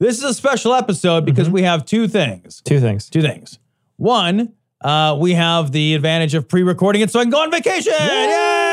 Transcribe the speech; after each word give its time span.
this 0.00 0.18
is 0.18 0.24
a 0.24 0.34
special 0.34 0.74
episode 0.74 1.24
because 1.24 1.50
we 1.50 1.62
have 1.62 1.84
two 1.84 2.08
things. 2.08 2.62
Two 2.62 2.80
things. 2.80 3.08
Two 3.10 3.22
things. 3.22 3.58
One, 3.96 4.52
uh, 4.80 5.16
we 5.18 5.34
have 5.34 5.72
the 5.72 5.94
advantage 5.94 6.34
of 6.34 6.48
pre-recording 6.48 7.02
it 7.02 7.10
so 7.10 7.20
I 7.20 7.24
can 7.24 7.30
go 7.30 7.42
on 7.42 7.50
vacation. 7.50 7.92
Yay! 7.98 8.67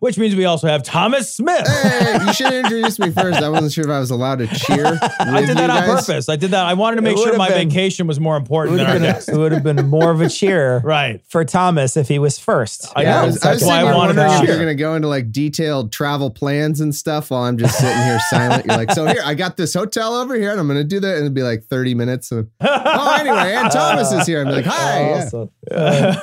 Which 0.00 0.18
means 0.18 0.34
we 0.36 0.44
also 0.44 0.66
have 0.66 0.82
Thomas 0.82 1.32
Smith. 1.32 1.66
Hey, 1.66 2.18
you 2.26 2.32
should 2.32 2.52
introduce 2.52 2.98
me 2.98 3.10
first. 3.10 3.40
I 3.42 3.48
wasn't 3.48 3.72
sure 3.72 3.84
if 3.84 3.90
I 3.90 3.98
was 3.98 4.10
allowed 4.10 4.38
to 4.40 4.46
cheer. 4.46 4.86
I 5.20 5.44
did 5.44 5.56
that 5.56 5.70
on 5.70 5.82
purpose. 5.84 6.28
I 6.28 6.36
did 6.36 6.50
that. 6.52 6.66
I 6.66 6.74
wanted 6.74 6.96
to 6.96 7.02
make 7.02 7.16
sure 7.18 7.36
my 7.36 7.48
been- 7.48 7.68
vacation 7.68 8.06
was 8.06 8.18
more 8.20 8.36
important 8.36 8.76
It 8.76 8.78
would, 8.78 8.80
than 8.80 8.86
our 8.86 8.92
have 8.92 9.02
been, 9.02 9.12
guest. 9.14 9.28
it 9.28 9.36
would 9.36 9.52
have 9.52 9.62
been 9.62 9.88
more 9.88 10.10
of 10.10 10.20
a 10.20 10.28
cheer 10.28 10.78
Right. 10.84 11.20
for 11.28 11.44
Thomas 11.44 11.96
if 11.96 12.08
he 12.08 12.18
was 12.18 12.38
first. 12.38 12.86
I 12.96 13.02
Yeah, 13.02 13.10
know. 13.14 13.18
I 13.22 13.26
was, 13.26 13.42
I 13.44 13.50
That's 13.50 13.62
was 13.62 13.68
why 13.68 13.80
I 13.80 13.84
wanted 13.94 14.14
to 14.14 14.20
wondering 14.20 14.40
cheer. 14.40 14.48
you're 14.48 14.64
going 14.64 14.76
to 14.76 14.80
go 14.80 14.94
into 14.94 15.08
like 15.08 15.32
detailed 15.32 15.92
travel 15.92 16.30
plans 16.30 16.80
and 16.80 16.94
stuff 16.94 17.30
while 17.30 17.42
I'm 17.42 17.58
just 17.58 17.78
sitting 17.78 18.02
here 18.04 18.18
silent. 18.30 18.66
You're 18.66 18.76
like, 18.76 18.92
so 18.92 19.06
here, 19.06 19.22
I 19.24 19.34
got 19.34 19.56
this 19.56 19.74
hotel 19.74 20.14
over 20.14 20.34
here 20.34 20.50
and 20.50 20.60
I'm 20.60 20.66
going 20.66 20.78
to 20.78 20.84
do 20.84 21.00
that. 21.00 21.14
And 21.14 21.20
it'd 21.22 21.34
be 21.34 21.42
like 21.42 21.64
30 21.64 21.94
minutes. 21.94 22.30
And, 22.32 22.48
oh, 22.60 23.16
anyway, 23.20 23.54
and 23.54 23.70
Thomas 23.70 24.12
is 24.12 24.26
here. 24.26 24.40
I'm 24.42 24.48
like, 24.48 24.64
hi. 24.64 25.00
yeah. 25.00 25.14
Also, 25.14 25.52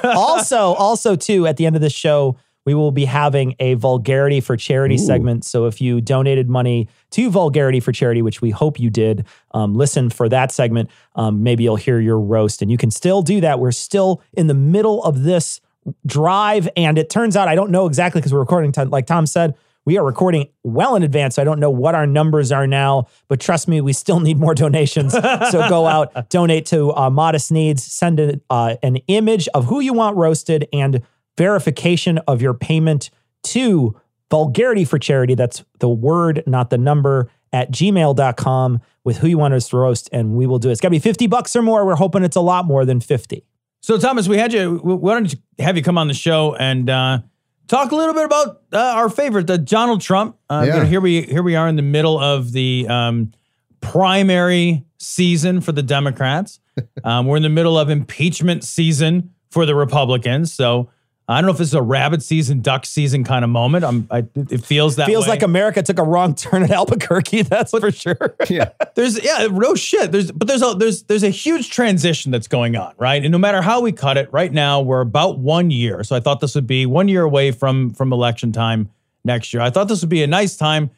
also, 0.04 0.58
also, 0.74 1.16
too, 1.16 1.48
at 1.48 1.58
the 1.58 1.66
end 1.66 1.76
of 1.76 1.82
the 1.82 1.90
show, 1.90 2.38
we 2.66 2.74
will 2.74 2.92
be 2.92 3.06
having 3.06 3.56
a 3.60 3.76
vulgarity 3.76 4.42
for 4.42 4.58
charity 4.58 4.98
segment. 4.98 5.46
So 5.46 5.66
if 5.66 5.80
you 5.80 6.02
donated 6.02 6.50
money 6.50 6.90
to 7.12 7.30
vulgarity 7.30 7.80
for 7.80 7.92
charity, 7.92 8.22
which 8.22 8.42
we 8.42 8.50
hope 8.50 8.80
you 8.80 8.90
did, 8.90 9.26
um, 9.52 9.76
listen 9.76 10.10
for 10.10 10.28
that 10.30 10.52
segment. 10.52 10.90
Um, 11.16 11.44
maybe 11.44 11.64
you'll 11.64 11.76
hear 11.76 12.00
your 12.00 12.20
roast, 12.20 12.62
and 12.62 12.72
you 12.72 12.78
can 12.78 12.92
still 12.92 13.22
do 13.22 13.40
that. 13.42 13.60
We're 13.60 13.72
still 13.72 14.22
in 14.34 14.48
the 14.48 14.54
middle 14.54 15.04
of 15.04 15.24
this 15.24 15.62
drive, 16.06 16.68
and 16.76 16.98
it 16.98 17.10
turns 17.10 17.38
out 17.38 17.48
I 17.48 17.56
don't 17.56 17.70
know 17.70 17.86
exactly 17.86 18.20
because 18.20 18.34
we're 18.34 18.40
recording. 18.40 18.72
Time, 18.72 18.90
like 18.90 19.06
Tom 19.06 19.28
said, 19.28 19.54
we 19.86 20.00
are 20.00 20.04
recording 20.04 20.50
well 20.64 20.96
in 20.96 21.04
advance. 21.04 21.36
So 21.36 21.44
I 21.44 21.46
don't 21.46 21.60
know 21.60 21.70
what 21.70 21.94
our 21.94 22.08
numbers 22.08 22.52
are 22.52 22.66
now, 22.66 23.06
but 23.28 23.40
trust 23.40 23.68
me, 23.68 23.82
we 23.82 23.94
still 23.94 24.20
need 24.20 24.40
more 24.40 24.56
donations. 24.56 25.14
so 25.14 25.70
go 25.70 25.86
out, 25.86 26.30
donate 26.30 26.66
to 26.68 26.92
uh, 26.96 27.10
Modest 27.12 27.52
Needs, 27.52 27.84
send 27.84 28.20
a, 28.20 28.42
uh, 28.50 28.76
an 28.82 28.98
image 29.08 29.48
of 29.50 29.66
who 29.66 29.80
you 29.80 29.94
want 29.94 30.18
roasted 30.18 30.68
and 30.74 31.04
verification 31.38 32.18
of 32.28 32.42
your 32.42 32.54
payment 32.54 33.10
to 33.44 33.96
Vulgarity 34.32 34.86
for 34.86 34.98
Charity. 34.98 35.36
That's 35.36 35.64
the 35.80 35.90
word, 35.90 36.44
not 36.48 36.70
the 36.70 36.78
number, 36.78 37.30
at 37.54 37.72
gmail.com 37.72 38.82
with 39.04 39.18
who 39.18 39.28
you 39.28 39.38
want 39.38 39.54
us 39.54 39.70
to 39.70 39.78
roast, 39.78 40.10
and 40.12 40.32
we 40.36 40.48
will 40.48 40.60
do 40.60 40.70
it. 40.70 40.74
It's 40.74 40.82
got 40.82 40.88
to 40.88 40.92
be 40.92 41.00
50 41.00 41.28
bucks 41.28 41.56
or 41.56 41.62
more. 41.62 41.86
We're 41.86 41.96
hoping 41.96 42.24
it's 42.24 42.36
a 42.36 42.42
lot 42.42 42.66
more 42.66 42.86
than 42.86 43.00
50. 43.00 43.46
So, 43.82 43.98
Thomas, 44.00 44.28
we 44.28 44.38
had 44.38 44.52
you. 44.52 44.82
we- 44.84 44.96
Why 44.96 45.14
don't 45.14 45.32
you 45.32 45.38
have 45.60 45.78
you 45.78 45.84
come 45.84 45.98
on 45.98 46.08
the 46.08 46.14
show 46.16 46.56
and 46.56 46.90
uh, 46.90 47.20
talk 47.68 47.92
a 47.92 47.96
little 47.96 48.16
bit 48.16 48.26
about 48.26 48.64
uh, 48.74 48.78
our 48.80 49.10
favorite, 49.10 49.48
uh, 49.50 49.58
Donald 49.58 50.02
Trump? 50.02 50.38
Uh, 50.50 50.64
Yeah. 50.68 50.74
you 50.74 50.80
know, 50.82 50.86
here 50.88 51.02
we 51.02 51.22
here 51.22 51.44
we 51.44 51.56
are 51.56 51.68
in 51.68 51.76
the 51.76 51.82
middle 51.84 52.20
of 52.20 52.52
the 52.52 52.88
um, 52.90 53.32
primary 53.80 54.84
season 54.98 55.62
for 55.62 55.72
the 55.72 55.84
Democrats. 55.84 56.60
um, 57.04 57.28
we're 57.28 57.38
in 57.38 57.44
the 57.44 57.50
middle 57.50 57.78
of 57.78 57.90
impeachment 57.92 58.64
season 58.64 59.30
for 59.52 59.66
the 59.66 59.76
Republicans. 59.76 60.52
So. 60.52 60.90
I 61.28 61.42
don't 61.42 61.48
know 61.48 61.54
if 61.54 61.58
this 61.58 61.70
is 61.70 61.74
a 61.74 61.82
rabbit 61.82 62.22
season, 62.22 62.62
duck 62.62 62.86
season 62.86 63.24
kind 63.24 63.44
of 63.44 63.50
moment. 63.50 63.84
I'm, 63.84 64.08
I, 64.12 64.26
it 64.36 64.64
feels 64.64 64.98
that 64.98 65.08
Feels 65.08 65.26
way. 65.26 65.32
like 65.32 65.42
America 65.42 65.82
took 65.82 65.98
a 65.98 66.04
wrong 66.04 66.36
turn 66.36 66.62
at 66.62 66.70
Albuquerque, 66.72 67.42
that's 67.44 67.72
for 67.72 67.92
sure. 67.92 68.36
Yeah. 68.48 68.70
there's 68.96 69.24
yeah 69.24 69.48
no 69.52 69.76
shit 69.76 70.12
there's 70.12 70.32
but 70.32 70.48
there's 70.48 70.62
a 70.62 70.74
there's 70.74 71.04
there's 71.04 71.24
a 71.24 71.30
huge 71.30 71.70
transition 71.70 72.32
that's 72.32 72.48
going 72.48 72.76
on 72.76 72.94
right 72.98 73.24
and 73.24 73.32
no 73.32 73.38
matter 73.38 73.62
how 73.62 73.82
we 73.82 73.92
cut 73.92 74.18
it 74.18 74.32
right 74.32 74.52
now 74.54 74.82
we're 74.82 75.02
about 75.02 75.38
one 75.40 75.70
year 75.70 76.04
so 76.04 76.16
i 76.16 76.20
thought 76.20 76.40
this 76.40 76.56
would 76.56 76.68
be 76.68 76.86
one 76.86 77.08
year 77.08 77.24
away 77.24 77.52
from 77.52 77.94
from 77.94 78.14
election 78.14 78.52
time 78.52 78.90
next 79.24 79.54
year 79.54 79.62
i 79.62 79.70
thought 79.70 79.88
this 79.88 80.02
would 80.02 80.10
be 80.10 80.24
a 80.24 80.28
nice 80.28 80.56
time 80.56 80.90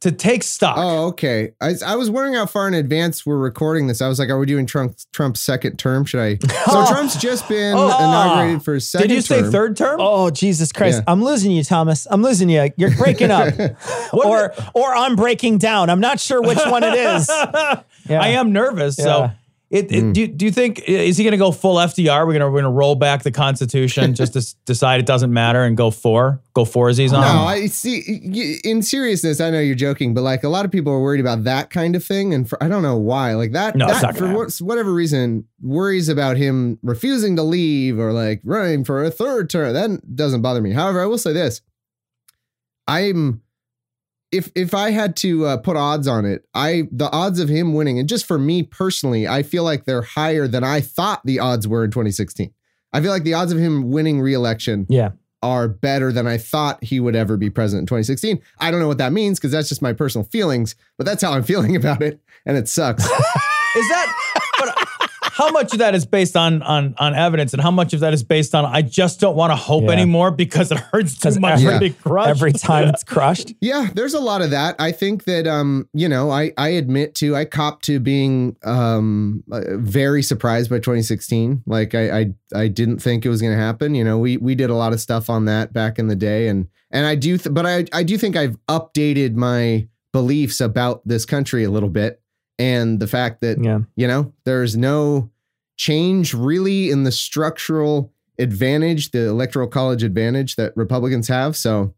to 0.00 0.12
take 0.12 0.42
stock 0.42 0.76
Oh, 0.78 1.06
okay. 1.08 1.52
I, 1.62 1.74
I 1.86 1.96
was 1.96 2.10
wondering 2.10 2.34
how 2.34 2.44
far 2.46 2.68
in 2.68 2.74
advance 2.74 3.24
we're 3.24 3.38
recording 3.38 3.86
this. 3.86 4.02
I 4.02 4.08
was 4.08 4.18
like, 4.18 4.28
are 4.28 4.38
we 4.38 4.44
doing 4.44 4.66
Trump, 4.66 4.96
Trump's 5.12 5.40
second 5.40 5.78
term? 5.78 6.04
Should 6.04 6.20
I? 6.20 6.36
So 6.70 6.86
Trump's 6.92 7.16
just 7.16 7.48
been 7.48 7.74
Oh. 7.76 7.86
inaugurated 7.86 8.62
for 8.62 8.74
his 8.74 8.88
second 8.90 9.08
did 9.08 9.14
you 9.14 9.20
say 9.22 9.40
term. 9.40 9.50
third 9.52 9.76
term 9.76 9.96
Oh 10.00 10.30
Jesus 10.30 10.72
Christ! 10.72 10.98
Yeah. 10.98 11.12
I'm 11.12 11.24
losing 11.24 11.52
you, 11.52 11.64
Thomas. 11.64 12.06
I'm 12.10 12.22
losing 12.22 12.48
you. 12.50 12.70
You're 12.76 12.94
breaking 12.96 13.30
up, 13.30 13.54
or 14.12 14.52
or 14.74 14.94
I'm 14.94 15.16
breaking 15.16 15.58
down. 15.58 15.88
I'm 15.90 16.00
not 16.00 16.20
sure 16.20 16.42
which 16.42 16.58
one 16.66 16.82
it 16.84 16.94
is. 16.94 17.30
Yeah. 18.06 18.20
i 18.20 18.28
am 18.28 18.52
nervous 18.52 18.96
so 18.96 19.30
It, 19.74 19.90
it 19.90 20.02
hmm. 20.02 20.12
do, 20.12 20.28
do 20.28 20.44
you 20.44 20.52
think 20.52 20.88
is 20.88 21.16
he 21.16 21.24
going 21.24 21.32
to 21.32 21.36
go 21.36 21.50
full 21.50 21.74
FDR? 21.74 22.24
We're 22.24 22.32
gonna 22.34 22.48
we're 22.48 22.60
gonna 22.60 22.70
roll 22.70 22.94
back 22.94 23.24
the 23.24 23.32
Constitution 23.32 24.14
just 24.14 24.34
to 24.34 24.38
s- 24.38 24.52
decide 24.66 25.00
it 25.00 25.06
doesn't 25.06 25.32
matter 25.32 25.64
and 25.64 25.76
go 25.76 25.90
four, 25.90 26.40
go 26.52 26.64
four 26.64 26.90
as 26.90 26.96
he's 26.96 27.12
on. 27.12 27.22
No, 27.22 27.42
I 27.42 27.66
see. 27.66 28.60
In 28.62 28.82
seriousness, 28.82 29.40
I 29.40 29.50
know 29.50 29.58
you're 29.58 29.74
joking, 29.74 30.14
but 30.14 30.20
like 30.20 30.44
a 30.44 30.48
lot 30.48 30.64
of 30.64 30.70
people 30.70 30.92
are 30.92 31.00
worried 31.00 31.18
about 31.18 31.42
that 31.42 31.70
kind 31.70 31.96
of 31.96 32.04
thing, 32.04 32.32
and 32.32 32.48
for, 32.48 32.62
I 32.62 32.68
don't 32.68 32.82
know 32.84 32.96
why. 32.96 33.34
Like 33.34 33.50
that, 33.50 33.74
No, 33.74 33.88
that 33.88 34.16
for 34.16 34.32
what, 34.32 34.54
whatever 34.58 34.94
reason, 34.94 35.44
worries 35.60 36.08
about 36.08 36.36
him 36.36 36.78
refusing 36.84 37.34
to 37.34 37.42
leave 37.42 37.98
or 37.98 38.12
like 38.12 38.42
running 38.44 38.84
for 38.84 39.02
a 39.02 39.10
third 39.10 39.50
term. 39.50 39.72
That 39.72 40.14
doesn't 40.14 40.40
bother 40.40 40.60
me. 40.60 40.70
However, 40.70 41.02
I 41.02 41.06
will 41.06 41.18
say 41.18 41.32
this: 41.32 41.62
I'm 42.86 43.42
if 44.34 44.50
if 44.54 44.74
I 44.74 44.90
had 44.90 45.16
to 45.16 45.46
uh, 45.46 45.56
put 45.58 45.76
odds 45.76 46.06
on 46.08 46.24
it, 46.24 46.44
I 46.54 46.88
the 46.90 47.10
odds 47.10 47.38
of 47.40 47.48
him 47.48 47.72
winning, 47.74 47.98
and 47.98 48.08
just 48.08 48.26
for 48.26 48.38
me 48.38 48.62
personally, 48.62 49.26
I 49.28 49.42
feel 49.42 49.62
like 49.64 49.84
they're 49.84 50.02
higher 50.02 50.46
than 50.48 50.64
I 50.64 50.80
thought 50.80 51.20
the 51.24 51.38
odds 51.40 51.68
were 51.68 51.84
in 51.84 51.90
2016. 51.90 52.52
I 52.92 53.00
feel 53.00 53.10
like 53.10 53.24
the 53.24 53.34
odds 53.34 53.52
of 53.52 53.58
him 53.58 53.90
winning 53.90 54.20
re-election 54.20 54.86
Yeah. 54.88 55.10
are 55.42 55.66
better 55.68 56.12
than 56.12 56.26
I 56.26 56.38
thought 56.38 56.82
he 56.84 57.00
would 57.00 57.16
ever 57.16 57.36
be 57.36 57.50
president 57.50 57.82
in 57.82 57.86
2016. 57.86 58.40
I 58.60 58.70
don't 58.70 58.80
know 58.80 58.88
what 58.88 58.98
that 58.98 59.12
means 59.12 59.38
because 59.38 59.50
that's 59.52 59.68
just 59.68 59.82
my 59.82 59.92
personal 59.92 60.24
feelings, 60.24 60.74
but 60.96 61.04
that's 61.04 61.22
how 61.22 61.32
I'm 61.32 61.42
feeling 61.52 61.74
about 61.76 62.02
it, 62.02 62.20
and 62.46 62.56
it 62.56 62.68
sucks. 62.68 63.04
Is 63.76 63.88
that? 63.88 64.12
But 64.60 64.88
how 65.34 65.50
much 65.50 65.72
of 65.72 65.78
that 65.80 65.94
is 65.94 66.06
based 66.06 66.36
on 66.36 66.62
on 66.62 66.94
on 66.98 67.14
evidence, 67.14 67.52
and 67.52 67.62
how 67.62 67.70
much 67.70 67.92
of 67.92 68.00
that 68.00 68.14
is 68.14 68.22
based 68.22 68.54
on 68.54 68.64
I 68.64 68.82
just 68.82 69.20
don't 69.20 69.36
want 69.36 69.50
to 69.50 69.56
hope 69.56 69.84
Yeah. 69.84 69.90
anymore 69.92 70.30
because 70.30 70.70
it 70.70 70.78
hurts 70.78 71.16
too 71.18 71.28
'Cause 71.28 71.38
much 71.38 71.60
every- 71.62 71.72
to 71.74 71.80
be 71.80 71.90
crushed. 71.90 72.28
Every 72.30 72.52
time 72.52 72.88
it's 72.88 73.02
crushed. 73.14 73.52
yeah, 73.60 73.88
there's 73.94 74.14
a 74.14 74.20
lot 74.20 74.42
of 74.42 74.50
that. 74.50 74.76
I 74.78 74.92
think 74.92 75.24
that 75.24 75.46
um, 75.46 75.88
you 75.92 76.08
know, 76.08 76.30
I 76.30 76.52
I 76.56 76.68
admit 76.70 77.14
to 77.16 77.34
I 77.36 77.44
cop 77.44 77.82
to 77.82 77.98
being 78.00 78.56
um 78.64 79.42
uh, 79.50 79.60
very 79.76 80.22
surprised 80.22 80.70
by 80.70 80.78
2016. 80.78 81.62
Like 81.66 81.94
I 81.94 82.20
I 82.20 82.26
I 82.54 82.68
didn't 82.68 82.98
think 83.00 83.26
it 83.26 83.28
was 83.28 83.40
going 83.42 83.52
to 83.54 83.58
happen. 83.60 83.94
You 83.94 84.04
know, 84.04 84.18
we 84.18 84.36
we 84.36 84.54
did 84.54 84.70
a 84.70 84.74
lot 84.74 84.92
of 84.92 85.00
stuff 85.00 85.28
on 85.28 85.44
that 85.46 85.72
back 85.72 85.98
in 85.98 86.06
the 86.08 86.16
day, 86.16 86.48
and 86.48 86.68
and 86.90 87.06
I 87.06 87.16
do, 87.16 87.36
th- 87.38 87.52
but 87.52 87.66
I 87.66 87.86
I 87.92 88.04
do 88.04 88.16
think 88.16 88.36
I've 88.36 88.56
updated 88.68 89.34
my 89.34 89.88
beliefs 90.12 90.60
about 90.60 91.02
this 91.04 91.24
country 91.24 91.64
a 91.64 91.70
little 91.70 91.88
bit, 91.88 92.20
and 92.58 93.00
the 93.00 93.06
fact 93.06 93.40
that 93.40 93.62
Yeah. 93.62 93.80
You 93.96 94.06
know, 94.06 94.32
there's 94.44 94.76
no 94.76 95.30
change 95.76 96.34
really 96.34 96.90
in 96.90 97.04
the 97.04 97.12
structural 97.12 98.12
advantage, 98.38 99.10
the 99.10 99.26
electoral 99.26 99.68
college 99.68 100.02
advantage 100.02 100.56
that 100.56 100.76
Republicans 100.76 101.28
have. 101.28 101.56
So 101.56 101.94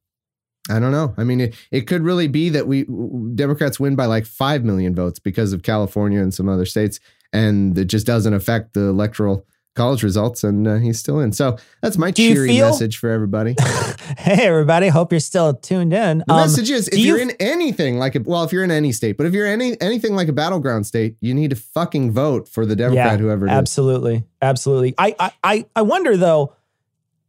I 0.68 0.80
don't 0.80 0.92
know. 0.92 1.14
I 1.16 1.24
mean, 1.24 1.40
it, 1.40 1.54
it 1.70 1.82
could 1.82 2.02
really 2.02 2.28
be 2.28 2.48
that 2.50 2.66
we 2.66 2.86
Democrats 3.34 3.78
win 3.78 3.96
by 3.96 4.06
like 4.06 4.26
5 4.26 4.64
million 4.64 4.94
votes 4.94 5.18
because 5.18 5.52
of 5.52 5.62
California 5.62 6.20
and 6.20 6.34
some 6.34 6.48
other 6.48 6.66
states. 6.66 6.98
And 7.32 7.76
it 7.78 7.86
just 7.86 8.06
doesn't 8.06 8.34
affect 8.34 8.74
the 8.74 8.88
electoral 8.88 9.46
college 9.76 10.02
results, 10.02 10.42
and 10.42 10.66
uh, 10.66 10.76
he's 10.76 10.98
still 10.98 11.20
in. 11.20 11.32
So 11.32 11.56
that's 11.82 11.96
my 11.96 12.10
Do 12.10 12.26
cheery 12.34 12.48
feel- 12.48 12.66
message 12.66 12.96
for 12.98 13.10
everybody. 13.10 13.54
Hey, 14.18 14.46
everybody. 14.46 14.88
Hope 14.88 15.12
you're 15.12 15.20
still 15.20 15.54
tuned 15.54 15.92
in. 15.92 16.18
The 16.26 16.32
Um, 16.32 16.40
message 16.40 16.70
is: 16.70 16.86
if 16.88 16.94
do 16.94 17.00
you 17.00 17.08
you're 17.14 17.20
in 17.20 17.32
anything 17.40 17.98
like 17.98 18.14
a 18.14 18.20
well, 18.20 18.44
if 18.44 18.52
you're 18.52 18.62
in 18.64 18.70
any 18.70 18.92
state, 18.92 19.16
but 19.16 19.26
if 19.26 19.32
you're 19.34 19.46
any 19.46 19.80
anything 19.80 20.14
like 20.14 20.28
a 20.28 20.32
battleground 20.32 20.86
state, 20.86 21.16
you 21.20 21.34
need 21.34 21.50
to 21.50 21.56
fucking 21.56 22.12
vote 22.12 22.48
for 22.48 22.64
the 22.64 22.76
Democrat, 22.76 23.18
whoever 23.20 23.46
it 23.46 23.50
is. 23.50 23.56
absolutely, 23.56 24.24
absolutely. 24.40 24.94
I, 24.96 25.14
I, 25.18 25.32
I, 25.42 25.66
I 25.76 25.82
wonder 25.82 26.16
though, 26.16 26.54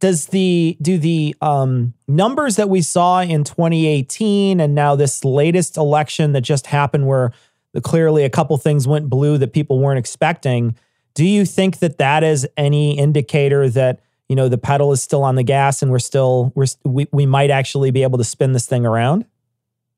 does 0.00 0.26
the 0.26 0.76
do 0.80 0.98
the 0.98 1.34
um, 1.40 1.94
numbers 2.06 2.56
that 2.56 2.68
we 2.68 2.80
saw 2.80 3.20
in 3.22 3.42
2018 3.44 4.60
and 4.60 4.74
now 4.74 4.94
this 4.94 5.24
latest 5.24 5.76
election 5.76 6.32
that 6.32 6.42
just 6.42 6.66
happened, 6.68 7.06
where 7.08 7.32
the, 7.72 7.80
clearly 7.80 8.24
a 8.24 8.30
couple 8.30 8.56
things 8.58 8.86
went 8.86 9.08
blue 9.10 9.36
that 9.38 9.52
people 9.52 9.80
weren't 9.80 9.98
expecting, 9.98 10.76
do 11.18 11.26
you 11.26 11.44
think 11.44 11.80
that 11.80 11.98
that 11.98 12.22
is 12.22 12.46
any 12.56 12.96
indicator 12.96 13.68
that 13.70 13.98
you 14.28 14.36
know 14.36 14.48
the 14.48 14.56
pedal 14.56 14.92
is 14.92 15.02
still 15.02 15.24
on 15.24 15.34
the 15.34 15.42
gas 15.42 15.82
and 15.82 15.90
we're 15.90 15.98
still 15.98 16.52
we're 16.54 16.66
we, 16.84 17.08
we 17.10 17.26
might 17.26 17.50
actually 17.50 17.90
be 17.90 18.04
able 18.04 18.18
to 18.18 18.24
spin 18.24 18.52
this 18.52 18.68
thing 18.68 18.86
around? 18.86 19.24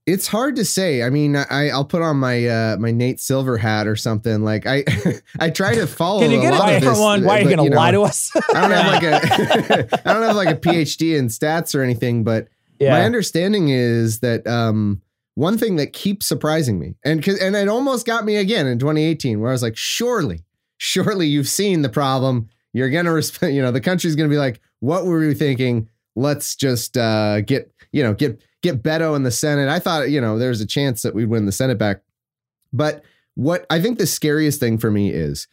It's 0.07 0.27
hard 0.27 0.57
to 0.57 0.65
say. 0.65 1.03
I 1.03 1.11
mean, 1.11 1.37
I 1.37 1.69
I'll 1.69 1.85
put 1.85 2.01
on 2.01 2.17
my 2.17 2.47
uh 2.47 2.79
my 2.79 2.91
Nate 2.91 3.21
Silver 3.21 3.59
hat 3.59 3.87
or 3.87 3.97
something. 3.97 4.43
Like 4.45 4.65
I 4.67 4.83
I 5.39 5.51
try 5.51 5.75
to 5.75 5.87
follow. 5.87 6.21
Can 6.23 6.31
you 6.31 6.39
a 6.39 6.41
get 6.41 6.55
a 6.55 6.57
lot 6.57 6.73
of 6.73 6.75
different 6.77 6.97
this, 6.97 7.03
one? 7.03 7.25
Why 7.25 7.37
are 7.37 7.43
you 7.43 7.55
going 7.55 7.65
to 7.65 7.69
know, 7.69 7.77
lie 7.77 7.91
to 7.91 8.01
us? 8.01 8.33
I 8.35 8.61
don't 8.63 8.71
have 8.71 8.87
like 8.87 9.03
a 9.03 10.01
I 10.09 10.13
don't 10.15 10.23
have 10.23 10.37
like 10.37 10.49
a 10.49 10.59
PhD 10.59 11.19
in 11.19 11.27
stats 11.27 11.75
or 11.75 11.83
anything, 11.83 12.25
but 12.25 12.49
my 12.81 13.03
understanding 13.03 13.69
is 13.69 14.21
that 14.21 14.47
um 14.47 15.03
one 15.35 15.59
thing 15.59 15.77
that 15.77 15.93
keeps 15.93 16.25
surprising 16.25 16.79
me, 16.79 16.95
and 17.05 17.27
and 17.29 17.57
it 17.57 17.69
almost 17.69 18.07
got 18.07 18.25
me 18.25 18.37
again 18.37 18.67
in 18.67 18.79
2018, 18.79 19.39
where 19.39 19.51
I 19.51 19.53
was 19.53 19.63
like, 19.63 19.77
surely, 19.77 20.45
surely 20.81 21.27
you've 21.27 21.49
seen 21.49 21.83
the 21.83 21.89
problem. 21.89 22.49
You're 22.73 22.91
gonna 22.91 23.13
respect. 23.13 23.53
You 23.55 23.63
know, 23.63 23.71
the 23.71 23.81
country's 23.81 24.17
gonna 24.17 24.29
be 24.29 24.39
like, 24.39 24.61
what 24.81 25.05
were 25.05 25.21
we 25.21 25.35
thinking? 25.35 25.89
Let's 26.17 26.57
just 26.57 26.97
uh 26.97 27.43
get 27.43 27.73
you 27.93 28.03
know 28.03 28.15
get 28.15 28.43
get 28.63 28.83
Beto 28.83 29.15
in 29.15 29.23
the 29.23 29.31
Senate. 29.31 29.69
I 29.69 29.79
thought 29.79 30.11
you 30.11 30.21
know 30.21 30.39
there's 30.39 30.61
a 30.61 30.67
chance 30.67 31.03
that 31.03 31.15
we'd 31.15 31.27
win 31.27 31.47
the 31.47 31.53
Senate 31.53 31.79
back, 31.79 32.03
but 32.73 33.05
what 33.35 33.67
I 33.71 33.81
think 33.81 33.99
the 33.99 34.07
scariest 34.07 34.59
thing 34.59 34.79
for 34.79 34.91
me 34.91 35.11
is 35.11 35.47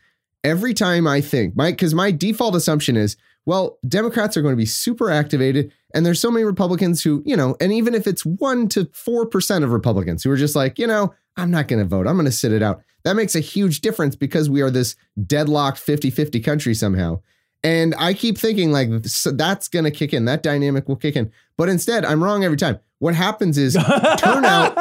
every 0.44 0.74
time 0.74 1.06
I 1.06 1.22
think 1.22 1.56
my 1.56 1.72
because 1.72 1.94
my 1.94 2.12
default 2.12 2.56
assumption 2.56 2.96
is 2.96 3.18
well 3.46 3.78
Democrats 3.88 4.38
are 4.38 4.42
going 4.42 4.54
to 4.54 4.58
be 4.58 4.66
super 4.66 5.12
activated 5.12 5.72
and 5.94 6.06
there's 6.06 6.20
so 6.20 6.32
many 6.32 6.46
Republicans 6.46 7.04
who 7.04 7.22
you 7.26 7.36
know 7.36 7.56
and 7.60 7.74
even 7.74 7.94
if 7.94 8.08
it's 8.08 8.26
one 8.26 8.68
to 8.70 8.90
four 8.94 9.26
percent 9.26 9.64
of 9.64 9.72
Republicans 9.72 10.24
who 10.24 10.32
are 10.32 10.38
just 10.38 10.56
like 10.56 10.80
you 10.80 10.88
know 10.88 11.14
I'm 11.36 11.52
not 11.52 11.68
going 11.68 11.80
to 11.80 11.86
vote 11.86 12.08
I'm 12.08 12.16
going 12.16 12.26
to 12.26 12.32
sit 12.32 12.52
it 12.52 12.64
out 12.64 12.82
that 13.08 13.16
makes 13.16 13.36
a 13.36 13.40
huge 13.40 13.80
difference 13.82 14.16
because 14.16 14.50
we 14.50 14.62
are 14.62 14.70
this 14.70 14.96
deadlocked 15.26 15.78
50-50 15.80 16.44
country 16.44 16.74
somehow 16.74 17.20
and 17.64 17.96
I 17.98 18.14
keep 18.14 18.38
thinking 18.38 18.72
like 18.72 18.90
so 19.06 19.32
that's 19.32 19.68
going 19.68 19.86
to 19.86 19.92
kick 19.92 20.14
in 20.14 20.26
that 20.26 20.44
dynamic 20.44 20.88
will 20.88 20.96
kick 20.98 21.16
in 21.16 21.32
but 21.58 21.70
instead 21.70 22.06
I'm 22.06 22.24
wrong 22.24 22.44
every 22.44 22.58
time 22.58 22.80
what 23.00 23.16
happens 23.16 23.58
is 23.58 23.74
turnout 24.20 24.76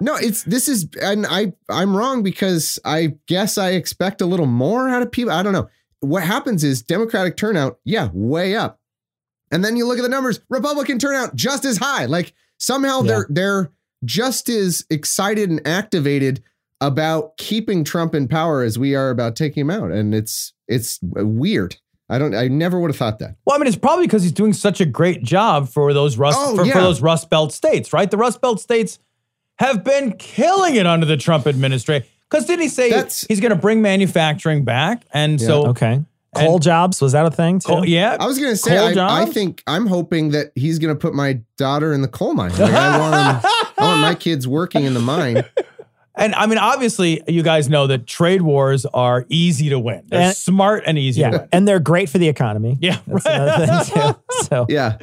no, 0.00 0.14
it's 0.16 0.42
this 0.44 0.68
is 0.68 0.88
and 1.00 1.26
I 1.26 1.52
I'm 1.70 1.96
wrong 1.96 2.22
because 2.22 2.78
I 2.84 3.14
guess 3.26 3.56
I 3.56 3.70
expect 3.70 4.20
a 4.20 4.26
little 4.26 4.44
more 4.46 4.88
out 4.90 5.00
of 5.00 5.10
people. 5.10 5.32
I 5.32 5.42
don't 5.42 5.54
know. 5.54 5.70
What 6.00 6.22
happens 6.22 6.62
is 6.64 6.82
Democratic 6.82 7.36
turnout, 7.38 7.78
yeah, 7.84 8.10
way 8.12 8.54
up. 8.56 8.78
And 9.50 9.64
then 9.64 9.74
you 9.76 9.86
look 9.86 9.98
at 9.98 10.02
the 10.02 10.10
numbers, 10.10 10.40
Republican 10.50 10.98
turnout 10.98 11.34
just 11.34 11.64
as 11.64 11.78
high. 11.78 12.04
Like 12.04 12.34
somehow 12.58 13.00
Yeah. 13.00 13.06
they're 13.06 13.26
they're 13.30 13.72
just 14.04 14.50
as 14.50 14.84
excited 14.90 15.48
and 15.48 15.66
activated 15.66 16.42
about 16.80 17.36
keeping 17.38 17.84
Trump 17.84 18.14
in 18.14 18.28
power 18.28 18.62
as 18.62 18.78
we 18.78 18.94
are 18.94 19.10
about 19.10 19.36
taking 19.36 19.62
him 19.62 19.70
out. 19.70 19.90
And 19.90 20.14
it's 20.14 20.52
it's 20.68 20.98
weird. 21.02 21.76
I 22.08 22.18
don't 22.18 22.34
I 22.34 22.48
never 22.48 22.78
would 22.80 22.90
have 22.90 22.96
thought 22.96 23.18
that. 23.20 23.36
Well, 23.44 23.56
I 23.56 23.58
mean, 23.58 23.66
it's 23.66 23.76
probably 23.76 24.06
because 24.06 24.22
he's 24.22 24.32
doing 24.32 24.52
such 24.52 24.80
a 24.80 24.86
great 24.86 25.22
job 25.22 25.68
for 25.68 25.92
those 25.92 26.16
rust 26.16 26.38
Oh, 26.40 26.56
for, 26.56 26.64
for 26.64 26.78
those 26.80 27.00
Rust 27.00 27.30
Belt 27.30 27.52
states, 27.52 27.92
right? 27.92 28.10
The 28.10 28.16
Rust 28.16 28.40
Belt 28.40 28.60
states 28.60 28.98
have 29.58 29.82
been 29.82 30.12
killing 30.12 30.76
it 30.76 30.86
under 30.86 31.06
the 31.06 31.16
Trump 31.16 31.46
administration. 31.46 32.06
Because 32.30 32.44
didn't 32.46 32.62
he 32.62 32.68
say 32.68 32.90
That's- 32.90 33.24
he's 33.28 33.40
going 33.40 33.50
to 33.50 33.56
bring 33.56 33.80
manufacturing 33.82 34.64
back? 34.64 35.04
And 35.12 35.40
so, 35.40 35.68
Okay. 35.68 36.04
Coal 36.34 36.58
jobs 36.58 37.00
was 37.00 37.12
that 37.12 37.24
a 37.24 37.30
thing 37.30 37.60
too? 37.60 37.72
oh, 37.72 37.82
yeah, 37.82 38.16
I 38.20 38.26
was 38.26 38.38
gonna 38.38 38.56
say, 38.56 38.76
Coal 38.92 39.00
I, 39.00 39.22
I 39.22 39.24
think 39.24 39.62
I'm 39.66 39.86
hoping 39.86 40.32
that 40.32 40.52
he's 40.54 40.78
gonna 40.78 40.94
put 40.94 41.14
my 41.14 41.40
daughter 41.56 41.94
in 41.94 42.02
the 42.02 42.08
coal 42.08 42.34
mine. 42.34 42.50
Like 42.50 42.72
I 42.72 42.98
want 42.98 43.14
him, 43.14 43.50
I 43.78 43.82
want 43.82 44.00
my 44.02 44.14
kids 44.14 44.46
working 44.46 44.84
in 44.84 44.92
the 44.92 45.00
mine. 45.00 45.44
And 46.16 46.34
I 46.34 46.46
mean, 46.46 46.58
obviously, 46.58 47.22
you 47.28 47.42
guys 47.42 47.68
know 47.68 47.86
that 47.88 48.06
trade 48.06 48.42
wars 48.42 48.86
are 48.86 49.26
easy 49.28 49.68
to 49.70 49.78
win. 49.78 50.02
They're 50.08 50.20
And- 50.28 50.36
smart 50.36 50.84
and 50.86 50.98
easy 50.98 51.22
to 51.22 51.28
Yeah, 51.28 51.36
win. 51.38 51.48
and 51.52 51.68
they're 51.68 51.78
great 51.80 52.08
for 52.08 52.18
the 52.18 52.28
economy. 52.28 52.78
Yeah, 52.80 52.98
That's 53.06 53.26
right. 53.26 53.34
another 53.40 53.84
thing 53.84 53.94
too. 54.02 54.16
So 54.48 54.66
Yeah. 54.68 54.98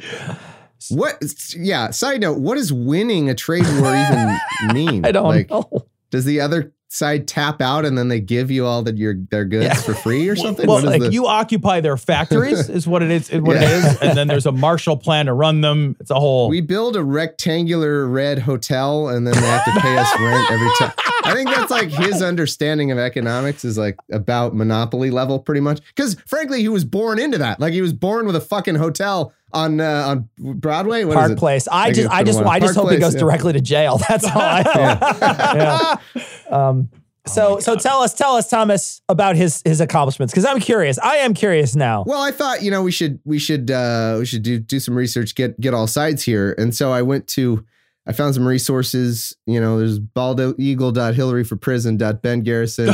What? 0.90 1.22
Yeah. 1.56 1.90
Side 1.90 2.20
note: 2.20 2.38
What 2.38 2.56
does 2.56 2.72
winning 2.72 3.30
a 3.30 3.34
trade 3.34 3.64
war 3.80 3.94
even 3.94 4.38
mean? 4.74 5.04
I 5.06 5.12
don't 5.12 5.24
like, 5.24 5.48
know. 5.50 5.86
Does 6.10 6.24
the 6.26 6.40
other 6.40 6.72
side 6.94 7.26
tap 7.26 7.60
out 7.60 7.84
and 7.84 7.98
then 7.98 8.08
they 8.08 8.20
give 8.20 8.50
you 8.50 8.64
all 8.64 8.82
that 8.82 8.96
your 8.96 9.14
their 9.30 9.44
goods 9.44 9.64
Yeah. 9.66 9.74
for 9.74 9.94
free 9.94 10.28
or 10.28 10.36
something? 10.44 10.66
Well, 10.66 10.76
What 10.76 10.84
is 10.84 10.90
like 10.90 11.02
the- 11.02 11.12
you 11.12 11.26
occupy 11.26 11.80
their 11.80 11.96
factories 11.96 12.68
is 12.68 12.86
what 12.86 13.02
it 13.02 13.10
is. 13.10 13.30
Is 13.30 13.40
what 13.40 13.56
Yeah. 13.56 13.62
it 13.68 13.70
is, 13.84 13.98
and 14.02 14.16
then 14.18 14.28
there's 14.28 14.46
a 14.46 14.52
Marshall 14.52 14.96
Plan 14.96 15.26
to 15.26 15.32
run 15.32 15.60
them. 15.60 15.96
It's 16.00 16.10
a 16.10 16.14
whole. 16.20 16.48
we 16.48 16.60
build 16.60 16.96
a 16.96 17.02
rectangular 17.04 18.06
red 18.06 18.38
hotel 18.38 19.08
and 19.08 19.26
then 19.26 19.34
they 19.34 19.40
have 19.46 19.64
to 19.64 19.80
pay 19.80 19.96
us 19.96 20.08
rent 20.20 20.50
every 20.50 20.70
time. 20.78 20.92
I 21.26 21.32
think 21.34 21.48
that's 21.50 21.70
like 21.70 21.88
his 21.90 22.22
understanding 22.22 22.90
of 22.90 22.98
economics 22.98 23.64
is 23.64 23.76
like 23.78 23.96
about 24.12 24.54
monopoly 24.54 25.10
level 25.10 25.38
pretty 25.38 25.60
much. 25.60 25.80
Because 25.88 26.16
frankly, 26.26 26.60
he 26.60 26.68
was 26.68 26.84
born 26.84 27.18
into 27.18 27.38
that. 27.38 27.60
Like 27.60 27.72
he 27.72 27.80
was 27.80 27.92
born 27.92 28.26
with 28.26 28.36
a 28.36 28.40
fucking 28.40 28.74
hotel 28.76 29.32
on 29.54 29.80
uh, 29.80 30.04
on 30.06 30.28
Broadway. 30.38 31.04
What 31.04 31.12
is 31.12 31.16
Park 31.16 31.32
it? 31.32 31.38
Place. 31.38 31.68
I 31.68 31.84
I 31.84 31.92
just, 31.92 32.10
I 32.10 32.22
just, 32.22 32.38
one- 32.38 32.48
I 32.48 32.60
just 32.60 32.74
Park 32.74 32.84
hope 32.84 32.92
he 32.92 32.98
Place, 32.98 33.06
goes 33.06 33.14
yeah. 33.14 33.20
directly 33.20 33.52
to 33.54 33.60
jail. 33.60 33.98
That's 34.08 34.24
all 34.24 34.32
I. 34.36 35.98
yeah. 36.14 36.22
Um, 36.50 36.90
so, 37.26 37.58
so 37.58 37.74
tell 37.74 38.02
us, 38.02 38.12
tell 38.12 38.36
us, 38.36 38.50
Thomas, 38.50 39.00
about 39.08 39.34
his 39.34 39.62
his 39.64 39.80
accomplishments 39.80 40.32
because 40.32 40.44
I'm 40.44 40.60
curious. 40.60 40.98
I 40.98 41.16
am 41.16 41.32
curious 41.32 41.74
now. 41.74 42.04
Well, 42.06 42.20
I 42.20 42.30
thought 42.30 42.62
you 42.62 42.70
know 42.70 42.82
we 42.82 42.92
should 42.92 43.18
we 43.24 43.38
should 43.38 43.70
uh, 43.70 44.16
we 44.18 44.26
should 44.26 44.42
do 44.42 44.58
do 44.58 44.78
some 44.78 44.94
research, 44.94 45.34
get 45.34 45.58
get 45.58 45.72
all 45.72 45.86
sides 45.86 46.22
here, 46.22 46.54
and 46.58 46.74
so 46.74 46.92
I 46.92 47.00
went 47.00 47.26
to 47.28 47.64
I 48.06 48.12
found 48.12 48.34
some 48.34 48.46
resources. 48.46 49.34
You 49.46 49.58
know, 49.60 49.78
there's 49.78 49.98
baldeagle.hillary 49.98 51.44
for 51.44 51.56
prison 51.56 51.96
Ben 51.96 52.42
Garrison 52.42 52.88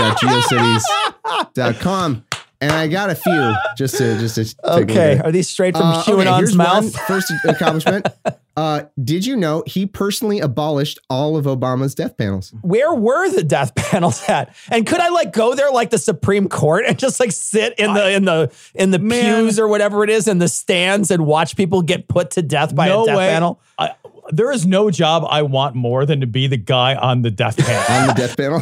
geocities.com, 0.00 2.24
and 2.60 2.72
I 2.72 2.88
got 2.88 3.10
a 3.10 3.14
few 3.14 3.54
just 3.76 3.96
to 3.98 4.18
just 4.18 4.34
to 4.36 4.44
take 4.44 4.54
a 4.62 4.70
look 4.76 4.90
Okay, 4.90 5.18
are 5.24 5.32
these 5.32 5.48
straight 5.48 5.76
from 5.76 5.86
Uh, 5.86 6.00
okay, 6.00 6.12
QAnon's 6.12 6.36
here's 6.38 6.56
mouth? 6.56 6.94
first 7.06 7.32
accomplishment. 7.44 8.06
uh, 8.56 8.82
did 9.02 9.24
you 9.24 9.36
know 9.36 9.62
he 9.66 9.86
personally 9.86 10.40
abolished 10.40 10.98
all 11.08 11.36
of 11.36 11.46
Obama's 11.46 11.94
death 11.94 12.16
panels? 12.18 12.52
Where 12.62 12.92
were 12.94 13.30
the 13.30 13.42
death 13.42 13.74
panels 13.76 14.22
at? 14.28 14.54
And 14.70 14.86
could 14.86 15.00
I 15.00 15.08
like 15.08 15.32
go 15.32 15.54
there 15.54 15.70
like 15.70 15.90
the 15.90 15.98
Supreme 15.98 16.48
Court 16.48 16.84
and 16.86 16.98
just 16.98 17.18
like 17.20 17.32
sit 17.32 17.78
in 17.78 17.94
the 17.94 18.10
in 18.12 18.24
the 18.24 18.52
in 18.74 18.90
the 18.90 18.98
Man. 18.98 19.44
pews 19.44 19.58
or 19.58 19.68
whatever 19.68 20.04
it 20.04 20.10
is 20.10 20.28
in 20.28 20.38
the 20.38 20.48
stands 20.48 21.10
and 21.10 21.24
watch 21.26 21.56
people 21.56 21.82
get 21.82 22.08
put 22.08 22.32
to 22.32 22.42
death 22.42 22.74
by 22.74 22.88
no 22.88 23.04
a 23.04 23.06
death 23.06 23.16
way. 23.16 23.28
panel? 23.28 23.60
I, 23.78 23.94
there 24.32 24.52
is 24.52 24.64
no 24.66 24.90
job 24.90 25.24
I 25.28 25.42
want 25.42 25.74
more 25.74 26.04
than 26.06 26.20
to 26.20 26.26
be 26.26 26.46
the 26.46 26.56
guy 26.58 26.94
on 26.94 27.22
the 27.22 27.30
death 27.30 27.56
panel. 27.66 28.00
on 28.02 28.06
the 28.08 28.14
death 28.14 28.36
panel. 28.36 28.60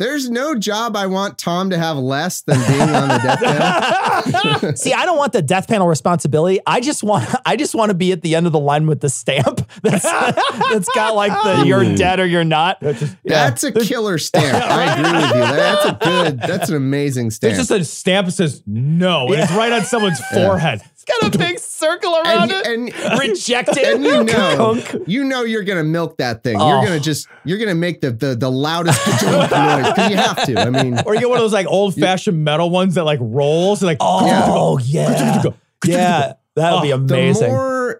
There's 0.00 0.30
no 0.30 0.54
job 0.54 0.96
I 0.96 1.08
want 1.08 1.36
Tom 1.36 1.68
to 1.68 1.78
have 1.78 1.98
less 1.98 2.40
than 2.40 2.56
being 2.66 2.80
on 2.80 3.08
the 3.08 3.18
death 3.18 3.40
panel. 4.62 4.72
See, 4.76 4.94
I 4.94 5.04
don't 5.04 5.18
want 5.18 5.34
the 5.34 5.42
death 5.42 5.68
panel 5.68 5.86
responsibility. 5.86 6.58
I 6.66 6.80
just 6.80 7.02
want 7.02 7.28
I 7.44 7.56
just 7.56 7.74
want 7.74 7.90
to 7.90 7.94
be 7.94 8.10
at 8.10 8.22
the 8.22 8.34
end 8.34 8.46
of 8.46 8.52
the 8.52 8.58
line 8.58 8.86
with 8.86 9.00
the 9.00 9.10
stamp 9.10 9.60
that's 9.82 10.04
that's 10.04 10.88
got 10.94 11.14
like 11.14 11.32
the 11.42 11.66
you're 11.66 11.94
dead 11.96 12.18
or 12.18 12.24
you're 12.24 12.44
not. 12.44 12.78
Yeah. 12.80 12.94
That's 13.24 13.62
a 13.62 13.72
killer 13.72 14.16
stamp. 14.16 14.54
I 14.54 14.94
agree 14.94 15.20
with 15.20 15.34
you. 15.34 15.56
That's 15.56 15.84
a 15.84 15.98
good. 16.02 16.40
That's 16.40 16.70
an 16.70 16.76
amazing 16.76 17.30
stamp. 17.30 17.54
There's 17.54 17.68
just 17.68 17.70
a 17.70 17.84
stamp 17.84 18.24
that 18.24 18.32
says 18.32 18.62
no, 18.66 19.26
and 19.26 19.42
it's 19.42 19.52
right 19.52 19.70
on 19.70 19.82
someone's 19.82 20.20
forehead. 20.32 20.80
It's 21.02 21.04
got 21.04 21.34
a 21.34 21.38
big 21.38 21.58
circle 21.58 22.14
around 22.14 22.52
and, 22.52 22.88
it. 22.88 22.94
and, 22.94 23.18
Rejected. 23.20 23.78
and 23.78 24.04
you 24.04 24.24
know, 24.24 24.82
you 25.06 25.24
know, 25.24 25.44
you're 25.44 25.62
gonna 25.64 25.84
milk 25.84 26.18
that 26.18 26.42
thing. 26.42 26.56
Oh. 26.60 26.68
You're 26.68 26.84
gonna 26.84 27.00
just, 27.00 27.26
you're 27.44 27.58
gonna 27.58 27.74
make 27.74 28.00
the 28.00 28.10
the, 28.10 28.34
the 28.34 28.50
loudest 28.50 28.98
noise 29.06 29.48
because 29.48 30.10
you 30.10 30.16
have 30.16 30.44
to. 30.46 30.60
I 30.60 30.70
mean, 30.70 30.98
Or 31.06 31.14
you 31.14 31.20
get 31.20 31.28
one 31.28 31.38
of 31.38 31.42
those 31.42 31.52
like 31.52 31.66
old 31.66 31.94
fashioned 31.94 32.44
metal 32.44 32.68
ones 32.70 32.94
that 32.96 33.04
like 33.04 33.18
rolls 33.22 33.82
and 33.82 33.86
like 33.86 33.98
Oh 34.00 34.78
yeah. 34.78 35.42
Yeah. 35.84 36.34
That 36.56 36.74
would 36.74 36.82
be 36.82 36.92
Oh, 36.92 36.98
the 36.98 37.14
amazing. 37.14 37.50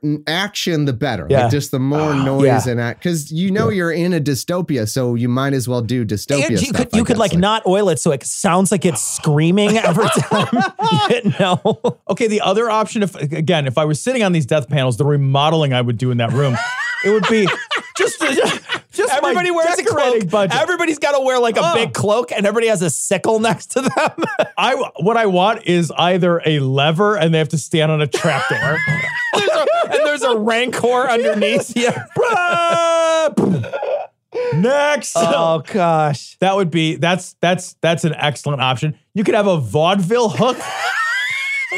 More 0.03 0.13
n- 0.17 0.23
action, 0.27 0.85
the 0.85 0.93
better. 0.93 1.27
Yeah. 1.31 1.43
Like 1.43 1.51
just 1.51 1.71
the 1.71 1.79
more 1.79 2.01
ah, 2.13 2.25
noise 2.25 2.45
Yeah. 2.67 2.73
and 2.73 2.81
act, 2.81 3.01
because 3.03 3.31
you 3.33 3.51
know 3.51 3.69
you're 3.69 3.93
in 3.93 4.13
a 4.13 4.21
dystopia, 4.21 4.89
so 4.89 5.15
you 5.15 5.29
might 5.29 5.53
as 5.53 5.69
well 5.69 5.83
do 5.83 6.05
dystopia 6.05 6.43
And 6.43 6.51
you 6.53 6.59
stuff. 6.59 6.77
could 6.77 6.97
you 6.97 7.05
could 7.05 7.17
that. 7.17 7.21
like 7.21 7.37
not 7.37 7.67
oil 7.67 7.89
it 7.89 7.99
so 7.99 8.11
it 8.13 8.25
sounds 8.25 8.71
like 8.73 8.85
it's 8.85 9.03
screaming 9.03 9.77
every 9.79 10.09
time 10.21 10.49
no. 11.39 11.61
Okay, 12.09 12.27
the 12.27 12.41
other 12.41 12.71
option, 12.71 13.03
if 13.03 13.15
again, 13.17 13.67
if 13.67 13.79
I 13.79 13.85
was 13.85 14.03
sitting 14.03 14.23
on 14.23 14.33
these 14.33 14.47
death 14.47 14.69
panels, 14.69 14.97
the 14.97 15.05
remodeling 15.05 15.73
I 15.73 15.81
would 15.81 15.99
do 15.99 16.11
in 16.11 16.19
that 16.19 16.33
room, 16.33 16.57
it 17.05 17.11
would 17.11 17.27
be 17.29 17.47
just, 17.97 18.21
just 18.93 19.13
everybody 19.13 19.51
wears 19.51 19.79
a 19.79 19.85
cloak. 19.85 20.29
budget. 20.29 20.57
Everybody's 20.61 20.99
got 20.99 21.13
to 21.13 21.21
wear 21.25 21.39
like 21.39 21.57
a 21.57 21.61
Oh. 21.63 21.75
big 21.75 21.93
cloak, 21.95 22.33
and 22.33 22.47
everybody 22.47 22.67
has 22.69 22.83
a 22.83 22.91
sickle 22.91 23.41
next 23.41 23.67
to 23.73 23.83
them. 23.83 23.91
I 24.59 24.75
what 25.01 25.17
I 25.17 25.27
want 25.27 25.65
is 25.67 25.93
either 25.97 26.43
a 26.45 26.59
lever 26.61 27.17
and 27.17 27.33
they 27.35 27.39
have 27.39 27.49
to 27.51 27.59
stand 27.59 27.91
on 27.93 28.01
a 28.01 28.07
trapdoor. 28.07 28.79
There's 29.35 29.49
a- 29.51 29.67
and 29.93 30.01
there's 30.07 30.23
a 30.23 30.37
rancor 30.37 31.09
underneath. 31.09 31.73
Yeah. 31.77 32.07
Next. 34.55 35.15
Oh 35.17 35.63
gosh. 35.67 36.37
That 36.41 36.57
would 36.57 36.71
be 36.71 36.97
that's 36.97 37.35
that's 37.41 37.75
that's 37.81 38.05
an 38.05 38.15
excellent 38.15 38.61
option. 38.61 38.97
You 39.15 39.25
could 39.25 39.35
have 39.35 39.47
a 39.47 39.57
vaudeville 39.59 40.29
hook. 40.31 40.57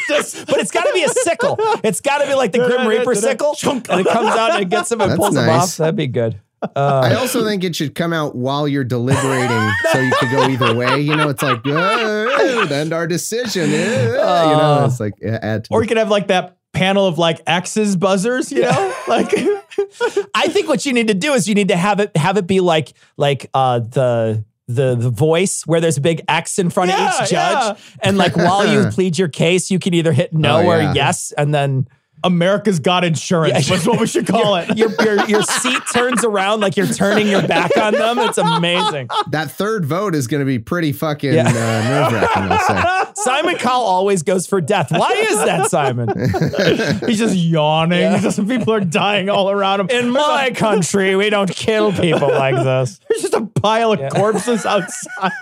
Just, 0.09 0.47
but 0.47 0.59
it's 0.59 0.71
got 0.71 0.85
to 0.85 0.93
be 0.93 1.03
a 1.03 1.09
sickle. 1.09 1.57
It's 1.85 2.01
got 2.01 2.19
to 2.19 2.27
be 2.27 2.35
like 2.35 2.53
the 2.53 2.59
Grim 2.59 2.87
Reaper 2.87 3.15
sickle, 3.15 3.57
and 3.65 4.01
it 4.01 4.07
comes 4.07 4.29
out 4.29 4.53
and 4.53 4.63
it 4.63 4.69
gets 4.69 4.89
them 4.89 5.01
and 5.01 5.11
That's 5.13 5.19
pulls 5.19 5.35
them 5.35 5.47
nice. 5.47 5.63
off. 5.63 5.77
That'd 5.77 5.97
be 5.97 6.07
good. 6.07 6.41
I 6.77 7.15
also 7.15 7.45
think 7.45 7.65
it 7.65 7.75
should 7.75 7.95
come 7.95 8.13
out 8.13 8.37
while 8.37 8.69
you're 8.69 8.85
deliberating, 8.85 9.71
so 9.93 9.99
you 9.99 10.13
could 10.19 10.31
go 10.31 10.49
either 10.49 10.75
way. 10.75 11.01
You 11.01 11.17
know, 11.17 11.29
it's 11.29 11.43
like 11.43 11.61
uh, 11.67 12.73
end 12.73 12.93
our 12.93 13.07
decision. 13.07 13.65
uh, 13.65 13.67
you 13.67 14.57
know, 14.57 14.85
it's 14.87 15.01
like 15.01 15.15
uh, 15.25 15.39
add. 15.43 15.67
Or 15.71 15.83
you 15.83 15.89
could 15.89 15.97
have 15.97 16.11
like 16.11 16.29
that 16.29 16.57
panel 16.73 17.07
of 17.07 17.19
like 17.19 17.41
X's 17.47 17.97
buzzers, 17.97 18.51
you 18.51 18.63
know? 18.63 18.95
Like 19.09 19.33
I 20.35 20.49
think 20.49 20.69
what 20.69 20.87
you 20.87 20.93
need 20.93 21.09
to 21.09 21.15
do 21.15 21.33
is 21.35 21.49
you 21.49 21.55
need 21.55 21.69
to 21.69 21.77
have 21.77 22.01
it 22.01 22.17
have 22.17 22.37
it 22.37 22.47
be 22.47 22.61
like 22.61 22.93
like 23.17 23.51
uh 23.55 23.81
the 23.81 24.45
the 24.75 24.95
the 24.97 25.11
voice 25.11 25.67
where 25.67 25.81
there's 25.81 25.97
a 25.99 26.01
big 26.01 26.23
X 26.29 26.59
in 26.59 26.71
front 26.71 26.91
Yeah, 26.91 27.09
of 27.19 27.25
each 27.25 27.33
yeah. 27.33 27.53
judge, 27.73 27.81
and 28.03 28.17
like 28.19 28.37
while 28.37 28.67
you 28.67 28.91
plead 28.93 29.19
your 29.19 29.29
case, 29.29 29.71
you 29.71 29.79
can 29.79 29.95
either 29.95 30.13
hit 30.13 30.33
no 30.33 30.59
Oh, 30.63 30.67
or 30.71 30.81
yes, 30.95 31.33
and 31.39 31.55
then 31.55 31.87
America's 32.25 32.79
Got 32.81 33.05
Insurance. 33.05 33.69
Yeah. 33.69 33.75
That's 33.77 33.87
what 33.87 34.01
we 34.01 34.07
should 34.07 34.27
call 34.27 34.57
it. 34.57 34.77
your 34.77 34.91
your 35.03 35.25
your 35.29 35.43
seat 35.43 35.83
turns 35.93 36.25
around 36.25 36.61
like 36.61 36.77
you're 36.77 36.87
turning 36.87 37.27
your 37.29 37.47
back 37.47 37.77
on 37.77 37.93
them. 37.95 38.19
It's 38.21 38.39
amazing. 38.39 39.09
that 39.31 39.51
third 39.51 39.85
vote 39.85 40.15
is 40.15 40.27
going 40.27 40.41
to 40.41 40.47
be 40.47 40.59
pretty 40.59 40.93
fucking 40.93 41.33
Yeah. 41.35 41.49
uh, 41.49 42.11
nerve 42.11 42.13
wracking. 42.13 42.43
I'll 42.53 43.07
say. 43.07 43.13
Simon 43.23 43.57
Cowell 43.57 43.85
always 43.85 44.23
goes 44.23 44.47
for 44.47 44.61
death. 44.61 44.91
Why 44.91 45.13
is 45.13 45.37
that, 45.45 45.71
Simon? 45.71 46.09
He's 47.09 47.19
just 47.19 47.37
yawning. 47.37 48.01
Yeah. 48.01 48.19
Just 48.21 48.47
people 48.49 48.73
are 48.73 48.81
dying 48.81 49.29
all 49.29 49.51
around 49.51 49.81
him. 49.81 49.91
In 49.91 50.11
my 50.11 50.51
country, 50.55 51.15
we 51.17 51.31
don't 51.31 51.51
kill 51.51 51.93
people 51.93 52.29
like 52.29 52.55
this. 52.57 53.01
There's 53.09 53.23
just 53.23 53.35
a 53.35 53.47
pile 53.47 53.93
of 53.93 54.13
corpses 54.13 54.65
outside. 54.67 55.33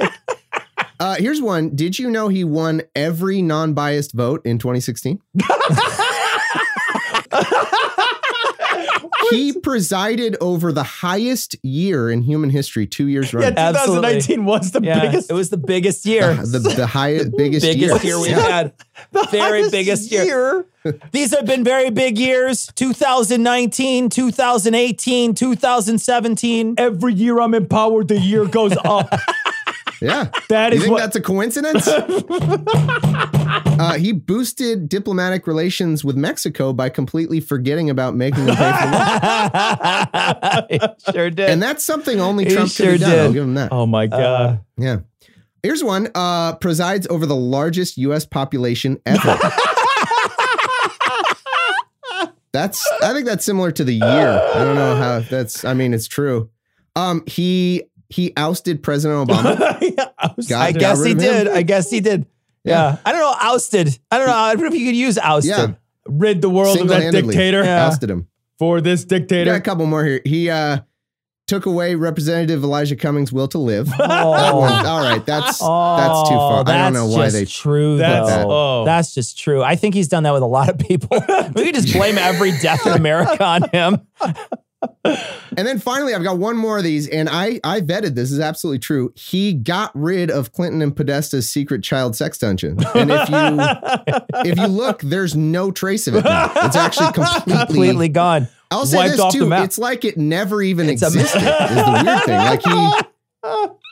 Uh, 0.99 1.15
here's 1.17 1.41
one. 1.41 1.75
Did 1.75 1.99
you 1.99 2.11
know 2.11 2.29
he 2.29 2.45
won 2.45 2.83
every 2.95 3.41
non-biased 3.41 4.13
vote 4.13 4.45
in 4.45 4.59
2016? 4.59 5.19
He 9.31 9.53
presided 9.53 10.37
over 10.41 10.73
the 10.73 10.83
highest 10.83 11.57
year 11.63 12.11
in 12.11 12.23
human 12.23 12.51
history, 12.51 12.87
two 12.87 13.07
years 13.09 13.33
Yeah, 13.33 13.41
running. 13.41 13.59
Absolutely. 13.59 14.21
2019 14.21 14.45
was 14.45 14.73
the 14.73 14.81
Yeah, 14.83 15.01
biggest. 15.01 15.31
it 15.31 15.35
was 15.35 15.51
the 15.51 15.57
biggest 15.57 16.05
year. 16.07 16.35
the, 16.35 16.59
the 16.59 16.87
highest, 16.87 17.31
biggest, 17.37 17.65
biggest 17.67 18.05
year. 18.05 18.13
year 18.15 18.21
we've 18.21 18.31
Yeah. 18.33 18.49
had. 18.49 18.73
Very 19.31 19.61
highest 19.61 19.73
biggest 19.73 20.11
year. 20.13 20.67
These 21.13 21.35
have 21.35 21.45
been 21.45 21.63
very 21.63 21.91
big 21.91 22.19
years 22.19 22.71
2019, 22.75 24.09
2018, 24.09 25.35
2017. 25.35 26.75
Every 26.79 27.13
year 27.15 27.39
I'm 27.41 27.53
empowered, 27.55 28.09
the 28.09 28.19
year 28.19 28.47
goes 28.47 28.75
up. 28.85 29.13
Yeah. 30.01 30.31
That 30.49 30.73
You 30.73 30.81
think 30.81 30.93
what. 30.93 31.01
that's 31.01 31.15
a 31.15 31.21
coincidence? 31.21 31.87
uh, 33.81 33.95
he 33.99 34.13
boosted 34.13 34.89
diplomatic 34.89 35.47
relations 35.47 36.05
with 36.05 36.17
Mexico 36.17 36.73
by 36.73 36.89
completely 36.89 37.39
forgetting 37.41 37.89
about 37.89 38.17
making 38.17 38.47
them 38.47 38.57
pay 38.57 38.73
for 38.73 38.87
lunch. 40.81 40.93
sure 41.13 41.31
did. 41.31 41.51
And 41.51 41.63
that's 41.63 41.85
something 41.85 42.21
only 42.21 42.47
He 42.47 42.51
Trump 42.55 42.71
sure 42.71 42.93
could 42.93 43.01
have 43.03 43.11
done. 43.11 43.19
I'll 43.19 43.27
did. 43.29 43.35
give 43.35 43.45
him 43.45 43.55
that. 43.55 43.69
oh 43.73 43.87
my 43.87 44.07
god. 44.09 44.65
Yeah. 44.77 45.01
Here's 45.63 45.85
one. 45.85 46.09
Uh, 46.15 46.55
presides 46.57 47.07
over 47.09 47.27
the 47.27 47.37
largest 47.37 47.97
U.S. 47.99 48.25
population 48.27 49.01
ever. 49.07 49.39
that's. 52.53 52.85
I 53.03 53.13
think 53.13 53.27
that's 53.27 53.45
similar 53.45 53.71
to 53.73 53.85
the 53.85 53.95
year. 53.95 54.51
I 54.55 54.65
don't 54.65 54.75
know 54.75 54.97
how 54.97 55.21
that's. 55.21 55.65
I 55.65 55.75
mean, 55.75 55.95
it's 55.95 56.09
true. 56.09 56.51
Um, 56.97 57.23
he 57.27 57.85
he 58.11 58.33
ousted 58.37 58.83
President 58.83 59.29
Obama. 59.29 59.79
Yeah, 60.49 60.59
I 60.59 60.67
I 60.69 60.73
guess 60.73 61.03
he 61.05 61.13
of 61.13 61.19
him. 61.21 61.25
did. 61.33 61.49
I 61.49 61.63
guess 61.63 61.91
he 61.91 62.01
did. 62.01 62.27
Yeah. 62.65 62.97
I 63.05 63.13
don't 63.13 63.21
know. 63.21 63.35
Ousted. 63.41 63.99
I 64.11 64.19
don't 64.19 64.27
know. 64.27 64.35
I 64.35 64.53
don't 64.55 64.63
know 64.65 64.69
if 64.69 64.75
you 64.79 64.87
could 64.87 64.97
use 64.97 65.17
ousted. 65.19 65.51
Yeah. 65.51 65.75
rid 66.07 66.43
the 66.43 66.51
world 66.51 66.79
of 66.79 66.89
that 66.89 67.13
dictator 67.13 67.65
Yeah. 67.65 67.87
Ousted 67.87 68.11
him. 68.11 68.29
for 68.59 68.81
this 68.83 69.07
We 69.11 69.19
got 69.21 69.49
a 69.57 69.61
couple 69.61 69.87
more 69.87 70.05
here. 70.05 70.21
He 70.25 70.51
uh 70.51 70.81
took 71.47 71.67
away 71.67 71.95
Representative 71.97 72.63
Elijah 72.63 72.95
Cummings' 72.97 73.33
will 73.33 73.49
to 73.49 73.59
live. 73.59 73.89
Oh. 73.99 74.33
all 74.33 75.01
right, 75.01 75.25
that's 75.25 75.59
that's 75.59 75.59
too 75.59 75.65
Oh, 75.67 76.65
far. 76.65 76.69
I 76.69 76.77
don't 76.85 76.93
know 76.93 77.07
why 77.07 77.25
just 77.27 77.37
they. 77.37 77.45
true 77.47 77.97
That's 77.97 78.29
though. 78.29 78.47
oh. 78.49 78.85
That's 78.85 79.15
just 79.15 79.39
true. 79.39 79.63
I 79.63 79.75
think 79.77 79.95
he's 79.95 80.09
done 80.09 80.23
that 80.25 80.33
with 80.33 80.43
a 80.43 80.47
lot 80.47 80.69
of 80.69 80.79
people. 80.79 81.19
we 81.55 81.65
could 81.65 81.75
just 81.75 81.93
blame 81.93 82.19
every 82.19 82.53
death 82.61 82.87
in 82.87 82.93
America 82.93 83.43
on 83.45 83.69
him. 83.71 84.07
And 85.05 85.67
then 85.67 85.79
finally, 85.79 86.15
I've 86.15 86.23
got 86.23 86.39
one 86.39 86.57
more 86.57 86.79
of 86.79 86.85
these, 86.85 87.09
and 87.09 87.29
I 87.29 87.61
I 87.65 87.81
vetted 87.81 88.15
this. 88.15 88.31
is 88.33 88.41
absolutely 88.41 88.79
true. 88.79 89.13
He 89.15 89.53
got 89.53 89.91
rid 89.95 90.31
of 90.31 90.53
Clinton 90.53 90.81
and 90.81 90.95
Podesta's 90.95 91.49
secret 91.51 91.83
child 91.83 92.17
sex 92.17 92.39
dungeon, 92.39 92.79
and 92.95 93.11
if 93.11 93.29
you 93.29 94.51
if 94.53 94.59
you 94.59 94.67
look, 94.67 95.01
there's 95.03 95.37
no 95.37 95.71
trace 95.71 96.07
of 96.07 96.15
it. 96.15 96.25
Now. 96.25 96.51
It's 96.57 96.77
actually 96.77 97.13
completely. 97.13 97.57
Completely 97.67 98.09
gone. 98.09 98.49
I'll 98.71 98.87
say 98.87 98.97
wiped 98.99 99.17
this 99.17 99.33
too. 99.35 99.53
It's 99.53 99.79
like 99.79 100.05
it 100.05 100.17
never 100.17 100.63
even 100.63 100.89
It's 100.89 101.03
a- 101.03 101.07
existed. 101.07 101.39
is 101.43 101.45
the 101.45 102.03
weird 102.05 102.23
thing. 102.25 102.39
Like 102.39 102.63
he, 102.63 103.01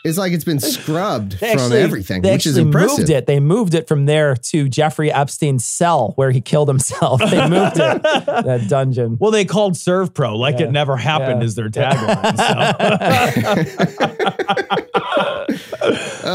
it's 0.05 0.19
like 0.19 0.33
it's 0.33 0.45
been 0.45 0.61
scrubbed 0.61 1.33
They 1.41 1.53
from 1.53 1.59
actually- 1.61 1.79
everything, 1.81 2.23
They 2.23 2.33
which 2.33 2.47
is 2.47 2.57
actually 2.57 2.67
impressive. 2.69 2.99
moved 2.99 3.11
it. 3.11 3.27
They 3.27 3.41
moved 3.41 3.75
it 3.75 3.89
from 3.89 4.07
there 4.07 4.37
to 4.37 4.69
Jeffrey 4.69 5.11
Epstein's 5.11 5.65
cell 5.65 6.13
where 6.17 6.31
he 6.31 6.41
killed 6.41 6.69
himself. 6.69 7.21
They 7.21 7.49
moved 7.49 7.77
it. 7.79 8.03
That 8.49 8.67
dungeon. 8.69 9.17
Well, 9.19 9.31
they 9.31 9.45
called 9.45 9.75
ServPro 9.75 10.37
like 10.37 10.59
Yeah. 10.59 10.67
it 10.67 10.73
never 10.73 10.97
happened 10.97 11.41
Yeah. 11.41 11.47
is 11.47 11.55
their 11.55 11.69
tagline. 11.71 12.37
so. 12.37 12.49
Uh, 16.29 16.31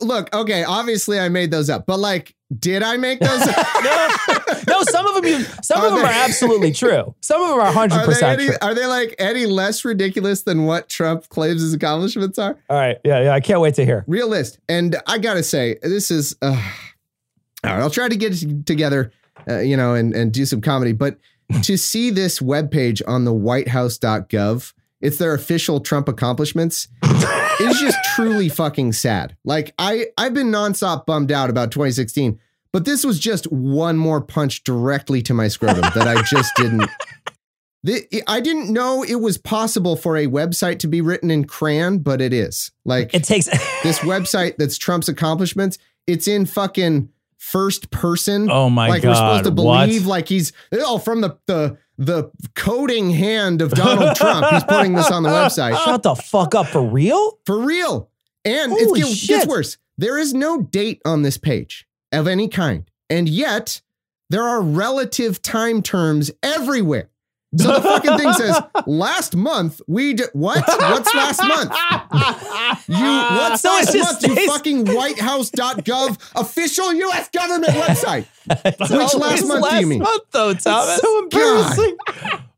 look, 0.00 0.34
okay. 0.34 0.64
Obviously, 0.64 1.18
I 1.18 1.28
made 1.28 1.50
those 1.50 1.68
up, 1.70 1.86
but 1.86 1.98
like, 1.98 2.34
did 2.58 2.82
I 2.82 2.96
make 2.96 3.20
those? 3.20 3.42
up? 3.42 3.66
No, 4.66 4.82
some 4.82 5.06
of 5.06 5.14
them 5.14 5.24
you, 5.24 5.40
some 5.62 5.80
Are 5.80 5.86
of 5.86 5.92
them 5.94 6.02
they- 6.02 6.08
are 6.08 6.24
absolutely 6.24 6.72
true. 6.72 7.14
Some 7.20 7.40
of 7.42 7.48
them 7.48 7.58
are 7.60 7.72
hundred 7.72 7.96
Are 7.96 8.06
they, 8.06 8.12
percent 8.12 8.58
are 8.62 8.74
they 8.74 8.86
like 8.86 9.14
any 9.18 9.46
less 9.46 9.84
ridiculous 9.84 10.42
than 10.42 10.64
what 10.64 10.88
Trump 10.88 11.28
claims 11.28 11.62
his 11.62 11.72
accomplishments 11.74 12.38
are? 12.38 12.56
All 12.68 12.76
right, 12.76 12.98
yeah, 13.04 13.22
yeah. 13.24 13.32
I 13.34 13.40
can't 13.40 13.60
wait 13.60 13.74
to 13.76 13.84
hear. 13.84 14.04
Real 14.06 14.28
list. 14.28 14.58
And 14.68 14.96
I 15.06 15.18
gotta 15.18 15.42
say, 15.42 15.78
this 15.82 16.10
is. 16.10 16.36
Uh, 16.42 16.48
all 17.64 17.72
right, 17.72 17.80
I'll 17.80 17.90
try 17.90 18.08
to 18.08 18.16
get 18.16 18.40
it 18.42 18.66
together, 18.66 19.12
uh, 19.48 19.58
you 19.58 19.76
know, 19.76 19.94
and 19.94 20.14
and 20.14 20.30
do 20.32 20.44
some 20.44 20.60
comedy. 20.60 20.92
But 20.92 21.18
to 21.62 21.76
see 21.76 22.10
this 22.10 22.38
webpage 22.38 23.02
on 23.08 23.24
the 23.24 23.32
WhiteHouse.gov, 23.34 24.72
it's 25.00 25.16
their 25.18 25.34
official 25.34 25.80
Trump 25.80 26.06
accomplishments. 26.08 26.86
is 27.60 27.80
just 27.80 27.98
truly 28.14 28.48
fucking 28.48 28.92
sad. 28.92 29.36
Like 29.44 29.74
I 29.78 30.06
I've 30.16 30.34
been 30.34 30.50
nonstop 30.50 31.06
bummed 31.06 31.32
out 31.32 31.50
about 31.50 31.70
2016, 31.70 32.38
but 32.72 32.84
this 32.84 33.04
was 33.04 33.18
just 33.18 33.50
one 33.52 33.96
more 33.96 34.20
punch 34.20 34.64
directly 34.64 35.22
to 35.22 35.34
my 35.34 35.48
scrotum 35.48 35.82
that 35.94 36.08
I 36.08 36.22
just 36.22 36.52
didn't. 36.56 36.88
The, 37.82 38.22
I 38.26 38.40
didn't 38.40 38.70
know 38.70 39.02
it 39.02 39.14
was 39.14 39.38
possible 39.38 39.96
for 39.96 40.14
a 40.18 40.26
website 40.26 40.80
to 40.80 40.86
be 40.86 41.00
written 41.00 41.30
in 41.30 41.46
crayon, 41.46 42.00
but 42.00 42.20
it 42.20 42.34
is. 42.34 42.72
Like 42.84 43.14
It 43.14 43.24
takes. 43.24 43.46
this 43.82 44.00
website 44.00 44.56
that's 44.58 44.76
Trump's 44.76 45.08
accomplishments, 45.08 45.78
it's 46.06 46.28
in 46.28 46.44
fucking 46.44 47.08
first 47.38 47.90
person. 47.90 48.50
Oh 48.50 48.68
my 48.68 48.88
God. 48.88 48.92
like 48.92 49.02
we're 49.04 49.14
supposed 49.14 49.44
to 49.44 49.50
God, 49.50 49.64
what? 49.64 49.86
believe 49.86 50.06
like 50.06 50.28
he's 50.28 50.52
oh 50.72 50.98
from 50.98 51.22
the 51.22 51.38
the 51.46 51.78
the 52.00 52.30
coding 52.56 53.10
hand 53.10 53.60
of 53.60 53.72
Donald 53.72 54.16
Trump. 54.16 54.46
He's 54.50 54.64
putting 54.64 54.94
this 54.94 55.10
on 55.10 55.22
the 55.22 55.28
website. 55.28 55.76
Shut 55.84 56.02
the 56.02 56.14
fuck 56.14 56.54
up 56.54 56.66
for 56.66 56.82
real. 56.82 57.38
For 57.44 57.60
real. 57.60 58.08
And 58.44 58.72
it 58.72 58.94
gets, 58.96 59.26
gets 59.26 59.46
worse. 59.46 59.76
There 59.98 60.16
is 60.16 60.32
no 60.32 60.62
date 60.62 61.02
on 61.04 61.22
this 61.22 61.36
page 61.36 61.86
of 62.10 62.26
any 62.26 62.48
kind. 62.48 62.90
And 63.10 63.28
yet, 63.28 63.82
there 64.30 64.44
are 64.44 64.62
relative 64.62 65.42
time 65.42 65.82
terms 65.82 66.30
everywhere. 66.42 67.09
So 67.56 67.72
the 67.74 67.80
fucking 67.80 68.16
thing 68.16 68.32
says, 68.34 68.62
last 68.86 69.34
month 69.34 69.80
we 69.88 70.12
did 70.14 70.28
what? 70.34 70.62
What's 70.68 71.12
last 71.14 71.42
month? 71.42 71.72
You 72.86 72.94
what's 72.96 73.62
So 73.62 73.70
it 73.70 73.86
last 73.86 73.92
just 73.92 74.22
month? 74.22 74.22
You 74.22 74.32
stays- 74.34 74.48
fucking 74.48 74.86
whitehouse.gov 74.86 76.18
official 76.36 76.92
US 76.92 77.28
government 77.30 77.72
website. 77.72 78.26
Which 78.64 78.90
last 78.90 79.14
Always 79.14 79.46
month 79.46 79.70
do 79.70 79.76
you 79.80 79.86
mean? 79.86 79.98
month 80.00 80.22
though, 80.30 80.54
Thomas. 80.54 81.00
so 81.00 81.18
embarrassing. 81.24 81.96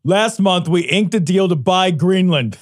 Last 0.04 0.40
month, 0.40 0.68
we 0.68 0.82
inked 0.82 1.14
a 1.14 1.20
deal 1.20 1.48
to 1.48 1.54
buy 1.56 1.90
Greenland. 1.92 2.58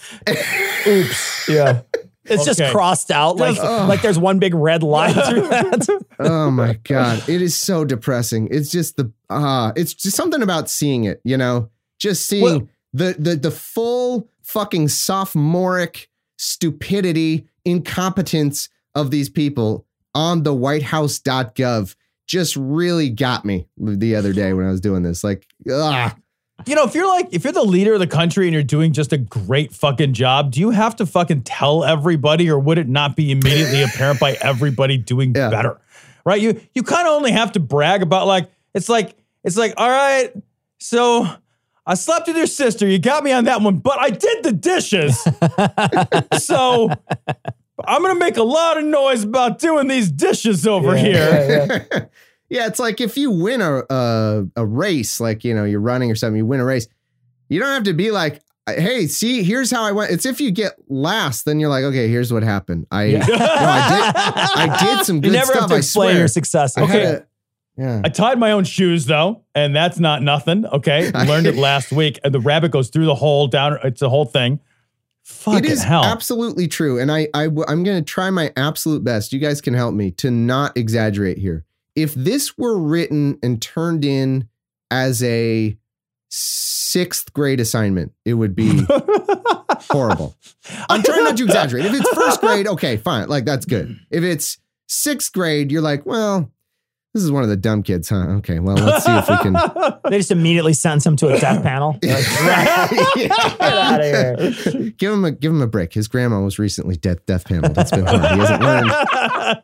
Oops. 0.86 1.48
Yeah. 1.48 1.80
It's 2.26 2.44
just 2.44 2.62
crossed 2.70 3.10
out 3.10 3.38
like 3.38 3.56
Ugh. 3.60 3.88
like 3.88 4.02
there's 4.02 4.18
one 4.18 4.38
big 4.38 4.54
red 4.54 4.82
line 4.84 5.14
through 5.14 5.48
that. 5.48 6.04
Oh 6.20 6.50
my 6.52 6.74
god, 6.84 7.28
it 7.28 7.42
is 7.42 7.56
so 7.56 7.84
depressing. 7.84 8.46
It's 8.52 8.70
just 8.70 8.96
the 8.96 9.10
ah, 9.30 9.72
it's 9.74 9.94
just 9.94 10.16
something 10.16 10.40
about 10.42 10.70
seeing 10.70 11.04
it, 11.04 11.20
you 11.24 11.36
know, 11.36 11.70
just 12.00 12.26
seeing 12.26 12.42
Well- 12.42 12.68
the 12.92 13.14
the 13.18 13.36
the 13.36 13.50
full 13.52 14.28
fucking 14.42 14.88
sophomoric 14.88 16.08
stupidity, 16.38 17.46
incompetence 17.64 18.68
of 18.96 19.10
these 19.12 19.28
people 19.28 19.86
on 20.14 20.42
the 20.42 20.52
whitehouse.gov 20.54 21.94
just 22.26 22.56
really 22.56 23.10
got 23.10 23.44
me 23.44 23.66
the 23.76 24.14
other 24.16 24.32
day 24.32 24.52
when 24.52 24.66
I 24.66 24.70
was 24.70 24.80
doing 24.80 25.02
this. 25.02 25.22
Like, 25.22 25.46
ah, 25.70 26.14
You 26.66 26.74
know, 26.74 26.84
if 26.84 26.94
you're 26.94 27.06
like, 27.06 27.28
if 27.32 27.44
you're 27.44 27.52
the 27.52 27.62
leader 27.62 27.94
of 27.94 28.00
the 28.00 28.06
country 28.06 28.46
and 28.46 28.52
you're 28.54 28.62
doing 28.62 28.92
just 28.92 29.12
a 29.12 29.18
great 29.18 29.72
fucking 29.72 30.12
job, 30.12 30.50
do 30.52 30.60
you 30.60 30.70
have 30.70 30.94
to 30.96 31.06
fucking 31.06 31.42
tell 31.42 31.84
everybody 31.84 32.50
or 32.50 32.58
would 32.58 32.78
it 32.78 32.88
not 32.88 33.16
be 33.16 33.30
immediately 33.30 33.82
apparent 33.88 34.18
by 34.20 34.32
everybody 34.42 34.96
doing 34.98 35.32
Yeah. 35.34 35.50
better? 35.50 35.80
Right? 36.24 36.40
You 36.40 36.60
you 36.74 36.82
kind 36.82 37.06
of 37.08 37.14
only 37.14 37.30
have 37.32 37.52
to 37.52 37.60
brag 37.60 38.02
about 38.02 38.26
like, 38.26 38.50
it's 38.74 38.88
like, 38.88 39.16
it's 39.44 39.56
like, 39.56 39.74
all 39.76 39.88
right, 39.88 40.32
so 40.78 41.26
I 41.86 41.94
slept 41.94 42.28
with 42.28 42.36
your 42.36 42.46
sister. 42.46 42.86
You 42.86 42.98
got 42.98 43.24
me 43.24 43.32
on 43.32 43.44
that 43.44 43.60
one, 43.62 43.78
but 43.78 43.98
I 43.98 44.10
did 44.10 44.44
the 44.44 44.52
dishes. 44.52 45.18
so 46.44 46.88
I'm 47.84 48.02
gonna 48.02 48.18
make 48.18 48.36
a 48.36 48.42
lot 48.42 48.78
of 48.78 48.84
noise 48.84 49.24
about 49.24 49.58
doing 49.58 49.88
these 49.88 50.10
dishes 50.10 50.66
over 50.66 50.94
Yeah, 50.96 51.02
here. 51.02 51.46
yeah, 51.48 51.78
yeah. 51.92 52.04
yeah, 52.50 52.66
it's 52.66 52.78
like 52.78 53.00
if 53.00 53.16
you 53.16 53.30
win 53.30 53.60
a, 53.60 53.82
a 53.90 54.44
a 54.56 54.66
race, 54.66 55.20
like 55.20 55.44
you 55.44 55.54
know, 55.54 55.64
you're 55.64 55.80
running 55.80 56.10
or 56.10 56.14
something, 56.14 56.36
you 56.36 56.46
win 56.46 56.60
a 56.60 56.64
race. 56.64 56.86
You 57.48 57.58
don't 57.58 57.70
have 57.70 57.84
to 57.84 57.94
be 57.94 58.10
like, 58.12 58.40
"Hey, 58.68 59.06
see, 59.08 59.42
here's 59.42 59.70
how 59.70 59.82
I 59.82 59.92
went." 59.92 60.12
It's 60.12 60.26
if 60.26 60.40
you 60.40 60.50
get 60.52 60.74
last, 60.88 61.44
then 61.46 61.58
you're 61.58 61.70
like, 61.70 61.84
"Okay, 61.84 62.08
here's 62.08 62.32
what 62.32 62.42
happened." 62.42 62.86
I, 62.92 63.04
Yeah. 63.04 63.18
no, 63.26 63.34
I 63.34 63.88
did, 63.88 64.70
I 64.70 64.94
did 64.96 65.06
some 65.06 65.16
You 65.16 65.22
good 65.22 65.32
never 65.32 65.46
stuff. 65.46 65.60
have 65.62 65.68
to 65.70 65.74
I 65.76 65.78
explain 65.78 66.10
swear. 66.10 66.18
your 66.18 66.28
success. 66.28 66.76
I 66.76 66.84
had 66.84 66.90
Okay. 66.90 67.04
a- 67.16 67.26
yeah. 67.80 68.02
I 68.04 68.10
tied 68.10 68.38
my 68.38 68.52
own 68.52 68.64
shoes 68.64 69.06
though, 69.06 69.42
and 69.54 69.74
that's 69.74 69.98
not 69.98 70.22
nothing. 70.22 70.66
Okay, 70.66 71.10
learned 71.26 71.46
it 71.46 71.56
last 71.56 71.90
week, 71.92 72.20
and 72.22 72.34
the 72.34 72.40
rabbit 72.40 72.72
goes 72.72 72.90
through 72.90 73.06
the 73.06 73.14
hole 73.14 73.46
down. 73.46 73.78
It's 73.82 74.02
a 74.02 74.10
whole 74.10 74.26
thing. 74.26 74.60
Fucking 75.22 75.64
it 75.64 75.70
is 75.70 75.82
hell! 75.82 76.04
absolutely 76.04 76.68
true, 76.68 76.98
and 76.98 77.10
I, 77.10 77.28
I 77.32 77.44
I'm 77.44 77.82
going 77.82 77.96
to 77.96 78.02
try 78.02 78.28
my 78.28 78.52
absolute 78.54 79.02
best. 79.02 79.32
You 79.32 79.38
guys 79.38 79.62
can 79.62 79.72
help 79.72 79.94
me 79.94 80.10
to 80.12 80.30
not 80.30 80.76
exaggerate 80.76 81.38
here. 81.38 81.64
If 81.96 82.12
this 82.12 82.58
were 82.58 82.78
written 82.78 83.38
and 83.42 83.62
turned 83.62 84.04
in 84.04 84.46
as 84.90 85.22
a 85.22 85.74
sixth 86.28 87.32
grade 87.32 87.60
assignment, 87.60 88.12
it 88.26 88.34
would 88.34 88.54
be 88.54 88.84
horrible. 89.90 90.36
I'm 90.90 91.02
trying 91.02 91.24
not 91.24 91.38
to 91.38 91.44
exaggerate. 91.44 91.86
If 91.86 91.94
it's 91.94 92.10
first 92.10 92.42
grade, 92.42 92.66
okay, 92.66 92.98
fine, 92.98 93.28
like 93.28 93.46
that's 93.46 93.64
good. 93.64 93.98
If 94.10 94.22
it's 94.22 94.58
sixth 94.86 95.32
grade, 95.32 95.72
you're 95.72 95.80
like, 95.80 96.04
well, 96.04 96.52
this 97.14 97.22
is 97.22 97.32
one 97.32 97.42
of 97.42 97.48
the 97.48 97.56
dumb 97.56 97.82
kids, 97.82 98.08
huh? 98.08 98.26
Okay, 98.38 98.58
well, 98.60 98.76
let's 98.76 99.04
see 99.04 99.12
if 99.16 99.28
we 99.28 99.36
can. 99.38 99.56
They 100.10 100.18
just 100.18 100.30
immediately 100.32 100.72
sentence 100.72 101.06
him 101.06 101.16
to 101.16 101.28
a 101.28 101.38
death 101.38 101.62
panel. 101.62 101.96
They're 102.02 102.14
like, 102.16 103.14
Get 103.14 103.60
out 103.60 104.00
of 104.00 104.56
here. 104.64 104.90
give 104.98 105.12
him 105.12 105.24
a 105.24 105.30
give 105.30 105.52
him 105.52 105.62
a 105.62 105.66
break. 105.68 105.92
His 105.92 106.08
grandma 106.08 106.40
was 106.40 106.58
recently 106.58 106.96
death 106.96 107.24
death 107.26 107.44
paneled. 107.44 107.74
That's 107.74 107.90
been 107.92 108.06
hard. 108.06 108.20
He 108.32 108.38
hasn't 108.38 108.62
learned. 108.62 108.90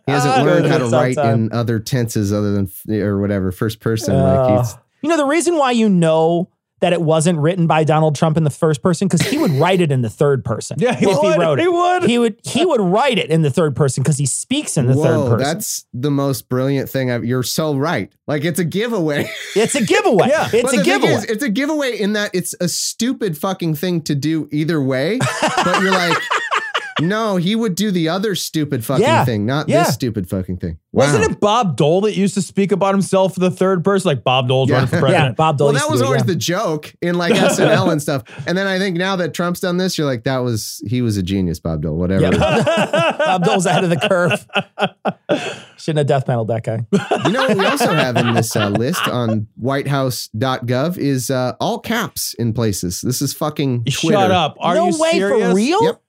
He 0.06 0.12
hasn't 0.12 0.44
learned 0.46 0.66
how 0.66 0.78
to 0.78 0.86
write 0.86 1.18
outside. 1.18 1.34
in 1.34 1.52
other 1.52 1.78
tenses 1.80 2.32
other 2.32 2.52
than 2.52 2.68
or 3.02 3.18
whatever 3.20 3.50
first 3.50 3.80
person. 3.80 4.14
Uh, 4.14 4.48
like 4.48 4.60
he's 4.64 4.76
you 5.02 5.08
know 5.08 5.16
the 5.16 5.26
reason 5.26 5.56
why 5.56 5.70
you 5.72 5.88
know 5.88 6.48
that 6.80 6.92
it 6.92 7.00
wasn't 7.00 7.38
written 7.38 7.66
by 7.66 7.85
Donald 7.85 8.14
Trump 8.16 8.37
in 8.37 8.45
the 8.45 8.50
first 8.50 8.83
person 8.83 9.09
because 9.09 9.26
he 9.26 9.38
would 9.38 9.50
write 9.61 9.80
it 9.80 9.90
in 9.90 10.02
the 10.02 10.11
third 10.11 10.45
person. 10.45 10.76
Yeah, 10.78 10.95
he 10.95 11.06
if 11.06 11.16
would. 11.23 11.33
he 11.35 11.38
wrote 11.40 11.59
it. 11.59 11.62
He 11.62 11.68
would. 11.68 12.02
He 12.04 12.18
would. 12.18 12.40
He 12.45 12.66
would 12.66 12.80
write 12.80 13.18
it 13.18 13.30
in 13.30 13.42
the 13.42 13.50
third 13.50 13.75
person 13.75 14.02
because 14.02 14.18
he 14.18 14.26
speaks 14.26 14.76
in 14.76 14.87
the 14.87 14.95
third 14.95 15.16
whoa. 15.16 15.30
person. 15.30 15.38
That's 15.45 15.87
the 15.95 16.11
most 16.11 16.49
brilliant 16.49 16.90
thing. 16.90 17.11
I've, 17.11 17.25
you're 17.25 17.42
so 17.42 17.76
right. 17.76 18.12
Like 18.26 18.45
it's 18.45 18.59
a 18.59 18.64
giveaway. 18.64 19.30
it's 19.56 19.75
a 19.75 19.85
giveaway. 19.85 20.28
Yeah. 20.28 20.49
it's 20.52 20.71
But 20.71 20.80
a 20.80 20.85
giveaway. 20.85 21.12
is, 21.12 21.25
it's 21.25 21.42
a 21.42 21.49
giveaway 21.50 21.99
in 21.99 22.12
that 22.12 22.30
it's 22.35 22.54
a 22.61 22.68
stupid 22.68 23.38
fucking 23.38 23.75
thing 23.76 24.02
to 24.02 24.14
do 24.14 24.49
either 24.52 24.83
way. 24.83 25.18
but 25.40 25.80
you're 25.80 25.92
like, 25.92 26.18
no, 27.00 27.36
he 27.36 27.54
would 27.54 27.74
do 27.74 27.90
the 27.90 28.08
other 28.08 28.34
stupid 28.34 28.84
fucking 28.84 29.04
Yeah. 29.04 29.24
thing, 29.24 29.44
not 29.46 29.68
Yeah. 29.68 29.84
this 29.84 29.94
stupid 29.94 30.28
fucking 30.28 30.56
thing. 30.58 30.78
Wasn't 30.92 31.22
it 31.24 31.40
Bob 31.40 31.76
Dole 31.76 32.00
that 32.02 32.16
used 32.16 32.32
to 32.34 32.42
speak 32.42 32.72
about 32.72 32.94
himself 32.94 33.34
for 33.34 33.40
the 33.40 33.50
third 33.50 33.84
person? 33.84 34.08
Like 34.08 34.24
Bob 34.24 34.48
Dole's 34.48 34.70
Yeah. 34.70 34.76
running 34.76 34.88
for 34.88 35.00
president. 35.00 35.24
yeah. 35.32 35.32
Bob 35.32 35.58
Dole. 35.58 35.66
Well, 35.68 35.74
that 35.74 35.90
was 35.90 36.00
do 36.00 36.04
it, 36.04 36.06
always 36.06 36.22
yeah. 36.22 36.26
the 36.26 36.36
joke 36.36 36.94
in 37.02 37.16
like 37.18 37.34
SNL 37.36 37.90
and 37.92 38.00
stuff. 38.00 38.22
And 38.46 38.56
then 38.56 38.66
I 38.66 38.78
think 38.78 38.96
now 38.96 39.14
that 39.16 39.34
Trump's 39.34 39.60
done 39.60 39.76
this, 39.76 39.98
you're 39.98 40.06
like, 40.06 40.24
that 40.24 40.38
was 40.38 40.82
he 40.87 41.02
was 41.02 41.18
a 41.18 41.22
genius, 41.22 41.61
Bob 41.61 41.82
Dole. 41.82 41.96
Whatever. 41.96 42.35
Yeah. 42.35 43.14
Bob 43.18 43.44
Dole's 43.44 43.66
ahead 43.66 43.85
of 43.85 43.90
the 43.90 43.96
curve. 43.98 44.46
Shouldn't 45.76 45.98
have 45.98 46.06
death 46.06 46.24
paneled 46.26 46.48
that 46.48 46.64
guy. 46.64 46.87
You 47.26 47.32
know 47.32 47.46
what 47.46 47.59
we 47.59 47.66
also 47.66 47.92
have 47.92 48.16
in 48.16 48.32
this 48.32 48.56
uh, 48.56 48.70
list 48.70 49.06
on 49.06 49.46
whitehouse.gov 49.56 50.96
is 50.96 51.30
uh, 51.30 51.52
all 51.61 51.78
caps 51.78 52.32
in 52.35 52.54
places. 52.54 53.02
This 53.02 53.20
is 53.20 53.35
fucking 53.35 53.85
Twitter. 53.85 54.16
Shut 54.16 54.30
up! 54.30 54.56
Are 54.61 54.74
no 54.74 54.88
you 54.88 54.98
way 54.98 55.11
serious? 55.12 55.48
for 55.50 55.54
real? 55.54 55.85
Yep. 55.85 56.02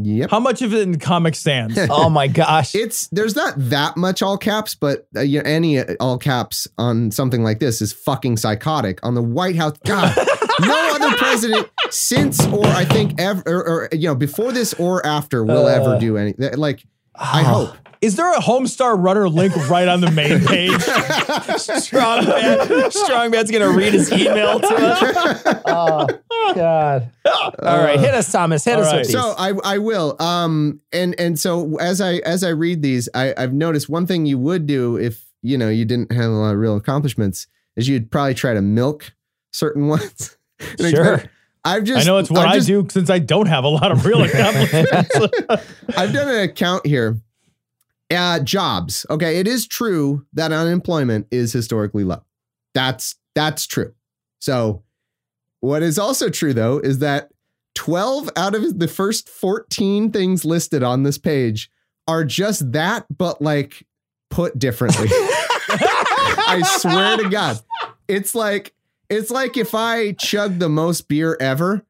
Yep. 0.00 0.30
How 0.30 0.38
much 0.40 0.62
of 0.62 0.72
it 0.72 0.82
in 0.82 0.98
Comic 0.98 1.34
Sans? 1.34 1.76
Oh 1.90 2.08
my 2.08 2.28
gosh. 2.28 2.74
It's 2.74 3.08
there's 3.08 3.34
not 3.34 3.54
that 3.56 3.96
much 3.96 4.22
all 4.22 4.38
caps, 4.38 4.74
but 4.76 5.06
uh, 5.16 5.20
you 5.20 5.42
know, 5.42 5.48
any 5.50 5.78
uh, 5.80 5.94
all 5.98 6.18
caps 6.18 6.68
on 6.78 7.10
something 7.10 7.42
like 7.42 7.58
this 7.58 7.82
is 7.82 7.92
fucking 7.92 8.36
psychotic. 8.36 9.00
On 9.04 9.14
the 9.14 9.22
White 9.22 9.56
House, 9.56 9.76
God, 9.84 10.14
no 10.60 10.90
other 10.94 11.16
president 11.16 11.68
since 11.90 12.44
or 12.46 12.66
I 12.66 12.84
think 12.84 13.20
ever 13.20 13.42
or, 13.46 13.64
or 13.68 13.88
you 13.92 14.06
know 14.08 14.14
before 14.14 14.52
this 14.52 14.72
or 14.74 15.04
after 15.04 15.44
will 15.44 15.66
Uh. 15.66 15.70
ever 15.74 15.98
do 15.98 16.16
anything. 16.16 16.54
Like 16.56 16.84
I 17.16 17.40
Oh. 17.40 17.44
hope. 17.66 17.76
Is 18.00 18.14
there 18.16 18.32
a 18.32 18.38
Homestar 18.38 18.96
Runner 19.02 19.28
link 19.28 19.54
right 19.68 19.88
on 19.88 20.00
the 20.00 20.10
main 20.10 20.40
page? 20.46 20.80
Strong 21.82 22.26
man. 22.26 22.90
Strong 22.90 23.30
man's 23.32 23.50
gonna 23.50 23.70
read 23.70 23.92
his 23.92 24.12
email 24.12 24.60
to 24.60 24.66
us. 24.68 25.62
Oh 25.66 26.06
God. 26.54 27.10
All 27.26 27.52
right, 27.78 27.98
hit 27.98 28.14
us, 28.14 28.30
Thomas. 28.30 28.64
Hit 28.64 28.76
All 28.76 28.82
us 28.82 28.86
right. 28.92 28.98
with 28.98 29.06
these. 29.08 29.16
So 29.16 29.34
I 29.36 29.52
I 29.64 29.78
will. 29.78 30.16
Um 30.20 30.80
and 30.92 31.18
and 31.18 31.38
so 31.38 31.76
as 31.78 32.00
I 32.00 32.14
as 32.18 32.44
I 32.44 32.50
read 32.50 32.82
these, 32.82 33.08
I, 33.14 33.34
I've 33.36 33.52
noticed 33.52 33.88
one 33.88 34.06
thing 34.06 34.26
you 34.26 34.38
would 34.38 34.66
do 34.66 34.96
if 34.96 35.24
you 35.42 35.58
know 35.58 35.68
you 35.68 35.84
didn't 35.84 36.12
have 36.12 36.26
a 36.30 36.34
lot 36.34 36.52
of 36.54 36.58
real 36.60 36.76
accomplishments 36.76 37.46
is 37.76 37.88
you'd 37.88 38.10
probably 38.10 38.34
try 38.34 38.54
to 38.54 38.62
milk 38.62 39.12
certain 39.52 39.86
ones. 39.88 40.36
Sure. 40.80 41.22
I've 41.64 41.84
just 41.84 42.06
I 42.06 42.10
know 42.10 42.18
it's 42.18 42.30
what 42.30 42.46
I've 42.46 42.52
I 42.52 42.54
just- 42.56 42.68
do 42.68 42.86
since 42.90 43.10
I 43.10 43.18
don't 43.18 43.46
have 43.46 43.64
a 43.64 43.68
lot 43.68 43.90
of 43.90 44.06
real 44.06 44.22
accomplishments. 44.22 44.92
I've 45.96 46.12
done 46.12 46.28
an 46.28 46.40
account 46.42 46.86
here. 46.86 47.20
Uh, 48.10 48.40
jobs. 48.40 49.04
Okay, 49.10 49.38
it 49.38 49.46
is 49.46 49.66
true 49.66 50.26
that 50.32 50.52
unemployment 50.52 51.26
is 51.30 51.52
historically 51.52 52.04
low. 52.04 52.22
That's 52.74 53.16
that's 53.34 53.66
true. 53.66 53.94
So, 54.40 54.82
what 55.60 55.82
is 55.82 55.98
also 55.98 56.30
true 56.30 56.54
though 56.54 56.78
is 56.78 57.00
that 57.00 57.30
12 57.74 58.30
out 58.36 58.54
of 58.54 58.78
the 58.78 58.88
first 58.88 59.28
14 59.28 60.10
things 60.10 60.44
listed 60.44 60.82
on 60.82 61.02
this 61.02 61.18
page 61.18 61.70
are 62.08 62.24
just 62.24 62.72
that, 62.72 63.06
but 63.16 63.40
like 63.42 63.86
put 64.30 64.58
differently. 64.58 65.08
I 65.10 66.62
swear 66.78 67.18
to 67.18 67.28
God. 67.28 67.60
It's 68.08 68.34
like 68.34 68.74
it's 69.10 69.30
like 69.30 69.56
if 69.56 69.74
I 69.74 70.12
chug 70.12 70.58
the 70.58 70.68
most 70.68 71.08
beer 71.08 71.36
ever 71.40 71.84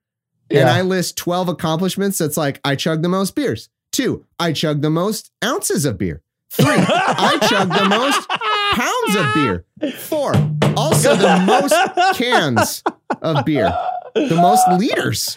and 0.50 0.68
I 0.68 0.83
list 0.83 1.16
12 1.16 1.48
accomplishments, 1.48 2.18
that's 2.18 2.37
like 2.37 2.61
I 2.64 2.74
chug 2.74 3.02
the 3.02 3.09
most 3.09 3.35
beers. 3.35 3.68
Two, 3.92 4.24
I 4.38 4.53
chug 4.53 4.83
the 4.83 4.90
most 4.90 5.31
ounces 5.44 5.85
of 5.85 5.98
beer. 5.98 6.22
Three, 6.51 6.66
I 6.68 7.38
chug 7.48 7.68
the 7.68 7.88
most 7.88 8.29
pounds 8.72 9.16
of 9.16 9.35
beer. 9.35 9.64
Four, 9.98 10.33
also 10.77 11.14
the 11.14 11.42
most 11.46 12.16
cans 12.18 12.83
of 13.22 13.44
beer, 13.44 13.72
the 14.14 14.35
most 14.40 14.66
liters. 14.79 15.37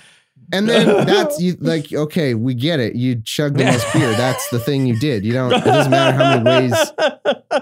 And 0.54 0.68
then 0.68 1.06
that's 1.06 1.40
you 1.42 1.56
like, 1.62 1.94
okay, 1.94 2.34
we 2.34 2.54
get 2.54 2.80
it. 2.82 2.96
You 2.96 3.22
chug 3.22 3.58
the 3.58 3.64
most 3.66 3.92
beer. 3.94 4.12
That's 4.12 4.50
the 4.50 4.60
thing 4.60 4.86
you 4.86 4.98
did. 5.00 5.24
You 5.26 5.32
don't, 5.34 5.54
it 5.54 5.64
doesn't 5.64 5.92
matter 5.92 6.18
how 6.18 6.40
many 6.40 6.70
ways 6.72 6.92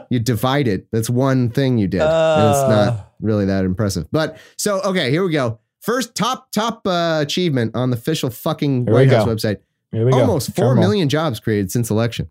you 0.10 0.20
divide 0.20 0.68
it. 0.68 0.88
That's 0.92 1.10
one 1.10 1.50
thing 1.52 1.78
you 1.78 1.88
did. 1.88 2.02
and 2.02 2.50
it's 2.50 2.60
Uh. 2.60 2.68
not 2.86 3.14
really 3.22 3.46
that 3.46 3.64
impressive. 3.66 4.08
But 4.12 4.38
so, 4.58 4.82
okay, 4.82 5.12
here 5.12 5.24
we 5.24 5.32
go. 5.32 5.60
First 5.82 6.16
top, 6.16 6.52
top 6.52 6.86
uh, 6.88 7.20
achievement 7.22 7.76
on 7.76 7.90
the 7.92 7.98
official 7.98 8.30
fucking 8.32 8.86
Here 8.86 8.94
we 8.96 9.02
White 9.08 9.12
House 9.12 9.26
go. 9.26 9.36
website. 9.36 9.58
Here 9.92 10.06
we 10.06 10.12
go. 10.12 10.20
Almost 10.20 10.56
four 10.56 10.66
Drum 10.66 10.78
roll. 10.78 10.84
million 10.88 11.10
jobs 11.10 11.40
created 11.40 11.72
since 11.72 11.90
election. 11.90 12.30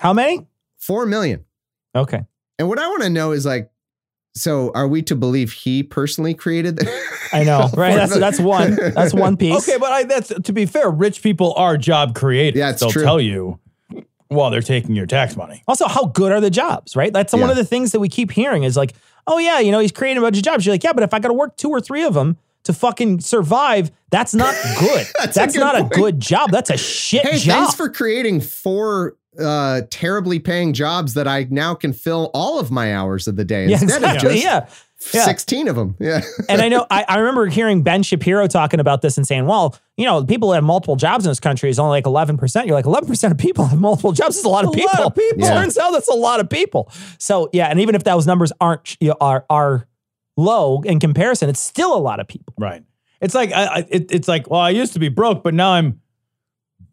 How 0.00 0.12
many? 0.12 0.46
Four 0.78 1.06
million. 1.06 1.44
Okay. 1.94 2.24
And 2.58 2.68
what 2.68 2.78
I 2.78 2.86
want 2.88 3.02
to 3.02 3.10
know 3.10 3.32
is 3.32 3.44
like, 3.44 3.70
so 4.34 4.70
are 4.74 4.86
we 4.88 5.02
to 5.02 5.16
believe 5.16 5.52
he 5.52 5.82
personally 5.82 6.34
created 6.34 6.76
that? 6.76 7.18
I 7.32 7.44
know, 7.44 7.68
right? 7.76 7.94
That's 7.94 8.16
that's 8.18 8.40
one. 8.40 8.76
That's 8.76 9.12
one 9.12 9.36
piece. 9.38 9.68
okay, 9.68 9.78
but 9.78 9.90
I, 9.92 10.04
that's 10.04 10.28
to 10.28 10.52
be 10.52 10.64
fair. 10.66 10.90
Rich 10.90 11.22
people 11.22 11.52
are 11.54 11.76
job 11.76 12.14
creators. 12.14 12.58
Yeah, 12.58 12.70
it's 12.70 12.80
They'll 12.80 12.90
true. 12.90 13.02
tell 13.02 13.20
you 13.20 13.58
while 14.28 14.50
they're 14.50 14.60
taking 14.62 14.94
your 14.94 15.06
tax 15.06 15.36
money. 15.36 15.62
Also, 15.66 15.88
how 15.88 16.04
good 16.06 16.32
are 16.32 16.40
the 16.40 16.50
jobs, 16.50 16.94
right? 16.96 17.12
That's 17.12 17.32
one 17.32 17.42
Yeah. 17.44 17.50
of 17.50 17.56
the 17.56 17.64
things 17.64 17.92
that 17.92 18.00
we 18.00 18.08
keep 18.08 18.30
hearing 18.30 18.62
is 18.62 18.76
like, 18.76 18.94
oh 19.26 19.38
yeah, 19.38 19.58
you 19.58 19.72
know, 19.72 19.78
he's 19.78 19.92
creating 19.92 20.18
a 20.18 20.20
bunch 20.20 20.36
of 20.36 20.42
jobs. 20.42 20.64
You're 20.66 20.74
like, 20.74 20.84
yeah, 20.84 20.92
but 20.92 21.02
if 21.02 21.12
I 21.14 21.18
got 21.18 21.28
to 21.28 21.34
work 21.34 21.56
two 21.56 21.70
or 21.70 21.80
three 21.80 22.04
of 22.04 22.14
them 22.14 22.36
to 22.68 22.74
fucking 22.74 23.20
survive, 23.20 23.90
that's 24.10 24.34
not 24.34 24.54
good. 24.78 25.06
That's 25.18 25.34
that's 25.34 25.54
a 25.54 25.58
good 25.58 25.64
not 25.64 25.74
point. 25.74 25.92
a 25.92 25.96
good 25.96 26.20
job. 26.20 26.50
That's 26.50 26.68
a 26.68 26.76
shit 26.76 27.26
hey, 27.26 27.38
job. 27.38 27.56
thanks 27.56 27.74
for 27.74 27.88
creating 27.88 28.42
four 28.42 29.16
uh, 29.40 29.82
terribly 29.88 30.38
paying 30.38 30.74
jobs 30.74 31.14
that 31.14 31.26
I 31.26 31.46
now 31.48 31.74
can 31.74 31.94
fill 31.94 32.30
all 32.34 32.58
of 32.58 32.70
my 32.70 32.94
hours 32.94 33.26
of 33.26 33.36
the 33.36 33.44
day 33.44 33.68
yeah, 33.68 33.78
instead 33.80 34.02
exactly. 34.02 34.28
of 34.28 34.34
just 34.34 34.44
yeah. 34.44 34.68
Yeah. 35.14 35.24
16 35.26 35.68
of 35.68 35.76
them. 35.76 35.96
Yeah. 36.00 36.22
and 36.48 36.60
I 36.60 36.68
know 36.68 36.84
I, 36.90 37.04
I 37.08 37.18
remember 37.18 37.46
hearing 37.46 37.82
Ben 37.82 38.02
Shapiro 38.02 38.48
talking 38.48 38.80
about 38.80 39.00
this 39.00 39.16
and 39.16 39.26
saying, 39.26 39.46
well, 39.46 39.76
you 39.96 40.04
know, 40.04 40.24
people 40.24 40.50
that 40.50 40.56
have 40.56 40.64
multiple 40.64 40.96
jobs 40.96 41.24
in 41.24 41.30
this 41.30 41.38
country 41.38 41.70
is 41.70 41.78
only 41.78 41.90
like 41.90 42.04
11%. 42.04 42.66
You're 42.66 42.74
like, 42.74 42.84
11% 42.84 43.30
of 43.30 43.38
people 43.38 43.64
have 43.66 43.80
multiple 43.80 44.10
jobs. 44.10 44.34
That's 44.34 44.44
a 44.44 44.48
lot 44.48 44.64
of 44.64 44.72
A 44.72 44.74
people. 44.74 44.90
lot 44.98 45.06
of 45.06 45.14
people. 45.14 45.44
Yeah. 45.44 45.54
Turns 45.60 45.78
out 45.78 45.92
that's 45.92 46.08
a 46.08 46.14
lot 46.14 46.40
of 46.40 46.50
people. 46.50 46.90
So 47.18 47.48
yeah, 47.52 47.68
and 47.68 47.80
even 47.80 47.94
if 47.94 48.02
those 48.02 48.26
numbers 48.26 48.52
aren't 48.60 48.96
you 49.00 49.10
know, 49.10 49.16
are 49.20 49.46
are 49.48 49.87
low 50.38 50.80
in 50.82 51.00
comparison, 51.00 51.50
it's 51.50 51.60
still 51.60 51.94
a 51.94 51.98
lot 51.98 52.20
of 52.20 52.28
people. 52.28 52.54
Right. 52.58 52.82
It's 53.20 53.34
like 53.34 53.52
I, 53.52 53.64
I 53.64 53.78
it, 53.90 54.10
it's 54.10 54.28
like 54.28 54.48
well, 54.48 54.60
I 54.60 54.70
used 54.70 54.94
to 54.94 54.98
be 55.00 55.08
broke, 55.08 55.42
but 55.42 55.52
now 55.52 55.72
I'm 55.72 56.00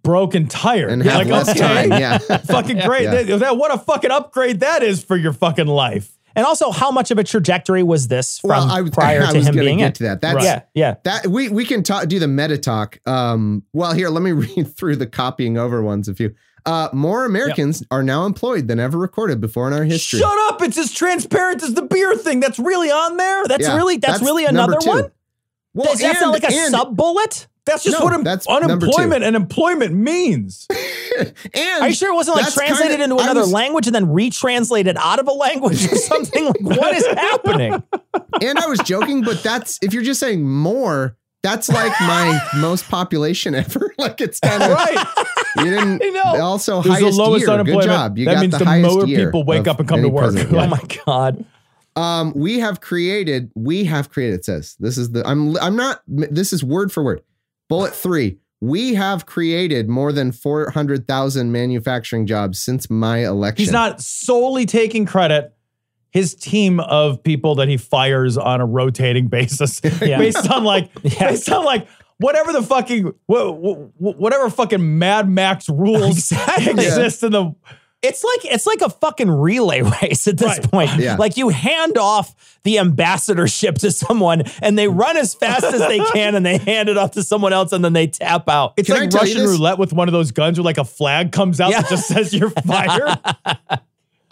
broke 0.03 0.35
and 0.35 0.49
tired. 0.49 0.91
And 0.91 1.03
have 1.03 1.19
like 1.19 1.27
less 1.27 1.49
okay, 1.49 1.59
time. 1.59 1.91
Yeah. 1.91 2.17
fucking 2.37 2.79
great. 2.79 3.03
Yeah. 3.03 3.23
That, 3.23 3.39
that- 3.39 3.57
what 3.57 3.73
a 3.73 3.77
fucking 3.77 4.11
upgrade 4.11 4.59
that 4.59 4.83
is 4.83 5.03
for 5.03 5.15
your 5.15 5.33
fucking 5.33 5.67
life. 5.67 6.11
And 6.37 6.45
also, 6.45 6.69
how 6.71 6.91
much 6.91 7.11
of 7.11 7.17
a 7.17 7.23
trajectory 7.23 7.81
was 7.81 8.09
this 8.09 8.39
from 8.39 8.49
well, 8.49 8.69
I, 8.69 8.89
prior 8.91 9.23
I 9.23 9.31
to 9.31 9.37
was 9.37 9.47
him 9.47 9.53
gonna 9.53 9.65
being 9.65 9.77
get 9.77 9.85
in? 9.85 9.93
to 9.93 10.03
that. 10.03 10.21
That's 10.21 10.43
Yeah, 10.43 10.61
yeah. 10.73 10.95
that 11.05 11.27
we 11.27 11.47
we 11.47 11.63
can 11.63 11.81
talk 11.81 12.07
do 12.09 12.19
the 12.19 12.27
meta 12.27 12.57
talk. 12.57 12.99
Um, 13.05 13.63
well, 13.71 13.93
here 13.93 14.09
let 14.09 14.21
me 14.21 14.31
read 14.33 14.75
through 14.75 14.97
the 14.97 15.07
copying 15.07 15.57
over 15.57 15.81
ones. 15.81 16.09
A 16.09 16.15
few. 16.15 16.33
Uh, 16.65 16.89
more 16.93 17.25
Americans 17.25 17.83
are 17.91 18.01
now 18.01 18.25
employed 18.25 18.67
than 18.67 18.79
ever 18.79 18.97
recorded 18.97 19.39
before 19.39 19.67
in 19.67 19.73
our 19.73 19.83
history. 19.83 20.19
Shut 20.19 20.37
up! 20.49 20.61
It's 20.63 20.77
as 20.77 20.91
transparent 20.91 21.61
as 21.63 21.73
the 21.75 21.83
beer 21.83 22.15
thing. 22.15 22.39
That's 22.39 22.57
really 22.57 22.89
on 22.89 23.17
there. 23.17 23.45
That's 23.47 23.67
Yeah, 23.67 23.75
really 23.75 23.97
that's, 23.97 24.21
really 24.21 24.45
another 24.45 24.77
one. 24.83 25.11
Well, 25.75 25.91
Does 25.91 25.99
that 25.99 26.17
sound 26.17 26.31
like 26.31 26.43
a 26.43 26.51
sub 26.69 26.95
bullet? 26.95 27.47
That's 27.65 27.83
just 27.83 27.97
No, 27.99 28.05
what 28.05 28.13
em- 28.13 28.23
that's 28.23 28.45
unemployment 28.47 29.23
and 29.23 29.35
employment 29.35 29.93
means. 29.93 30.67
And 31.17 31.81
Are 31.81 31.87
you 31.87 31.93
sure 31.95 32.11
it 32.11 32.15
wasn't 32.15 32.35
like 32.37 32.53
translated 32.53 32.97
kinda- 32.97 33.03
into 33.05 33.15
another 33.17 33.39
was- 33.41 33.51
language 33.53 33.87
and 33.87 33.95
then 33.95 34.07
retranslated 34.07 34.97
out 34.97 35.17
of 35.19 35.27
a 35.29 35.31
language 35.31 35.85
or 35.89 35.95
something? 35.95 36.45
like 36.45 36.59
what 36.61 36.93
is 36.93 37.05
happening? 37.17 37.81
and 38.41 38.59
I 38.59 38.67
was 38.67 38.79
joking, 38.79 39.21
but 39.23 39.41
that's 39.41 39.79
if 39.81 39.93
you're 39.93 40.03
just 40.03 40.19
saying 40.19 40.43
more, 40.47 41.15
that's 41.45 41.69
like 41.69 41.91
my 42.01 42.41
most 42.57 42.89
population 42.89 43.53
ever. 43.53 43.93
like 43.97 44.19
it's 44.19 44.39
kind 44.39 44.63
of 44.63 44.71
right. 44.71 45.07
You 45.57 45.65
didn't. 45.65 46.01
I 46.03 46.09
know. 46.09 46.41
Also, 46.41 46.81
There's 46.81 46.97
the 46.97 47.03
highest 47.05 47.17
lowest 47.19 47.47
year. 47.47 47.63
Good 47.63 47.83
job. 47.83 48.17
You 48.17 48.25
That 48.25 48.33
got 48.33 48.41
means 48.41 48.51
the, 48.53 48.57
the 48.59 48.65
highest 48.65 48.95
more 48.95 49.05
year 49.05 49.25
people 49.27 49.43
wake 49.43 49.67
up 49.67 49.79
and 49.79 49.87
come 49.87 50.01
to 50.01 50.09
work. 50.09 50.31
president. 50.33 50.55
Oh 50.55 50.67
my 50.67 50.81
god. 51.05 51.45
Um, 51.95 52.33
we 52.35 52.59
have 52.59 52.81
created. 52.81 53.51
We 53.55 53.85
have 53.85 54.09
created. 54.09 54.39
It 54.39 54.45
says 54.45 54.75
this 54.79 54.97
is 54.97 55.11
the. 55.11 55.25
I'm. 55.27 55.55
I'm 55.57 55.75
not. 55.75 56.01
This 56.07 56.51
is 56.51 56.63
word 56.63 56.91
for 56.91 57.03
word. 57.03 57.21
Bullet 57.69 57.93
three. 57.93 58.39
We 58.61 58.95
have 58.95 59.25
created 59.25 59.87
more 59.87 60.11
than 60.11 60.31
four 60.31 60.71
hundred 60.71 61.07
thousand 61.07 61.51
manufacturing 61.51 62.25
jobs 62.25 62.57
since 62.59 62.89
my 62.89 63.19
election. 63.19 63.61
He's 63.63 63.71
not 63.71 64.01
solely 64.01 64.65
taking 64.65 65.05
credit. 65.05 65.54
His 66.15 66.33
team 66.33 66.79
of 66.79 67.21
people 67.23 67.55
that 67.55 67.67
he 67.67 67.75
fires 67.75 68.37
on 68.37 68.61
a 68.61 68.65
rotating 68.65 69.27
basis, 69.29 69.81
Yeah. 70.01 70.17
based 70.17 70.49
on 70.49 70.63
like, 70.63 70.89
Yeah. 71.03 71.29
based 71.31 71.49
on 71.51 71.65
like 71.65 71.87
whatever 72.19 72.53
the 72.53 72.63
fucking 72.63 73.11
wha- 73.27 73.51
wha- 73.51 73.73
whatever 74.13 74.49
fucking 74.49 74.97
Mad 74.97 75.27
Max 75.29 75.67
rules 75.67 76.17
Exactly. 76.31 76.71
exist 76.85 77.21
in 77.23 77.33
the. 77.33 77.53
It's 78.01 78.23
like 78.23 78.45
it's 78.45 78.65
like 78.65 78.81
a 78.81 78.89
fucking 78.89 79.29
relay 79.29 79.81
race 79.81 80.25
at 80.27 80.37
this 80.37 80.47
Right. 80.59 80.71
point. 80.71 80.91
Yeah. 80.99 81.15
Like 81.17 81.35
you 81.37 81.49
hand 81.49 81.97
off 81.97 82.59
the 82.63 82.77
ambassadorship 82.79 83.79
to 83.79 83.91
someone 83.91 84.43
and 84.61 84.77
they 84.77 84.87
run 84.87 85.17
as 85.17 85.33
fast 85.33 85.65
as 85.65 85.79
they 85.81 85.99
can 86.13 86.35
and 86.35 86.45
they 86.45 86.59
hand 86.59 86.87
it 86.87 86.97
off 86.97 87.11
to 87.11 87.23
someone 87.23 87.51
else 87.51 87.73
and 87.73 87.83
then 87.83 87.93
they 87.93 88.07
tap 88.07 88.47
out. 88.47 88.75
It's 88.77 88.87
Can 88.89 88.99
like 89.01 89.11
Russian 89.11 89.43
roulette 89.43 89.79
with 89.79 89.91
one 89.91 90.07
of 90.07 90.13
those 90.13 90.31
guns 90.31 90.57
where 90.59 90.63
like 90.63 90.77
a 90.77 90.85
flag 90.85 91.31
comes 91.33 91.59
out 91.59 91.71
Yeah. 91.71 91.81
that 91.81 91.89
just 91.89 92.07
says 92.07 92.33
you're 92.33 92.51
fired. 92.51 93.17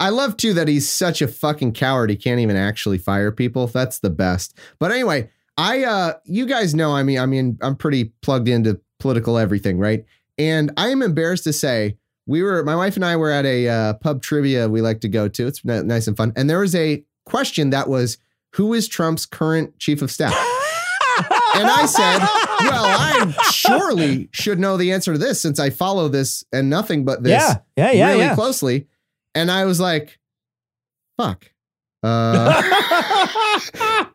I 0.04 0.10
love 0.10 0.36
too 0.36 0.52
that 0.52 0.68
he's 0.68 0.86
such 0.86 1.22
a 1.22 1.26
fucking 1.26 1.72
coward. 1.72 2.10
He 2.10 2.16
can't 2.16 2.38
even 2.38 2.56
actually 2.56 2.98
fire 2.98 3.32
people. 3.32 3.66
That's 3.68 4.00
the 4.00 4.10
best. 4.10 4.54
But 4.78 4.92
anyway, 4.92 5.30
I 5.56 5.82
uh 5.84 6.14
you 6.26 6.44
guys 6.44 6.74
know 6.74 6.94
I 6.94 7.02
mean 7.02 7.18
I 7.18 7.24
mean 7.24 7.56
I'm 7.62 7.74
pretty 7.74 8.12
plugged 8.20 8.46
into 8.46 8.78
political 9.00 9.38
everything, 9.38 9.78
right? 9.78 10.04
And 10.36 10.72
I 10.76 10.88
am 10.88 11.00
embarrassed 11.00 11.44
to 11.44 11.54
say 11.54 11.96
we 12.26 12.42
were 12.42 12.62
my 12.64 12.76
wife 12.76 12.96
and 12.96 13.04
I 13.04 13.16
were 13.16 13.30
at 13.30 13.46
a 13.46 13.66
uh, 13.66 13.94
pub 13.94 14.20
trivia 14.20 14.68
we 14.68 14.82
like 14.82 15.00
to 15.00 15.08
go 15.08 15.26
to. 15.26 15.46
It's 15.46 15.62
n- 15.66 15.86
nice 15.86 16.06
and 16.06 16.18
fun. 16.18 16.34
And 16.36 16.50
there 16.50 16.58
was 16.58 16.74
a 16.74 17.02
question 17.24 17.70
that 17.70 17.88
was 17.88 18.18
who 18.52 18.74
is 18.74 18.86
Trump's 18.86 19.24
current 19.24 19.78
chief 19.78 20.02
of 20.02 20.10
staff? 20.10 20.32
and 21.54 21.66
I 21.66 21.86
said, 21.86 22.18
well, 22.60 22.84
I 22.84 23.34
surely 23.52 24.28
should 24.32 24.58
know 24.58 24.76
the 24.76 24.92
answer 24.92 25.12
to 25.12 25.18
this 25.18 25.40
since 25.40 25.58
I 25.58 25.70
follow 25.70 26.08
this 26.08 26.44
and 26.52 26.68
nothing 26.68 27.06
but 27.06 27.22
this 27.22 27.30
yeah, 27.32 27.56
yeah, 27.74 27.92
yeah, 27.92 28.08
really 28.08 28.20
yeah. 28.20 28.34
closely. 28.34 28.86
And 29.34 29.50
I 29.50 29.64
was 29.64 29.80
like, 29.80 30.18
fuck. 31.16 31.50
Uh, 32.02 32.62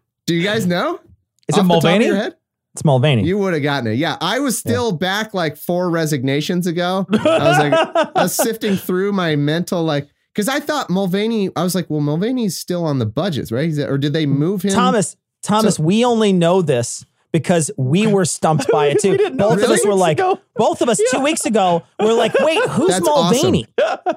do 0.26 0.36
you 0.36 0.44
guys 0.44 0.66
know? 0.66 0.96
Is 1.48 1.50
it 1.50 1.54
Off 1.56 1.60
of 1.62 1.66
Mulvaney? 1.66 2.06
your 2.06 2.16
head? 2.16 2.36
It's 2.74 2.86
Mulvaney. 2.86 3.26
You 3.26 3.38
would 3.40 3.54
have 3.54 3.64
gotten 3.64 3.92
it. 3.92 3.96
Yeah. 3.96 4.18
I 4.22 4.40
was 4.40 4.58
still 4.58 4.92
back 4.92 5.34
like 5.34 5.58
four 5.58 5.90
resignations 5.90 6.68
ago. 6.68 7.06
I 7.12 7.16
was 7.16 7.58
like, 7.58 7.74
I 8.16 8.24
was 8.24 8.36
sifting 8.36 8.76
through 8.76 9.12
my 9.12 9.36
mental, 9.36 9.84
like, 9.84 10.08
because 10.34 10.48
I 10.48 10.60
thought 10.60 10.90
Mulvaney, 10.90 11.50
I 11.56 11.64
was 11.64 11.74
like, 11.74 11.90
well, 11.90 12.00
Mulvaney's 12.02 12.58
still 12.58 12.86
on 12.86 13.00
the 13.00 13.08
budgets, 13.08 13.52
right? 13.52 13.66
He's, 13.66 13.80
or 13.80 13.98
did 13.98 14.14
they 14.14 14.28
move 14.28 14.62
him? 14.62 14.72
Thomas, 14.72 15.18
Thomas, 15.42 15.76
So- 15.76 15.84
we 15.84 16.06
only 16.06 16.32
know 16.32 16.62
this 16.62 17.04
because 17.32 17.72
we 17.78 18.08
were 18.08 18.26
stumped 18.26 18.68
by 18.72 18.88
it 18.88 19.00
too. 19.02 19.12
We 19.12 19.18
didn't 19.18 19.38
both 19.38 19.62
of 19.64 19.70
us 19.70 19.86
were 19.86 19.94
like, 19.94 20.20
ago. 20.20 20.40
both 20.56 20.82
of 20.82 20.90
us 20.90 21.00
two 21.12 21.22
weeks 21.22 21.46
ago 21.46 21.84
were 22.00 22.14
like, 22.14 22.34
wait, 22.40 22.62
who's 22.70 22.90
That's 22.90 23.06
Mulvaney? 23.06 23.66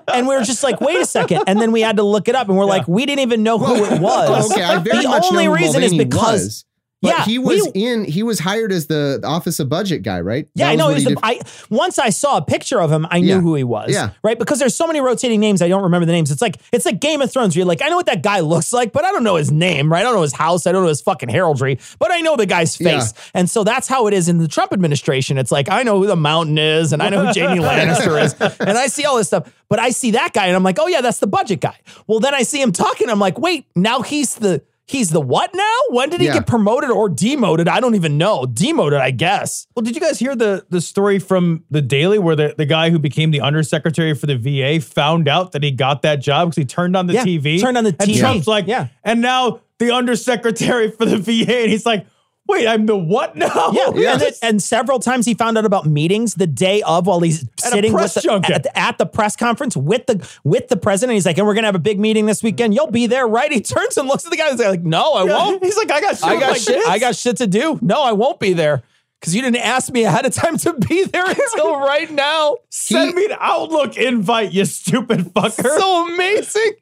And 0.09 0.27
we 0.27 0.35
were 0.35 0.43
just 0.43 0.63
like, 0.63 0.81
wait 0.81 1.01
a 1.01 1.07
second. 1.07 1.45
And 1.47 1.61
then 1.61 1.73
we 1.73 1.81
had 1.81 1.97
to 1.97 2.03
look 2.03 2.29
it 2.29 2.35
up 2.35 2.49
and 2.49 2.57
we're 2.57 2.65
like, 2.65 2.89
we 2.89 3.07
didn't 3.07 3.21
even 3.21 3.43
know 3.43 3.59
who 3.59 3.85
it 3.85 4.01
was. 4.01 4.51
okay, 4.53 4.63
I 4.63 4.79
very 4.79 5.03
the 5.03 5.09
much 5.09 5.25
only 5.31 5.45
know 5.45 5.51
who 5.51 5.57
reason 5.57 5.83
is 5.83 5.95
because 5.95 6.43
was, 6.43 6.65
but 7.03 7.09
Yeah, 7.09 7.25
he 7.25 7.39
was 7.39 7.69
we- 7.75 7.83
in. 7.85 8.05
He 8.05 8.23
was 8.23 8.39
hired 8.39 8.73
as 8.73 8.87
the 8.87 9.21
Office 9.25 9.59
of 9.61 9.69
Budget 9.69 10.03
guy, 10.03 10.21
right? 10.21 10.49
Yeah, 10.55 10.67
That 10.67 10.73
I 10.73 10.75
know. 10.77 10.89
He 10.89 10.95
was 10.95 11.05
the. 11.05 11.19
I, 11.23 11.41
once 11.69 11.99
I 11.99 12.09
saw 12.11 12.37
a 12.39 12.43
picture 12.43 12.81
of 12.81 12.91
him, 12.91 13.07
I 13.11 13.21
knew 13.21 13.27
Yeah. 13.27 13.41
who 13.41 13.55
he 13.57 13.65
was. 13.65 13.91
Yeah. 13.93 14.11
Right. 14.23 14.39
Because 14.39 14.59
there's 14.59 14.75
so 14.77 14.87
many 14.87 15.01
rotating 15.01 15.41
names, 15.41 15.61
I 15.63 15.69
don't 15.69 15.83
remember 15.83 16.07
the 16.07 16.13
names. 16.13 16.31
It's 16.31 16.41
like 16.41 16.57
it's 16.73 16.87
like 16.87 17.01
Game 17.01 17.21
of 17.21 17.31
Thrones. 17.33 17.55
Where 17.55 17.61
you're 17.61 17.67
like, 17.67 17.83
I 17.83 17.89
know 17.89 17.97
what 17.97 18.07
that 18.07 18.23
guy 18.23 18.41
looks 18.41 18.73
like, 18.73 18.93
but 18.93 19.05
I 19.05 19.13
don't 19.13 19.25
know 19.25 19.37
his 19.37 19.51
name. 19.51 19.91
Right. 19.93 20.01
I 20.01 20.03
don't 20.05 20.15
know 20.15 20.23
his 20.23 20.33
house. 20.33 20.67
I 20.67 20.73
don't 20.73 20.83
know 20.83 20.89
his 20.89 21.01
fucking 21.03 21.29
heraldry, 21.29 21.79
but 21.99 22.11
I 22.13 22.21
know 22.21 22.37
the 22.37 22.47
guy's 22.47 22.81
Yeah. 22.81 23.01
face. 23.01 23.13
And 23.35 23.51
so 23.51 23.65
that's 23.65 23.89
how 23.89 24.07
it 24.07 24.15
is 24.15 24.29
in 24.29 24.39
the 24.39 24.49
Trump 24.49 24.73
administration. 24.73 25.39
It's 25.39 25.51
like 25.51 25.69
I 25.69 25.83
know 25.83 25.99
who 25.99 26.07
the 26.07 26.17
mountain 26.17 26.57
is, 26.59 26.93
and 26.93 27.03
I 27.03 27.09
know 27.09 27.27
who 27.27 27.41
Jaime 27.41 27.61
Lannister 27.65 28.23
is, 28.23 28.35
and 28.61 28.79
I 28.79 28.87
see 28.87 29.05
all 29.05 29.17
this 29.17 29.27
stuff. 29.27 29.53
But 29.69 29.79
I 29.81 29.91
see 29.91 30.13
that 30.13 30.33
guy, 30.35 30.47
and 30.47 30.55
I'm 30.57 30.63
like, 30.63 30.79
oh 30.79 30.87
yeah, 30.87 31.01
that's 31.01 31.19
the 31.19 31.27
budget 31.27 31.61
guy. 31.61 31.77
Well, 32.07 32.21
then 32.21 32.35
I 32.35 32.43
see 32.43 32.61
him 32.61 32.73
talking. 32.73 33.09
I'm 33.11 33.19
like, 33.19 33.39
wait, 33.39 33.67
now 33.75 34.03
he's 34.03 34.35
the. 34.37 34.63
He's 34.87 35.11
the 35.11 35.21
what 35.21 35.55
now? 35.55 35.77
When 35.91 36.11
did 36.11 36.21
he 36.21 36.27
Yeah. 36.27 36.35
get 36.35 36.47
promoted 36.47 36.91
or 36.91 37.09
demoted? 37.09 37.69
I 37.69 37.79
don't 37.81 37.95
even 37.95 38.19
know. 38.19 38.47
Demoted, 38.47 38.99
I 39.01 39.11
guess. 39.13 39.67
Well, 39.77 39.83
did 39.85 39.95
you 39.95 40.01
guys 40.01 40.19
hear 40.19 40.35
the 40.35 40.67
the 40.71 40.81
story 40.81 41.19
from 41.19 41.65
the 41.71 41.81
Daily 41.81 42.19
where 42.19 42.35
the, 42.37 42.55
the 42.59 42.67
guy 42.67 42.91
who 42.91 42.99
became 42.99 43.31
the 43.31 43.41
undersecretary 43.41 44.15
for 44.15 44.27
the 44.27 44.37
VA 44.37 44.81
found 44.85 45.29
out 45.29 45.53
that 45.53 45.63
he 45.63 45.71
got 45.71 46.03
that 46.03 46.17
job 46.21 46.49
because 46.49 46.57
he 46.57 46.65
turned 46.65 46.97
on 46.97 47.07
the 47.07 47.15
Yeah, 47.15 47.25
TV? 47.25 47.61
turned 47.61 47.79
on 47.79 47.85
the 47.85 47.97
And 48.01 48.11
TV. 48.11 48.19
Trump's 48.19 48.47
like, 48.49 48.67
Yeah. 48.67 48.89
And 49.05 49.21
now 49.23 49.61
the 49.79 49.93
undersecretary 49.95 50.91
for 50.91 51.05
the 51.07 51.17
VA, 51.17 51.63
and 51.63 51.71
he's 51.71 51.87
like, 51.87 52.07
wait, 52.49 52.67
I'm 52.67 52.87
the 52.87 52.97
what 52.97 53.37
now? 53.37 53.71
Yeah, 53.73 53.91
Yeah. 53.95 54.13
And, 54.13 54.21
then- 54.21 54.33
and 54.43 54.63
several 54.63 54.99
times 54.99 55.27
he 55.27 55.35
found 55.35 55.57
out 55.59 55.65
about 55.65 55.87
meetings 55.87 56.35
the 56.35 56.47
day 56.47 56.83
of 56.83 57.07
while 57.07 57.21
he's 57.21 57.43
At 57.65 57.73
sitting 57.73 57.93
press 57.93 58.15
with 58.17 58.25
the, 58.25 58.55
at, 58.55 58.63
the, 58.65 58.79
at 58.79 58.99
the 58.99 59.07
press 59.07 59.37
conference 59.37 59.77
with 59.77 60.07
the 60.07 60.29
with 60.45 60.69
the 60.69 60.77
president. 60.77 61.15
He's 61.15 61.27
like, 61.27 61.39
"And 61.39 61.47
we're 61.47 61.55
gonna 61.55 61.69
have 61.69 61.75
a 61.75 61.79
big 61.81 61.99
meeting 62.01 62.27
this 62.27 62.43
weekend. 62.43 62.75
You'll 62.75 62.91
be 62.91 63.07
there, 63.07 63.27
right?" 63.27 63.51
He 63.51 63.61
turns 63.61 63.97
and 63.97 64.09
looks 64.09 64.25
at 64.25 64.31
the 64.31 64.37
guy 64.37 64.49
and 64.51 64.59
he's 64.59 64.67
like, 64.69 64.83
"No, 64.83 65.13
I 65.15 65.25
Yeah. 65.25 65.33
won't. 65.37 65.65
He's 65.65 65.77
like, 65.77 65.91
I 65.91 66.01
got 66.01 66.17
shit. 66.17 66.25
I 66.25 66.41
got 66.41 66.51
my 66.51 66.59
shit. 66.59 66.75
kids." 66.77 66.87
I 66.89 66.99
got 66.99 67.17
shit 67.17 67.37
to 67.39 67.47
do. 67.47 67.79
No, 67.83 68.03
I 68.03 68.13
won't 68.13 68.41
be 68.41 68.53
there 68.53 68.83
because 69.21 69.35
you 69.35 69.43
didn't 69.43 69.59
ask 69.65 69.93
me 69.93 70.05
ahead 70.05 70.27
of 70.27 70.35
time 70.35 70.57
to 70.59 70.73
be 70.75 71.05
there 71.05 71.25
until 71.29 71.79
right 71.79 72.11
now. 72.11 72.57
Send 72.71 73.15
me 73.15 73.27
an 73.27 73.37
Outlook 73.39 73.97
invite, 73.97 74.53
you 74.53 74.65
stupid 74.65 75.21
fucker. 75.33 75.79
So 75.79 76.09
amazing. 76.13 76.73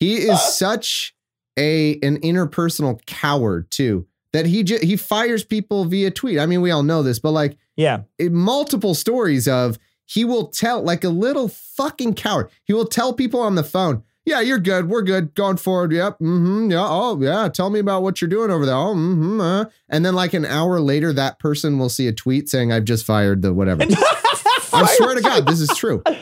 He 0.00 0.16
is 0.16 0.40
such 0.42 1.14
a 1.58 1.94
an 2.02 2.18
interpersonal 2.20 3.00
coward 3.06 3.70
too 3.70 4.06
that 4.32 4.46
he 4.46 4.62
ju- 4.62 4.78
he 4.82 4.96
fires 4.96 5.44
people 5.44 5.84
via 5.84 6.10
tweet. 6.10 6.38
I 6.38 6.46
mean, 6.46 6.60
we 6.60 6.70
all 6.70 6.82
know 6.82 7.02
this, 7.02 7.18
but 7.18 7.30
like 7.32 7.56
Yeah, 7.76 8.02
in 8.18 8.34
multiple 8.34 8.94
stories 8.94 9.46
of 9.48 9.78
he 10.06 10.24
will 10.24 10.48
tell 10.48 10.82
like 10.82 11.04
a 11.04 11.08
little 11.08 11.48
fucking 11.48 12.14
coward. 12.14 12.50
He 12.64 12.72
will 12.72 12.86
tell 12.86 13.12
people 13.12 13.40
on 13.40 13.54
the 13.54 13.64
phone, 13.64 14.02
"Yeah, 14.26 14.40
you're 14.40 14.58
good. 14.58 14.88
We're 14.88 15.02
good 15.02 15.34
going 15.34 15.56
forward. 15.56 15.92
Yep. 15.92 16.18
Mm-hmm. 16.18 16.70
Yeah. 16.70 16.86
Oh, 16.86 17.18
yeah. 17.20 17.48
Tell 17.48 17.70
me 17.70 17.78
about 17.78 18.02
what 18.02 18.20
you're 18.20 18.28
doing 18.28 18.50
over 18.50 18.66
there. 18.66 18.74
Oh, 18.74 18.94
mm-hmm. 18.94 19.40
Uh. 19.40 19.64
And 19.88 20.04
then 20.04 20.14
like 20.14 20.34
an 20.34 20.44
hour 20.44 20.80
later, 20.80 21.12
that 21.14 21.38
person 21.38 21.78
will 21.78 21.88
see 21.88 22.08
a 22.08 22.12
tweet 22.12 22.48
saying, 22.48 22.72
"I've 22.72 22.84
just 22.84 23.06
fired 23.06 23.42
the 23.42 23.54
whatever." 23.54 23.84
I 24.74 24.86
swear 24.96 25.14
to 25.14 25.20
God, 25.20 25.46
this 25.46 25.60
is 25.60 25.68
true. 25.76 26.02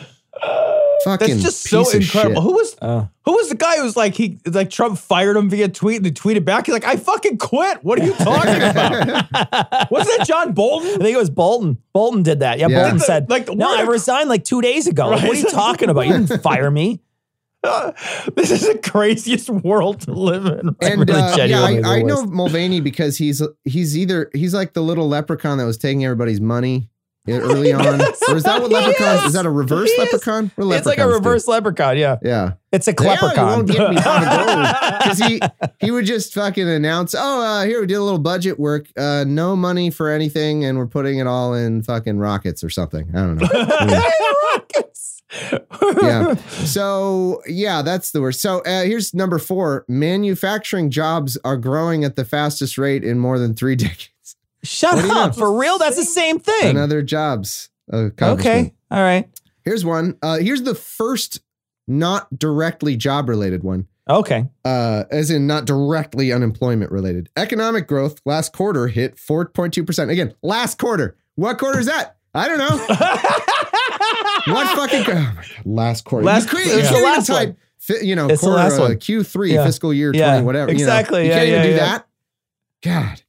Fucking 1.04 1.28
That's 1.28 1.42
just 1.42 1.62
so 1.68 1.84
piece 1.84 1.94
of 1.94 2.00
incredible. 2.02 2.42
Who 2.42 2.52
was 2.52 2.76
Oh. 2.82 3.08
who 3.24 3.32
was 3.32 3.48
the 3.48 3.54
guy 3.54 3.76
who 3.76 3.84
was 3.84 3.96
like 3.96 4.14
he 4.14 4.38
like 4.46 4.70
Trump 4.70 4.98
fired 4.98 5.36
him 5.36 5.48
via 5.48 5.68
tweet 5.68 5.96
and 5.98 6.06
he 6.06 6.12
tweeted 6.12 6.44
back? 6.44 6.66
He's 6.66 6.72
like, 6.72 6.84
I 6.84 6.96
fucking 6.96 7.38
quit. 7.38 7.82
What 7.84 7.98
are 8.00 8.04
you 8.04 8.12
talking 8.14 8.56
about? 8.56 9.90
was 9.90 10.06
that 10.06 10.24
John 10.26 10.52
Bolton? 10.52 10.88
I 10.90 10.96
think 11.04 11.14
it 11.14 11.18
was 11.18 11.30
Bolton. 11.30 11.78
Bolton 11.92 12.22
did 12.22 12.40
that. 12.40 12.58
Yeah, 12.58 12.68
Yeah. 12.68 12.80
Bolton 12.82 12.98
The- 12.98 13.04
said, 13.04 13.30
like 13.30 13.48
"No, 13.48 13.74
I 13.74 13.82
resigned 13.82 14.28
like 14.28 14.44
two 14.44 14.60
days 14.60 14.86
ago. 14.86 15.08
Like, 15.08 15.22
what 15.22 15.36
are 15.36 15.40
you 15.40 15.48
talking 15.50 15.88
about? 15.88 16.06
You 16.06 16.18
didn't 16.18 16.42
fire 16.42 16.70
me." 16.70 17.00
this 18.36 18.50
is 18.50 18.62
the 18.66 18.78
craziest 18.82 19.50
world 19.50 20.00
to 20.00 20.12
live 20.12 20.46
in. 20.46 20.74
I 20.82 20.86
And 20.86 21.06
really 21.08 21.20
uh, 21.20 21.44
yeah, 21.44 21.60
I, 21.62 21.98
I 21.98 22.02
know 22.02 22.24
Mulvaney 22.24 22.80
because 22.80 23.18
he's 23.18 23.42
he's 23.64 23.98
either 23.98 24.30
he's 24.32 24.54
like 24.54 24.72
the 24.72 24.80
little 24.80 25.08
leprechaun 25.08 25.58
that 25.58 25.64
was 25.66 25.76
taking 25.76 26.02
everybody's 26.04 26.40
money 26.40 26.88
early 27.38 27.72
on, 27.74 28.00
or 28.28 28.36
is 28.36 28.42
that 28.44 28.60
what 28.60 28.70
leprechaun? 28.70 29.18
Is. 29.18 29.24
is. 29.26 29.32
that 29.34 29.46
a 29.46 29.50
reverse 29.50 29.90
leprechaun? 29.98 30.50
It's 30.56 30.58
like 30.58 30.98
a 30.98 31.06
leprechauns 31.06 31.10
do? 31.12 31.14
reverse 31.14 31.48
leprechaun. 31.48 31.96
Yeah, 31.98 32.16
Yeah, 32.22 32.52
it's 32.72 32.88
a 32.88 32.92
leprechaun. 32.92 33.46
won't 33.46 33.68
get 33.68 33.90
me 33.90 33.96
pot 34.00 34.22
of 34.22 34.46
gold. 34.46 34.98
because 35.02 35.18
he 35.18 35.40
he 35.80 35.90
would 35.90 36.06
just 36.06 36.34
fucking 36.34 36.68
announce, 36.68 37.14
"Oh, 37.16 37.42
uh, 37.42 37.64
here 37.64 37.80
we 37.80 37.86
did 37.86 37.94
a 37.94 38.02
little 38.02 38.18
budget 38.18 38.58
work. 38.58 38.86
Uh, 38.96 39.24
no 39.26 39.54
money 39.56 39.90
for 39.90 40.08
anything, 40.10 40.64
and 40.64 40.78
we're 40.78 40.86
putting 40.86 41.18
it 41.18 41.26
all 41.26 41.54
in 41.54 41.82
fucking 41.82 42.18
rockets 42.18 42.62
or 42.64 42.70
something. 42.70 43.08
I 43.14 43.18
don't 43.18 43.36
know." 43.36 43.48
Rockets. 44.52 45.22
yeah. 46.02 46.34
So 46.64 47.40
yeah, 47.46 47.82
that's 47.82 48.10
the 48.10 48.20
worst. 48.20 48.40
So 48.40 48.60
uh, 48.60 48.82
here's 48.82 49.14
number 49.14 49.38
four: 49.38 49.84
manufacturing 49.88 50.90
jobs 50.90 51.38
are 51.44 51.56
growing 51.56 52.04
at 52.04 52.16
the 52.16 52.24
fastest 52.24 52.76
rate 52.78 53.04
in 53.04 53.18
more 53.18 53.38
than 53.38 53.54
three 53.54 53.76
decades. 53.76 54.10
Shut 54.62 54.94
What 54.96 55.04
you 55.04 55.12
up. 55.12 55.36
know? 55.36 55.40
For 55.40 55.58
real? 55.58 55.78
That's 55.78 55.96
the 55.96 56.04
same 56.04 56.38
thing. 56.38 56.70
Another 56.70 57.02
jobs. 57.02 57.70
okay. 57.92 58.74
All 58.90 59.00
right. 59.02 59.28
Here's 59.64 59.84
one. 59.84 60.16
Uh, 60.22 60.38
here's 60.38 60.62
the 60.62 60.74
first 60.74 61.40
not 61.88 62.36
directly 62.38 62.96
job 62.96 63.28
related 63.28 63.62
one. 63.62 63.86
Okay. 64.08 64.46
uh, 64.64 65.04
as 65.10 65.30
in 65.30 65.46
not 65.46 65.66
directly 65.66 66.32
unemployment 66.32 66.90
related. 66.90 67.28
Economic 67.36 67.86
growth 67.86 68.20
last 68.26 68.52
quarter 68.52 68.88
hit 68.88 69.16
4.2%. 69.16 70.10
Again, 70.10 70.34
last 70.42 70.78
quarter. 70.78 71.16
What 71.36 71.58
quarter 71.58 71.78
is 71.78 71.86
that? 71.86 72.16
I 72.34 72.48
don't 72.48 72.58
know. 72.58 72.76
what 74.54 74.66
fucking 74.76 75.04
oh 75.08 75.14
my 75.14 75.32
God, 75.34 75.46
last 75.64 76.04
quarter? 76.04 76.24
Last- 76.26 76.52
you 76.52 76.58
can't, 76.58 76.66
it's 76.66 76.74
you 76.76 76.76
the 76.82 76.82
can't 76.88 76.96
even 76.96 77.04
last 77.12 77.28
one. 77.28 77.38
type, 77.46 77.58
fi- 77.78 78.00
you 78.04 78.16
know, 78.16 78.28
It's 78.28 78.42
the 78.42 78.48
last 78.50 78.78
uh, 78.78 78.82
one. 78.82 78.92
Q3 78.96 79.52
Yeah. 79.52 79.64
fiscal 79.64 79.92
year 79.94 80.12
20, 80.12 80.18
Yeah, 80.18 80.40
whatever. 80.40 80.70
exactly. 80.70 81.24
You, 81.24 81.28
know. 81.30 81.34
you 81.42 81.50
Yeah, 81.52 81.56
can't 81.58 81.66
even 81.66 81.76
yeah, 81.76 81.76
do 81.76 81.92
that. 81.92 82.06
God. 82.82 83.22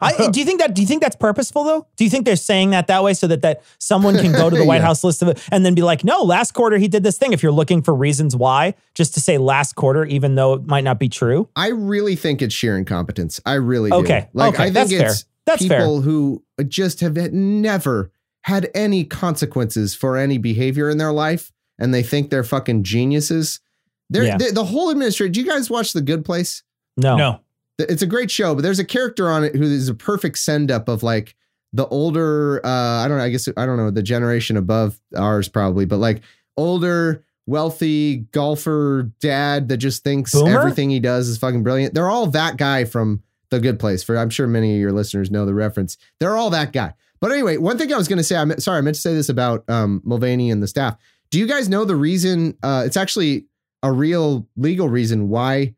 I, 0.00 0.28
do 0.32 0.40
you 0.40 0.46
think 0.46 0.60
that? 0.60 0.74
Do 0.74 0.80
you 0.82 0.88
think 0.88 1.02
that's 1.02 1.16
purposeful 1.16 1.64
though? 1.64 1.86
Do 1.96 2.04
you 2.04 2.10
think 2.10 2.24
they're 2.24 2.36
saying 2.36 2.70
that 2.70 2.86
that 2.86 3.02
way 3.04 3.12
so 3.14 3.26
that 3.26 3.42
that 3.42 3.62
someone 3.78 4.16
can 4.16 4.32
go 4.32 4.48
to 4.50 4.56
the 4.56 4.64
White 4.66 4.76
Yeah. 4.76 4.82
House 4.86 5.04
list 5.04 5.20
of 5.22 5.28
it 5.28 5.42
and 5.52 5.64
then 5.64 5.74
be 5.74 5.82
like, 5.82 6.04
no, 6.04 6.22
last 6.22 6.52
quarter 6.52 6.78
he 6.78 6.88
did 6.88 7.02
this 7.02 7.18
thing. 7.18 7.32
If 7.32 7.42
you're 7.42 7.52
looking 7.52 7.82
for 7.82 7.94
reasons 7.94 8.34
why, 8.34 8.74
just 8.94 9.14
to 9.14 9.20
say 9.20 9.36
last 9.38 9.74
quarter, 9.74 10.04
even 10.04 10.34
though 10.36 10.54
it 10.54 10.66
might 10.66 10.84
not 10.84 10.98
be 10.98 11.08
true. 11.08 11.48
I 11.56 11.68
really 11.68 12.16
think 12.16 12.40
it's 12.42 12.54
sheer 12.54 12.76
incompetence. 12.78 13.40
I 13.44 13.54
really 13.54 13.90
do. 13.90 13.96
Okay, 13.96 14.28
Like 14.32 14.54
okay, 14.54 14.62
I 14.62 14.66
think 14.66 14.74
that's 14.74 14.90
fair. 14.92 15.10
it's 15.10 15.24
That's 15.46 15.66
fair. 15.66 15.80
people 15.80 16.00
who 16.00 16.42
just 16.68 17.00
have 17.00 17.16
never 17.32 18.10
had 18.42 18.70
any 18.74 19.04
consequences 19.04 19.94
for 19.94 20.16
any 20.16 20.38
behavior 20.38 20.88
in 20.88 20.96
their 20.98 21.12
life, 21.12 21.52
and 21.78 21.92
they 21.92 22.02
think 22.02 22.30
they're 22.30 22.44
fucking 22.44 22.84
geniuses. 22.84 23.60
They're, 24.08 24.24
Yeah. 24.24 24.38
they- 24.38 24.50
the 24.50 24.64
whole 24.64 24.90
administration. 24.90 25.32
Do 25.32 25.40
you 25.40 25.46
guys 25.46 25.68
watch 25.70 25.92
The 25.92 26.00
Good 26.00 26.24
Place? 26.24 26.62
No. 26.96 27.16
No. 27.16 27.40
It's 27.88 28.02
a 28.02 28.06
great 28.06 28.30
show, 28.30 28.54
but 28.54 28.62
there's 28.62 28.78
a 28.78 28.84
character 28.84 29.30
on 29.30 29.44
it 29.44 29.54
who 29.54 29.62
is 29.62 29.88
a 29.88 29.94
perfect 29.94 30.38
send 30.38 30.70
up 30.70 30.88
of 30.88 31.02
like 31.02 31.34
the 31.72 31.86
older. 31.88 32.64
Uh, 32.64 33.04
I 33.04 33.08
don't 33.08 33.18
know. 33.18 33.24
I 33.24 33.30
guess 33.30 33.48
I 33.56 33.66
don't 33.66 33.76
know 33.76 33.90
the 33.90 34.02
generation 34.02 34.56
above 34.56 35.00
ours 35.16 35.48
probably, 35.48 35.84
but 35.84 35.98
like 35.98 36.22
older. 36.56 37.24
Wealthy 37.46 38.18
golfer 38.30 39.10
dad 39.18 39.70
that 39.70 39.78
just 39.78 40.04
thinks 40.04 40.32
Boomer? 40.32 40.56
everything 40.56 40.88
he 40.88 41.00
does 41.00 41.26
is 41.26 41.36
fucking 41.36 41.64
brilliant. 41.64 41.94
They're 41.94 42.10
all 42.10 42.28
that 42.28 42.58
guy 42.58 42.84
from 42.84 43.24
the 43.50 43.58
good 43.58 43.80
place. 43.80 44.04
For 44.04 44.16
I'm 44.16 44.30
sure 44.30 44.46
many 44.46 44.74
of 44.74 44.80
your 44.80 44.92
listeners 44.92 45.32
know 45.32 45.44
the 45.46 45.54
reference. 45.54 45.96
They're 46.20 46.36
all 46.36 46.50
that 46.50 46.72
guy. 46.72 46.94
But 47.20 47.32
anyway, 47.32 47.56
one 47.56 47.76
thing 47.76 47.92
I 47.92 47.96
was 47.96 48.06
going 48.06 48.18
to 48.18 48.24
say, 48.24 48.36
I'm 48.36 48.56
sorry, 48.60 48.78
I 48.78 48.80
meant 48.82 48.94
to 48.94 49.02
say 49.02 49.14
this 49.14 49.28
about 49.28 49.68
um, 49.68 50.00
Mulvaney 50.04 50.50
and 50.50 50.62
the 50.62 50.68
staff. 50.68 50.96
Do 51.30 51.38
you 51.38 51.46
guys 51.46 51.68
know 51.68 51.84
the 51.84 51.96
reason? 51.96 52.56
Uh, 52.62 52.84
it's 52.86 52.96
actually 52.96 53.46
a 53.82 53.90
real 53.90 54.46
legal 54.56 54.88
reason 54.88 55.28
why, 55.28 55.74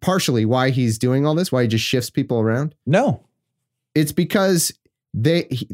partially 0.00 0.44
why 0.44 0.70
he's 0.70 0.98
doing 0.98 1.26
all 1.26 1.34
this, 1.34 1.50
why 1.52 1.62
he 1.62 1.68
just 1.68 1.84
shifts 1.84 2.10
people 2.10 2.40
around. 2.40 2.74
No. 2.86 3.22
It's 3.94 4.12
because 4.12 4.72
they, 5.14 5.46
he, 5.50 5.68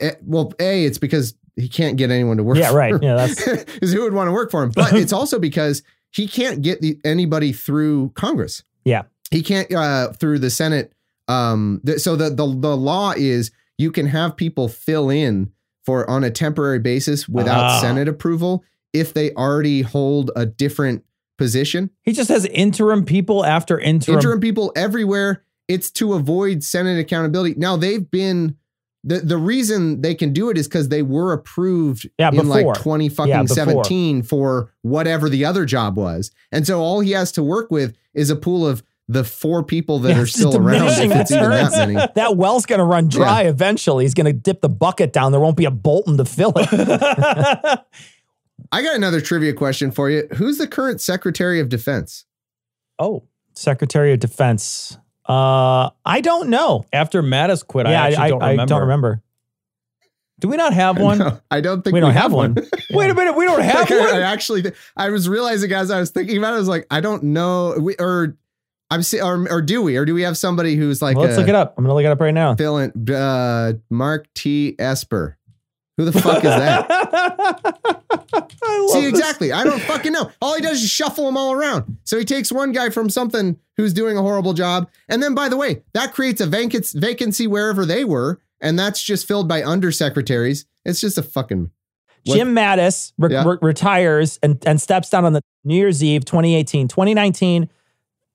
eh, 0.00 0.12
well, 0.22 0.52
a, 0.60 0.84
it's 0.84 0.98
because 0.98 1.34
he 1.56 1.68
can't 1.68 1.96
get 1.96 2.10
anyone 2.10 2.36
to 2.36 2.42
work. 2.42 2.58
Yeah, 2.58 2.70
for 2.70 2.76
right. 2.76 2.92
him. 2.94 3.02
Yeah, 3.02 3.14
that's 3.16 3.44
because 3.64 3.92
who 3.92 4.02
would 4.02 4.12
want 4.14 4.28
to 4.28 4.32
work 4.32 4.50
for 4.50 4.62
him? 4.62 4.70
But 4.74 4.92
it's 4.94 5.12
also 5.12 5.38
because 5.38 5.82
he 6.10 6.26
can't 6.28 6.62
get 6.62 6.80
the, 6.80 6.98
anybody 7.04 7.52
through 7.52 8.10
Congress. 8.14 8.62
Yeah. 8.84 9.02
he 9.30 9.42
can't 9.42 9.72
uh, 9.72 10.12
through 10.12 10.38
the 10.40 10.50
Senate. 10.50 10.92
Um, 11.28 11.80
th- 11.84 11.98
so 11.98 12.14
the, 12.14 12.30
the 12.30 12.46
the 12.46 12.76
law 12.76 13.12
is 13.16 13.50
you 13.78 13.90
can 13.90 14.06
have 14.06 14.36
people 14.36 14.68
fill 14.68 15.10
in 15.10 15.50
for 15.84 16.08
on 16.08 16.22
a 16.24 16.30
temporary 16.30 16.78
basis 16.78 17.28
without 17.28 17.64
Ah. 17.64 17.80
Senate 17.80 18.06
approval 18.08 18.62
if 18.92 19.12
they 19.12 19.32
already 19.32 19.82
hold 19.82 20.30
a 20.36 20.46
different 20.46 21.04
position. 21.36 21.90
He 22.02 22.12
just 22.12 22.28
has 22.28 22.44
interim 22.46 23.04
people 23.04 23.44
after 23.44 23.78
interim. 23.78 24.18
Interim 24.18 24.40
people 24.40 24.72
everywhere. 24.76 25.42
It's 25.68 25.90
to 25.92 26.14
avoid 26.14 26.62
Senate 26.62 26.98
accountability. 26.98 27.54
Now 27.58 27.76
they've 27.76 28.08
been. 28.10 28.56
The, 29.04 29.20
the 29.20 29.36
reason 29.36 30.00
they 30.00 30.16
can 30.16 30.32
do 30.32 30.50
it 30.50 30.58
is 30.58 30.66
because 30.66 30.88
they 30.88 31.02
were 31.02 31.32
approved 31.32 32.08
Yeah, 32.18 32.30
in 32.32 32.48
like 32.48 32.62
before. 32.64 32.74
20 32.74 33.08
fucking 33.08 33.28
Yeah, 33.30 33.44
17 33.44 34.22
for 34.24 34.72
whatever 34.82 35.28
the 35.28 35.44
other 35.44 35.64
job 35.64 35.96
was. 35.96 36.32
And 36.50 36.66
so 36.66 36.80
all 36.80 36.98
he 36.98 37.12
has 37.12 37.30
to 37.32 37.42
work 37.44 37.70
with 37.70 37.96
is 38.14 38.30
a 38.30 38.36
pool 38.36 38.66
of 38.66 38.82
the 39.06 39.22
four 39.22 39.62
people 39.62 40.00
that 40.00 40.16
Yeah, 40.16 40.22
are 40.22 40.26
still 40.26 40.56
around 40.56 40.88
if 40.88 41.12
it's 41.14 41.30
even 41.30 41.50
that 41.50 41.70
many. 41.70 41.94
that 42.16 42.36
well's 42.36 42.66
going 42.66 42.80
to 42.80 42.84
run 42.84 43.06
dry 43.06 43.42
eventually. 43.42 44.04
He's 44.04 44.14
going 44.14 44.26
to 44.26 44.32
dip 44.32 44.60
the 44.60 44.68
bucket 44.68 45.12
down. 45.12 45.30
There 45.30 45.40
won't 45.40 45.56
be 45.56 45.66
a 45.66 45.70
Bolton 45.70 46.16
to 46.16 46.24
fill 46.24 46.52
it. 46.56 47.80
I 48.72 48.82
got 48.82 48.96
another 48.96 49.20
trivia 49.20 49.52
question 49.52 49.90
for 49.90 50.10
you. 50.10 50.26
Who's 50.36 50.58
the 50.58 50.66
current 50.66 51.00
Secretary 51.00 51.60
of 51.60 51.68
Defense? 51.68 52.24
oh, 52.98 53.24
Secretary 53.54 54.12
of 54.12 54.20
Defense. 54.20 54.98
Uh, 55.28 55.90
I 56.04 56.20
don't 56.20 56.48
know. 56.50 56.84
after 56.92 57.22
Mattis 57.22 57.66
quit, 57.66 57.86
yeah, 57.86 58.02
I 58.02 58.06
actually 58.08 58.22
I, 58.24 58.28
don't 58.28 58.42
I 58.42 58.50
remember. 58.52 58.68
don't 58.68 58.80
remember. 58.82 59.22
Do 60.38 60.48
we 60.48 60.56
not 60.56 60.72
have 60.74 60.98
one? 61.00 61.18
No, 61.18 61.40
I 61.50 61.60
don't 61.62 61.82
think 61.82 61.94
We 61.94 62.00
don't 62.00 62.12
have 62.12 62.32
one. 62.32 62.54
Wait 62.90 63.10
a 63.10 63.14
minute, 63.14 63.34
we 63.34 63.44
don't 63.46 63.60
have 63.62 63.88
Like, 63.88 63.92
I, 63.92 64.18
I 64.18 64.20
actually, 64.20 64.62
th- 64.62 64.74
I 64.96 65.08
was 65.10 65.28
realizing 65.28 65.72
as 65.72 65.90
I 65.90 65.98
was 66.00 66.10
thinking 66.10 66.36
about 66.36 66.52
it, 66.52 66.56
I 66.56 66.58
was 66.58 66.68
like, 66.68 66.86
I 66.90 67.00
don't 67.00 67.22
know, 67.24 67.74
we, 67.80 67.96
or 67.98 68.36
I'm 68.90 69.02
si- 69.02 69.20
or, 69.20 69.50
or 69.50 69.62
do 69.62 69.80
we, 69.82 69.96
or 69.96 70.04
do 70.04 70.14
we 70.14 70.22
have 70.22 70.36
somebody 70.36 70.76
who's 70.76 71.00
like, 71.02 71.16
Well, 71.16 71.24
let's 71.26 71.36
a 71.38 71.40
look 71.40 71.48
it 71.48 71.54
up. 71.54 71.74
I'm 71.76 71.84
going 71.84 71.90
to 71.90 71.94
look 71.94 72.04
it 72.04 72.12
up 72.12 72.20
right 72.20 72.34
now. 72.34 72.54
fill-in- 72.54 73.10
uh, 73.12 73.72
Mark 73.90 74.26
T. 74.34 74.76
Esper? 74.78 75.38
Who 75.96 76.04
the 76.04 76.12
fuck 76.12 76.44
is 76.44 76.50
that? 76.50 76.86
See, 78.88 79.00
this. 79.00 79.08
exactly. 79.08 79.52
I 79.52 79.64
don't 79.64 79.80
fucking 79.80 80.12
know. 80.12 80.30
All 80.42 80.54
he 80.54 80.60
does 80.62 80.82
is 80.82 80.90
shuffle 80.90 81.24
them 81.26 81.36
all 81.36 81.52
around. 81.52 81.96
So 82.04 82.18
he 82.18 82.24
takes 82.24 82.52
one 82.52 82.72
guy 82.72 82.90
from 82.90 83.08
something 83.08 83.58
who's 83.76 83.92
doing 83.94 84.16
a 84.16 84.22
horrible 84.22 84.52
job. 84.52 84.90
And 85.08 85.22
then, 85.22 85.34
by 85.34 85.48
the 85.48 85.56
way, 85.56 85.82
that 85.94 86.12
creates 86.12 86.40
a 86.40 86.46
vacancy, 86.46 86.98
vacancy 86.98 87.46
wherever 87.46 87.86
they 87.86 88.04
were. 88.04 88.40
And 88.60 88.78
that's 88.78 89.02
just 89.02 89.26
filled 89.26 89.48
by 89.48 89.62
undersecretaries. 89.62 90.64
It's 90.84 91.00
just 91.00 91.18
a 91.18 91.22
fucking. 91.22 91.70
What- 92.24 92.36
Jim 92.36 92.54
Mattis 92.54 93.12
re- 93.18 93.32
Yeah. 93.32 93.44
re- 93.46 93.58
retires 93.62 94.38
and, 94.42 94.62
and 94.66 94.80
steps 94.80 95.10
down 95.10 95.24
on 95.24 95.32
the 95.32 95.42
New 95.64 95.76
Year's 95.76 96.02
Eve 96.02 96.24
2018. 96.24 96.88
2019, 96.88 97.68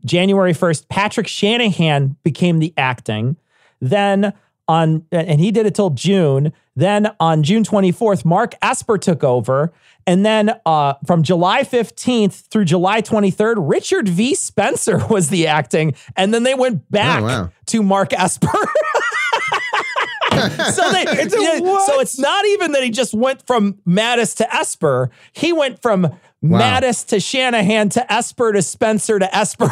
January 0.06 0.54
1st, 0.54 0.88
Patrick 0.90 1.28
Shanahan 1.28 2.16
became 2.24 2.60
the 2.60 2.74
acting. 2.78 3.38
Then 3.82 4.34
on, 4.72 5.06
and 5.12 5.40
he 5.42 5.52
did 5.52 5.66
it 5.66 5.76
till 5.76 5.90
June. 5.90 6.54
Then 6.76 7.12
on 7.20 7.44
June 7.44 7.64
24th, 7.64 8.24
Mark 8.24 8.54
Esper 8.62 8.98
took 8.98 9.24
over. 9.24 9.74
And 10.08 10.26
then 10.26 10.52
uh, 10.66 10.94
from 11.06 11.22
July 11.24 11.64
15th 11.64 12.48
through 12.48 12.66
July 12.66 13.02
23rd, 13.02 13.56
Richard 13.58 14.08
V. 14.08 14.34
Spencer 14.34 15.06
was 15.10 15.30
the 15.30 15.48
acting. 15.48 15.94
And 16.16 16.34
then 16.34 16.44
they 16.44 16.54
went 16.56 16.90
back 16.90 17.22
Oh, 17.22 17.26
wow. 17.26 17.50
to 17.68 17.84
Mark 17.84 18.14
Esper. 18.14 18.48
so 20.32 20.92
they, 20.92 21.04
It's 21.08 21.34
a 21.36 21.86
so 21.86 22.00
it's 22.00 22.18
not 22.18 22.46
even 22.46 22.72
that 22.72 22.84
he 22.84 22.90
just 22.90 23.14
went 23.14 23.46
from 23.46 23.74
Mattis 23.88 24.36
to 24.38 24.56
Esper. 24.56 25.12
He 25.34 25.52
went 25.54 25.82
from 25.82 26.08
Mattis 26.44 27.06
to 27.08 27.20
Shanahan 27.20 27.90
to 27.90 28.12
Esper 28.12 28.54
to 28.54 28.62
Spencer 28.62 29.20
to 29.20 29.36
Esper. 29.36 29.70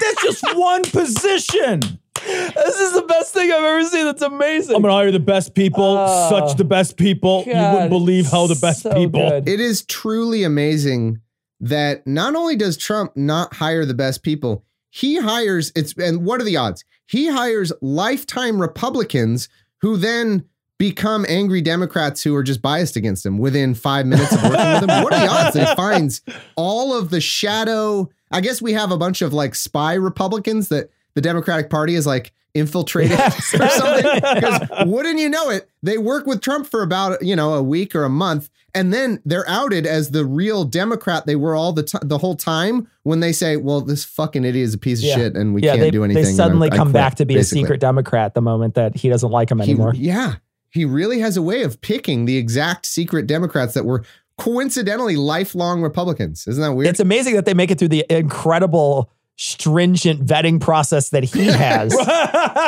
That's 0.00 0.22
just 0.22 0.44
one 0.56 0.82
position. 0.82 1.80
This 2.26 2.80
is 2.80 2.92
the 2.94 3.02
best 3.02 3.32
thing 3.34 3.50
I've 3.50 3.62
ever 3.62 3.84
seen. 3.84 4.04
That's 4.04 4.22
amazing. 4.22 4.76
I'm 4.76 4.82
gonna 4.82 4.94
hire 4.94 5.10
the 5.10 5.18
best 5.20 5.54
people, 5.54 5.96
Oh, 5.98 6.30
such 6.30 6.56
the 6.56 6.64
best 6.64 6.96
people. 6.96 7.44
you 7.46 7.52
wouldn't 7.54 7.90
believe 7.90 8.26
how 8.30 8.46
the 8.46 8.54
best 8.60 8.82
so 8.82 8.92
people. 8.94 9.28
good. 9.28 9.48
It 9.48 9.60
is 9.60 9.84
truly 9.86 10.42
amazing 10.44 11.20
that 11.60 12.06
not 12.06 12.34
only 12.34 12.56
does 12.56 12.76
Trump 12.76 13.16
not 13.16 13.54
hire 13.54 13.84
the 13.84 13.94
best 13.94 14.22
people, 14.22 14.64
he 14.90 15.16
hires 15.20 15.72
it's 15.76 15.94
and 15.96 16.24
what 16.24 16.40
are 16.40 16.44
the 16.44 16.56
odds? 16.56 16.84
He 17.06 17.28
hires 17.28 17.72
lifetime 17.80 18.60
Republicans 18.60 19.48
who 19.80 19.96
then 19.96 20.44
become 20.78 21.24
angry 21.28 21.60
Democrats 21.60 22.22
who 22.22 22.34
are 22.34 22.42
just 22.42 22.60
biased 22.60 22.96
against 22.96 23.24
him 23.24 23.38
within 23.38 23.74
five 23.74 24.04
minutes 24.06 24.32
of 24.32 24.42
working 24.42 24.58
with 24.72 24.82
him. 24.90 25.02
What 25.04 25.12
are 25.14 25.20
the 25.26 25.32
odds 25.32 25.54
that 25.54 25.68
he 25.68 25.74
finds 25.76 26.22
all 26.56 26.92
of 26.98 27.10
the 27.10 27.20
shadow? 27.20 28.10
I 28.32 28.40
guess 28.40 28.60
we 28.60 28.72
have 28.72 28.90
a 28.90 28.96
bunch 28.96 29.22
of 29.22 29.32
like 29.32 29.54
spy 29.54 29.94
Republicans 29.94 30.68
that 30.70 30.90
the 31.14 31.20
Democratic 31.20 31.70
Party 31.70 31.94
is 31.94 32.06
like 32.06 32.32
infiltrated 32.54 33.18
or 33.18 33.30
something. 33.30 34.20
Because 34.34 34.86
wouldn't 34.86 35.18
you 35.18 35.28
know 35.30 35.48
it, 35.50 35.68
they 35.82 35.96
work 35.98 36.26
with 36.26 36.40
Trump 36.42 36.66
for 36.66 36.82
about 36.82 37.22
you 37.24 37.34
know 37.36 37.54
a 37.54 37.62
week 37.62 37.94
or 37.94 38.04
a 38.04 38.08
month, 38.10 38.50
and 38.74 38.92
then 38.92 39.20
they're 39.24 39.48
outed 39.48 39.86
as 39.86 40.10
the 40.10 40.24
real 40.24 40.64
Democrat 40.64 41.24
they 41.26 41.36
were 41.36 41.54
all 41.54 41.72
the 41.72 41.82
time, 41.82 42.02
the 42.04 42.18
whole 42.18 42.34
time. 42.36 42.88
When 43.04 43.20
they 43.20 43.32
say, 43.32 43.56
"Well, 43.56 43.80
this 43.80 44.04
fucking 44.04 44.44
idiot 44.44 44.64
is 44.68 44.74
a 44.74 44.78
piece 44.78 44.98
of 45.00 45.04
Yeah. 45.04 45.14
shit, 45.16 45.36
and 45.36 45.54
we 45.54 45.62
yeah, 45.62 45.70
can't 45.72 45.80
they, 45.80 45.90
do 45.90 46.04
anything," 46.04 46.24
they 46.24 46.32
suddenly 46.32 46.70
I- 46.70 46.74
I 46.74 46.76
come 46.76 46.88
quit, 46.88 46.92
back 46.94 47.14
to 47.16 47.24
be 47.24 47.34
basically. 47.34 47.60
a 47.60 47.64
secret 47.64 47.80
Democrat 47.80 48.34
the 48.34 48.42
moment 48.42 48.74
that 48.74 48.96
he 48.96 49.08
doesn't 49.08 49.30
like 49.30 49.48
He- 49.50 49.60
anymore. 49.60 49.92
yeah, 49.94 50.34
he 50.70 50.84
really 50.84 51.20
has 51.20 51.36
a 51.38 51.42
way 51.42 51.62
of 51.62 51.80
picking 51.80 52.26
the 52.26 52.36
exact 52.36 52.84
secret 52.86 53.26
Democrats 53.26 53.74
that 53.74 53.84
were 53.84 54.04
coincidentally 54.38 55.16
lifelong 55.16 55.82
Republicans. 55.82 56.46
Isn't 56.46 56.62
that 56.62 56.72
weird? 56.74 56.88
It's 56.88 57.00
amazing 57.00 57.34
that 57.36 57.44
they 57.44 57.54
make 57.54 57.70
it 57.70 57.78
through 57.78 57.88
the 57.88 58.04
incredible 58.10 59.10
stringent 59.36 60.24
vetting 60.24 60.60
process 60.60 61.10
that 61.10 61.24
he 61.24 61.44
has. 61.46 61.94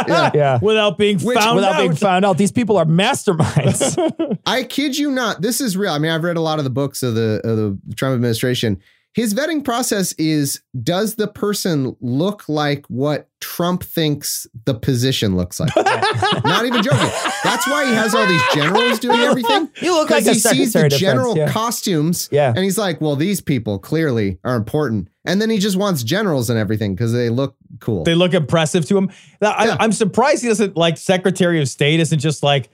Yeah. 0.06 0.58
Without 0.60 0.98
being 0.98 1.18
Which- 1.18 1.38
found 1.38 1.56
Without 1.56 1.74
out. 1.76 1.80
being 1.80 1.94
found 1.94 2.24
out, 2.24 2.36
these 2.38 2.52
people 2.52 2.76
are 2.76 2.84
masterminds. 2.84 4.38
I 4.46 4.64
kid 4.64 4.96
you 4.98 5.10
not. 5.10 5.40
This 5.42 5.60
is 5.60 5.76
real. 5.76 5.92
I 5.92 5.98
mean, 5.98 6.10
I've 6.10 6.24
read 6.24 6.36
a 6.36 6.40
lot 6.40 6.58
of 6.58 6.64
the 6.64 6.70
books 6.70 7.02
of 7.02 7.14
the 7.14 7.40
of 7.44 7.56
the 7.56 7.78
Trump 7.96 8.14
administration. 8.14 8.80
His 9.14 9.32
vetting 9.32 9.64
process 9.64 10.12
is: 10.14 10.60
Does 10.82 11.14
the 11.14 11.28
person 11.28 11.96
look 12.00 12.48
like 12.48 12.84
what 12.88 13.28
Trump 13.40 13.84
thinks 13.84 14.46
the 14.64 14.74
position 14.74 15.36
looks 15.36 15.60
like? 15.60 15.74
Not 16.44 16.66
even 16.66 16.82
joking. 16.82 17.10
That's 17.44 17.66
why 17.68 17.86
he 17.86 17.94
has 17.94 18.14
all 18.14 18.26
these 18.26 18.42
generals 18.52 18.98
doing 18.98 19.20
everything. 19.20 19.70
You 19.80 19.92
look 19.94 20.10
like 20.10 20.24
Because 20.24 20.44
a 20.44 20.48
he 20.54 20.56
sees 20.64 20.72
the 20.72 20.80
of 20.80 20.84
Defense, 20.90 21.00
general 21.00 21.36
yeah. 21.36 21.48
costumes, 21.50 22.28
Yeah. 22.32 22.48
and 22.54 22.64
he's 22.64 22.78
like, 22.78 23.00
"Well, 23.00 23.14
these 23.16 23.40
people 23.40 23.78
clearly 23.78 24.38
are 24.44 24.56
important." 24.56 25.08
And 25.24 25.40
then 25.40 25.48
he 25.50 25.58
just 25.58 25.76
wants 25.76 26.02
generals 26.02 26.50
and 26.50 26.58
everything 26.58 26.94
because 26.94 27.12
they 27.12 27.30
look 27.30 27.56
cool. 27.80 28.04
they 28.04 28.14
look 28.14 28.34
impressive 28.34 28.84
to 28.86 28.98
him. 28.98 29.10
I, 29.40 29.66
Yeah. 29.66 29.76
I'm 29.80 29.92
surprised 29.92 30.42
he 30.42 30.48
doesn't 30.48 30.76
like 30.76 30.98
Secretary 30.98 31.60
of 31.60 31.68
State 31.68 32.00
isn't 32.00 32.18
just 32.18 32.42
like 32.42 32.68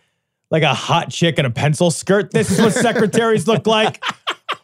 like 0.51 0.65
a 0.65 0.75
hot 0.75 1.11
chick 1.11 1.39
in 1.39 1.47
a 1.47 1.51
pencil 1.51 1.91
skirt. 1.93 2.33
This 2.33 2.51
is 2.51 2.61
what 2.61 2.73
secretaries 2.73 3.47
look 3.47 3.67
like. 3.69 4.03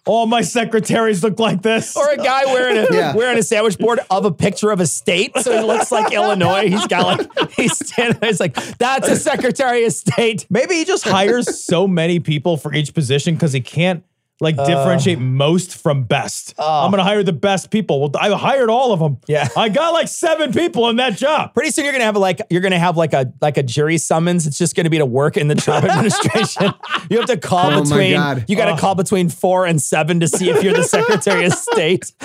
All 0.04 0.26
my 0.26 0.42
secretaries 0.42 1.22
look 1.24 1.40
like 1.40 1.62
this. 1.62 1.96
or 1.96 2.08
a 2.10 2.16
guy 2.16 2.44
wearing 2.46 2.76
a 2.78 2.86
Yeah. 2.94 3.14
wearing 3.14 3.38
a 3.38 3.42
sandwich 3.42 3.76
board 3.78 3.98
of 4.10 4.24
a 4.24 4.30
picture 4.32 4.70
of 4.70 4.78
a 4.80 4.86
state, 4.86 5.36
so 5.38 5.50
it 5.52 5.64
looks 5.64 5.90
like 5.92 6.12
Illinois. 6.12 6.68
He's 6.68 6.86
got 6.86 7.18
like 7.38 7.50
he's 7.52 7.76
standing 7.86 8.18
there. 8.20 8.30
He's 8.30 8.38
like, 8.40 8.54
"That's 8.78 9.08
a 9.08 9.16
Secretary 9.16 9.84
of 9.84 9.92
State." 9.92 10.46
Maybe 10.50 10.74
he 10.76 10.84
just 10.84 11.04
hires 11.04 11.64
so 11.64 11.86
many 11.88 12.18
people 12.20 12.56
for 12.56 12.72
each 12.74 12.94
position 12.94 13.34
because 13.34 13.52
he 13.52 13.60
can't 13.60 14.04
like 14.40 14.56
oh. 14.58 14.66
differentiate 14.66 15.18
most 15.18 15.80
from 15.80 16.04
best. 16.04 16.54
Oh. 16.58 16.84
I'm 16.84 16.90
gonna 16.90 17.04
hire 17.04 17.22
the 17.22 17.32
best 17.32 17.70
people. 17.70 18.00
Well, 18.00 18.10
I 18.18 18.30
hired 18.30 18.70
all 18.70 18.92
of 18.92 19.00
them. 19.00 19.18
Yeah. 19.26 19.48
I 19.56 19.68
got 19.68 19.92
like 19.92 20.08
seven 20.08 20.52
people 20.52 20.88
in 20.88 20.96
that 20.96 21.16
job. 21.16 21.54
Pretty 21.54 21.70
soon 21.70 21.84
you're 21.84 21.92
gonna 21.92 22.04
have 22.04 22.16
like 22.16 22.40
you're 22.50 22.60
gonna 22.60 22.78
have 22.78 22.96
like 22.96 23.12
a 23.12 23.32
like 23.40 23.56
a 23.56 23.62
jury 23.62 23.98
summons. 23.98 24.46
It's 24.46 24.58
just 24.58 24.74
gonna 24.74 24.90
be 24.90 24.98
to 24.98 25.06
work 25.06 25.36
in 25.36 25.48
the 25.48 25.54
Trump 25.54 25.84
administration. 25.88 26.74
You 27.10 27.18
have 27.18 27.26
to 27.26 27.36
call 27.36 27.66
Oh 27.72 27.82
between 27.82 28.10
you 28.48 28.56
got 28.56 28.74
to 28.74 28.80
call 28.80 28.94
between 28.94 29.28
four 29.28 29.66
and 29.66 29.80
seven 29.80 30.20
to 30.20 30.28
see 30.28 30.50
if 30.50 30.62
you're 30.62 30.74
the 30.74 30.84
Secretary 30.96 31.46
of 31.46 31.52
State. 31.52 32.12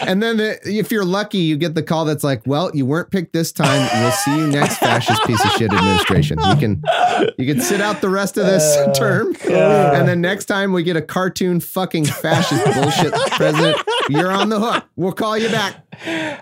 And 0.00 0.22
then 0.22 0.36
the, 0.38 0.58
if 0.64 0.90
you're 0.90 1.04
lucky, 1.04 1.38
you 1.38 1.56
get 1.56 1.74
the 1.74 1.82
call 1.82 2.04
that's 2.04 2.24
like, 2.24 2.42
"Well, 2.46 2.70
you 2.74 2.84
weren't 2.84 3.10
picked 3.10 3.32
this 3.32 3.52
time. 3.52 3.88
We'll 4.00 4.12
see 4.12 4.36
you 4.36 4.48
next 4.48 4.78
fascist 4.78 5.22
piece 5.24 5.42
of 5.44 5.52
shit 5.52 5.72
administration. 5.72 6.38
You 6.40 6.56
can 6.56 6.82
you 7.38 7.46
can 7.46 7.60
sit 7.60 7.80
out 7.80 8.00
the 8.00 8.08
rest 8.08 8.36
of 8.36 8.44
this 8.44 8.76
uh, 8.76 8.92
term, 8.92 9.34
and 9.44 10.08
then 10.08 10.20
next 10.20 10.46
time 10.46 10.53
we 10.72 10.82
get 10.82 10.96
a 10.96 11.02
cartoon 11.02 11.60
fucking 11.60 12.04
fascist 12.06 12.64
bullshit 12.74 13.12
president, 13.32 13.76
you're 14.08 14.30
on 14.30 14.48
the 14.48 14.60
hook. 14.60 14.84
We'll 14.96 15.12
call 15.12 15.36
you 15.36 15.48
back." 15.48 15.84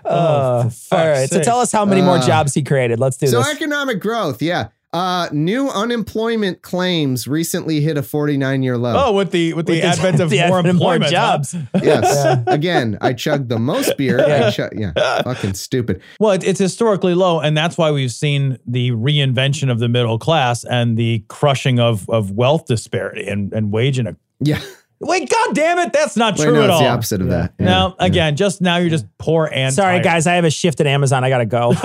Uh, 0.05 0.69
all 0.91 1.07
right, 1.07 1.29
so 1.29 1.41
tell 1.41 1.59
us 1.59 1.71
how 1.71 1.85
many 1.85 2.01
more 2.01 2.19
jobs 2.19 2.53
he 2.53 2.63
created. 2.63 2.99
Let's 2.99 3.17
do 3.17 3.27
So 3.27 3.37
this. 3.37 3.45
So 3.47 3.51
economic 3.51 3.99
growth, 3.99 4.41
yeah. 4.41 4.69
Uh, 4.93 5.27
new 5.31 5.69
unemployment 5.69 6.61
claims 6.61 7.27
recently 7.27 7.81
hit 7.81 7.97
a 7.97 8.03
49 8.03 8.61
year 8.61 8.77
low. 8.77 8.93
Oh, 8.95 9.11
with 9.13 9.31
the 9.31 9.53
with 9.53 9.65
the 9.65 9.73
the- 9.81 9.83
advent 9.83 10.19
of 10.19 10.29
the 10.29 10.37
more 10.47 10.59
advent 10.59 10.75
of 10.75 10.79
more 10.79 10.93
employment 10.95 11.13
huh? 11.15 11.37
jobs. 11.39 11.55
Yes. 11.83 12.43
Again, 12.47 12.97
I 13.01 13.13
chugged 13.13 13.49
the 13.49 13.57
most 13.59 13.97
beer. 13.97 14.19
I 14.23 14.51
chug- 14.51 14.77
yeah. 14.77 14.93
Fucking 15.23 15.55
stupid. 15.55 16.01
Well, 16.19 16.31
it, 16.31 16.43
it's 16.43 16.59
historically 16.59 17.15
low, 17.15 17.39
and 17.39 17.57
that's 17.57 17.77
why 17.77 17.91
we've 17.91 18.11
seen 18.11 18.59
the 18.67 18.91
reinvention 18.91 19.71
of 19.71 19.79
the 19.79 19.89
middle 19.89 20.19
class 20.19 20.63
and 20.63 20.95
the 20.97 21.25
crushing 21.27 21.79
of 21.79 22.07
of 22.09 22.31
wealth 22.31 22.65
disparity 22.67 23.27
and 23.27 23.51
and 23.51 23.71
wage 23.71 23.97
inequality. 23.99 24.19
Yeah. 24.41 24.61
Wait, 25.05 25.29
god 25.29 25.55
damn 25.55 25.79
it, 25.79 25.93
that's 25.93 26.15
not 26.17 26.37
Wait, 26.37 26.45
true 26.45 26.53
no, 26.53 26.61
at 26.63 26.65
it's 26.65 26.73
all. 26.73 26.79
the 26.81 26.87
opposite 26.89 27.21
of 27.21 27.29
that. 27.29 27.53
Yeah. 27.59 27.65
Now, 27.65 27.95
again, 27.99 28.35
just 28.35 28.61
now 28.61 28.77
you're 28.77 28.89
just 28.89 29.05
poor 29.17 29.49
and 29.51 29.73
Sorry, 29.73 29.95
tired. 29.95 30.03
guys, 30.03 30.27
I 30.27 30.33
have 30.35 30.45
a 30.45 30.49
shift 30.49 30.79
at 30.79 30.87
Amazon. 30.87 31.23
I 31.23 31.29
gotta 31.29 31.45
go. 31.45 31.73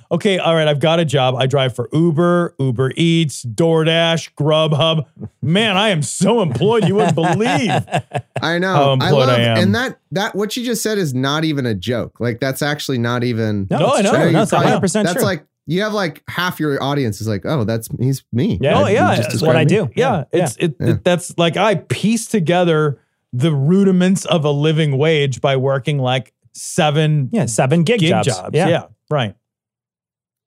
Okay, 0.12 0.38
all 0.38 0.54
right, 0.54 0.66
I've 0.66 0.80
got 0.80 0.98
a 0.98 1.04
job. 1.04 1.36
I 1.36 1.46
drive 1.46 1.74
for 1.74 1.88
Uber, 1.92 2.54
Uber 2.58 2.92
Eats, 2.96 3.44
DoorDash, 3.44 4.34
Grubhub. 4.34 5.06
Man, 5.40 5.76
I 5.76 5.90
am 5.90 6.02
so 6.02 6.42
employed 6.42 6.88
you 6.88 6.96
wouldn't 6.96 7.14
believe. 7.14 7.70
I 8.42 8.58
know. 8.58 8.74
how 8.74 8.96
I 9.00 9.10
love 9.10 9.28
I 9.28 9.40
am. 9.40 9.56
and 9.58 9.74
that 9.74 9.98
that 10.12 10.34
what 10.34 10.56
you 10.56 10.64
just 10.64 10.82
said 10.82 10.98
is 10.98 11.14
not 11.14 11.44
even 11.44 11.66
a 11.66 11.74
joke. 11.74 12.18
Like 12.18 12.40
that's 12.40 12.62
actually 12.62 12.98
not 12.98 13.22
even 13.22 13.68
No, 13.70 13.78
No, 13.78 13.86
I 13.94 14.02
know. 14.02 14.10
true. 14.14 14.32
No, 14.32 14.42
it's 14.42 14.52
100 14.52 14.80
percent 14.80 15.06
That's 15.06 15.16
true. 15.18 15.24
like 15.24 15.44
you 15.70 15.82
have 15.82 15.92
like 15.94 16.22
half 16.28 16.58
your 16.58 16.82
audience 16.82 17.20
is 17.20 17.28
like, 17.28 17.42
oh, 17.46 17.64
that's 17.64 17.88
he's 17.98 18.24
me. 18.32 18.58
Yeah. 18.60 18.80
Oh 18.82 18.86
yeah, 18.88 19.14
just 19.16 19.30
that's 19.30 19.42
what 19.42 19.54
I 19.56 19.64
described 19.64 19.90
me. 19.90 19.94
do. 19.94 20.00
Yeah, 20.00 20.24
Yeah, 20.32 20.44
it's 20.44 20.56
it, 20.56 20.76
it- 20.80 21.04
that's 21.04 21.38
like 21.38 21.56
I 21.56 21.76
piece 21.76 22.26
together 22.26 23.00
the 23.32 23.52
rudiments 23.54 24.24
of 24.24 24.44
a 24.44 24.50
living 24.50 24.98
wage 24.98 25.40
by 25.40 25.56
working 25.56 25.98
like 25.98 26.32
seven 26.52 27.28
yeah, 27.32 27.46
seven 27.46 27.84
gig, 27.84 28.00
gig 28.00 28.08
jobs. 28.10 28.26
jobs. 28.26 28.50
Yeah. 28.56 28.68
Yeah. 28.68 28.86
right. 29.10 29.36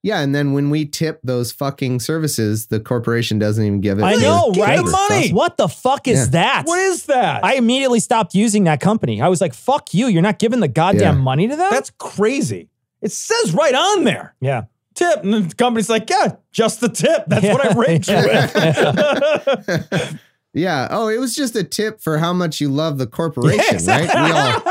Yeah, 0.06 0.20
and 0.20 0.36
then 0.36 0.52
when 0.52 0.70
we 0.70 0.86
tip 0.86 1.22
those 1.24 1.54
fucking 1.54 2.02
services, 2.02 2.68
the 2.68 2.82
corporation 2.82 3.40
doesn't 3.40 3.64
even 3.64 3.80
give 3.80 4.00
it. 4.00 4.04
I 4.04 4.16
know, 4.16 4.52
right? 4.58 4.84
the 4.84 4.92
money. 4.92 5.32
What 5.32 5.56
the 5.56 5.70
fuck 5.70 6.10
is 6.10 6.26
Yeah. 6.26 6.32
that? 6.32 6.64
What 6.66 6.80
is 6.80 7.06
that? 7.06 7.46
I 7.46 7.54
immediately 7.54 8.02
stopped 8.02 8.36
using 8.36 8.66
that 8.66 8.82
company. 8.82 9.22
I 9.22 9.30
was 9.30 9.40
like, 9.40 9.54
"Fuck 9.54 9.94
you! 9.94 10.08
You're 10.08 10.22
not 10.22 10.40
giving 10.40 10.60
the 10.60 10.68
goddamn 10.68 11.16
Yeah. 11.16 11.22
money 11.22 11.48
to 11.48 11.56
them." 11.56 11.70
that's 11.72 11.92
crazy. 12.00 12.68
It 13.02 13.14
says 13.14 13.54
right 13.54 13.74
on 13.74 14.04
there. 14.04 14.36
yeah. 14.42 14.64
Tip. 14.96 15.24
And 15.24 15.34
the 15.34 15.54
company's 15.56 15.90
like, 15.90 16.10
yeah, 16.10 16.36
just 16.52 16.82
the 16.82 16.90
tip. 16.90 17.24
That's 17.28 17.46
what 17.46 17.66
I 17.66 17.74
rate 17.80 18.08
you 18.08 18.16
with. 18.16 20.20
Yeah. 20.56 20.88
Oh, 20.92 21.08
it 21.08 21.18
was 21.18 21.36
just 21.36 21.56
a 21.56 21.64
tip 21.64 22.00
for 22.00 22.20
how 22.20 22.32
much 22.32 22.62
you 22.62 22.70
love 22.70 23.00
the 23.00 23.08
corporation, 23.08 23.84
right? 23.88 24.04
We 24.04 24.32
all. 24.32 24.62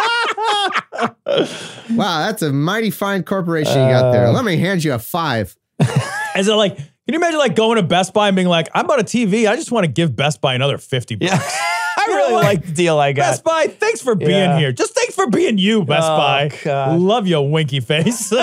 wow, 1.96 2.26
that's 2.26 2.40
a 2.42 2.52
mighty 2.52 2.90
fine 2.90 3.24
corporation 3.24 3.72
you 3.72 3.88
got 3.92 4.04
Uh. 4.04 4.12
there. 4.12 4.30
Let 4.30 4.44
me 4.44 4.58
hand 4.58 4.84
you 4.84 4.92
a 4.94 5.00
five. 5.00 5.56
Is 6.36 6.46
it 6.46 6.54
like, 6.54 6.76
can 6.76 6.86
you 7.08 7.16
imagine 7.16 7.40
like 7.40 7.56
going 7.56 7.78
to 7.78 7.82
Best 7.82 8.14
Buy 8.14 8.28
and 8.28 8.36
being 8.36 8.46
like, 8.46 8.68
I'm 8.74 8.84
about 8.84 9.00
a 9.00 9.04
TV. 9.04 9.48
I 9.48 9.56
just 9.56 9.72
want 9.72 9.82
to 9.84 9.90
give 9.90 10.14
Best 10.14 10.40
Buy 10.40 10.54
another 10.54 10.78
50 10.78 11.16
bucks. 11.16 11.58
I 12.08 12.10
You 12.10 12.16
really 12.16 12.32
like 12.44 12.66
the 12.66 12.72
deal 12.72 12.98
I 12.98 13.12
got. 13.12 13.22
Best 13.30 13.44
Buy, 13.44 13.66
thanks 13.68 14.00
for 14.00 14.14
being 14.14 14.30
Yeah. 14.30 14.58
here. 14.58 14.72
Just 14.72 14.94
thanks 14.94 15.14
for 15.14 15.28
being 15.28 15.58
you, 15.58 15.84
Best 15.84 16.06
Oh, 16.08 16.16
Buy. 16.16 16.50
God. 16.64 17.00
Love 17.00 17.26
your 17.26 17.48
winky 17.50 17.80
face. 17.80 18.32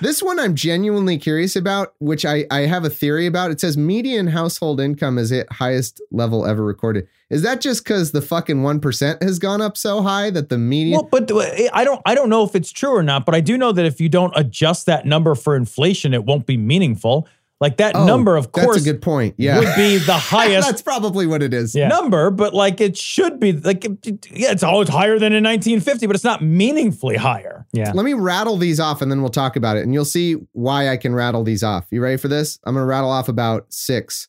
This 0.00 0.22
one 0.22 0.38
I'm 0.40 0.54
genuinely 0.54 1.18
curious 1.18 1.54
about, 1.54 1.92
which 1.98 2.24
I, 2.24 2.46
I 2.50 2.60
have 2.60 2.84
a 2.84 2.90
theory 2.90 3.26
about. 3.26 3.50
It 3.50 3.60
says 3.60 3.76
median 3.76 4.26
household 4.28 4.80
income 4.80 5.18
is 5.18 5.30
at 5.30 5.50
highest 5.52 6.00
level 6.10 6.46
ever 6.46 6.64
recorded. 6.64 7.06
Is 7.28 7.42
that 7.42 7.60
just 7.60 7.84
because 7.84 8.12
the 8.12 8.22
fucking 8.22 8.62
1% 8.62 9.22
has 9.22 9.38
gone 9.38 9.60
up 9.60 9.76
so 9.76 10.00
high 10.02 10.30
that 10.30 10.48
the 10.48 10.56
median. 10.56 10.92
well, 11.00 11.08
but 11.10 11.30
uh, 11.30 11.68
I 11.74 11.84
don't 11.84 12.00
I 12.06 12.14
don't 12.14 12.30
know 12.30 12.42
if 12.44 12.54
it's 12.56 12.72
true 12.72 12.94
or 12.96 13.02
not, 13.02 13.26
but 13.26 13.34
I 13.34 13.40
do 13.40 13.58
know 13.58 13.72
that 13.72 13.84
if 13.84 14.00
you 14.00 14.08
don't 14.08 14.32
adjust 14.34 14.86
that 14.86 15.04
number 15.04 15.34
for 15.34 15.54
inflation, 15.54 16.14
it 16.14 16.24
won't 16.24 16.46
be 16.46 16.56
meaningful. 16.56 17.28
Like 17.60 17.76
that 17.76 17.94
Oh, 17.94 18.06
number, 18.06 18.36
of 18.38 18.52
course, 18.52 18.76
That's 18.76 18.86
a 18.86 18.92
good 18.92 19.02
point. 19.02 19.34
Yeah. 19.36 19.58
would 19.58 19.74
be 19.76 19.98
the 19.98 20.14
highest 20.16 20.66
that's 20.66 20.80
probably 20.80 21.26
what 21.26 21.42
it 21.42 21.52
is. 21.52 21.74
Yeah. 21.74 21.88
number, 21.88 22.30
but 22.30 22.54
like 22.54 22.80
it 22.80 22.96
should 22.96 23.38
be 23.38 23.52
like 23.52 23.84
it- 23.84 24.06
it- 24.06 24.26
yeah, 24.32 24.50
it's 24.52 24.62
always 24.62 24.88
higher 24.88 25.18
than 25.18 25.34
in 25.34 25.44
1950, 25.44 26.06
but 26.06 26.16
it's 26.16 26.24
not 26.24 26.42
meaningfully 26.42 27.16
higher. 27.16 27.66
yeah. 27.72 27.92
Let 27.94 28.04
me 28.06 28.14
rattle 28.14 28.56
these 28.56 28.80
off 28.80 29.02
and 29.02 29.10
then 29.10 29.20
we'll 29.20 29.28
talk 29.30 29.56
about 29.56 29.76
it. 29.76 29.82
And 29.82 29.92
you'll 29.92 30.06
see 30.06 30.36
why 30.52 30.88
I 30.88 30.96
can 30.96 31.14
rattle 31.14 31.44
these 31.44 31.62
off. 31.62 31.86
You 31.90 32.00
ready 32.02 32.16
for 32.16 32.28
this? 32.28 32.58
I'm 32.64 32.72
going 32.74 32.82
to 32.82 32.86
rattle 32.86 33.10
off 33.10 33.28
about 33.28 33.66
six. 33.72 34.26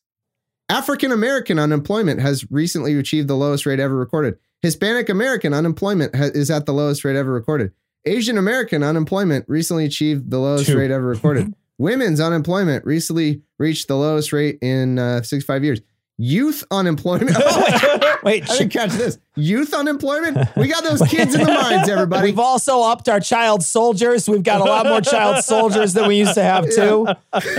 African 0.70 1.12
American 1.12 1.58
unemployment 1.60 2.20
has 2.22 2.50
recently 2.52 2.98
achieved 2.98 3.28
the 3.28 3.36
lowest 3.36 3.66
rate 3.66 3.80
ever 3.80 3.96
recorded. 3.96 4.36
Hispanic 4.62 5.10
American 5.10 5.54
unemployment 5.54 6.16
ha- 6.16 6.30
is 6.34 6.52
at 6.52 6.66
the 6.66 6.74
lowest 6.74 7.04
rate 7.06 7.16
ever 7.16 7.32
recorded. 7.32 7.72
Asian 8.06 8.38
American 8.38 8.82
unemployment 8.84 9.46
recently 9.48 9.86
achieved 9.86 10.32
the 10.32 10.40
lowest 10.40 10.66
Two. 10.68 10.78
rate 10.78 10.92
ever 10.92 11.06
recorded. 11.08 11.54
Women's 11.82 12.20
unemployment 12.20 12.86
recently 12.86 13.42
reached 13.58 13.88
the 13.88 13.98
lowest 13.98 14.32
rate 14.32 14.60
in 14.62 15.00
uh, 15.00 15.24
65 15.24 15.64
years. 15.64 15.82
Youth 16.20 16.64
unemployment. 16.70 17.36
Oh, 17.44 18.18
Wait, 18.24 18.48
I 18.48 18.58
didn't 18.60 18.72
catch 18.72 18.92
this. 18.92 19.18
Youth 19.36 19.74
unemployment? 19.74 20.38
We 20.56 20.68
got 20.68 20.84
those 20.84 21.02
kids 21.10 21.34
in 21.34 21.42
the 21.42 21.48
mines, 21.48 21.90
everybody. 21.90 22.28
We've 22.28 22.38
also 22.38 22.82
upped 22.84 23.10
our 23.10 23.20
child 23.20 23.64
soldiers. 23.64 24.30
We've 24.30 24.44
got 24.44 24.62
a 24.62 24.64
lot 24.64 24.86
more 24.86 25.02
child 25.02 25.44
soldiers 25.44 25.94
than 25.94 26.08
we 26.08 26.18
used 26.18 26.36
to 26.36 26.44
have 26.44 26.70
too. 26.70 27.08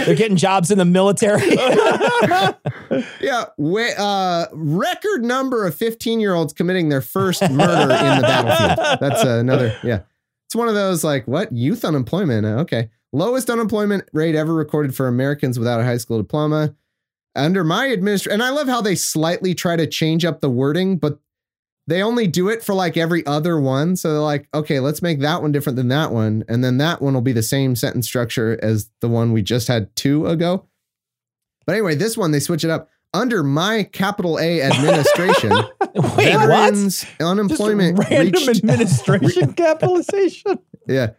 They're 0.04 0.14
getting 0.14 0.36
jobs 0.36 0.70
in 0.70 0.78
the 0.78 0.84
military. 0.84 1.56
Yeah, 3.20 3.46
wa- 3.56 3.98
uh, 3.98 4.46
record 4.52 5.24
number 5.24 5.66
of 5.66 5.74
15 5.74 6.20
year 6.20 6.34
olds 6.34 6.52
committing 6.52 6.90
their 6.90 7.02
first 7.02 7.42
murder 7.50 7.82
in 7.82 7.88
the 7.88 8.22
battlefield. 8.22 8.98
That's 9.00 9.24
uh, 9.24 9.38
another, 9.40 9.76
yeah. 9.82 10.02
it's 10.46 10.54
one 10.54 10.68
of 10.68 10.74
those 10.74 11.02
like 11.02 11.26
what 11.26 11.50
youth 11.50 11.84
unemployment? 11.84 12.46
Uh, 12.46 12.60
Okay, 12.60 12.88
lowest 13.12 13.50
unemployment 13.50 14.04
rate 14.12 14.34
ever 14.34 14.54
recorded 14.54 14.94
for 14.94 15.08
Americans 15.08 15.58
without 15.58 15.80
a 15.80 15.84
high 15.84 15.96
school 15.98 16.18
diploma. 16.18 16.74
Under 17.34 17.64
my 17.64 17.90
administration, 17.90 18.32
and 18.34 18.42
I 18.42 18.50
love 18.50 18.68
how 18.68 18.82
they 18.82 18.94
slightly 18.94 19.54
try 19.54 19.76
to 19.76 19.86
change 19.86 20.24
up 20.24 20.40
the 20.40 20.50
wording, 20.50 20.98
but 20.98 21.18
they 21.86 22.02
only 22.02 22.26
do 22.26 22.48
it 22.50 22.62
for 22.62 22.74
like 22.74 22.96
every 22.96 23.24
other 23.26 23.58
one. 23.58 23.96
So 23.96 24.12
they're 24.12 24.20
like, 24.20 24.48
okay, 24.54 24.80
let's 24.80 25.00
make 25.02 25.20
that 25.20 25.40
one 25.40 25.50
different 25.50 25.76
than 25.76 25.88
that 25.88 26.12
one. 26.12 26.44
And 26.48 26.62
then 26.62 26.76
that 26.78 27.00
one 27.00 27.14
will 27.14 27.22
be 27.22 27.32
the 27.32 27.42
same 27.42 27.74
sentence 27.74 28.06
structure 28.06 28.58
as 28.62 28.90
the 29.00 29.08
one 29.08 29.32
we 29.32 29.40
just 29.42 29.66
had 29.66 29.94
two 29.96 30.26
ago. 30.26 30.66
But 31.66 31.72
anyway, 31.72 31.94
this 31.94 32.16
one, 32.16 32.32
they 32.32 32.40
switch 32.40 32.64
it 32.64 32.70
up. 32.70 32.88
Under 33.14 33.42
my 33.42 33.84
capital 33.84 34.38
A 34.38 34.62
administration, 34.62 35.50
Wait, 35.80 35.94
what? 35.94 36.16
veterans 36.16 37.00
Just 37.02 37.20
unemployment 37.20 37.98
random 37.98 38.32
reached, 38.46 38.48
administration 38.48 39.52
capitalization. 39.54 40.58
yeah. 40.86 41.10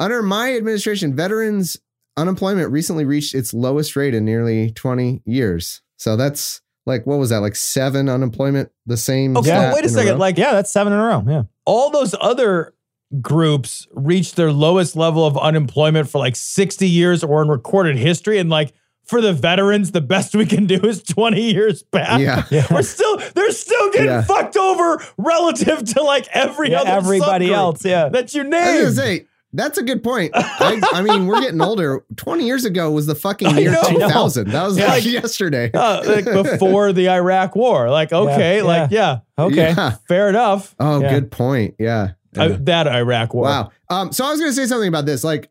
Under 0.00 0.22
my 0.22 0.54
administration, 0.56 1.14
veterans 1.14 1.76
unemployment 2.16 2.70
recently 2.72 3.04
reached 3.04 3.34
its 3.34 3.54
lowest 3.54 3.94
rate 3.96 4.14
in 4.14 4.24
nearly 4.24 4.72
20 4.72 5.22
years. 5.24 5.82
So 5.96 6.16
that's 6.16 6.60
like, 6.86 7.06
what 7.06 7.18
was 7.18 7.30
that? 7.30 7.38
Like 7.40 7.54
seven 7.54 8.08
unemployment, 8.08 8.70
the 8.86 8.96
same. 8.96 9.36
Okay, 9.36 9.48
stat 9.50 9.74
wait 9.74 9.84
a 9.84 9.88
second. 9.88 10.14
row? 10.14 10.18
Like 10.18 10.38
Yeah, 10.38 10.52
that's 10.54 10.72
seven 10.72 10.92
in 10.92 10.98
a 10.98 11.02
row. 11.04 11.22
Yeah. 11.28 11.42
all 11.66 11.90
those 11.90 12.14
other 12.20 12.74
groups 13.20 13.86
reached 13.92 14.36
their 14.36 14.52
lowest 14.52 14.96
level 14.96 15.26
of 15.26 15.36
unemployment 15.36 16.08
for 16.08 16.18
like 16.18 16.36
60 16.36 16.88
years 16.88 17.22
or 17.24 17.42
in 17.42 17.48
recorded 17.48 17.96
history. 17.96 18.38
And 18.38 18.48
like 18.48 18.72
for 19.04 19.20
the 19.20 19.32
veterans, 19.32 19.90
the 19.90 20.00
best 20.00 20.34
we 20.34 20.46
can 20.46 20.66
do 20.66 20.80
is 20.82 21.02
20 21.02 21.52
years 21.52 21.82
back. 21.82 22.20
Yeah. 22.20 22.66
We're 22.70 22.82
still, 22.82 23.18
they're 23.34 23.50
still 23.50 23.90
getting 23.90 24.06
Yeah. 24.06 24.22
fucked 24.22 24.56
over 24.56 25.02
relative 25.18 25.84
to 25.94 26.02
like 26.02 26.28
every 26.32 26.70
Yeah, 26.70 26.80
other 26.82 26.90
everybody 26.90 27.52
else. 27.52 27.84
Yeah. 27.84 28.08
that 28.10 28.32
you 28.32 28.42
I 28.42 28.44
was 28.84 28.96
gonna 28.96 29.08
say 29.08 29.26
that's 29.52 29.78
a 29.78 29.82
good 29.82 30.02
point. 30.04 30.32
I, 30.34 30.80
I 30.92 31.02
mean, 31.02 31.26
we're 31.26 31.40
getting 31.40 31.60
older. 31.60 32.04
Twenty 32.16 32.46
years 32.46 32.64
ago 32.64 32.90
was 32.90 33.06
the 33.06 33.14
fucking 33.14 33.56
year 33.58 33.76
two 33.88 33.98
thousand. 33.98 34.48
That 34.50 34.64
was 34.64 34.78
Yeah. 34.78 34.86
like 34.88 35.04
yesterday. 35.04 35.70
Uh, 35.72 36.02
like 36.06 36.24
before 36.50 36.92
the 36.92 37.08
Iraq 37.10 37.56
war. 37.56 37.90
Like, 37.90 38.12
okay, 38.12 38.58
yeah. 38.58 38.62
like, 38.62 38.90
yeah, 38.90 39.18
Okay. 39.38 39.74
Yeah. 39.76 39.96
fair 40.08 40.28
enough. 40.28 40.74
Oh, 40.78 41.00
Yeah. 41.00 41.10
good 41.14 41.30
point. 41.30 41.74
Yeah. 41.78 42.12
Uh, 42.36 42.56
that 42.60 42.86
Iraq 42.86 43.34
war. 43.34 43.44
Wow. 43.44 43.70
Um. 43.88 44.12
So 44.12 44.24
I 44.24 44.30
was 44.30 44.38
gonna 44.40 44.52
say 44.52 44.66
something 44.66 44.88
about 44.88 45.04
this. 45.06 45.24
Like, 45.24 45.50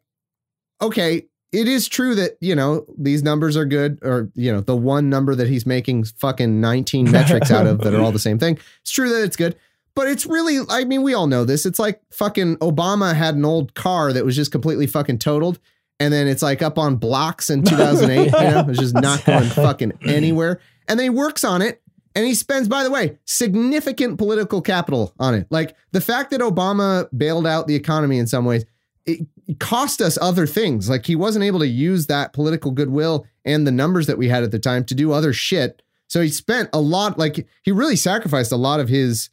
okay, 0.82 1.26
it 1.52 1.68
is 1.68 1.88
true 1.90 2.16
that 2.16 2.38
you 2.40 2.56
know 2.56 2.86
these 2.98 3.24
numbers 3.24 3.58
are 3.58 3.66
good, 3.66 4.00
or 4.02 4.30
you 4.36 4.52
know 4.54 4.62
the 4.62 4.76
one 4.78 5.10
number 5.10 5.36
that 5.36 5.50
he's 5.50 5.66
making 5.66 6.06
fucking 6.06 6.62
nineteen 6.62 7.12
metrics 7.12 7.52
out 7.52 7.68
of 7.68 7.80
that 7.82 7.94
are 7.94 8.02
all 8.02 8.12
the 8.14 8.20
same 8.20 8.40
thing. 8.40 8.58
It's 8.82 8.92
true 8.92 9.10
that 9.10 9.24
it's 9.24 9.36
good. 9.36 9.56
But 10.00 10.08
it's 10.08 10.26
really, 10.26 10.60
I 10.70 10.86
mean, 10.86 11.04
we 11.04 11.14
all 11.14 11.28
know 11.28 11.44
this. 11.44 11.66
It's 11.66 11.78
like 11.78 12.00
fucking 12.14 12.60
Obama 12.60 13.14
had 13.14 13.36
an 13.36 13.44
old 13.44 13.74
car 13.74 14.14
that 14.14 14.24
was 14.24 14.34
just 14.34 14.50
completely 14.50 14.88
fucking 14.88 15.20
totaled. 15.20 15.60
And 16.00 16.14
then 16.14 16.26
it's 16.26 16.42
like 16.42 16.62
up 16.62 16.78
on 16.78 16.96
blocks 16.96 17.50
in 17.50 17.64
2008. 17.66 18.28
you 18.28 18.32
know, 18.32 18.66
it's 18.70 18.80
just 18.80 18.94
not 18.94 19.26
going 19.26 19.50
fucking 19.50 20.00
anywhere. 20.06 20.62
And 20.88 20.98
then 20.98 21.04
he 21.04 21.10
works 21.10 21.44
on 21.44 21.62
it 21.62 21.82
and 22.16 22.26
he 22.26 22.34
spends, 22.34 22.70
by 22.70 22.86
the 22.86 22.90
way, 22.90 23.20
significant 23.26 24.18
political 24.18 24.62
capital 24.62 25.14
on 25.20 25.36
it. 25.36 25.48
Like 25.50 25.76
the 25.92 26.00
fact 26.00 26.32
that 26.32 26.40
Obama 26.40 27.10
bailed 27.18 27.46
out 27.46 27.68
the 27.68 27.76
economy 27.76 28.20
in 28.20 28.28
some 28.28 28.46
ways, 28.46 28.64
it 29.06 29.28
cost 29.60 30.00
us 30.00 30.18
other 30.22 30.48
things. 30.48 30.90
Like 30.90 31.08
he 31.08 31.18
wasn't 31.18 31.44
able 31.44 31.60
to 31.60 31.68
use 31.68 32.08
that 32.08 32.32
political 32.32 32.72
goodwill 32.72 33.26
and 33.44 33.68
the 33.68 33.72
numbers 33.72 34.08
that 34.08 34.18
we 34.18 34.30
had 34.30 34.44
at 34.44 34.52
the 34.52 34.60
time 34.60 34.86
to 34.86 34.96
do 34.96 35.12
other 35.12 35.34
shit. 35.34 35.82
So 36.08 36.22
he 36.22 36.30
spent 36.30 36.70
a 36.72 36.80
lot, 36.80 37.20
like 37.20 37.46
he 37.64 37.74
really 37.74 37.98
sacrificed 37.98 38.54
a 38.54 38.56
lot 38.56 38.80
of 38.80 38.88
his, 38.88 39.30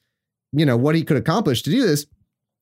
you 0.53 0.67
know, 0.67 0.77
what 0.77 0.95
he 0.95 1.03
could 1.03 1.17
accomplish 1.17 1.63
to 1.63 1.71
do 1.71 1.87
this. 1.87 2.07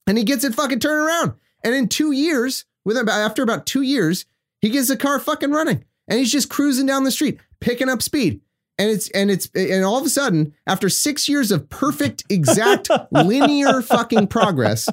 And 0.07 0.19
he 0.19 0.25
gets 0.25 0.45
it 0.45 0.55
fucking 0.55 0.81
turned 0.81 1.07
around. 1.07 1.35
And 1.63 1.75
in 1.75 1.89
two 1.89 2.13
years, 2.13 2.65
with 2.85 2.97
about 2.97 3.21
after 3.21 3.43
about 3.43 3.67
two 3.67 3.83
years, 3.83 4.27
he 4.61 4.71
gets 4.71 4.89
the 4.89 4.97
car 4.97 5.19
fucking 5.19 5.51
running. 5.51 5.85
And 6.09 6.19
he's 6.19 6.33
just 6.33 6.51
cruising 6.51 6.87
down 6.87 7.05
the 7.05 7.11
street, 7.11 7.41
picking 7.61 7.89
up 7.89 8.03
speed. 8.03 8.41
And 8.77 8.91
it's 8.91 9.09
and 9.11 9.31
it's 9.31 9.49
and 9.55 9.85
all 9.85 9.99
of 9.99 10.05
a 10.05 10.11
sudden, 10.11 10.53
after 10.67 10.89
six 10.89 11.29
years 11.29 11.53
of 11.53 11.69
perfect, 11.69 12.25
exact, 12.29 12.91
linear 13.13 13.81
fucking 13.81 14.27
progress, 14.27 14.89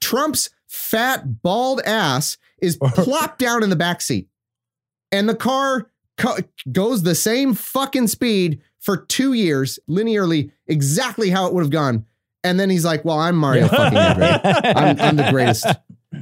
Trump's 0.00 0.50
fat, 0.66 1.40
bald 1.42 1.80
ass 1.86 2.36
is 2.60 2.76
plopped 2.82 3.38
down 3.38 3.62
in 3.62 3.70
the 3.70 3.76
back 3.76 4.00
seat, 4.00 4.28
and 5.12 5.28
the 5.28 5.36
car 5.36 5.88
co- 6.16 6.38
goes 6.72 7.04
the 7.04 7.14
same 7.14 7.54
fucking 7.54 8.08
speed 8.08 8.60
for 8.80 8.96
two 8.96 9.34
years, 9.34 9.78
linearly, 9.88 10.50
exactly 10.68 11.30
how 11.30 11.46
it 11.46 11.54
would 11.54 11.62
have 11.62 11.70
gone. 11.70 12.04
And 12.44 12.60
then 12.60 12.70
he's 12.70 12.84
like, 12.84 13.04
"Well, 13.04 13.18
I'm 13.18 13.36
Mario 13.36 13.66
fucking 13.68 13.98
Andretti. 13.98 14.60
I'm, 14.76 15.00
I'm 15.00 15.16
the 15.16 15.30
greatest. 15.30 15.66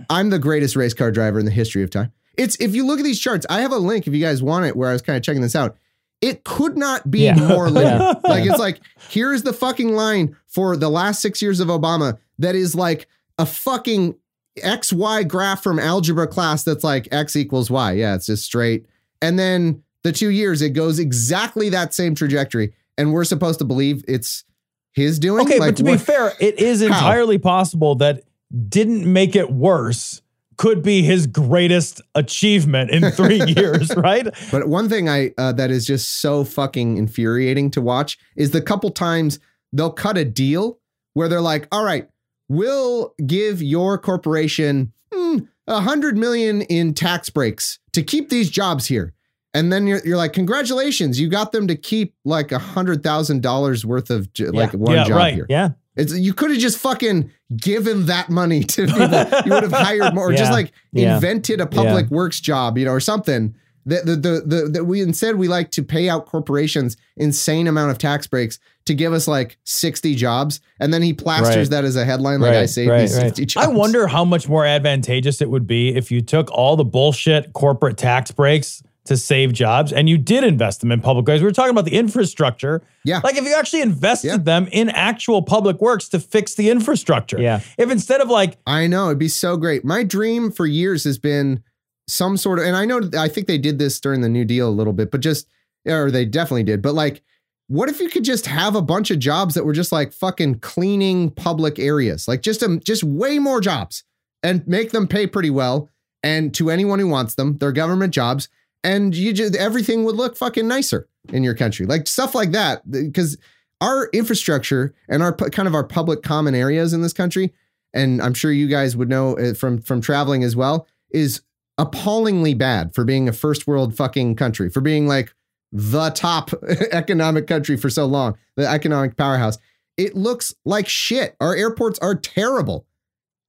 I'm 0.08 0.30
the 0.30 0.38
greatest 0.38 0.74
race 0.76 0.94
car 0.94 1.10
driver 1.10 1.38
in 1.38 1.44
the 1.44 1.50
history 1.50 1.82
of 1.82 1.90
time." 1.90 2.12
It's 2.36 2.56
if 2.60 2.74
you 2.74 2.86
look 2.86 2.98
at 2.98 3.04
these 3.04 3.20
charts, 3.20 3.44
I 3.50 3.60
have 3.60 3.72
a 3.72 3.76
link 3.78 4.06
if 4.06 4.14
you 4.14 4.20
guys 4.20 4.42
want 4.42 4.64
it, 4.66 4.76
where 4.76 4.88
I 4.88 4.92
was 4.92 5.02
kind 5.02 5.16
of 5.16 5.22
checking 5.22 5.42
this 5.42 5.54
out. 5.54 5.76
It 6.20 6.42
could 6.44 6.76
not 6.78 7.10
be 7.10 7.20
Yeah. 7.24 7.34
more 7.34 7.68
linear. 7.70 7.98
Yeah. 7.98 8.14
Like 8.24 8.46
it's 8.48 8.58
like 8.58 8.80
here 9.10 9.32
is 9.34 9.42
the 9.42 9.52
fucking 9.52 9.94
line 9.94 10.34
for 10.46 10.76
the 10.76 10.88
last 10.88 11.20
six 11.20 11.42
years 11.42 11.60
of 11.60 11.68
Obama 11.68 12.18
that 12.38 12.54
is 12.54 12.74
like 12.74 13.06
a 13.38 13.44
fucking 13.44 14.14
XY 14.58 15.28
graph 15.28 15.62
from 15.62 15.78
algebra 15.78 16.26
class 16.26 16.64
that's 16.64 16.84
like 16.84 17.08
X 17.12 17.36
equals 17.36 17.70
Y. 17.70 17.92
Yeah, 17.92 18.14
it's 18.14 18.26
just 18.26 18.44
straight. 18.44 18.86
And 19.20 19.38
then 19.38 19.82
the 20.02 20.12
two 20.12 20.30
years, 20.30 20.62
it 20.62 20.70
goes 20.70 20.98
exactly 20.98 21.68
that 21.70 21.92
same 21.94 22.14
trajectory. 22.14 22.72
And 22.96 23.12
we're 23.12 23.24
supposed 23.24 23.58
to 23.58 23.64
believe 23.64 24.04
it's 24.06 24.44
his 24.92 25.18
doing. 25.18 25.44
Okay, 25.46 25.58
Like, 25.58 25.70
but 25.70 25.76
to 25.78 25.84
be 25.84 25.96
fair, 25.96 26.32
it 26.40 26.58
is 26.60 26.80
How? 26.80 26.86
entirely 26.86 27.38
possible 27.38 27.96
that 27.96 28.22
didn't 28.68 29.10
make 29.12 29.34
it 29.34 29.50
worse 29.50 30.22
could 30.56 30.82
be 30.82 31.02
his 31.02 31.26
greatest 31.26 32.00
achievement 32.14 32.90
in 32.90 33.10
three 33.10 33.42
years, 33.56 33.94
right? 33.96 34.28
But 34.52 34.68
one 34.68 34.88
thing 34.88 35.08
I 35.08 35.32
uh, 35.36 35.52
that 35.52 35.70
is 35.70 35.84
just 35.84 36.20
so 36.20 36.44
fucking 36.44 36.96
infuriating 36.96 37.70
to 37.72 37.80
watch 37.80 38.18
is 38.36 38.52
the 38.52 38.62
couple 38.62 38.90
times 38.90 39.40
they'll 39.72 39.90
cut 39.92 40.16
a 40.16 40.24
deal 40.24 40.78
where 41.14 41.28
they're 41.28 41.40
like, 41.40 41.66
"All 41.72 41.84
right, 41.84 42.08
we'll 42.48 43.14
give 43.26 43.62
your 43.62 43.98
corporation 43.98 44.92
hmm, 45.12 45.38
a 45.66 45.80
hundred 45.80 46.16
million 46.16 46.62
in 46.62 46.94
tax 46.94 47.30
breaks 47.30 47.78
to 47.92 48.02
keep 48.02 48.28
these 48.28 48.50
jobs 48.50 48.86
here," 48.86 49.13
and 49.54 49.72
then 49.72 49.86
you're 49.86 50.00
you're 50.04 50.16
like, 50.18 50.32
"Congratulations, 50.34 51.18
you 51.18 51.28
got 51.28 51.52
them 51.52 51.66
to 51.68 51.76
keep 51.76 52.14
like 52.24 52.52
a 52.52 52.58
hundred 52.58 53.02
thousand 53.02 53.42
dollars 53.42 53.86
worth 53.86 54.10
of 54.10 54.32
j- 54.34 54.46
like 54.48 54.72
one 54.74 54.94
Yeah, 54.94 55.04
job 55.04 55.16
right. 55.16 55.34
here." 55.34 55.46
Yeah. 55.48 55.70
It's 55.96 56.12
you 56.12 56.34
could 56.34 56.50
have 56.50 56.58
just 56.58 56.78
fucking 56.78 57.30
given 57.56 58.06
that 58.06 58.28
money 58.28 58.64
to 58.64 58.86
people. 58.86 59.02
you 59.46 59.52
would 59.52 59.62
have 59.62 59.72
hired 59.72 60.12
more, 60.14 60.30
or 60.30 60.32
just 60.34 60.52
like 60.52 60.72
Yeah. 60.92 61.14
invented 61.14 61.60
a 61.60 61.66
public 61.66 62.10
works 62.10 62.40
job, 62.40 62.76
you 62.78 62.84
know, 62.84 62.90
or 62.92 63.00
something. 63.00 63.54
That 63.86 64.06
the, 64.06 64.16
the 64.16 64.42
the 64.46 64.68
the 64.70 64.84
we 64.84 65.02
instead 65.02 65.36
we 65.36 65.46
like 65.46 65.70
to 65.72 65.82
pay 65.82 66.08
out 66.08 66.24
corporations 66.26 66.96
insane 67.18 67.66
amount 67.68 67.90
of 67.90 67.98
tax 67.98 68.26
breaks 68.26 68.58
to 68.86 68.94
give 68.94 69.12
us 69.12 69.28
like 69.28 69.58
60 69.64 70.14
jobs. 70.14 70.60
And 70.80 70.92
then 70.92 71.02
he 71.02 71.12
plasters 71.12 71.56
Right. 71.56 71.70
that 71.70 71.84
as 71.84 71.94
a 71.96 72.04
headline, 72.04 72.40
like 72.40 72.54
I 72.54 72.60
Right, 72.60 72.68
saved 72.70 72.90
right, 72.90 73.00
these 73.02 73.14
right. 73.16 73.24
60 73.26 73.46
jobs. 73.46 73.66
I 73.66 73.70
wonder 73.70 74.06
how 74.06 74.24
much 74.24 74.48
more 74.48 74.64
advantageous 74.64 75.40
it 75.42 75.50
would 75.50 75.66
be 75.66 75.94
if 75.94 76.10
you 76.10 76.22
took 76.22 76.50
all 76.50 76.76
the 76.76 76.84
bullshit 76.84 77.52
corporate 77.52 77.96
tax 77.98 78.30
breaks 78.30 78.82
to 79.06 79.16
save 79.16 79.52
jobs 79.52 79.92
and 79.92 80.08
you 80.08 80.16
did 80.16 80.44
invest 80.44 80.80
them 80.80 80.90
in 80.90 81.00
public 81.00 81.26
ways. 81.26 81.40
We 81.42 81.46
were 81.46 81.52
talking 81.52 81.70
about 81.72 81.84
the 81.84 81.94
infrastructure. 81.94 82.82
Yeah. 83.04 83.20
Like 83.22 83.36
if 83.36 83.44
you 83.44 83.54
actually 83.54 83.82
invested 83.82 84.28
Yeah. 84.28 84.36
them 84.38 84.66
in 84.72 84.88
actual 84.88 85.42
public 85.42 85.80
works 85.80 86.08
to 86.10 86.18
fix 86.20 86.54
the 86.54 86.70
infrastructure. 86.70 87.38
Yeah. 87.38 87.60
If 87.76 87.90
instead 87.90 88.20
of 88.22 88.28
like, 88.30 88.56
I 88.66 88.86
know 88.86 89.06
it'd 89.06 89.18
be 89.18 89.28
so 89.28 89.56
great. 89.58 89.84
My 89.84 90.04
dream 90.04 90.50
for 90.50 90.64
years 90.66 91.04
has 91.04 91.18
been 91.18 91.62
some 92.08 92.36
sort 92.38 92.58
of, 92.58 92.64
and 92.64 92.76
I 92.76 92.86
know 92.86 93.10
I 93.18 93.28
think 93.28 93.46
they 93.46 93.58
did 93.58 93.78
this 93.78 94.00
during 94.00 94.22
the 94.22 94.28
New 94.28 94.44
Deal 94.44 94.68
a 94.68 94.70
little 94.70 94.92
bit, 94.94 95.10
but 95.10 95.20
just, 95.20 95.48
or 95.86 96.10
they 96.10 96.24
definitely 96.24 96.62
did, 96.64 96.80
but 96.80 96.94
like, 96.94 97.22
what 97.68 97.88
if 97.88 97.98
you 97.98 98.10
could 98.10 98.24
just 98.24 98.44
have 98.46 98.74
a 98.74 98.82
bunch 98.82 99.10
of 99.10 99.18
jobs 99.18 99.54
that 99.54 99.64
were 99.64 99.72
just 99.72 99.90
like 99.92 100.12
fucking 100.12 100.56
cleaning 100.60 101.30
public 101.30 101.78
areas, 101.78 102.28
like 102.28 102.42
just 102.42 102.62
um, 102.62 102.78
just 102.80 103.02
way 103.02 103.38
more 103.38 103.58
jobs, 103.60 104.04
and 104.42 104.66
make 104.68 104.90
them 104.90 105.06
pay 105.08 105.26
pretty 105.26 105.48
well, 105.48 105.88
and 106.22 106.52
to 106.54 106.68
anyone 106.70 106.98
who 106.98 107.08
wants 107.08 107.34
them, 107.36 107.56
they're 107.58 107.72
government 107.72 108.12
jobs, 108.12 108.48
and 108.84 109.16
you 109.16 109.32
just 109.32 109.56
everything 109.56 110.04
would 110.04 110.14
look 110.14 110.36
fucking 110.36 110.68
nicer 110.68 111.08
in 111.30 111.42
your 111.42 111.54
country, 111.54 111.86
like 111.86 112.06
stuff 112.06 112.34
like 112.34 112.52
that, 112.52 112.88
because 112.88 113.36
our 113.80 114.08
infrastructure 114.12 114.94
and 115.08 115.22
our 115.22 115.34
kind 115.34 115.66
of 115.66 115.74
our 115.74 115.84
public 115.84 116.22
common 116.22 116.54
areas 116.54 116.92
in 116.92 117.02
this 117.02 117.12
country 117.12 117.52
and 117.94 118.20
I'm 118.20 118.34
sure 118.34 118.52
you 118.52 118.66
guys 118.66 118.96
would 118.96 119.08
know 119.08 119.38
uh, 119.38 119.54
from 119.54 119.80
from 119.80 120.00
traveling 120.00 120.42
as 120.44 120.54
well, 120.54 120.86
is 121.10 121.40
appallingly 121.78 122.52
bad 122.54 122.94
for 122.94 123.04
being 123.04 123.28
a 123.28 123.32
first 123.32 123.66
world 123.66 123.96
fucking 123.96 124.36
country, 124.36 124.68
for 124.68 124.80
being 124.80 125.06
like 125.06 125.32
the 125.72 126.10
top 126.10 126.50
economic 126.92 127.46
country 127.46 127.76
for 127.76 127.88
so 127.88 128.04
long, 128.04 128.36
the 128.56 128.68
economic 128.68 129.16
powerhouse. 129.16 129.58
It 129.96 130.16
looks 130.16 130.52
like 130.64 130.88
shit. 130.88 131.36
Our 131.40 131.54
airports 131.54 132.00
are 132.00 132.16
terrible. 132.16 132.84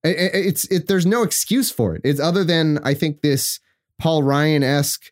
It's 0.03 0.65
it. 0.65 0.87
There's 0.87 1.07
no 1.07 1.23
excuse 1.23 1.71
for 1.71 1.95
it. 1.95 2.01
It's 2.05 2.19
other 2.19 2.43
than 2.43 2.77
I 2.83 2.93
think 2.93 3.21
this 3.21 3.59
Paul 3.99 4.21
Ryan 4.21 4.61
esque 4.61 5.11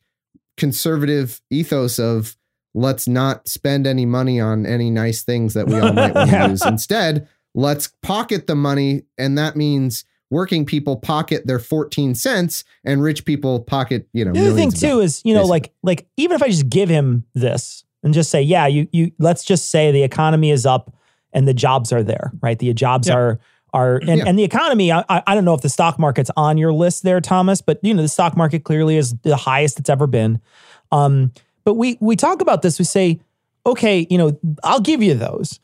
conservative 0.57 1.41
ethos 1.49 1.99
of 1.99 2.37
let's 2.73 3.07
not 3.07 3.47
spend 3.47 3.85
any 3.85 4.05
money 4.05 4.39
on 4.39 4.65
any 4.65 4.89
nice 4.89 5.23
things 5.23 5.53
that 5.53 5.67
we 5.67 5.79
all 5.79 5.93
might 5.93 6.15
want 6.15 6.29
to 6.31 6.47
use. 6.49 6.65
Instead, 6.65 7.27
let's 7.53 7.93
pocket 8.01 8.47
the 8.47 8.55
money. 8.55 9.03
And 9.17 9.37
that 9.37 9.55
means 9.55 10.05
working 10.31 10.65
people 10.65 10.97
pocket 10.97 11.45
their 11.45 11.59
14 11.59 12.15
cents 12.15 12.63
and 12.83 13.03
rich 13.03 13.25
people 13.25 13.59
pocket, 13.61 14.07
you 14.13 14.25
know, 14.25 14.33
The 14.33 14.47
other 14.47 14.55
thing 14.55 14.71
too 14.71 14.87
dollars, 14.87 15.05
is, 15.17 15.21
you 15.25 15.33
know, 15.35 15.41
basically. 15.41 15.49
like 15.59 15.73
like 15.83 16.07
even 16.17 16.35
if 16.35 16.41
I 16.41 16.49
just 16.49 16.69
give 16.69 16.89
him 16.89 17.25
this 17.35 17.83
and 18.03 18.13
just 18.13 18.31
say, 18.31 18.41
yeah, 18.41 18.65
you 18.67 18.87
you 18.91 19.11
let's 19.19 19.43
just 19.43 19.69
say 19.69 19.91
the 19.91 20.03
economy 20.03 20.49
is 20.49 20.65
up 20.65 20.95
and 21.33 21.47
the 21.47 21.53
jobs 21.53 21.91
are 21.93 22.01
there, 22.03 22.31
right? 22.41 22.57
The 22.57 22.73
jobs 22.73 23.07
Yeah. 23.07 23.15
are 23.15 23.39
are 23.73 23.95
and, 23.97 24.19
Yeah. 24.19 24.23
and 24.27 24.37
the 24.37 24.43
economy. 24.43 24.91
I, 24.91 25.03
I 25.09 25.33
don't 25.35 25.45
know 25.45 25.53
if 25.53 25.61
the 25.61 25.69
stock 25.69 25.97
market's 25.99 26.31
on 26.37 26.57
your 26.57 26.71
list 26.73 27.03
there, 27.03 27.19
Thomas, 27.21 27.61
but 27.61 27.79
you 27.81 27.93
know 27.93 28.01
the 28.01 28.07
stock 28.07 28.37
market 28.37 28.63
clearly 28.63 28.97
is 28.97 29.13
the 29.23 29.35
highest 29.35 29.79
it's 29.79 29.89
ever 29.89 30.07
been. 30.07 30.39
Um, 30.91 31.31
but 31.63 31.73
we 31.75 31.97
we 31.99 32.15
talk 32.15 32.41
about 32.41 32.61
this. 32.61 32.77
We 32.79 32.85
say, 32.85 33.19
okay, 33.65 34.05
you 34.09 34.17
know, 34.17 34.39
I'll 34.63 34.81
give 34.81 35.01
you 35.01 35.15
those, 35.15 35.59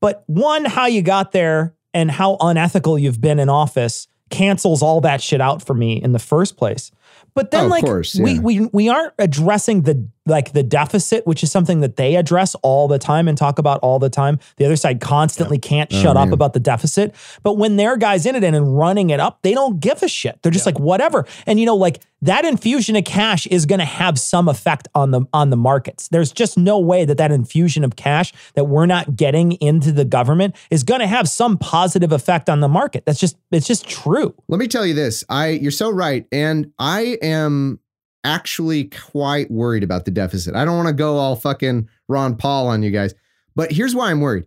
but 0.00 0.22
one, 0.26 0.64
how 0.64 0.86
you 0.86 1.02
got 1.02 1.32
there 1.32 1.74
and 1.94 2.10
how 2.10 2.36
unethical 2.40 2.98
you've 2.98 3.20
been 3.20 3.38
in 3.38 3.48
office 3.48 4.06
cancels 4.30 4.82
all 4.82 5.00
that 5.02 5.20
shit 5.20 5.40
out 5.42 5.62
for 5.62 5.74
me 5.74 6.02
in 6.02 6.12
the 6.12 6.18
first 6.18 6.56
place. 6.56 6.90
But 7.34 7.50
then, 7.50 7.64
Oh, 7.64 7.68
like, 7.68 7.84
course, 7.84 8.14
we 8.14 8.38
we 8.38 8.66
we 8.72 8.88
aren't 8.88 9.14
addressing 9.18 9.82
the 9.82 10.06
like 10.26 10.52
the 10.52 10.62
deficit, 10.62 11.26
which 11.26 11.42
is 11.42 11.50
something 11.50 11.80
that 11.80 11.96
they 11.96 12.16
address 12.16 12.54
all 12.62 12.86
the 12.86 12.98
time 12.98 13.26
and 13.26 13.36
talk 13.36 13.58
about 13.58 13.80
all 13.80 13.98
the 13.98 14.10
time. 14.10 14.38
The 14.56 14.64
other 14.64 14.76
side 14.76 15.00
constantly 15.00 15.58
can't 15.58 15.92
oh, 15.92 16.00
shut 16.00 16.16
up 16.16 16.30
about 16.30 16.52
the 16.52 16.60
deficit. 16.60 17.14
But 17.42 17.58
when 17.58 17.76
their 17.76 17.96
guys 17.96 18.24
in 18.24 18.36
it 18.36 18.44
and 18.44 18.78
running 18.78 19.10
it 19.10 19.18
up, 19.18 19.42
they 19.42 19.52
don't 19.52 19.80
give 19.80 20.02
a 20.02 20.08
shit. 20.08 20.38
They're 20.42 20.52
just 20.52 20.66
like 20.66 20.78
whatever. 20.78 21.26
And 21.46 21.58
you 21.58 21.66
know, 21.66 21.76
like 21.76 22.02
that 22.22 22.44
infusion 22.44 22.94
of 22.94 23.04
cash 23.04 23.46
is 23.48 23.66
going 23.66 23.80
to 23.80 23.84
have 23.84 24.18
some 24.18 24.48
effect 24.48 24.86
on 24.94 25.10
the 25.10 25.22
on 25.32 25.50
the 25.50 25.56
markets. 25.56 26.08
There's 26.08 26.30
just 26.30 26.56
no 26.56 26.78
way 26.78 27.04
that 27.04 27.18
that 27.18 27.32
infusion 27.32 27.82
of 27.82 27.96
cash 27.96 28.32
that 28.54 28.64
we're 28.64 28.86
not 28.86 29.16
getting 29.16 29.52
into 29.52 29.90
the 29.90 30.04
government 30.04 30.54
is 30.70 30.84
going 30.84 31.00
to 31.00 31.06
have 31.08 31.28
some 31.28 31.58
positive 31.58 32.12
effect 32.12 32.48
on 32.48 32.60
the 32.60 32.68
market. 32.68 33.04
That's 33.04 33.18
just 33.18 33.36
it's 33.50 33.66
just 33.66 33.88
true. 33.88 34.34
Let 34.48 34.60
me 34.60 34.68
tell 34.68 34.86
you 34.86 34.94
this. 34.94 35.24
I 35.28 35.48
you're 35.48 35.72
so 35.72 35.90
right. 35.90 36.26
And 36.30 36.72
I 36.78 37.18
am 37.22 37.80
actually 38.24 38.84
quite 38.84 39.50
worried 39.50 39.82
about 39.82 40.04
the 40.04 40.10
deficit. 40.10 40.54
I 40.54 40.64
don't 40.64 40.76
want 40.76 40.88
to 40.88 40.94
go 40.94 41.16
all 41.16 41.36
fucking 41.36 41.88
Ron 42.08 42.36
Paul 42.36 42.68
on 42.68 42.82
you 42.82 42.90
guys. 42.90 43.14
But 43.54 43.72
here's 43.72 43.94
why 43.94 44.10
I'm 44.10 44.20
worried. 44.20 44.46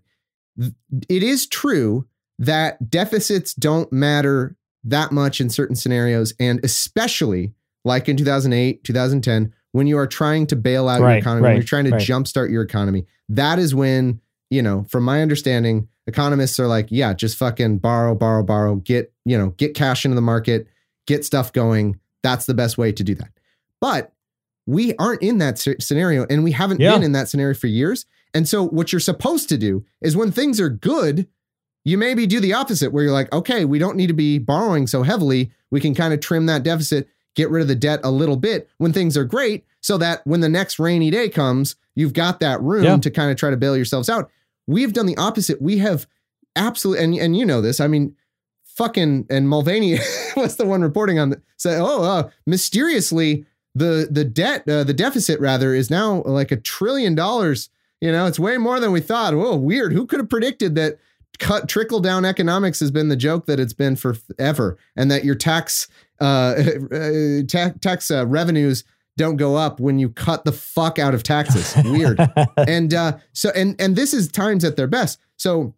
It 0.57 1.23
is 1.23 1.47
true 1.47 2.07
that 2.39 2.89
deficits 2.89 3.53
don't 3.53 3.91
matter 3.91 4.55
that 4.83 5.11
much 5.11 5.41
in 5.41 5.49
certain 5.49 5.75
scenarios 5.75 6.33
and 6.39 6.59
especially 6.63 7.53
like 7.83 8.07
in 8.07 8.17
2008, 8.17 8.83
2010 8.83 9.53
when 9.71 9.87
you 9.87 9.97
are 9.97 10.07
trying 10.07 10.47
to 10.47 10.55
bail 10.55 10.87
out 10.87 10.99
your 10.99 11.07
Right, 11.07 11.19
economy, 11.19 11.43
when 11.43 11.55
you're 11.55 11.63
trying 11.63 11.85
to 11.85 11.91
right. 11.91 12.01
jumpstart 12.01 12.49
your 12.49 12.63
economy. 12.63 13.05
That 13.27 13.59
is 13.59 13.75
when, 13.75 14.21
you 14.49 14.61
know, 14.61 14.85
from 14.89 15.03
my 15.03 15.21
understanding, 15.21 15.89
economists 16.07 16.59
are 16.59 16.67
like, 16.67 16.87
yeah, 16.89 17.13
just 17.13 17.37
fucking 17.37 17.79
borrow, 17.79 18.15
borrow, 18.15 18.41
borrow, 18.41 18.75
get, 18.75 19.11
you 19.25 19.37
know, 19.37 19.49
get 19.57 19.75
cash 19.75 20.05
into 20.05 20.15
the 20.15 20.21
market, 20.21 20.67
get 21.07 21.25
stuff 21.25 21.51
going. 21.51 21.99
That's 22.23 22.45
the 22.45 22.53
best 22.53 22.77
way 22.77 22.91
to 22.93 23.03
do 23.03 23.15
that. 23.15 23.29
But 23.85 24.11
we 24.65 24.95
aren't 24.95 25.21
in 25.21 25.37
that 25.37 25.59
scenario 25.59 26.25
and 26.27 26.43
we 26.43 26.53
haven't 26.53 26.79
Yeah. 26.79 26.93
been 26.93 27.03
in 27.03 27.11
that 27.11 27.29
scenario 27.29 27.53
for 27.53 27.67
years. 27.67 28.07
And 28.33 28.47
so 28.49 28.63
what 28.67 28.91
you're 28.91 28.99
supposed 28.99 29.47
to 29.49 29.57
do 29.59 29.85
is 30.01 30.17
when 30.17 30.31
things 30.31 30.59
are 30.59 30.69
good, 30.69 31.27
you 31.83 31.95
maybe 31.99 32.25
do 32.25 32.39
the 32.39 32.53
opposite 32.53 32.91
where 32.91 33.03
you're 33.03 33.13
like, 33.13 33.31
okay, 33.31 33.63
we 33.63 33.77
don't 33.77 33.95
need 33.95 34.07
to 34.07 34.13
be 34.13 34.39
borrowing 34.39 34.87
so 34.87 35.03
heavily. 35.03 35.51
We 35.69 35.79
can 35.79 35.93
kind 35.93 36.15
of 36.15 36.19
trim 36.19 36.47
that 36.47 36.63
deficit, 36.63 37.07
get 37.35 37.51
rid 37.51 37.61
of 37.61 37.67
the 37.67 37.75
debt 37.75 37.99
a 38.03 38.09
little 38.09 38.37
bit 38.37 38.67
when 38.79 38.91
things 38.91 39.15
are 39.15 39.23
great 39.23 39.65
so 39.81 39.99
that 39.99 40.25
when 40.25 40.39
the 40.39 40.49
next 40.49 40.79
rainy 40.79 41.11
day 41.11 41.29
comes, 41.29 41.75
you've 41.93 42.13
got 42.13 42.39
that 42.39 42.59
room 42.63 42.83
Yeah. 42.85 42.97
to 42.97 43.11
kind 43.11 43.29
of 43.29 43.37
try 43.37 43.51
to 43.51 43.57
bail 43.57 43.75
yourselves 43.75 44.09
out. 44.09 44.31
We've 44.65 44.93
done 44.93 45.05
the 45.05 45.17
opposite. 45.17 45.61
We 45.61 45.77
have 45.77 46.07
absolutely, 46.55 47.03
and, 47.03 47.13
and 47.15 47.37
you 47.37 47.45
know 47.45 47.61
this, 47.61 47.79
I 47.79 47.85
mean, 47.85 48.15
fucking, 48.63 49.27
and 49.29 49.47
Mulvaney 49.47 49.99
was 50.35 50.55
the 50.57 50.65
one 50.65 50.81
reporting 50.81 51.19
on 51.19 51.29
the, 51.29 51.41
say, 51.55 51.77
oh, 51.77 52.01
uh, 52.03 52.29
mysteriously, 52.47 53.45
the, 53.75 54.07
the 54.09 54.23
debt, 54.23 54.67
uh, 54.67 54.83
the 54.83 54.93
deficit 54.93 55.39
rather, 55.39 55.73
is 55.73 55.89
now 55.89 56.23
like 56.23 56.51
a 56.51 56.57
trillion 56.57 57.13
dollars. 57.13 57.69
You 58.01 58.11
know, 58.11 58.25
it's 58.25 58.39
way 58.39 58.57
more 58.57 58.79
than 58.79 58.91
we 58.91 59.01
thought. 59.01 59.35
Whoa, 59.35 59.55
weird. 59.55 59.93
Who 59.93 60.07
could 60.07 60.19
have 60.19 60.29
predicted 60.29 60.75
that 60.75 60.97
cut 61.39 61.67
trickle 61.67 61.99
down 61.99 62.25
economics 62.25 62.79
has 62.79 62.91
been 62.91 63.09
the 63.09 63.15
joke 63.15 63.45
that 63.45 63.59
it's 63.59 63.73
been 63.73 63.95
forever, 63.95 64.77
and 64.95 65.11
that 65.11 65.25
your 65.25 65.35
tax 65.35 65.87
uh, 66.21 66.23
uh 66.91 67.41
ta- 67.47 67.73
tax 67.81 68.09
uh, 68.09 68.25
revenues 68.25 68.83
don't 69.17 69.37
go 69.37 69.55
up 69.55 69.79
when 69.79 69.97
you 69.97 70.09
cut 70.09 70.45
the 70.45 70.51
fuck 70.51 70.99
out 70.99 71.13
of 71.13 71.23
taxes. 71.23 71.73
Weird. 71.85 72.19
and 72.57 72.93
uh, 72.93 73.17
so 73.33 73.51
and 73.55 73.79
and 73.79 73.95
this 73.95 74.13
is 74.13 74.27
times 74.27 74.63
at 74.63 74.75
their 74.75 74.87
best. 74.87 75.19
So 75.37 75.73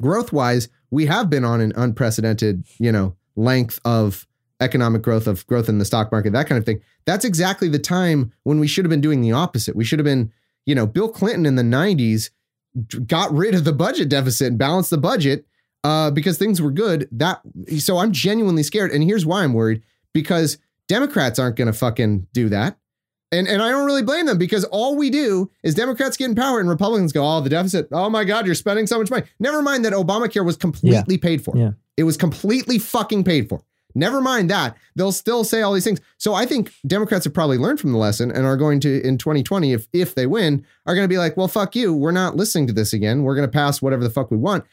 growth 0.00 0.32
wise, 0.32 0.68
we 0.90 1.06
have 1.06 1.30
been 1.30 1.44
on 1.44 1.60
an 1.60 1.72
unprecedented, 1.76 2.64
you 2.78 2.92
know, 2.92 3.16
length 3.36 3.80
of 3.84 4.26
economic 4.60 5.02
growth 5.02 5.26
of 5.26 5.46
growth 5.46 5.68
in 5.68 5.78
the 5.78 5.84
stock 5.84 6.12
market, 6.12 6.32
that 6.32 6.46
kind 6.46 6.58
of 6.58 6.64
thing. 6.64 6.80
That's 7.04 7.24
exactly 7.24 7.68
the 7.68 7.78
time 7.78 8.32
when 8.44 8.58
we 8.60 8.66
should 8.66 8.84
have 8.84 8.90
been 8.90 9.00
doing 9.00 9.20
the 9.20 9.32
opposite. 9.32 9.76
We 9.76 9.84
should 9.84 9.98
have 9.98 10.04
been, 10.04 10.32
you 10.66 10.74
know, 10.74 10.86
Bill 10.86 11.08
Clinton 11.08 11.46
in 11.46 11.56
the 11.56 11.62
90s 11.62 12.30
got 13.06 13.32
rid 13.32 13.54
of 13.54 13.64
the 13.64 13.72
budget 13.72 14.08
deficit 14.08 14.48
and 14.48 14.58
balanced 14.58 14.90
the 14.90 14.98
budget 14.98 15.46
uh, 15.84 16.10
because 16.10 16.38
things 16.38 16.60
were 16.60 16.70
good. 16.70 17.08
That 17.12 17.40
so 17.78 17.98
I'm 17.98 18.12
genuinely 18.12 18.62
scared. 18.62 18.90
And 18.90 19.04
here's 19.04 19.26
why 19.26 19.44
I'm 19.44 19.52
worried 19.52 19.82
because 20.12 20.58
Democrats 20.88 21.38
aren't 21.38 21.56
going 21.56 21.66
to 21.66 21.72
fucking 21.72 22.26
do 22.32 22.48
that. 22.48 22.78
And, 23.32 23.48
and 23.48 23.60
I 23.60 23.70
don't 23.70 23.84
really 23.84 24.02
blame 24.02 24.26
them 24.26 24.38
because 24.38 24.64
all 24.64 24.96
we 24.96 25.10
do 25.10 25.50
is 25.64 25.74
Democrats 25.74 26.16
get 26.16 26.26
in 26.26 26.36
power 26.36 26.60
and 26.60 26.68
Republicans 26.68 27.12
go, 27.12 27.26
oh, 27.26 27.40
the 27.40 27.50
deficit. 27.50 27.88
Oh 27.90 28.08
my 28.08 28.22
God, 28.22 28.46
you're 28.46 28.54
spending 28.54 28.86
so 28.86 28.98
much 28.98 29.10
money. 29.10 29.24
Never 29.40 29.60
mind 29.60 29.84
that 29.84 29.92
Obamacare 29.92 30.44
was 30.44 30.56
completely 30.56 31.18
paid 31.18 31.42
for. 31.42 31.56
Yeah. 31.56 31.72
It 31.96 32.04
was 32.04 32.16
completely 32.16 32.78
fucking 32.78 33.24
paid 33.24 33.48
for. 33.48 33.62
Never 33.94 34.20
mind 34.20 34.50
that. 34.50 34.76
They'll 34.96 35.12
still 35.12 35.44
say 35.44 35.62
all 35.62 35.72
these 35.72 35.84
things. 35.84 36.00
So 36.18 36.34
I 36.34 36.46
think 36.46 36.72
Democrats 36.86 37.24
have 37.24 37.34
probably 37.34 37.58
learned 37.58 37.80
from 37.80 37.92
the 37.92 37.98
lesson 37.98 38.30
and 38.30 38.44
are 38.44 38.56
going 38.56 38.80
to, 38.80 39.06
in 39.06 39.18
2020, 39.18 39.72
if 39.72 39.86
if 39.92 40.14
they 40.14 40.26
win, 40.26 40.64
are 40.86 40.94
going 40.94 41.04
to 41.04 41.12
be 41.12 41.18
like, 41.18 41.36
well, 41.36 41.48
fuck 41.48 41.76
you. 41.76 41.94
We're 41.94 42.10
not 42.10 42.36
listening 42.36 42.66
to 42.68 42.72
this 42.72 42.92
again. 42.92 43.22
We're 43.22 43.36
going 43.36 43.48
to 43.48 43.52
pass 43.52 43.80
whatever 43.80 44.02
the 44.02 44.10
fuck 44.10 44.30
we 44.30 44.36
want. 44.36 44.64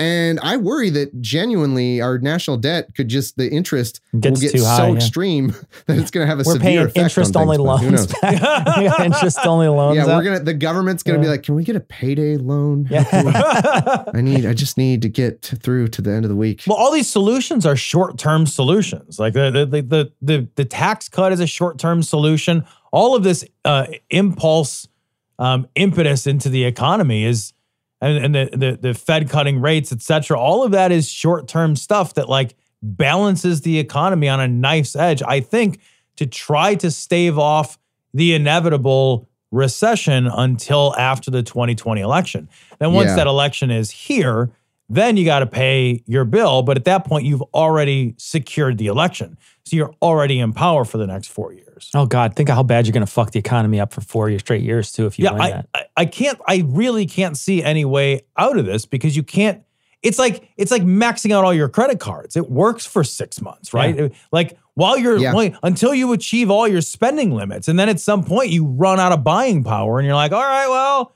And 0.00 0.40
I 0.40 0.56
worry 0.56 0.88
that 0.90 1.20
genuinely 1.20 2.00
our 2.00 2.18
national 2.18 2.56
debt 2.56 2.94
could 2.96 3.08
just 3.08 3.36
the 3.36 3.50
interest 3.50 4.00
Gets 4.18 4.40
will 4.40 4.40
get 4.40 4.56
too 4.56 4.64
high, 4.64 4.78
so 4.78 4.86
yeah. 4.86 4.94
extreme 4.94 5.48
that 5.86 5.98
it's 5.98 6.10
going 6.10 6.26
to 6.26 6.26
have 6.26 6.40
a 6.40 6.44
We're 6.44 6.54
severe 6.54 6.86
effect 6.86 6.98
on 6.98 7.04
interest 7.04 7.36
only 7.36 7.56
things, 7.58 7.66
but 7.66 7.82
loans 7.82 8.06
back. 8.22 9.00
interest 9.00 9.38
only 9.44 9.68
loans. 9.68 9.96
Yeah, 9.96 10.06
we're 10.06 10.24
gonna. 10.24 10.40
The 10.40 10.54
government's 10.54 11.02
gonna 11.02 11.18
be 11.18 11.28
like, 11.28 11.42
"Can 11.42 11.54
we 11.54 11.64
get 11.64 11.76
a 11.76 11.80
payday 11.80 12.36
loan? 12.36 12.88
Yeah. 12.90 14.04
I 14.14 14.20
need. 14.22 14.46
I 14.46 14.54
just 14.54 14.78
need 14.78 15.02
to 15.02 15.08
get 15.08 15.42
through 15.42 15.88
to 15.88 16.02
the 16.02 16.10
end 16.10 16.24
of 16.24 16.30
the 16.30 16.36
week." 16.36 16.62
Well, 16.66 16.78
all 16.78 16.92
these 16.92 17.10
solutions 17.10 17.66
are 17.66 17.76
short-term 17.76 18.46
solutions. 18.46 19.18
Like 19.18 19.34
the 19.34 19.50
the 19.50 19.66
the 19.66 19.82
the, 19.82 20.12
the, 20.22 20.48
the 20.54 20.64
tax 20.64 21.08
cut 21.08 21.32
is 21.32 21.40
a 21.40 21.46
short-term 21.46 22.02
solution. 22.02 22.64
All 22.92 23.14
of 23.14 23.22
this 23.22 23.44
uh, 23.64 23.86
impulse, 24.08 24.88
um, 25.38 25.68
impetus 25.74 26.26
into 26.26 26.48
the 26.48 26.64
economy 26.64 27.24
is, 27.24 27.52
and, 28.00 28.24
and 28.24 28.34
the, 28.34 28.50
the 28.56 28.78
the 28.80 28.94
Fed 28.94 29.28
cutting 29.28 29.60
rates, 29.60 29.92
et 29.92 30.00
cetera. 30.02 30.38
All 30.38 30.62
of 30.62 30.72
that 30.72 30.90
is 30.92 31.08
short-term 31.08 31.76
stuff 31.76 32.14
that 32.14 32.28
like 32.28 32.54
balances 32.82 33.60
the 33.60 33.78
economy 33.78 34.28
on 34.28 34.40
a 34.40 34.48
knife's 34.48 34.96
edge. 34.96 35.22
I 35.22 35.40
think 35.40 35.80
to 36.16 36.26
try 36.26 36.74
to 36.76 36.90
stave 36.90 37.38
off 37.38 37.78
the 38.14 38.34
inevitable 38.34 39.28
recession 39.50 40.26
until 40.26 40.94
after 40.96 41.30
the 41.30 41.42
2020 41.42 42.00
election. 42.00 42.48
Then 42.78 42.92
once 42.92 43.08
Yeah. 43.08 43.16
that 43.16 43.26
election 43.26 43.70
is 43.70 43.90
here, 43.90 44.50
then 44.88 45.16
you 45.16 45.24
got 45.24 45.40
to 45.40 45.46
pay 45.46 46.02
your 46.06 46.24
bill. 46.24 46.62
But 46.62 46.76
at 46.76 46.84
that 46.86 47.04
point, 47.04 47.24
you've 47.24 47.42
already 47.54 48.14
secured 48.16 48.78
the 48.78 48.86
election. 48.86 49.36
So 49.64 49.76
you're 49.76 49.94
already 50.02 50.40
in 50.40 50.52
power 50.52 50.84
for 50.84 50.98
the 50.98 51.06
next 51.06 51.28
four 51.28 51.52
years. 51.52 51.66
Oh 51.94 52.06
God, 52.06 52.36
think 52.36 52.48
of 52.48 52.54
how 52.54 52.62
bad 52.62 52.86
you're 52.86 52.92
going 52.92 53.06
to 53.06 53.10
fuck 53.12 53.32
the 53.32 53.38
economy 53.38 53.80
up 53.80 53.92
for 53.92 54.00
four 54.00 54.28
years, 54.28 54.40
straight 54.40 54.62
years 54.62 54.92
too 54.92 55.06
if 55.06 55.18
you 55.18 55.24
yeah, 55.24 55.32
win 55.32 55.40
I, 55.40 55.50
that. 55.50 55.68
I, 55.74 55.84
I 55.96 56.06
can't, 56.06 56.38
I 56.46 56.64
really 56.66 57.06
can't 57.06 57.36
see 57.36 57.62
any 57.62 57.84
way 57.84 58.22
out 58.36 58.56
of 58.58 58.66
this 58.66 58.86
because 58.86 59.16
you 59.16 59.22
can't. 59.22 59.62
It's 60.02 60.18
like 60.18 60.48
it's 60.56 60.70
like 60.70 60.82
maxing 60.82 61.30
out 61.34 61.44
all 61.44 61.52
your 61.52 61.68
credit 61.68 62.00
cards. 62.00 62.34
It 62.34 62.50
works 62.50 62.86
for 62.86 63.04
six 63.04 63.42
months, 63.42 63.74
right? 63.74 64.10
Like 64.32 64.56
while 64.74 64.96
you're 64.96 65.18
Yeah. 65.18 65.32
like, 65.32 65.54
until 65.62 65.92
you 65.92 66.12
achieve 66.14 66.50
all 66.50 66.66
your 66.66 66.80
spending 66.80 67.32
limits, 67.32 67.68
and 67.68 67.78
then 67.78 67.90
at 67.90 68.00
some 68.00 68.24
point 68.24 68.48
you 68.48 68.64
run 68.64 68.98
out 68.98 69.12
of 69.12 69.22
buying 69.22 69.62
power, 69.62 69.98
and 69.98 70.06
you're 70.06 70.14
like, 70.14 70.32
all 70.32 70.40
right, 70.42 70.68
well, 70.68 71.14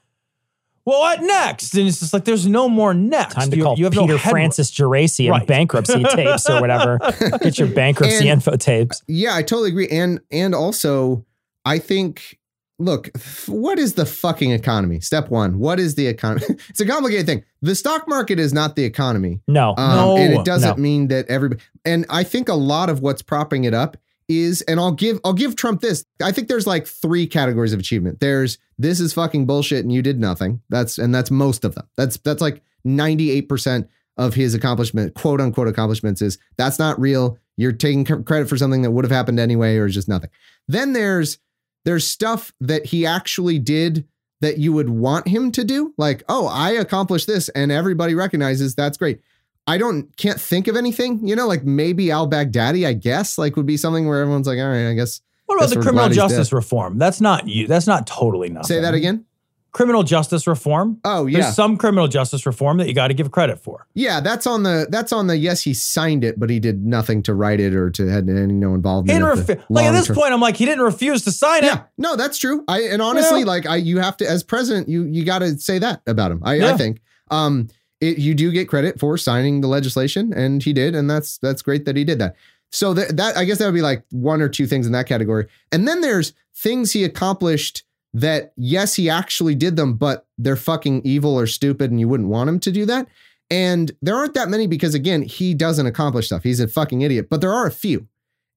well, 0.86 1.00
what 1.00 1.22
next? 1.22 1.74
And 1.74 1.88
it's 1.88 2.00
just 2.00 2.12
like 2.12 2.24
there's 2.24 2.46
no 2.46 2.68
more 2.68 2.92
next. 2.94 3.34
Time 3.34 3.50
to 3.50 3.56
You- 3.56 3.62
call 3.62 3.76
you 3.78 3.84
have 3.84 3.92
Peter 3.92 4.16
headroom. 4.16 4.30
Francis 4.32 4.70
Geraci 4.70 5.30
Right. 5.30 5.38
and 5.40 5.46
bankruptcy 5.46 6.02
tapes 6.04 6.48
or 6.48 6.60
whatever. 6.60 6.98
Get 7.42 7.58
your 7.58 7.68
bankruptcy 7.68 8.28
And- 8.28 8.38
info 8.44 8.56
tapes. 8.56 9.02
Yeah, 9.08 9.34
I 9.34 9.42
totally 9.42 9.70
agree. 9.70 9.88
And 9.88 10.20
and 10.30 10.54
also, 10.54 11.24
I 11.64 11.78
think, 11.78 12.38
look, 12.78 13.08
f- 13.14 13.48
what 13.48 13.78
is 13.78 13.94
the 13.94 14.04
fucking 14.04 14.50
economy? 14.50 15.00
Step 15.00 15.30
one, 15.30 15.58
what 15.58 15.80
is 15.80 15.94
the 15.94 16.06
economy? 16.06 16.44
it's 16.68 16.80
a 16.80 16.86
complicated 16.86 17.26
thing. 17.26 17.44
The 17.62 17.74
stock 17.74 18.06
market 18.06 18.38
is 18.38 18.52
not 18.52 18.76
the 18.76 18.84
economy. 18.84 19.40
No. 19.48 19.74
Um, 19.78 19.96
No. 19.96 20.16
and 20.18 20.34
it 20.34 20.44
doesn't 20.44 20.76
No. 20.76 20.82
mean 20.82 21.08
that 21.08 21.26
everybody. 21.28 21.62
And 21.86 22.04
I 22.10 22.24
think 22.24 22.48
a 22.48 22.54
lot 22.54 22.90
of 22.90 23.00
what's 23.00 23.22
propping 23.22 23.64
it 23.64 23.72
up 23.72 23.96
is, 24.28 24.62
and 24.62 24.80
I'll 24.80 24.92
give 24.92 25.20
I'll 25.24 25.32
give 25.32 25.56
Trump 25.56 25.80
this. 25.80 26.04
I 26.22 26.32
think 26.32 26.48
there's 26.48 26.66
like 26.66 26.86
three 26.86 27.26
categories 27.26 27.72
of 27.72 27.80
achievement. 27.80 28.20
There's 28.20 28.58
this 28.78 29.00
is 29.00 29.12
fucking 29.12 29.46
bullshit 29.46 29.84
and 29.84 29.92
you 29.92 30.02
did 30.02 30.18
nothing. 30.18 30.60
That's 30.68 30.98
and 30.98 31.14
that's 31.14 31.30
most 31.30 31.64
of 31.64 31.74
them. 31.74 31.86
That's 31.96 32.16
that's 32.18 32.40
like 32.40 32.62
98% 32.86 33.88
of 34.16 34.34
his 34.34 34.54
accomplishment, 34.54 35.14
quote 35.14 35.40
unquote 35.40 35.68
accomplishments, 35.68 36.22
is 36.22 36.38
that's 36.56 36.78
not 36.78 37.00
real. 37.00 37.38
You're 37.56 37.72
taking 37.72 38.04
credit 38.04 38.48
for 38.48 38.56
something 38.56 38.82
that 38.82 38.90
would 38.90 39.04
have 39.04 39.12
happened 39.12 39.38
anyway, 39.38 39.76
or 39.76 39.88
just 39.88 40.08
nothing. 40.08 40.30
Then 40.66 40.92
there's 40.92 41.38
there's 41.84 42.06
stuff 42.06 42.52
that 42.60 42.86
he 42.86 43.06
actually 43.06 43.58
did 43.58 44.06
that 44.40 44.58
you 44.58 44.72
would 44.72 44.90
want 44.90 45.28
him 45.28 45.52
to 45.52 45.64
do, 45.64 45.94
like, 45.96 46.22
oh, 46.28 46.48
I 46.48 46.72
accomplished 46.72 47.26
this, 47.26 47.48
and 47.50 47.70
everybody 47.70 48.14
recognizes 48.14 48.74
that's 48.74 48.98
great. 48.98 49.20
I 49.66 49.78
don't 49.78 50.14
can't 50.16 50.40
think 50.40 50.68
of 50.68 50.76
anything, 50.76 51.26
you 51.26 51.34
know, 51.34 51.46
like 51.46 51.64
maybe 51.64 52.10
Al 52.10 52.28
Baghdadi, 52.28 52.86
I 52.86 52.92
guess, 52.92 53.38
like 53.38 53.56
would 53.56 53.66
be 53.66 53.76
something 53.76 54.06
where 54.06 54.20
everyone's 54.20 54.46
like, 54.46 54.58
all 54.58 54.68
right, 54.68 54.88
I 54.90 54.94
guess. 54.94 55.20
What 55.46 55.56
about 55.56 55.66
Guess 55.66 55.74
the 55.74 55.80
criminal 55.82 56.08
justice 56.08 56.52
reform? 56.52 56.98
That's 56.98 57.20
not 57.20 57.48
you. 57.48 57.66
That's 57.66 57.86
not 57.86 58.06
totally 58.06 58.48
nothing. 58.48 58.66
Say 58.66 58.80
that 58.80 58.94
again. 58.94 59.26
Criminal 59.72 60.02
justice 60.04 60.46
reform. 60.46 61.00
Oh 61.04 61.26
yeah, 61.26 61.40
There's 61.40 61.54
some 61.56 61.76
criminal 61.76 62.06
justice 62.08 62.46
reform 62.46 62.76
that 62.78 62.86
you 62.88 62.94
got 62.94 63.08
to 63.08 63.14
give 63.14 63.30
credit 63.32 63.58
for. 63.58 63.86
yeah. 63.94 64.20
That's 64.20 64.46
on 64.46 64.62
the 64.62 64.86
that's 64.88 65.12
on 65.12 65.26
the 65.26 65.36
yes. 65.36 65.62
He 65.62 65.74
signed 65.74 66.22
it, 66.24 66.38
but 66.38 66.48
he 66.48 66.60
did 66.60 66.84
nothing 66.86 67.22
to 67.24 67.34
write 67.34 67.58
it 67.58 67.74
or 67.74 67.90
to 67.90 68.06
had 68.06 68.28
any 68.28 68.52
no 68.54 68.72
involvement. 68.74 69.18
didn't 69.18 69.36
with 69.48 69.48
like 69.70 69.86
at 69.86 69.90
this 69.92 70.08
long-term- 70.08 70.14
point, 70.16 70.32
I'm 70.32 70.40
like, 70.40 70.56
he 70.56 70.64
didn't 70.64 70.84
refuse 70.84 71.24
to 71.24 71.32
sign 71.32 71.64
it. 71.64 71.68
Yeah, 71.68 71.82
no, 71.98 72.14
that's 72.16 72.38
true. 72.38 72.62
I 72.68 72.82
and 72.82 73.02
honestly, 73.02 73.40
Yeah. 73.40 73.46
like 73.46 73.66
I, 73.66 73.76
you 73.76 73.98
have 73.98 74.16
to 74.18 74.30
as 74.30 74.44
president, 74.44 74.88
you 74.88 75.02
you 75.04 75.24
got 75.24 75.40
to 75.40 75.58
say 75.58 75.78
that 75.80 76.02
about 76.06 76.30
him. 76.30 76.40
I, 76.44 76.62
I 76.70 76.76
think. 76.76 77.00
Um, 77.30 77.68
it, 78.10 78.18
you 78.18 78.34
do 78.34 78.50
get 78.50 78.68
credit 78.68 78.98
for 78.98 79.16
signing 79.16 79.60
the 79.60 79.68
legislation, 79.68 80.32
and 80.32 80.62
he 80.62 80.72
did, 80.72 80.94
and 80.94 81.08
that's 81.08 81.38
that's 81.38 81.62
great 81.62 81.84
that 81.84 81.96
he 81.96 82.04
did 82.04 82.18
that. 82.18 82.36
So 82.70 82.94
that 82.94 83.16
that 83.16 83.36
I 83.36 83.44
guess 83.44 83.58
that 83.58 83.66
would 83.66 83.74
be 83.74 83.82
like 83.82 84.04
one 84.10 84.42
or 84.42 84.48
two 84.48 84.66
things 84.66 84.86
in 84.86 84.92
that 84.92 85.06
category, 85.06 85.46
and 85.72 85.86
then 85.86 86.00
there's 86.00 86.32
things 86.54 86.92
he 86.92 87.04
accomplished 87.04 87.84
that 88.12 88.52
yes, 88.56 88.94
he 88.94 89.10
actually 89.10 89.54
did 89.54 89.76
them, 89.76 89.94
but 89.94 90.26
they're 90.38 90.56
fucking 90.56 91.02
evil 91.04 91.38
or 91.38 91.46
stupid, 91.46 91.90
and 91.90 92.00
you 92.00 92.08
wouldn't 92.08 92.28
want 92.28 92.48
him 92.48 92.60
to 92.60 92.70
do 92.70 92.86
that. 92.86 93.08
And 93.50 93.92
there 94.00 94.16
aren't 94.16 94.34
that 94.34 94.48
many 94.48 94.66
because 94.66 94.94
again, 94.94 95.22
he 95.22 95.54
doesn't 95.54 95.86
accomplish 95.86 96.26
stuff. 96.26 96.42
He's 96.42 96.60
a 96.60 96.68
fucking 96.68 97.02
idiot, 97.02 97.28
but 97.28 97.40
there 97.40 97.52
are 97.52 97.66
a 97.66 97.72
few. 97.72 98.08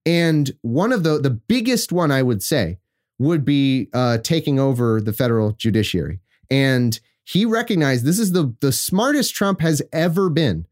And 0.05 0.51
one 0.61 0.93
of 0.93 1.03
the 1.03 1.19
the 1.19 1.29
biggest 1.29 1.91
one 1.91 2.11
I 2.11 2.23
would 2.23 2.41
say 2.41 2.79
would 3.19 3.43
be 3.43 3.89
uh, 3.93 4.19
taking 4.19 4.59
over 4.59 5.01
the 5.01 5.13
federal 5.13 5.51
judiciary. 5.53 6.19
And 6.49 6.99
he 7.27 7.43
recognized 7.45 8.05
this 8.05 8.19
is 8.19 8.31
the 8.31 8.55
the 8.61 8.71
smartest 8.71 9.35
Trump 9.35 9.59
has 9.59 9.81
ever 9.91 10.29
been, 10.29 10.65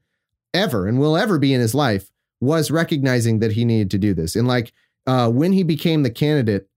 ever, 0.53 0.87
and 0.87 0.97
will 0.99 1.17
ever 1.17 1.37
be 1.37 1.53
in 1.53 1.59
his 1.59 1.75
life. 1.75 2.09
Was 2.39 2.71
recognizing 2.71 3.39
that 3.39 3.51
he 3.51 3.65
needed 3.65 3.91
to 3.91 3.97
do 3.97 4.13
this. 4.13 4.35
And 4.37 4.47
like 4.47 4.71
uh, 5.05 5.29
when 5.29 5.51
he 5.51 5.63
became 5.63 6.03
the 6.03 6.09
candidate, 6.09 6.69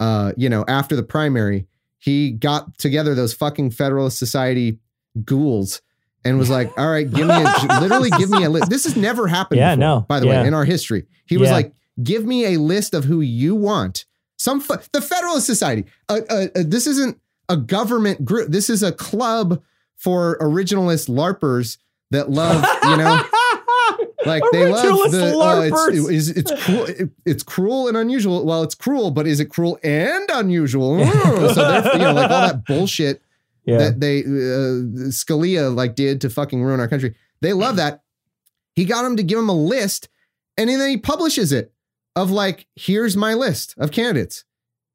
uh, 0.00 0.32
you 0.38 0.48
know, 0.48 0.64
after 0.68 0.96
the 0.96 1.02
primary, 1.02 1.66
he 1.98 2.30
got 2.30 2.78
together 2.78 3.14
those 3.14 3.34
fucking 3.34 3.72
Federalist 3.72 4.18
Society 4.18 4.78
ghouls 5.24 5.82
and 6.24 6.38
was 6.38 6.48
like, 6.48 6.70
"All 6.78 6.90
right, 6.90 7.10
give 7.10 7.26
me 7.26 7.34
a, 7.34 7.80
literally 7.80 8.10
give 8.10 8.30
me 8.30 8.44
a 8.44 8.48
list." 8.50 8.70
This 8.70 8.84
has 8.84 8.96
never 8.96 9.26
happened. 9.26 9.58
Yeah, 9.58 9.74
before, 9.74 9.86
no, 9.86 10.00
By 10.08 10.20
the 10.20 10.26
yeah. 10.28 10.40
way, 10.42 10.48
in 10.48 10.54
our 10.54 10.64
history, 10.64 11.04
he 11.26 11.36
was 11.36 11.48
Yeah. 11.48 11.54
like, 11.56 11.72
"Give 12.02 12.24
me 12.24 12.54
a 12.54 12.58
list 12.60 12.94
of 12.94 13.04
who 13.04 13.20
you 13.20 13.54
want." 13.54 14.06
Some 14.38 14.62
the 14.92 15.00
Federalist 15.02 15.44
Society. 15.46 15.84
Uh, 16.08 16.20
uh, 16.30 16.46
uh, 16.54 16.62
this 16.64 16.86
isn't 16.86 17.18
a 17.48 17.56
government 17.56 18.24
group. 18.24 18.50
This 18.50 18.68
is 18.70 18.82
a 18.82 18.92
club 18.92 19.62
for 19.96 20.36
originalist 20.40 21.08
larpers 21.08 21.78
that 22.10 22.30
love, 22.30 22.64
you 22.84 22.96
know, 22.96 23.22
like 24.26 24.42
they 24.52 24.70
love 24.70 25.10
the. 25.10 25.26
Uh, 25.38 25.68
larpers. 25.70 26.10
it's, 26.12 26.28
it's, 26.28 26.50
it's 26.50 26.64
cruel. 26.64 26.84
it- 26.86 27.10
it's 27.24 27.42
cruel 27.42 27.88
and 27.88 27.96
unusual. 27.96 28.44
Well, 28.44 28.62
it's 28.62 28.74
cruel, 28.74 29.10
but 29.10 29.26
is 29.26 29.40
it 29.40 29.46
cruel 29.46 29.78
and 29.82 30.28
unusual? 30.32 30.98
So 31.06 31.54
they're, 31.54 31.92
you 31.94 31.98
know, 31.98 32.12
like 32.12 32.30
all 32.30 32.46
that 32.48 32.64
bullshit 32.66 33.22
Yeah. 33.64 33.78
that 33.78 34.00
they 34.00 34.20
uh, 34.20 35.08
Scalia 35.10 35.74
like 35.74 35.94
did 35.94 36.20
to 36.22 36.30
fucking 36.30 36.62
ruin 36.62 36.80
our 36.80 36.88
country. 36.88 37.14
They 37.40 37.52
love 37.52 37.76
that. 37.76 38.02
He 38.74 38.84
got 38.84 39.04
him 39.04 39.16
to 39.16 39.22
give 39.22 39.38
him 39.38 39.48
a 39.48 39.54
list, 39.56 40.08
and 40.58 40.68
then 40.68 40.88
he 40.88 40.96
publishes 40.98 41.50
it 41.52 41.72
of 42.14 42.30
like, 42.30 42.66
here's 42.76 43.16
my 43.16 43.34
list 43.34 43.74
of 43.78 43.90
candidates, 43.90 44.44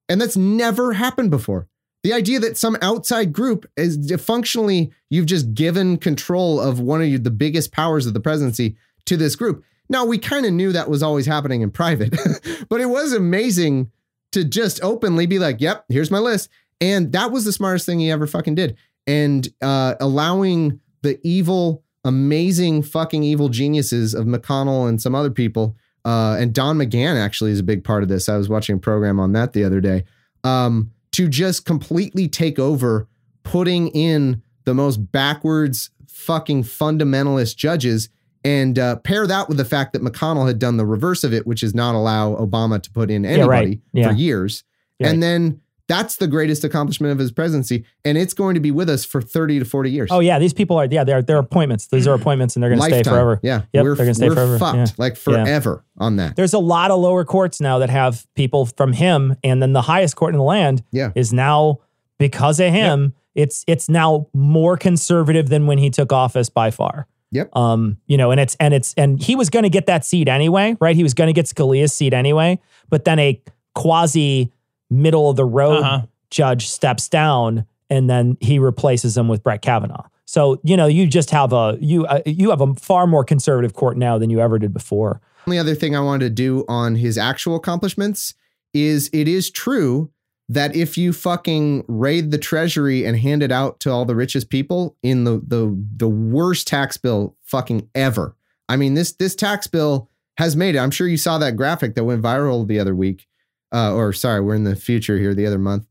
and 0.07 0.21
that's 0.21 0.37
never 0.37 0.93
happened 0.93 1.31
before. 1.31 1.67
The 2.03 2.13
idea 2.13 2.39
that 2.39 2.57
some 2.57 2.77
outside 2.81 3.31
group 3.31 3.69
is 3.77 4.11
functionally 4.19 4.91
you've 5.09 5.27
just 5.27 5.53
given 5.53 5.97
control 5.97 6.59
of 6.59 6.79
one 6.79 7.01
of 7.01 7.07
you, 7.07 7.19
the 7.19 7.29
biggest 7.29 7.71
powers 7.71 8.07
of 8.07 8.13
the 8.13 8.19
presidency 8.19 8.75
to 9.05 9.17
this 9.17 9.35
group. 9.35 9.63
Now 9.89 10.05
we 10.05 10.17
kind 10.17 10.45
of 10.45 10.53
knew 10.53 10.71
that 10.71 10.89
was 10.89 11.03
always 11.03 11.25
happening 11.25 11.61
in 11.61 11.69
private, 11.69 12.15
but 12.69 12.81
it 12.81 12.87
was 12.87 13.13
amazing 13.13 13.91
to 14.31 14.43
just 14.43 14.81
openly 14.81 15.25
be 15.25 15.37
like, 15.37 15.59
"Yep, 15.59 15.85
here's 15.89 16.09
my 16.09 16.19
list," 16.19 16.49
and 16.79 17.11
that 17.11 17.31
was 17.31 17.45
the 17.45 17.51
smartest 17.51 17.85
thing 17.85 17.99
he 17.99 18.09
ever 18.09 18.25
fucking 18.25 18.55
did. 18.55 18.77
And 19.05 19.47
uh, 19.61 19.95
allowing 19.99 20.79
the 21.01 21.19
evil, 21.23 21.83
amazing, 22.05 22.83
fucking 22.83 23.23
evil 23.23 23.49
geniuses 23.49 24.13
of 24.13 24.25
McConnell 24.25 24.87
and 24.87 25.01
some 25.01 25.13
other 25.13 25.31
people, 25.31 25.75
uh, 26.05 26.37
and 26.39 26.53
Don 26.53 26.77
McGahn 26.77 27.17
actually 27.17 27.51
is 27.51 27.59
a 27.59 27.63
big 27.63 27.83
part 27.83 28.01
of 28.01 28.09
this. 28.09 28.29
I 28.29 28.37
was 28.37 28.49
watching 28.49 28.77
a 28.77 28.79
program 28.79 29.19
on 29.19 29.33
that 29.33 29.53
the 29.53 29.63
other 29.63 29.81
day. 29.81 30.05
Um, 30.43 30.91
to 31.13 31.27
just 31.27 31.65
completely 31.65 32.27
take 32.27 32.57
over, 32.59 33.07
putting 33.43 33.89
in 33.89 34.41
the 34.65 34.73
most 34.73 34.97
backwards, 35.11 35.89
fucking 36.07 36.63
fundamentalist 36.63 37.55
judges, 37.55 38.09
and 38.43 38.79
uh, 38.79 38.95
pair 38.97 39.27
that 39.27 39.47
with 39.47 39.57
the 39.57 39.65
fact 39.65 39.93
that 39.93 40.01
McConnell 40.01 40.47
had 40.47 40.57
done 40.59 40.77
the 40.77 40.85
reverse 40.85 41.23
of 41.23 41.33
it, 41.33 41.45
which 41.45 41.63
is 41.63 41.75
not 41.75 41.95
allow 41.95 42.35
Obama 42.35 42.81
to 42.81 42.91
put 42.91 43.11
in 43.11 43.23
right. 43.23 43.31
anybody 43.31 43.81
Yeah. 43.93 44.09
for 44.09 44.13
years. 44.15 44.63
Yeah. 44.99 45.09
And 45.09 45.21
then 45.21 45.61
that's 45.87 46.17
the 46.17 46.27
greatest 46.27 46.63
accomplishment 46.63 47.11
of 47.11 47.19
his 47.19 47.31
presidency, 47.31 47.85
and 48.05 48.17
it's 48.17 48.33
going 48.33 48.53
to 48.55 48.59
be 48.59 48.71
with 48.71 48.89
us 48.89 49.03
for 49.05 49.21
thirty 49.21 49.59
to 49.59 49.65
forty 49.65 49.91
years. 49.91 50.09
Oh 50.11 50.19
yeah, 50.19 50.39
these 50.39 50.53
people 50.53 50.77
are 50.77 50.85
yeah 50.89 51.03
they're 51.03 51.21
they're 51.21 51.37
appointments. 51.37 51.87
These 51.87 52.07
are 52.07 52.13
appointments, 52.13 52.55
and 52.55 52.63
they're 52.63 52.69
going 52.69 52.79
to 52.81 52.85
stay 52.85 53.03
forever. 53.03 53.39
Yeah, 53.43 53.63
Yep, 53.73 53.83
we're, 53.83 53.95
they're 53.95 54.05
gonna 54.05 54.13
stay 54.15 54.29
forever. 54.29 54.57
fucked 54.59 54.77
Yeah. 54.77 54.85
like 54.97 55.13
Yeah. 55.13 55.43
forever 55.43 55.83
on 55.97 56.15
that. 56.17 56.35
There's 56.35 56.53
a 56.53 56.59
lot 56.59 56.91
of 56.91 56.99
lower 56.99 57.25
courts 57.25 57.59
now 57.61 57.79
that 57.79 57.89
have 57.89 58.25
people 58.35 58.65
from 58.65 58.93
him, 58.93 59.35
and 59.43 59.61
then 59.61 59.73
the 59.73 59.81
highest 59.83 60.15
court 60.15 60.33
in 60.33 60.37
the 60.37 60.43
land 60.43 60.83
Yeah. 60.91 61.11
is 61.15 61.33
now 61.33 61.79
because 62.19 62.59
of 62.59 62.71
him. 62.71 63.13
It's 63.35 63.63
it's 63.67 63.87
now 63.89 64.27
more 64.33 64.75
conservative 64.77 65.49
than 65.49 65.65
when 65.65 65.77
he 65.77 65.89
took 65.89 66.11
office 66.11 66.49
by 66.49 66.69
far. 66.71 67.07
Yep. 67.33 67.55
Um, 67.55 67.95
you 68.07 68.17
know, 68.17 68.29
and 68.31 68.41
it's 68.41 68.55
and 68.59 68.73
it's 68.73 68.93
and 68.95 69.21
he 69.23 69.37
was 69.37 69.49
going 69.49 69.63
to 69.63 69.69
get 69.69 69.85
that 69.85 70.03
seat 70.03 70.27
anyway, 70.27 70.75
right? 70.81 70.97
He 70.97 71.03
was 71.03 71.13
going 71.13 71.27
to 71.27 71.33
get 71.33 71.45
Scalia's 71.45 71.93
seat 71.93 72.13
anyway, 72.13 72.59
but 72.89 73.05
then 73.05 73.19
a 73.19 73.41
quasi 73.73 74.51
middle 74.91 75.29
of 75.29 75.35
the 75.37 75.45
road 75.45 75.81
Uh-huh. 75.83 76.05
judge 76.29 76.67
steps 76.67 77.09
down, 77.09 77.65
and 77.89 78.09
then 78.09 78.37
he 78.41 78.59
replaces 78.59 79.17
him 79.17 79.27
with 79.27 79.41
Brett 79.43 79.61
Kavanaugh. 79.63 80.05
So 80.25 80.59
you 80.63 80.77
know, 80.77 80.85
you 80.87 81.07
just 81.07 81.31
have 81.31 81.51
a 81.53 81.77
you 81.81 82.05
uh, 82.05 82.21
you 82.25 82.51
have 82.51 82.61
a 82.61 82.73
far 82.75 83.07
more 83.07 83.23
conservative 83.23 83.73
court 83.73 83.97
now 83.97 84.17
than 84.17 84.29
you 84.29 84.39
ever 84.39 84.59
did 84.59 84.73
before. 84.73 85.19
only 85.47 85.57
other 85.57 85.73
thing 85.75 85.95
I 85.95 85.99
wanted 86.01 86.25
to 86.25 86.29
do 86.29 86.63
on 86.67 86.95
his 86.95 87.17
actual 87.17 87.55
accomplishments 87.55 88.33
is 88.73 89.09
it 89.11 89.27
is 89.27 89.49
true 89.49 90.09
that 90.47 90.75
if 90.75 90.97
you 90.97 91.11
fucking 91.13 91.83
raid 91.87 92.31
the 92.31 92.37
treasury 92.37 93.05
and 93.05 93.17
hand 93.17 93.41
it 93.43 93.51
out 93.51 93.79
to 93.81 93.89
all 93.89 94.05
the 94.05 94.15
richest 94.15 94.49
people 94.49 94.95
in 95.03 95.23
the 95.25 95.41
the 95.45 95.77
the 95.97 96.07
worst 96.09 96.67
tax 96.67 96.95
bill 96.97 97.35
fucking 97.43 97.89
ever. 97.95 98.35
I 98.69 98.77
mean 98.77 98.93
this 98.93 99.11
this 99.13 99.35
tax 99.35 99.67
bill 99.67 100.09
has 100.37 100.55
made 100.55 100.75
it. 100.75 100.79
I'm 100.79 100.91
sure 100.91 101.07
you 101.07 101.17
saw 101.17 101.37
that 101.39 101.57
graphic 101.57 101.95
that 101.95 102.05
went 102.05 102.21
viral 102.21 102.65
the 102.65 102.79
other 102.79 102.95
week. 102.95 103.27
Uh, 103.73 103.93
or 103.93 104.11
sorry, 104.13 104.41
we're 104.41 104.55
in 104.55 104.63
the 104.63 104.75
future 104.75 105.17
here 105.17 105.33
the 105.33 105.45
other 105.45 105.59
month. 105.59 105.87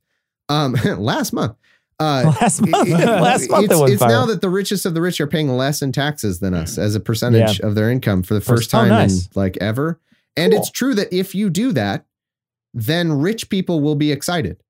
Um 0.49 0.73
last 0.99 1.33
month. 1.33 1.57
Uh 1.99 2.33
Last 2.41 2.67
month, 2.67 2.89
it- 2.89 2.93
last 3.07 3.51
month 3.51 3.71
it's, 3.71 3.93
it's 3.93 4.01
now 4.03 4.25
that 4.27 4.41
the 4.41 4.49
richest 4.49 4.87
of 4.87 4.95
the 4.95 5.01
rich 5.03 5.21
are 5.21 5.27
paying 5.27 5.49
less 5.49 5.83
in 5.83 5.93
taxes 5.93 6.41
than 6.41 6.55
us 6.55 6.79
as 6.79 6.95
a 6.95 7.01
percentage 7.01 7.61
of 7.61 7.75
their 7.75 7.91
income 7.91 8.23
for 8.23 8.35
the 8.35 8.41
first 8.41 8.71
First- 8.71 8.75
oh, 8.75 8.79
time 8.81 8.89
nice. 8.89 9.27
in 9.27 9.31
like 9.35 9.57
ever. 9.61 10.01
And 10.37 10.53
Cool. 10.53 10.61
it's 10.61 10.71
true 10.71 10.95
that 10.95 11.13
if 11.13 11.35
you 11.35 11.51
do 11.51 11.73
that, 11.73 12.07
then 12.73 13.13
rich 13.13 13.51
people 13.51 13.81
will 13.81 13.97
be 13.97 14.13
excited. 14.13 14.63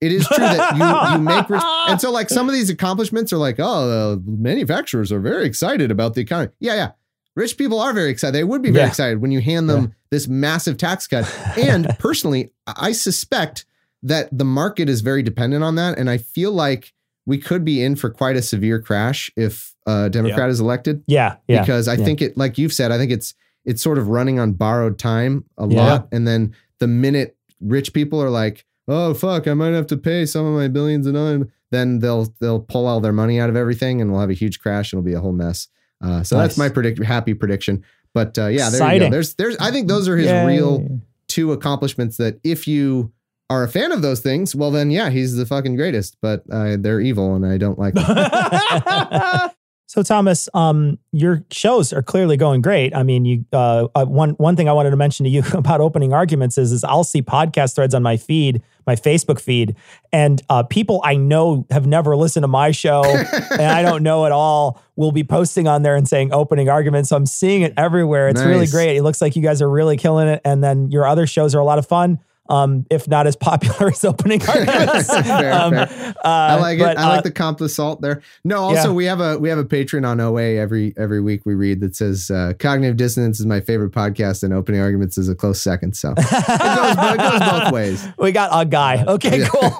It 0.00 0.12
is 0.12 0.26
true 0.28 0.36
that 0.44 0.76
you 0.76 1.18
you 1.18 1.24
make 1.24 1.50
rich, 1.50 1.60
and 1.88 2.00
so 2.00 2.12
like 2.12 2.28
some 2.30 2.48
of 2.48 2.54
these 2.54 2.70
accomplishments 2.70 3.32
are 3.32 3.36
like, 3.36 3.56
oh, 3.58 4.14
the 4.14 4.22
manufacturers 4.30 5.10
are 5.10 5.18
very 5.18 5.44
excited 5.44 5.90
about 5.90 6.14
the 6.14 6.20
economy. 6.20 6.52
Yeah, 6.60 6.74
yeah, 6.74 6.90
rich 7.38 7.56
people 7.56 7.78
are 7.80 7.92
very 7.94 8.10
excited. 8.10 8.34
They 8.34 8.44
would 8.44 8.60
be 8.62 8.70
very 8.70 8.84
Yeah. 8.84 8.88
excited 8.88 9.22
when 9.22 9.30
you 9.30 9.40
hand 9.40 9.70
them 9.70 9.94
this 10.10 10.26
massive 10.28 10.76
tax 10.76 11.06
cut. 11.06 11.24
And 11.56 11.86
personally, 11.98 12.50
I 12.66 12.92
suspect 12.92 13.64
that 14.02 14.28
the 14.36 14.44
market 14.44 14.88
is 14.88 15.00
very 15.00 15.22
dependent 15.22 15.62
on 15.64 15.76
that, 15.76 15.98
and 15.98 16.10
I 16.10 16.18
feel 16.18 16.52
like 16.52 16.92
we 17.26 17.38
could 17.38 17.64
be 17.64 17.82
in 17.82 17.94
for 17.96 18.10
quite 18.10 18.36
a 18.36 18.42
severe 18.42 18.80
crash 18.80 19.30
if 19.36 19.74
a 19.86 20.08
Democrat 20.10 20.48
is 20.50 20.60
elected 20.60 21.02
Yeah, 21.06 21.36
yeah. 21.46 21.60
because 21.60 21.86
I 21.88 21.94
yeah. 21.94 22.04
think 22.04 22.22
it, 22.22 22.36
like 22.36 22.58
you've 22.58 22.72
said, 22.72 22.90
I 22.92 22.98
think 22.98 23.10
it's 23.12 23.34
it's 23.64 23.82
sort 23.82 23.98
of 23.98 24.08
running 24.08 24.38
on 24.38 24.52
borrowed 24.52 24.98
time 24.98 25.44
a 25.58 25.66
Yeah. 25.68 25.76
lot, 25.84 26.08
and 26.10 26.26
then 26.26 26.54
the 26.78 26.86
minute 26.86 27.36
rich 27.60 27.92
people 27.92 28.22
are 28.22 28.30
like, 28.30 28.64
"Oh 28.86 29.12
fuck, 29.14 29.46
I 29.46 29.54
might 29.54 29.74
have 29.74 29.86
to 29.88 29.96
pay 29.96 30.24
some 30.26 30.46
of 30.46 30.54
my 30.54 30.68
billions 30.68 31.06
and 31.06 31.16
all," 31.16 31.44
then 31.70 31.98
they'll 31.98 32.32
they'll 32.40 32.60
pull 32.60 32.86
all 32.86 33.00
their 33.00 33.12
money 33.12 33.38
out 33.38 33.50
of 33.50 33.56
everything, 33.56 34.00
and 34.00 34.10
we'll 34.10 34.20
have 34.20 34.30
a 34.30 34.34
huge 34.34 34.58
crash, 34.60 34.92
and 34.92 34.98
it'll 34.98 35.06
be 35.06 35.12
a 35.14 35.20
whole 35.20 35.32
mess. 35.32 35.68
Uh, 36.02 36.22
so 36.22 36.36
that's 36.36 36.56
my 36.56 36.68
predict 36.68 37.02
happy 37.02 37.34
prediction. 37.34 37.84
But 38.14 38.38
uh, 38.38 38.46
yeah, 38.46 38.70
there 38.70 38.94
you 38.94 39.00
go. 39.00 39.10
There's 39.10 39.34
there's 39.34 39.56
I 39.58 39.70
think 39.70 39.88
those 39.88 40.08
are 40.08 40.16
his 40.16 40.28
Yay. 40.28 40.46
real 40.46 41.00
two 41.26 41.52
accomplishments 41.52 42.16
that 42.16 42.40
if 42.42 42.66
you 42.66 43.12
are 43.50 43.64
a 43.64 43.68
fan 43.68 43.92
of 43.92 44.02
those 44.02 44.20
things, 44.20 44.54
well 44.54 44.70
then 44.70 44.90
yeah, 44.90 45.10
he's 45.10 45.36
the 45.36 45.46
fucking 45.46 45.76
greatest. 45.76 46.16
But 46.20 46.44
uh, 46.50 46.76
they're 46.78 47.00
evil, 47.00 47.34
and 47.34 47.46
I 47.46 47.58
don't 47.58 47.78
like 47.78 47.94
them. 47.94 48.06
So 49.88 50.02
Thomas, 50.02 50.50
um, 50.52 50.98
your 51.12 51.44
shows 51.50 51.94
are 51.94 52.02
clearly 52.02 52.36
going 52.36 52.60
great. 52.60 52.94
I 52.94 53.02
mean, 53.02 53.24
you 53.24 53.46
uh, 53.54 53.88
uh, 53.94 54.04
one 54.04 54.32
one 54.32 54.54
thing 54.54 54.68
I 54.68 54.72
wanted 54.74 54.90
to 54.90 54.96
mention 54.96 55.24
to 55.24 55.30
you 55.30 55.42
about 55.54 55.80
opening 55.80 56.12
arguments 56.12 56.58
is 56.58 56.72
is 56.72 56.84
I'll 56.84 57.04
see 57.04 57.22
podcast 57.22 57.74
threads 57.74 57.94
on 57.94 58.02
my 58.02 58.18
feed, 58.18 58.62
my 58.86 58.96
Facebook 58.96 59.40
feed, 59.40 59.76
and 60.12 60.42
uh, 60.50 60.62
people 60.62 61.00
I 61.04 61.16
know 61.16 61.66
have 61.70 61.86
never 61.86 62.16
listened 62.16 62.44
to 62.44 62.48
my 62.48 62.70
show 62.70 63.02
and 63.50 63.62
I 63.62 63.80
don't 63.80 64.02
know 64.02 64.26
at 64.26 64.32
all 64.32 64.82
will 64.96 65.12
be 65.12 65.24
posting 65.24 65.66
on 65.66 65.82
there 65.82 65.96
and 65.96 66.06
saying 66.06 66.34
opening 66.34 66.68
arguments. 66.68 67.08
So 67.08 67.16
I'm 67.16 67.24
seeing 67.24 67.62
it 67.62 67.72
everywhere. 67.78 68.28
It's 68.28 68.42
really 68.42 68.66
great. 68.66 68.98
It 68.98 69.02
looks 69.02 69.22
like 69.22 69.36
you 69.36 69.42
guys 69.42 69.62
are 69.62 69.70
really 69.70 69.96
killing 69.96 70.28
it, 70.28 70.42
and 70.44 70.62
then 70.62 70.90
your 70.90 71.06
other 71.06 71.26
shows 71.26 71.54
are 71.54 71.60
a 71.60 71.64
lot 71.64 71.78
of 71.78 71.86
fun. 71.86 72.18
Um, 72.50 72.86
if 72.90 73.06
not 73.06 73.26
as 73.26 73.36
popular 73.36 73.88
as 73.92 74.04
opening 74.04 74.40
arguments. 74.48 75.08
Fair, 75.12 75.52
Um, 75.52 75.72
fair. 75.74 76.14
uh, 76.24 76.28
I 76.28 76.54
like 76.60 76.78
it. 76.78 76.84
I 76.96 77.02
uh, 77.04 77.08
like 77.08 77.24
the 77.24 77.30
comp 77.30 77.60
salt 77.68 78.00
there. 78.00 78.22
No, 78.44 78.58
also 78.60 78.88
Yeah. 78.88 78.94
we 78.94 79.04
have 79.04 79.20
a 79.20 79.38
we 79.38 79.48
have 79.50 79.58
a 79.58 79.64
patron 79.64 80.04
on 80.06 80.18
OA 80.20 80.56
every 80.56 80.94
every 80.96 81.20
week 81.20 81.42
we 81.44 81.54
read 81.54 81.80
that 81.80 81.94
says 81.94 82.30
uh, 82.30 82.54
cognitive 82.58 82.96
dissonance 82.96 83.38
is 83.38 83.44
my 83.46 83.60
favorite 83.60 83.92
podcast 83.92 84.42
and 84.42 84.54
opening 84.54 84.80
arguments 84.80 85.18
is 85.18 85.28
a 85.28 85.34
close 85.34 85.60
second. 85.60 85.94
So 85.96 86.12
it 86.12 86.16
goes, 86.16 86.26
it 86.26 87.18
goes 87.18 87.40
both 87.50 87.72
ways. 87.72 88.08
We 88.18 88.32
got 88.32 88.50
a 88.52 88.64
guy. 88.64 89.04
Okay, 89.06 89.40
Yeah. 89.40 89.48
cool. 89.48 89.70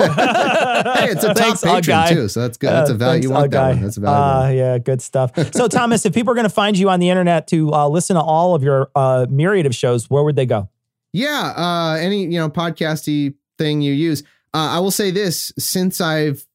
Hey, 0.99 1.11
it's 1.11 1.25
a 1.25 1.29
top 1.29 1.37
Thanks, 1.37 1.65
Ugg 1.65 1.75
patron 1.77 1.97
guy. 1.97 2.09
too, 2.15 2.29
so 2.29 2.41
that's 2.41 2.57
good. 2.57 2.71
That's 2.71 2.91
a 2.91 2.95
Uh, 2.95 2.97
value. 2.97 3.13
thanks, 3.15 3.25
You 3.25 3.31
want 3.31 3.51
that 3.51 3.57
guy. 3.57 3.69
one? 3.71 3.83
That's 3.83 3.97
a 3.97 4.01
value. 4.01 4.61
Uh, 4.61 4.63
yeah, 4.65 4.79
good 4.79 5.03
stuff. 5.03 5.33
So, 5.55 5.69
Thomas, 5.69 6.05
if 6.07 6.15
people 6.15 6.31
are 6.33 6.35
going 6.35 6.45
to 6.47 6.51
find 6.55 6.77
you 6.79 6.89
on 6.91 7.01
the 7.01 7.11
internet 7.11 7.47
to 7.49 7.73
uh, 7.73 7.89
listen 7.89 8.15
to 8.17 8.23
all 8.23 8.55
of 8.55 8.63
your 8.63 8.91
uh, 8.95 9.27
myriad 9.29 9.67
of 9.67 9.75
shows, 9.75 10.09
where 10.11 10.23
would 10.23 10.37
they 10.37 10.47
go? 10.47 10.69
Yeah, 11.13 11.53
uh, 11.57 11.97
any 12.01 12.25
you 12.25 12.39
know 12.39 12.49
podcasty 12.49 13.35
thing 13.57 13.81
you 13.81 13.93
use. 13.93 14.23
Uh, 14.55 14.71
I 14.73 14.79
will 14.81 14.91
say 14.91 15.11
this: 15.11 15.53
since 15.59 16.01
I've 16.01 16.47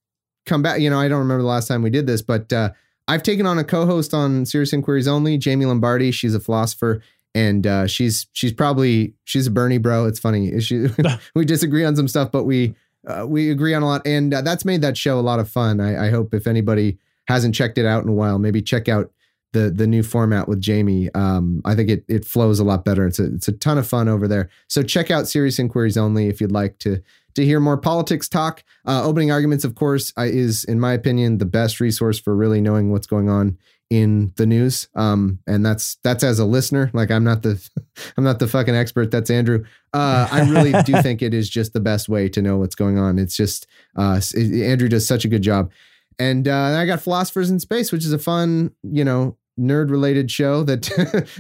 come 0.45 0.62
back, 0.62 0.80
you 0.80 0.89
know, 0.89 0.99
I 0.99 1.08
don't 1.08 1.20
remember 1.20 1.41
the 1.41 1.47
last 1.47 1.68
time 1.68 1.82
we 1.82 1.89
did 1.89 2.08
this, 2.08 2.22
but 2.22 2.51
uh, 2.51 2.72
I've 3.08 3.24
taken 3.24 3.45
on 3.45 3.60
a 3.60 3.64
co-host 3.64 4.14
on 4.14 4.45
Serious 4.45 4.74
Inquiries 4.74 5.08
Only, 5.08 5.39
Jaime 5.43 5.66
Lombardi. 5.66 6.12
She's 6.12 6.36
a 6.36 6.39
philosopher, 6.39 7.01
and 7.36 7.66
uh, 7.66 7.88
she's 7.88 8.28
she's 8.34 8.54
probably 8.54 9.14
she's 9.24 9.47
a 9.47 9.51
Bernie 9.51 9.78
bro. 9.78 10.06
It's 10.06 10.20
funny. 10.20 10.51
She, 10.62 10.88
we 11.36 11.45
disagree 11.45 11.84
on 11.84 11.95
some 11.95 12.08
stuff, 12.08 12.32
but 12.32 12.43
we 12.43 12.76
uh, 13.08 13.26
we 13.28 13.51
agree 13.51 13.74
on 13.74 13.84
a 13.84 13.88
lot, 13.88 14.06
and 14.06 14.34
uh, 14.34 14.41
that's 14.41 14.66
made 14.66 14.82
that 14.82 14.97
show 14.97 15.20
a 15.20 15.22
lot 15.22 15.39
of 15.39 15.49
fun. 15.49 15.80
I, 15.80 16.08
I 16.08 16.10
hope 16.10 16.34
if 16.34 16.47
anybody 16.47 16.97
hasn't 17.28 17.56
checked 17.56 17.78
it 17.78 17.86
out 17.86 18.04
in 18.04 18.10
a 18.10 18.14
while, 18.14 18.39
maybe 18.39 18.62
check 18.62 18.88
out 18.88 19.12
the 19.54 19.72
the 19.72 19.88
new 19.88 20.04
format 20.04 20.47
with 20.47 20.64
Jaime. 20.66 21.10
Um, 21.16 21.62
I 21.66 21.76
think 21.76 21.89
it 21.89 22.06
it 22.08 22.26
flows 22.26 22.60
a 22.60 22.64
lot 22.64 22.84
better. 22.84 23.08
It's 23.08 23.20
a 23.20 23.34
it's 23.34 23.47
a 23.47 23.54
ton 23.54 23.78
of 23.78 23.88
fun 23.88 24.08
over 24.10 24.28
there. 24.28 24.49
So 24.68 24.84
check 24.84 25.10
out 25.10 25.28
Serious 25.28 25.58
Inquiries 25.60 25.97
Only 25.97 26.28
if 26.28 26.41
you'd 26.41 26.51
like 26.51 26.78
to 26.80 27.01
to 27.36 27.45
hear 27.45 27.60
more 27.60 27.78
politics 27.78 28.28
talk. 28.30 28.64
Uh, 28.86 29.04
opening 29.04 29.32
arguments, 29.32 29.64
of 29.64 29.76
course, 29.76 30.14
uh, 30.18 30.24
is 30.24 30.64
in 30.66 30.80
my 30.80 30.93
opinion 30.93 31.38
the 31.38 31.45
best 31.45 31.80
resource 31.80 32.20
for 32.20 32.36
really 32.36 32.62
knowing 32.62 32.91
what's 32.91 33.08
going 33.08 33.30
on 33.30 33.58
in 33.89 34.34
the 34.38 34.45
news. 34.45 34.88
Um, 34.95 35.39
and 35.45 35.64
that's 35.66 35.95
that's 36.04 36.24
as 36.24 36.39
a 36.39 36.45
listener. 36.45 36.89
Like 36.93 37.12
I'm 37.12 37.24
not 37.24 37.43
the 37.43 37.62
I'm 38.18 38.24
not 38.24 38.39
the 38.39 38.47
fucking 38.47 38.76
expert. 38.76 39.12
That's 39.12 39.30
Andrew. 39.30 39.66
Uh, 39.93 40.28
I 40.32 40.49
really 40.49 40.74
do 40.84 41.01
think 41.01 41.22
it 41.22 41.34
is 41.34 41.49
just 41.49 41.74
the 41.74 41.80
best 41.80 42.10
way 42.10 42.28
to 42.30 42.41
know 42.41 42.58
what's 42.58 42.76
going 42.76 42.97
on. 42.97 43.20
It's 43.20 43.36
just 43.36 43.68
uh, 43.95 44.20
it- 44.36 44.64
Andrew 44.64 44.89
does 44.89 45.08
such 45.08 45.26
a 45.26 45.28
good 45.28 45.43
job. 45.43 45.72
And 46.20 46.47
uh, 46.47 46.78
I 46.78 46.86
got 46.86 47.01
Philosophers 47.01 47.49
in 47.49 47.60
Space, 47.60 47.91
which 47.91 48.06
is 48.06 48.14
a 48.14 48.20
fun, 48.20 48.72
you 48.84 49.04
know, 49.04 49.36
nerd 49.60 49.89
related 49.91 50.30
show 50.32 50.64
that 50.64 50.84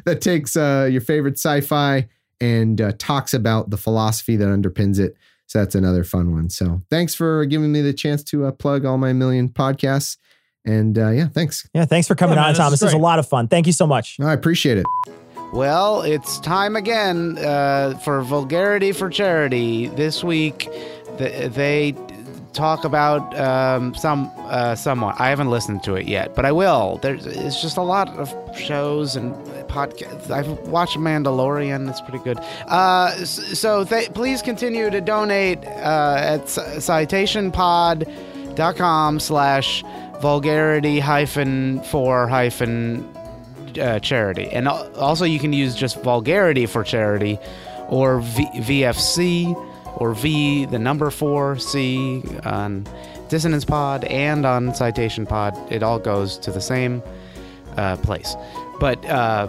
that 0.05 0.21
takes 0.21 0.55
uh, 0.55 0.87
your 0.91 1.01
favorite 1.01 1.35
sci-fi 1.37 2.07
and 2.41 2.81
uh, 2.81 2.91
talks 2.97 3.33
about 3.33 3.69
the 3.69 3.77
philosophy 3.77 4.35
that 4.35 4.47
underpins 4.47 4.99
it. 4.99 5.15
So 5.47 5.59
that's 5.59 5.75
another 5.75 6.03
fun 6.03 6.33
one. 6.33 6.49
So 6.49 6.81
thanks 6.89 7.13
for 7.15 7.45
giving 7.45 7.71
me 7.71 7.81
the 7.81 7.93
chance 7.93 8.23
to 8.25 8.45
uh, 8.45 8.51
plug 8.51 8.85
all 8.85 8.97
my 8.97 9.13
million 9.13 9.49
podcasts. 9.49 10.17
And 10.65 10.97
uh, 10.97 11.09
yeah, 11.09 11.27
thanks. 11.27 11.67
Yeah, 11.73 11.85
thanks 11.85 12.07
for 12.07 12.15
coming 12.15 12.35
Yeah, 12.35 12.41
man, 12.41 12.45
on, 12.45 12.51
this 12.53 12.57
Thomas. 12.57 12.73
is 12.75 12.79
This 12.79 12.85
was 12.87 12.93
a 12.93 12.97
lot 12.97 13.19
of 13.19 13.27
fun. 13.27 13.47
Thank 13.49 13.67
you 13.67 13.73
so 13.73 13.85
much. 13.85 14.17
No, 14.19 14.27
I 14.27 14.33
appreciate 14.33 14.77
it. 14.77 14.85
Well, 15.51 16.01
it's 16.01 16.39
time 16.39 16.75
again 16.75 17.37
uh, 17.37 17.97
for 17.99 18.21
Vulgarity 18.23 18.91
for 18.91 19.09
Charity. 19.09 19.87
This 19.87 20.23
week, 20.23 20.69
th- 21.19 21.51
they 21.53 21.91
talk 22.53 22.85
about 22.85 23.37
um, 23.39 23.95
some 23.95 24.31
uh, 24.37 24.75
someone. 24.75 25.15
I 25.17 25.29
haven't 25.29 25.49
listened 25.49 25.83
to 25.83 25.95
it 25.95 26.07
yet, 26.07 26.35
but 26.35 26.45
I 26.45 26.51
will. 26.51 26.99
There's 27.01 27.25
it's 27.25 27.61
just 27.61 27.77
a 27.77 27.81
lot 27.81 28.09
of 28.17 28.33
shows 28.57 29.15
and 29.15 29.33
podcasts. 29.67 30.29
I've 30.29 30.47
watched 30.67 30.97
Mandalorian. 30.97 31.89
It's 31.89 32.01
pretty 32.01 32.23
good. 32.23 32.37
Uh, 32.67 33.11
so 33.25 33.83
th- 33.83 34.13
please 34.13 34.41
continue 34.41 34.89
to 34.89 35.01
donate 35.01 35.65
uh, 35.65 36.15
at 36.19 36.45
citationpod.com 36.45 39.19
slash 39.19 39.83
vulgarity 40.21 40.99
hyphen 40.99 41.81
for 41.83 42.27
hyphen 42.27 43.03
uh, 43.79 43.99
charity. 43.99 44.47
And 44.47 44.67
also, 44.67 45.25
you 45.25 45.39
can 45.39 45.53
use 45.53 45.75
just 45.75 46.01
vulgarity 46.03 46.65
for 46.65 46.83
charity 46.83 47.37
or 47.89 48.19
v- 48.19 48.49
VFC 48.53 49.72
or 49.97 50.13
V, 50.13 50.65
the 50.65 50.79
number 50.79 51.09
four 51.09 51.57
C 51.57 52.23
on 52.43 52.85
Dissonance 53.29 53.65
Pod 53.65 54.03
and 54.05 54.45
on 54.45 54.73
Citation 54.75 55.25
Pod. 55.25 55.57
It 55.71 55.83
all 55.83 55.99
goes 55.99 56.37
to 56.39 56.51
the 56.51 56.61
same 56.61 57.01
uh, 57.77 57.97
place. 57.97 58.35
But 58.79 59.03
uh, 59.05 59.47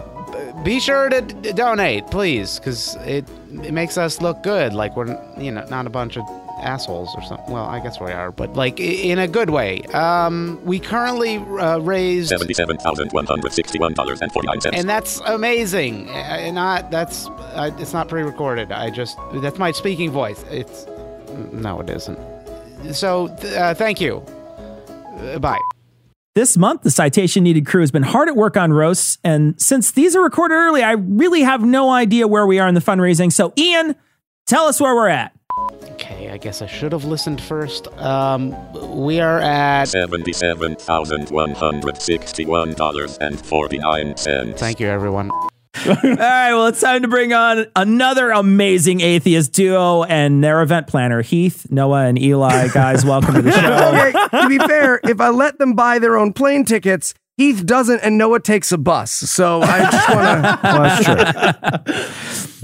be 0.63 0.79
sure 0.79 1.09
to 1.09 1.21
d- 1.21 1.51
donate, 1.51 2.07
please, 2.07 2.59
because 2.59 2.95
it, 2.97 3.25
it 3.51 3.73
makes 3.73 3.97
us 3.97 4.21
look 4.21 4.43
good. 4.43 4.73
Like 4.73 4.95
we're, 4.95 5.19
you 5.37 5.51
know, 5.51 5.65
not 5.69 5.87
a 5.87 5.89
bunch 5.89 6.17
of 6.17 6.25
assholes 6.61 7.13
or 7.15 7.23
something. 7.23 7.53
Well, 7.53 7.65
I 7.65 7.79
guess 7.79 7.99
we 7.99 8.11
are, 8.11 8.31
but 8.31 8.53
like 8.55 8.79
in 8.79 9.19
a 9.19 9.27
good 9.27 9.49
way. 9.49 9.81
Um, 9.93 10.59
we 10.63 10.79
currently 10.79 11.37
uh, 11.37 11.79
raised 11.79 12.29
Seventy-seven 12.29 12.77
thousand 12.77 13.11
one 13.11 13.25
hundred 13.25 13.53
sixty-one 13.53 13.93
dollars 13.93 14.21
and 14.21 14.31
forty-nine 14.31 14.61
cents. 14.61 14.77
and 14.77 14.89
that's 14.89 15.19
amazing. 15.25 16.09
Uh, 16.09 16.51
not 16.51 16.91
that's 16.91 17.27
uh, 17.27 17.71
it's 17.79 17.93
not 17.93 18.07
pre-recorded. 18.07 18.71
I 18.71 18.89
just 18.89 19.17
that's 19.35 19.57
my 19.59 19.71
speaking 19.71 20.11
voice. 20.11 20.43
It's 20.49 20.85
no, 21.51 21.81
it 21.81 21.89
isn't. 21.89 22.19
So 22.93 23.27
uh, 23.27 23.73
thank 23.73 23.99
you. 23.99 24.23
Uh, 25.17 25.39
bye. 25.39 25.59
This 26.35 26.57
month, 26.57 26.81
the 26.81 26.91
Citation 26.91 27.43
Needed 27.43 27.65
crew 27.65 27.79
has 27.79 27.91
been 27.91 28.03
hard 28.03 28.27
at 28.27 28.35
work 28.35 28.57
on 28.57 28.73
roasts. 28.73 29.17
And 29.23 29.59
since 29.59 29.91
these 29.91 30.17
are 30.17 30.21
recorded 30.21 30.55
early, 30.55 30.83
I 30.83 30.91
really 30.91 31.43
have 31.43 31.63
no 31.63 31.91
idea 31.91 32.27
where 32.27 32.45
we 32.45 32.59
are 32.59 32.67
in 32.67 32.75
the 32.75 32.81
fundraising. 32.81 33.31
So, 33.31 33.53
Ian, 33.57 33.95
tell 34.45 34.65
us 34.65 34.79
where 34.79 34.95
we're 34.95 35.09
at. 35.09 35.31
Okay, 35.91 36.29
I 36.31 36.37
guess 36.37 36.61
I 36.61 36.65
should 36.67 36.91
have 36.91 37.05
listened 37.05 37.39
first. 37.41 37.87
Um, 37.99 38.53
we 38.97 39.19
are 39.21 39.39
at. 39.39 39.85
Seventy-seven 39.85 40.75
thousand 40.75 41.29
one 41.29 41.51
hundred 41.51 42.01
sixty-one 42.01 42.73
dollars 42.73 43.17
and 43.19 43.43
forty-nine 43.45 44.17
cents. 44.17 44.59
Thank 44.59 44.79
you, 44.79 44.87
everyone. 44.87 45.31
All 45.87 45.93
right, 46.03 46.53
well, 46.53 46.67
it's 46.67 46.79
time 46.81 47.01
to 47.01 47.07
bring 47.07 47.33
on 47.33 47.65
another 47.75 48.31
amazing 48.31 49.01
atheist 49.01 49.51
duo 49.53 50.03
and 50.03 50.43
their 50.43 50.61
event 50.61 50.87
planner, 50.87 51.21
Heath, 51.21 51.67
Noah, 51.69 52.05
and 52.05 52.17
Eli. 52.21 52.69
Guys, 52.69 53.03
welcome 53.05 53.35
to 53.35 53.41
the 53.41 53.51
show. 53.59 54.29
okay, 54.29 54.41
to 54.41 54.47
be 54.49 54.57
fair, 54.57 54.99
if 55.03 55.19
I 55.19 55.29
let 55.29 55.57
them 55.59 55.73
buy 55.73 55.99
their 55.99 56.17
own 56.17 56.31
plane 56.33 56.63
tickets, 56.65 57.13
Heath 57.37 57.65
doesn't, 57.65 57.99
and 57.99 58.17
Noah 58.17 58.39
takes 58.39 58.71
a 58.71 58.77
bus. 58.77 59.11
So 59.11 59.61
I 59.61 59.91
just 59.91 60.09
want 60.09 61.05
to. 61.05 61.85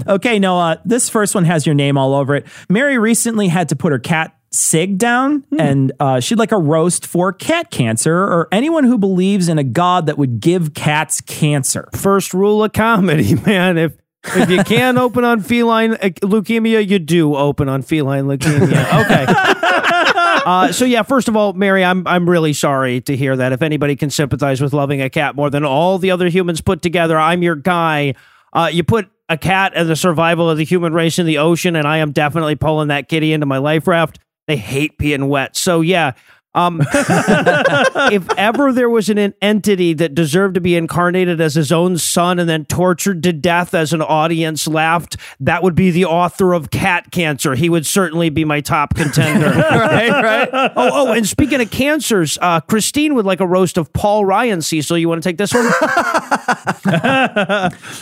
Well. 0.06 0.16
Okay, 0.16 0.38
Noah, 0.40 0.80
this 0.84 1.08
first 1.08 1.34
one 1.34 1.44
has 1.44 1.64
your 1.64 1.74
name 1.76 1.96
all 1.96 2.14
over 2.14 2.34
it. 2.34 2.46
Mary 2.68 2.98
recently 2.98 3.46
had 3.48 3.68
to 3.68 3.76
put 3.76 3.92
her 3.92 3.98
cat 4.00 4.36
Sig 4.54 4.98
down, 4.98 5.44
and 5.58 5.92
uh, 5.98 6.20
she'd 6.20 6.38
like 6.38 6.52
a 6.52 6.58
roast 6.58 7.06
for 7.06 7.32
cat 7.32 7.70
cancer 7.70 8.14
or 8.14 8.48
anyone 8.52 8.84
who 8.84 8.98
believes 8.98 9.48
in 9.48 9.56
a 9.56 9.64
god 9.64 10.04
that 10.06 10.18
would 10.18 10.40
give 10.40 10.74
cats 10.74 11.22
cancer. 11.22 11.88
first 11.94 12.34
rule 12.34 12.62
of 12.62 12.74
comedy, 12.74 13.34
man. 13.46 13.78
If 13.78 13.94
if 14.24 14.50
you 14.50 14.62
can 14.62 14.98
open 14.98 15.24
on 15.24 15.40
feline 15.40 15.92
leukemia, 15.94 16.86
you 16.86 16.98
do 16.98 17.34
open 17.34 17.70
on 17.70 17.80
feline 17.80 18.24
leukemia. 18.24 19.04
Okay. 19.04 19.24
Uh, 20.44 20.72
so 20.72 20.84
yeah, 20.84 21.02
first 21.02 21.28
of 21.28 21.36
all, 21.36 21.52
Mary, 21.52 21.84
I'm 21.84 22.06
I'm 22.06 22.28
really 22.28 22.52
sorry 22.52 23.00
to 23.02 23.16
hear 23.16 23.36
that. 23.36 23.52
If 23.52 23.62
anybody 23.62 23.96
can 23.96 24.10
sympathize 24.10 24.60
with 24.60 24.72
loving 24.72 25.00
a 25.00 25.10
cat 25.10 25.36
more 25.36 25.50
than 25.50 25.64
all 25.64 25.98
the 25.98 26.10
other 26.10 26.28
humans 26.28 26.60
put 26.60 26.82
together, 26.82 27.18
I'm 27.18 27.42
your 27.42 27.56
guy. 27.56 28.14
Uh, 28.52 28.68
you 28.72 28.84
put 28.84 29.10
a 29.28 29.38
cat 29.38 29.72
and 29.74 29.88
the 29.88 29.96
survival 29.96 30.50
of 30.50 30.58
the 30.58 30.64
human 30.64 30.92
race 30.92 31.18
in 31.18 31.26
the 31.26 31.38
ocean, 31.38 31.76
and 31.76 31.86
I 31.86 31.98
am 31.98 32.12
definitely 32.12 32.56
pulling 32.56 32.88
that 32.88 33.08
kitty 33.08 33.32
into 33.32 33.46
my 33.46 33.58
life 33.58 33.86
raft. 33.86 34.18
They 34.46 34.56
hate 34.56 34.98
being 34.98 35.28
wet, 35.28 35.56
so 35.56 35.80
yeah. 35.80 36.12
Um, 36.54 36.82
if 36.92 38.28
ever 38.36 38.72
there 38.72 38.90
was 38.90 39.08
an 39.08 39.32
entity 39.40 39.94
that 39.94 40.14
deserved 40.14 40.54
to 40.54 40.60
be 40.60 40.76
incarnated 40.76 41.40
as 41.40 41.54
his 41.54 41.72
own 41.72 41.96
son 41.96 42.38
and 42.38 42.46
then 42.48 42.66
tortured 42.66 43.22
to 43.22 43.32
death 43.32 43.72
as 43.72 43.94
an 43.94 44.02
audience 44.02 44.68
laughed, 44.68 45.16
that 45.40 45.62
would 45.62 45.74
be 45.74 45.90
the 45.90 46.04
author 46.04 46.52
of 46.52 46.70
Cat 46.70 47.10
Cancer. 47.10 47.54
He 47.54 47.70
would 47.70 47.86
certainly 47.86 48.28
be 48.28 48.44
my 48.44 48.60
top 48.60 48.94
contender. 48.94 49.46
right, 49.50 50.10
right. 50.10 50.48
Oh, 50.74 51.08
oh, 51.08 51.12
and 51.12 51.26
speaking 51.26 51.60
of 51.60 51.70
cancers, 51.70 52.38
uh, 52.40 52.60
Christine 52.60 53.14
would 53.14 53.26
like 53.26 53.40
a 53.40 53.46
roast 53.46 53.76
of 53.76 53.92
Paul 53.92 54.24
Ryan. 54.24 54.62
Cecil, 54.62 54.96
you 54.98 55.08
want 55.08 55.22
to 55.22 55.28
take 55.28 55.36
this 55.36 55.52
one? 55.52 55.70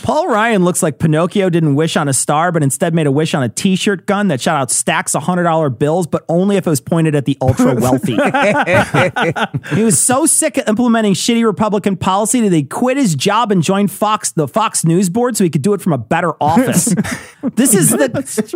Paul 0.03 0.27
Ryan 0.27 0.63
looks 0.63 0.81
like 0.81 0.99
Pinocchio 0.99 1.49
didn't 1.49 1.75
wish 1.75 1.97
on 1.97 2.07
a 2.07 2.13
star, 2.13 2.51
but 2.51 2.63
instead 2.63 2.93
made 2.93 3.07
a 3.07 3.11
wish 3.11 3.33
on 3.33 3.43
a 3.43 3.49
t 3.49 3.75
shirt 3.75 4.05
gun 4.05 4.29
that 4.29 4.41
shot 4.41 4.59
out 4.59 4.71
stacks 4.71 5.15
of 5.15 5.23
$100 5.23 5.77
bills, 5.77 6.07
but 6.07 6.23
only 6.29 6.55
if 6.55 6.65
it 6.65 6.69
was 6.69 6.81
pointed 6.81 7.13
at 7.15 7.25
the 7.25 7.37
ultra 7.41 7.75
wealthy. 7.75 8.17
he 9.75 9.83
was 9.83 9.99
so 9.99 10.25
sick 10.25 10.57
of 10.57 10.67
implementing 10.67 11.13
shitty 11.13 11.43
Republican 11.45 11.95
policy 11.97 12.41
that 12.41 12.51
he 12.55 12.63
quit 12.63 12.97
his 12.97 13.15
job 13.15 13.51
and 13.51 13.61
joined 13.63 13.91
Fox, 13.91 14.31
the 14.31 14.47
Fox 14.47 14.83
News 14.85 15.09
board, 15.09 15.37
so 15.37 15.43
he 15.43 15.49
could 15.49 15.61
do 15.61 15.73
it 15.73 15.81
from 15.81 15.93
a 15.93 15.97
better 15.97 16.33
office. 16.41 16.85
this 17.55 17.73
is 17.73 17.89
the 17.91 18.09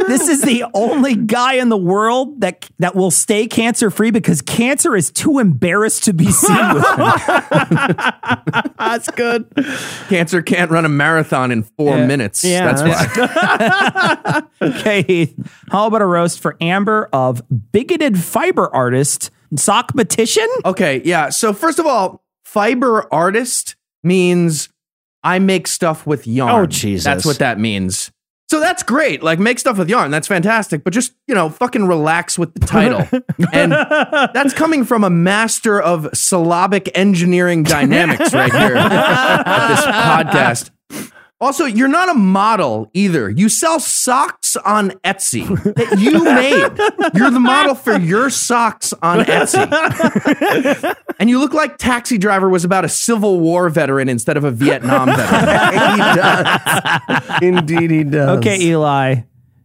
this 0.07 0.27
is 0.27 0.41
the 0.41 0.65
only 0.73 1.15
guy 1.15 1.53
in 1.55 1.69
the 1.69 1.77
world 1.77 2.41
that 2.41 2.69
that 2.79 2.95
will 2.95 3.11
stay 3.11 3.47
cancer 3.47 3.89
free 3.89 4.11
because 4.11 4.41
cancer 4.41 4.95
is 4.95 5.11
too 5.11 5.39
embarrassed 5.39 6.03
to 6.05 6.13
be 6.13 6.31
seen 6.31 6.73
with. 6.73 6.83
That's 8.77 9.09
good. 9.11 9.45
Cancer 10.09 10.41
can't 10.41 10.69
run 10.71 10.85
a 10.85 10.89
marathon 10.89 11.51
in 11.51 11.63
four 11.63 11.97
Yeah. 11.97 12.05
minutes. 12.07 12.43
Yeah, 12.43 12.73
that's 12.73 12.81
why. 12.83 14.43
okay, 14.61 15.01
Heath. 15.03 15.35
How 15.71 15.87
about 15.87 16.01
a 16.01 16.05
roast 16.05 16.39
for 16.39 16.55
Amber 16.61 17.09
of 17.11 17.41
bigoted 17.71 18.17
fiber 18.19 18.73
artist 18.73 19.31
Sockmatician? 19.55 20.47
Okay, 20.65 21.01
yeah. 21.05 21.29
So 21.29 21.53
first 21.53 21.79
of 21.79 21.85
all, 21.85 22.23
fiber 22.43 23.11
artist 23.13 23.75
means 24.03 24.69
I 25.23 25.39
make 25.39 25.67
stuff 25.67 26.05
with 26.05 26.27
yarn. 26.27 26.51
Oh, 26.51 26.65
Jesus. 26.65 27.03
That's 27.03 27.25
what 27.25 27.39
that 27.39 27.59
means. 27.59 28.11
So 28.47 28.59
that's 28.59 28.83
great. 28.83 29.23
Like 29.23 29.39
make 29.39 29.57
stuff 29.57 29.79
with 29.79 29.89
yarn. 29.89 30.11
That's 30.11 30.27
fantastic. 30.27 30.83
But 30.83 30.93
just, 30.93 31.13
you 31.27 31.33
know, 31.33 31.49
fucking 31.49 31.87
relax 31.87 32.37
with 32.37 32.53
the 32.53 32.59
title. 32.59 33.07
and 33.53 33.71
that's 33.71 34.53
coming 34.53 34.85
from 34.85 35.03
a 35.03 35.09
master 35.09 35.81
of 35.81 36.07
syllabic 36.13 36.95
engineering 36.95 37.63
dynamics 37.63 38.33
right 38.33 38.53
here 38.53 38.75
at 38.75 39.67
this 39.67 39.81
podcast. 39.85 40.69
Also, 41.41 41.65
you're 41.65 41.89
not 41.89 42.07
a 42.07 42.13
model 42.13 42.89
either. 42.93 43.29
You 43.29 43.49
sell 43.49 43.81
socks 43.81 44.55
on 44.55 44.91
Etsy 45.03 45.45
that 45.75 45.99
you 45.99 46.23
made. 46.23 47.13
You're 47.13 47.29
the 47.29 47.41
model 47.41 47.75
for 47.75 47.97
your 47.97 48.29
socks 48.29 48.93
on 49.01 49.19
Etsy. 49.25 49.65
And 51.19 51.29
you 51.29 51.39
look 51.39 51.53
like 51.53 51.77
Taxi 51.77 52.17
Driver 52.17 52.47
was 52.49 52.63
about 52.63 52.85
a 52.85 52.89
Civil 52.89 53.41
War 53.41 53.69
veteran 53.69 54.07
instead 54.07 54.37
of 54.37 54.45
a 54.45 54.51
Vietnam 54.51 55.07
veteran. 55.07 55.81
he 55.91 55.97
does. 56.15 57.41
Indeed, 57.41 57.91
he 57.91 58.03
does. 58.05 58.37
Okay, 58.39 58.61
Eli. 58.61 59.15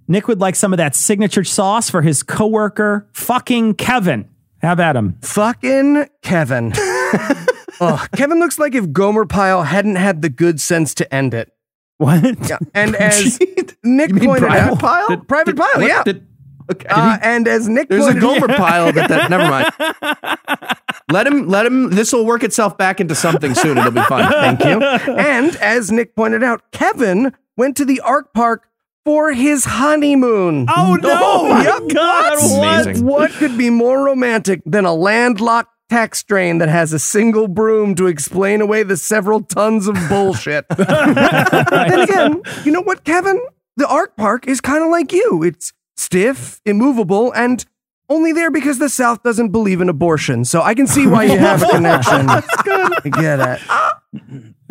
Nick 0.08 0.26
would 0.26 0.40
like 0.40 0.56
some 0.56 0.72
of 0.72 0.78
that 0.78 0.96
signature 0.96 1.44
sauce 1.44 1.88
for 1.88 2.02
his 2.02 2.24
coworker, 2.24 3.08
fucking 3.12 3.74
Kevin. 3.74 4.28
Have 4.58 4.80
at 4.80 4.96
him. 4.96 5.18
Fucking 5.22 6.06
Kevin. 6.22 6.72
oh, 6.76 8.04
Kevin 8.16 8.40
looks 8.40 8.58
like 8.58 8.74
if 8.74 8.92
Gomer 8.92 9.24
Pyle 9.24 9.62
hadn't 9.62 9.94
had 9.94 10.20
the 10.20 10.28
good 10.28 10.60
sense 10.60 10.94
to 10.94 11.14
end 11.14 11.32
it. 11.32 11.52
What? 12.00 12.48
Yeah. 12.48 12.58
And 12.74 12.94
as 12.96 13.38
Nick 13.84 14.16
pointed 14.16 14.48
out, 14.50 14.78
Pyle? 14.78 15.08
Did- 15.08 15.28
Private 15.28 15.56
Pyle, 15.56 15.68
What 15.76 15.86
yeah. 15.86 16.02
did- 16.02 16.26
okay. 16.72 16.88
Uh, 16.88 17.18
and 17.20 17.46
as 17.46 17.68
Nick 17.68 17.88
There's 17.90 18.04
a 18.06 18.12
pointed 18.12 18.22
Gomer 18.22 18.48
Pyle 18.48 18.90
that, 18.92 19.08
that 19.10 19.30
never 19.30 19.44
mind. 19.48 20.76
Let 21.12 21.26
him 21.26 21.48
let 21.48 21.66
him 21.66 21.90
this 21.90 22.12
will 22.12 22.24
work 22.24 22.44
itself 22.44 22.78
back 22.78 23.00
into 23.00 23.16
something 23.16 23.52
soon. 23.54 23.76
It'll 23.78 23.90
be 23.90 24.00
fun. 24.02 24.30
Thank 24.58 24.64
you. 24.64 24.80
and 24.80 25.56
as 25.56 25.90
Nick 25.90 26.14
pointed 26.14 26.44
out, 26.44 26.70
Kevin 26.70 27.32
went 27.56 27.76
to 27.78 27.84
the 27.84 27.98
Ark 28.00 28.32
Park 28.32 28.68
for 29.04 29.32
his 29.32 29.64
honeymoon. 29.64 30.66
Oh 30.68 30.94
no! 31.02 31.60
Yep. 31.62 31.92
God, 31.94 32.32
what? 32.58 32.86
Amazing. 32.86 33.04
What 33.06 33.30
could 33.32 33.58
be 33.58 33.70
more 33.70 34.04
romantic 34.04 34.62
than 34.64 34.84
a 34.84 34.94
landlocked 34.94 35.74
text 35.90 36.26
drain 36.28 36.58
that 36.58 36.68
has 36.68 36.92
a 36.92 36.98
single 36.98 37.48
broom 37.48 37.94
to 37.96 38.06
explain 38.06 38.60
away 38.60 38.82
the 38.82 38.96
several 38.96 39.42
tons 39.42 39.88
of 39.88 39.96
bullshit? 40.08 40.66
then 40.76 42.00
again, 42.00 42.42
you 42.64 42.72
know 42.72 42.82
what, 42.82 43.04
Kevin? 43.04 43.40
The 43.76 43.88
Ark 43.88 44.16
Park 44.16 44.46
is 44.46 44.60
kind 44.60 44.82
of 44.82 44.90
like 44.90 45.12
you. 45.12 45.42
It's 45.42 45.72
stiff, 45.96 46.60
immovable, 46.64 47.32
and 47.32 47.64
only 48.08 48.32
there 48.32 48.50
because 48.50 48.78
the 48.78 48.88
South 48.88 49.22
doesn't 49.22 49.50
believe 49.50 49.80
in 49.80 49.88
abortion. 49.88 50.44
So 50.44 50.62
I 50.62 50.74
can 50.74 50.86
see 50.86 51.06
why 51.06 51.24
you 51.24 51.38
have 51.38 51.62
a 51.62 51.66
connection. 51.70 52.26
That's 52.26 52.62
good. 52.62 52.92
I 53.04 53.08
get 53.08 53.40
it. 53.40 53.70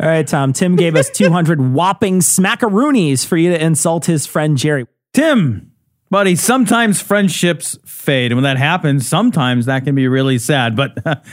All 0.00 0.08
right, 0.08 0.26
Tom. 0.26 0.52
Tim 0.52 0.76
gave 0.76 0.96
us 0.96 1.08
200 1.10 1.72
whopping 1.72 2.20
smackaroonies 2.20 3.26
for 3.26 3.36
you 3.36 3.50
to 3.50 3.62
insult 3.62 4.04
his 4.04 4.26
friend 4.26 4.56
Jerry. 4.58 4.86
Tim, 5.12 5.69
buddy, 6.10 6.36
sometimes 6.36 7.00
friendships 7.00 7.78
fade. 7.84 8.32
And 8.32 8.36
when 8.36 8.44
that 8.44 8.58
happens, 8.58 9.06
sometimes 9.06 9.66
that 9.66 9.84
can 9.84 9.94
be 9.94 10.08
really 10.08 10.38
sad. 10.38 10.76
But 10.76 10.98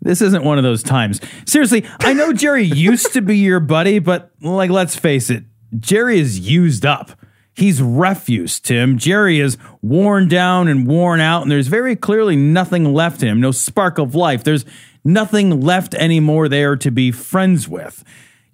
this 0.00 0.22
isn't 0.22 0.44
one 0.44 0.58
of 0.58 0.64
those 0.64 0.82
times. 0.82 1.20
Seriously, 1.46 1.86
I 2.00 2.12
know 2.12 2.32
Jerry 2.32 2.64
used 2.64 3.12
to 3.12 3.20
be 3.20 3.38
your 3.38 3.60
buddy, 3.60 3.98
but 3.98 4.32
like, 4.40 4.70
let's 4.70 4.96
face 4.96 5.30
it, 5.30 5.44
Jerry 5.78 6.18
is 6.18 6.38
used 6.38 6.84
up. 6.84 7.12
He's 7.54 7.82
refuse, 7.82 8.58
Tim. 8.58 8.96
Jerry 8.96 9.38
is 9.38 9.58
worn 9.82 10.26
down 10.26 10.68
and 10.68 10.86
worn 10.86 11.20
out, 11.20 11.42
and 11.42 11.50
there's 11.50 11.66
very 11.66 11.94
clearly 11.94 12.34
nothing 12.34 12.94
left 12.94 13.22
in 13.22 13.28
him, 13.28 13.40
no 13.42 13.50
spark 13.50 13.98
of 13.98 14.14
life. 14.14 14.42
There's 14.42 14.64
nothing 15.04 15.60
left 15.60 15.94
anymore 15.94 16.48
there 16.48 16.76
to 16.76 16.90
be 16.90 17.12
friends 17.12 17.68
with. 17.68 18.04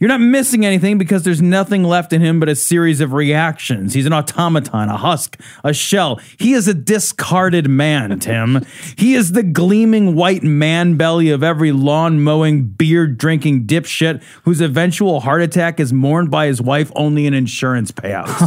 You're 0.01 0.09
not 0.09 0.21
missing 0.21 0.65
anything 0.65 0.97
because 0.97 1.25
there's 1.25 1.43
nothing 1.43 1.83
left 1.83 2.13
in 2.13 2.21
him 2.21 2.39
but 2.39 2.49
a 2.49 2.55
series 2.55 3.01
of 3.01 3.13
reactions. 3.13 3.95
He's 3.95 4.07
an 4.07 4.13
automaton, 4.13 4.89
a 4.89 4.97
husk, 4.97 5.41
a 5.65 5.73
shell. 5.73 6.21
He 6.39 6.53
is 6.53 6.69
a 6.69 6.75
discarded 6.75 7.69
man, 7.69 8.17
Tim. 8.21 8.65
he 8.97 9.15
is 9.15 9.33
the 9.33 9.43
gleaming 9.43 10.15
white 10.15 10.45
man 10.45 10.97
belly 10.97 11.31
of 11.31 11.43
every 11.43 11.73
lawn 11.73 12.21
mowing, 12.21 12.65
beer 12.69 13.09
drinking 13.09 13.67
dipshit 13.67 14.23
whose 14.45 14.61
eventual 14.61 15.21
heart 15.21 15.43
attack 15.43 15.81
is 15.81 15.93
mourned 15.93 16.31
by 16.31 16.47
his 16.47 16.63
wife 16.63 16.93
only 16.95 17.27
in 17.27 17.35
insurance 17.35 17.91
payouts. 17.93 18.39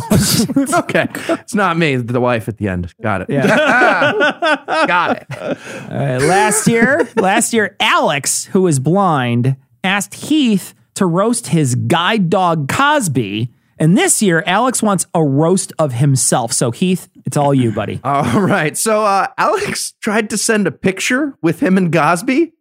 Okay. 0.82 1.08
It's 1.42 1.54
not 1.54 1.78
me, 1.78 1.96
the 1.96 2.20
wife 2.20 2.48
at 2.48 2.58
the 2.58 2.68
end. 2.68 2.94
Got 3.02 3.22
it. 3.22 3.30
Yeah. 3.30 3.46
Got 4.88 5.18
it. 5.18 5.26
All 5.40 5.98
right, 5.98 6.18
last 6.18 6.68
year, 6.68 7.08
last 7.16 7.54
year, 7.54 7.76
Alex, 7.80 8.46
who 8.46 8.66
is 8.68 8.80
blind, 8.80 9.56
asked 9.84 10.14
Heath 10.16 10.74
to 10.96 11.06
roast 11.06 11.48
his 11.48 11.76
guide 11.76 12.30
dog 12.30 12.68
Cosby. 12.68 13.52
And 13.78 13.98
this 13.98 14.22
year, 14.22 14.44
Alex 14.46 14.84
wants 14.84 15.08
a 15.16 15.24
roast 15.24 15.74
of 15.80 15.94
himself. 15.94 16.54
So, 16.54 16.70
Heath, 16.70 17.10
it's 17.26 17.36
all 17.36 17.54
you, 17.54 17.72
buddy. 17.72 18.00
All 18.04 18.42
right. 18.42 18.78
So 18.78 19.04
uh, 19.04 19.28
Alex 19.38 19.94
tried 20.02 20.30
to 20.30 20.38
send 20.38 20.68
a 20.68 20.72
picture 20.72 21.36
with 21.42 21.62
him 21.62 21.78
and 21.78 21.92
Cosby. 21.92 22.54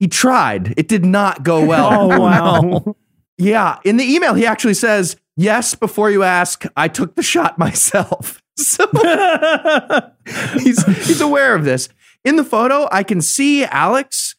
He 0.00 0.08
tried. 0.08 0.74
It 0.76 0.88
did 0.88 1.04
not 1.04 1.44
go 1.44 1.64
well. 1.66 2.12
Oh, 2.12 2.20
wow. 2.20 2.96
Yeah. 3.36 3.80
In 3.84 3.96
the 3.96 4.04
email, 4.04 4.34
he 4.34 4.46
actually 4.46 4.74
says, 4.74 5.16
Yes, 5.36 5.74
before 5.74 6.08
you 6.08 6.22
ask, 6.22 6.64
I 6.76 6.86
took 6.86 7.16
the 7.16 7.22
shot 7.22 7.58
myself. 7.58 8.40
So 8.56 8.86
he's, 10.60 10.84
he's 10.84 11.20
aware 11.20 11.56
of 11.56 11.64
this. 11.64 11.88
In 12.24 12.36
the 12.36 12.44
photo, 12.44 12.88
I 12.92 13.02
can 13.02 13.20
see 13.20 13.64
Alex. 13.64 14.36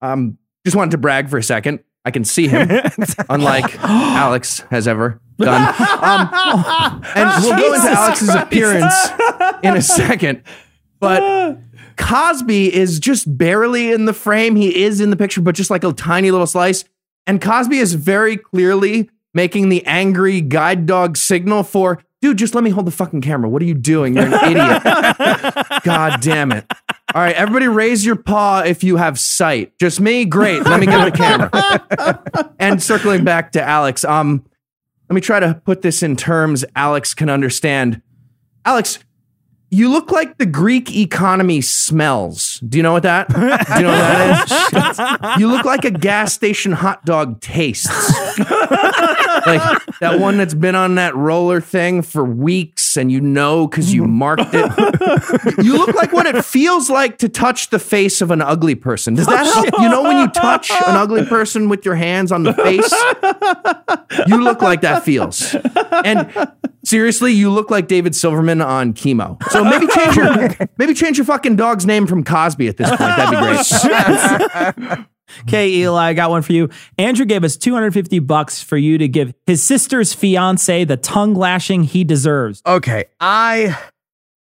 Um, 0.00 0.38
just 0.64 0.76
wanted 0.76 0.90
to 0.90 0.98
brag 0.98 1.28
for 1.28 1.38
a 1.38 1.42
second. 1.44 1.84
I 2.04 2.10
can 2.10 2.24
see 2.24 2.48
him, 2.48 2.68
unlike 3.30 3.78
Alex 3.80 4.60
has 4.70 4.88
ever 4.88 5.20
done. 5.38 5.74
Um, 6.02 7.02
and 7.14 7.44
we'll 7.44 7.56
go 7.56 7.74
into 7.74 7.88
Alex's 7.90 8.34
appearance 8.34 8.94
in 9.62 9.76
a 9.76 9.82
second. 9.82 10.42
But 10.98 11.58
Cosby 11.96 12.74
is 12.74 12.98
just 12.98 13.36
barely 13.38 13.92
in 13.92 14.06
the 14.06 14.12
frame. 14.12 14.56
He 14.56 14.82
is 14.82 15.00
in 15.00 15.10
the 15.10 15.16
picture, 15.16 15.40
but 15.40 15.54
just 15.54 15.70
like 15.70 15.84
a 15.84 15.92
tiny 15.92 16.30
little 16.30 16.46
slice. 16.46 16.84
And 17.26 17.40
Cosby 17.40 17.78
is 17.78 17.94
very 17.94 18.36
clearly 18.36 19.08
making 19.34 19.68
the 19.68 19.84
angry 19.86 20.40
guide 20.40 20.86
dog 20.86 21.16
signal 21.16 21.62
for, 21.62 22.02
dude, 22.20 22.36
just 22.36 22.54
let 22.54 22.64
me 22.64 22.70
hold 22.70 22.86
the 22.86 22.90
fucking 22.90 23.20
camera. 23.20 23.48
What 23.48 23.62
are 23.62 23.66
you 23.66 23.74
doing? 23.74 24.14
You're 24.16 24.26
an 24.26 24.34
idiot. 24.50 24.82
God 25.84 26.20
damn 26.20 26.50
it. 26.52 26.66
All 27.14 27.20
right, 27.20 27.34
everybody 27.36 27.68
raise 27.68 28.06
your 28.06 28.16
paw 28.16 28.62
if 28.64 28.82
you 28.82 28.96
have 28.96 29.18
sight. 29.18 29.78
Just 29.78 30.00
me? 30.00 30.24
Great. 30.24 30.64
Let 30.64 30.80
me 30.80 30.86
get 30.86 31.04
the 31.04 31.16
camera. 31.16 32.54
and 32.58 32.82
circling 32.82 33.22
back 33.22 33.52
to 33.52 33.62
Alex, 33.62 34.02
um, 34.04 34.46
let 35.10 35.14
me 35.14 35.20
try 35.20 35.38
to 35.38 35.60
put 35.66 35.82
this 35.82 36.02
in 36.02 36.16
terms 36.16 36.64
Alex 36.74 37.12
can 37.12 37.28
understand. 37.28 38.00
Alex, 38.64 38.98
you 39.72 39.88
look 39.88 40.12
like 40.12 40.36
the 40.36 40.44
Greek 40.44 40.94
economy 40.94 41.62
smells. 41.62 42.60
Do 42.60 42.76
you 42.76 42.82
know 42.82 42.92
what 42.92 43.04
that? 43.04 43.26
Do 43.30 43.40
you 43.40 43.46
know 43.46 43.56
what 43.56 43.98
that 43.98 45.30
is? 45.34 45.40
you 45.40 45.48
look 45.48 45.64
like 45.64 45.86
a 45.86 45.90
gas 45.90 46.34
station 46.34 46.72
hot 46.72 47.06
dog 47.06 47.40
tastes. 47.40 47.88
like 49.46 49.62
that 50.00 50.18
one 50.20 50.36
that's 50.36 50.52
been 50.52 50.74
on 50.74 50.96
that 50.96 51.16
roller 51.16 51.62
thing 51.62 52.02
for 52.02 52.22
weeks 52.22 52.98
and 52.98 53.10
you 53.10 53.22
know 53.22 53.66
because 53.66 53.94
you 53.94 54.04
marked 54.04 54.50
it. 54.52 55.64
you 55.64 55.78
look 55.78 55.94
like 55.94 56.12
what 56.12 56.26
it 56.26 56.44
feels 56.44 56.90
like 56.90 57.16
to 57.18 57.28
touch 57.30 57.70
the 57.70 57.78
face 57.78 58.20
of 58.20 58.30
an 58.30 58.42
ugly 58.42 58.74
person. 58.74 59.14
Does 59.14 59.26
that 59.26 59.46
help? 59.46 59.68
You 59.80 59.88
know 59.88 60.02
when 60.02 60.18
you 60.18 60.28
touch 60.28 60.70
an 60.70 60.96
ugly 60.96 61.24
person 61.24 61.70
with 61.70 61.86
your 61.86 61.94
hands 61.94 62.30
on 62.30 62.42
the 62.42 62.52
face? 62.52 62.92
You 64.28 64.42
look 64.42 64.60
like 64.60 64.82
that 64.82 65.02
feels. 65.02 65.56
And 66.04 66.30
seriously, 66.84 67.32
you 67.32 67.50
look 67.50 67.70
like 67.70 67.88
David 67.88 68.14
Silverman 68.14 68.60
on 68.60 68.92
chemo. 68.92 69.42
So 69.50 69.61
maybe 69.64 69.86
change 69.94 70.16
your 70.16 70.68
maybe 70.78 70.94
change 70.94 71.18
your 71.18 71.24
fucking 71.24 71.56
dog's 71.56 71.86
name 71.86 72.06
from 72.06 72.24
Cosby 72.24 72.68
at 72.68 72.76
this 72.76 72.88
point. 72.88 73.00
That'd 73.00 73.30
be 73.30 74.86
great. 74.86 75.06
Okay, 75.48 75.70
Eli, 75.70 76.10
I 76.10 76.12
got 76.12 76.30
one 76.30 76.42
for 76.42 76.52
you. 76.52 76.68
Andrew 76.98 77.24
gave 77.24 77.42
us 77.42 77.56
250 77.56 78.18
bucks 78.18 78.62
for 78.62 78.76
you 78.76 78.98
to 78.98 79.08
give 79.08 79.32
his 79.46 79.62
sister's 79.62 80.12
fiance 80.12 80.84
the 80.84 80.96
tongue 80.96 81.34
lashing 81.34 81.84
he 81.84 82.04
deserves. 82.04 82.60
Okay, 82.66 83.06
I 83.18 83.78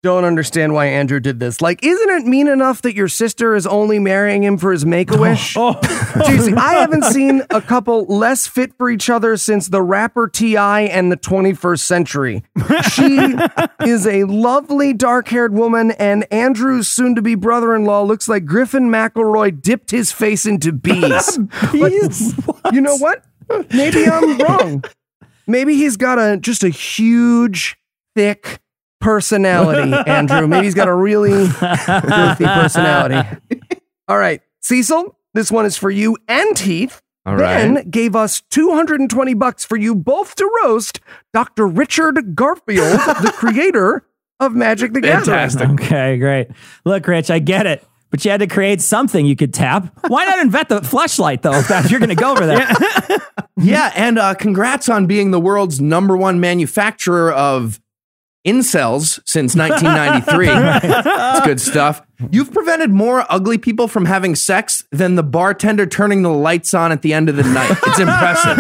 don't 0.02 0.24
understand 0.24 0.74
why 0.74 0.86
Andrew 0.86 1.20
did 1.20 1.40
this. 1.40 1.60
Like, 1.62 1.84
isn't 1.84 2.10
it 2.10 2.26
mean 2.26 2.48
enough 2.48 2.82
that 2.84 2.96
your 2.96 3.10
sister 3.10 3.54
is 3.54 3.68
only 3.68 4.00
marrying 4.00 4.44
him 4.44 4.58
for 4.58 4.72
his 4.72 4.86
make 4.86 5.12
a 5.12 5.18
wish? 5.18 5.56
Oh, 5.60 5.74
Jeez, 5.82 6.56
I 6.58 6.76
haven't 6.76 7.04
seen 7.06 7.44
a 7.50 7.62
couple 7.62 8.06
less 8.06 8.48
fit 8.48 8.74
for 8.78 8.90
each 8.90 9.10
other 9.10 9.36
since 9.36 9.68
the 9.68 9.82
rapper 9.82 10.28
T.I. 10.30 10.82
and 10.82 11.12
the 11.12 11.18
21st 11.18 11.80
century. 11.80 12.44
She 12.92 13.36
is 13.90 14.08
a 14.08 14.24
lovely 14.24 14.94
dark 14.94 15.28
haired 15.28 15.54
woman, 15.54 15.92
and 15.92 16.26
Andrew's 16.32 16.88
soon 16.88 17.16
to 17.16 17.22
be 17.22 17.36
brother 17.36 17.76
in 17.76 17.84
law 17.84 18.04
looks 18.04 18.30
like 18.30 18.46
Griffin 18.46 18.90
McElroy 18.90 19.62
dipped 19.62 19.92
his 19.92 20.12
face 20.12 20.46
into 20.46 20.72
bees. 20.72 21.38
Like, 21.74 21.94
you 22.72 22.82
know 22.82 22.98
what? 22.98 23.26
Maybe 23.74 24.06
I'm 24.06 24.38
wrong. 24.38 24.84
Maybe 25.46 25.76
he's 25.76 25.98
got 25.98 26.20
a 26.20 26.38
just 26.38 26.64
a 26.64 26.70
huge, 26.70 27.78
thick 28.16 28.60
personality, 29.00 29.94
Andrew. 30.08 30.48
Maybe 30.48 30.66
he's 30.66 30.74
got 30.76 30.88
a 30.88 30.94
really 30.96 31.48
goofy 31.48 32.46
personality. 32.46 33.38
All 34.08 34.18
right, 34.18 34.42
Cecil, 34.62 35.18
this 35.34 35.52
one 35.52 35.66
is 35.66 35.78
for 35.78 35.90
you 35.92 36.18
and 36.28 36.58
Heath. 36.58 37.02
All 37.26 37.36
ben 37.38 37.76
right. 37.76 37.92
gave 37.92 38.16
us 38.16 38.42
220 38.50 39.34
bucks 39.36 39.64
for 39.66 39.76
you 39.78 39.94
both 39.94 40.36
to 40.36 40.50
roast 40.64 41.00
Dr. 41.34 41.68
Richard 41.68 42.34
Garfield, 42.36 42.98
the 43.22 43.32
creator 43.36 44.06
of 44.40 44.56
Magic 44.56 44.94
the 44.94 45.02
Gathering. 45.02 45.26
Fantastic. 45.26 45.70
Okay, 45.72 46.18
great. 46.18 46.48
Look, 46.86 47.06
Rich, 47.06 47.30
I 47.30 47.40
get 47.40 47.68
it. 47.68 47.86
But 48.10 48.26
you 48.26 48.32
had 48.32 48.40
to 48.40 48.48
create 48.48 48.82
something 48.82 49.24
you 49.28 49.36
could 49.36 49.54
tap. 49.54 49.94
Why 50.08 50.26
not 50.26 50.40
invent 50.40 50.70
the 50.70 50.82
flashlight, 50.82 51.44
though, 51.44 51.54
if 51.54 51.68
that- 51.68 51.92
you're 51.92 52.00
going 52.00 52.10
to 52.10 52.16
go 52.16 52.32
over 52.32 52.46
that? 52.48 53.22
Yeah, 53.62 53.92
and 53.94 54.18
uh, 54.18 54.36
congrats 54.36 54.88
on 54.88 55.06
being 55.06 55.32
the 55.32 55.40
world's 55.40 55.82
number 55.82 56.16
one 56.16 56.40
manufacturer 56.40 57.30
of 57.34 57.82
incels 58.46 59.20
since 59.26 59.56
1993. 59.56 60.46
That's 61.04 61.46
good 61.46 61.60
stuff. 61.62 62.02
You've 62.32 62.52
prevented 62.52 62.92
more 62.92 63.26
ugly 63.30 63.58
people 63.58 63.88
from 63.88 64.06
having 64.06 64.36
sex 64.36 64.84
than 64.92 65.16
the 65.16 65.24
bartender 65.24 65.86
turning 65.86 66.22
the 66.22 66.30
lights 66.30 66.74
on 66.74 66.92
at 66.92 67.02
the 67.02 67.14
end 67.14 67.30
of 67.30 67.36
the 67.36 67.44
night. 67.44 67.78
It's 67.88 68.00
impressive. 68.00 68.58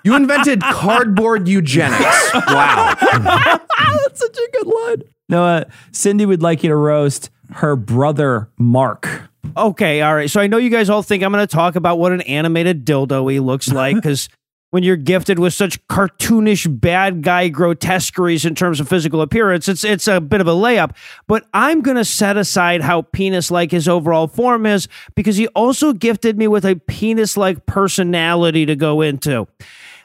you 0.04 0.14
invented 0.14 0.60
cardboard 0.60 1.48
eugenics. 1.48 2.34
Wow. 2.34 2.94
That's 3.00 4.20
such 4.20 4.36
a 4.36 4.50
good 4.52 4.66
line. 4.66 5.02
No, 5.28 5.44
uh, 5.44 5.64
Cindy 5.92 6.26
would 6.26 6.42
like 6.42 6.62
you 6.62 6.68
to 6.68 6.76
roast 6.76 7.30
her 7.52 7.76
brother, 7.76 8.50
Mark. 8.58 9.30
Okay, 9.56 10.02
all 10.02 10.14
right. 10.14 10.30
So 10.30 10.40
I 10.40 10.46
know 10.46 10.58
you 10.58 10.70
guys 10.70 10.90
all 10.90 11.02
think 11.02 11.22
I'm 11.22 11.32
going 11.32 11.46
to 11.46 11.52
talk 11.52 11.76
about 11.76 11.98
what 11.98 12.12
an 12.12 12.20
animated 12.22 12.84
dildo 12.84 13.30
he 13.30 13.40
looks 13.40 13.68
like 13.68 13.96
because 13.96 14.28
when 14.72 14.82
you're 14.82 14.96
gifted 14.96 15.38
with 15.38 15.52
such 15.52 15.86
cartoonish 15.86 16.80
bad 16.80 17.22
guy 17.22 17.48
grotesqueries 17.48 18.46
in 18.46 18.54
terms 18.54 18.80
of 18.80 18.88
physical 18.88 19.20
appearance, 19.20 19.68
it's 19.68 19.84
it's 19.84 20.08
a 20.08 20.18
bit 20.18 20.40
of 20.40 20.46
a 20.46 20.52
layup. 20.52 20.96
But 21.26 21.46
I'm 21.52 21.82
going 21.82 21.98
to 21.98 22.06
set 22.06 22.38
aside 22.38 22.80
how 22.80 23.02
penis 23.02 23.50
like 23.50 23.70
his 23.70 23.86
overall 23.86 24.26
form 24.26 24.64
is 24.64 24.88
because 25.14 25.36
he 25.36 25.46
also 25.48 25.92
gifted 25.92 26.38
me 26.38 26.48
with 26.48 26.64
a 26.64 26.76
penis 26.76 27.36
like 27.36 27.66
personality 27.66 28.64
to 28.64 28.74
go 28.74 29.02
into. 29.02 29.46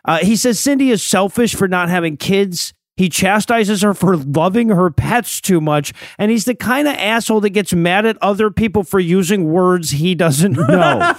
Uh, 0.04 0.18
he 0.18 0.36
says 0.36 0.60
Cindy 0.60 0.92
is 0.92 1.02
selfish 1.02 1.56
for 1.56 1.70
not 1.70 1.88
having 1.88 2.18
kids. 2.18 2.74
He 2.98 3.10
chastises 3.10 3.84
her 3.84 3.94
for 3.94 4.18
loving 4.18 4.70
her 4.70 4.90
pets 4.90 5.40
too 5.40 5.62
much. 5.62 5.94
And 6.18 6.32
he's 6.32 6.46
the 6.46 6.56
kind 6.56 6.88
of 6.88 6.96
asshole 6.96 7.42
that 7.42 7.52
gets 7.52 7.72
mad 7.72 8.08
at 8.08 8.18
other 8.22 8.50
people 8.50 8.84
for 8.84 9.00
using 9.00 9.52
words 9.52 9.92
he 9.92 10.16
doesn't 10.16 10.54
know. 10.68 11.14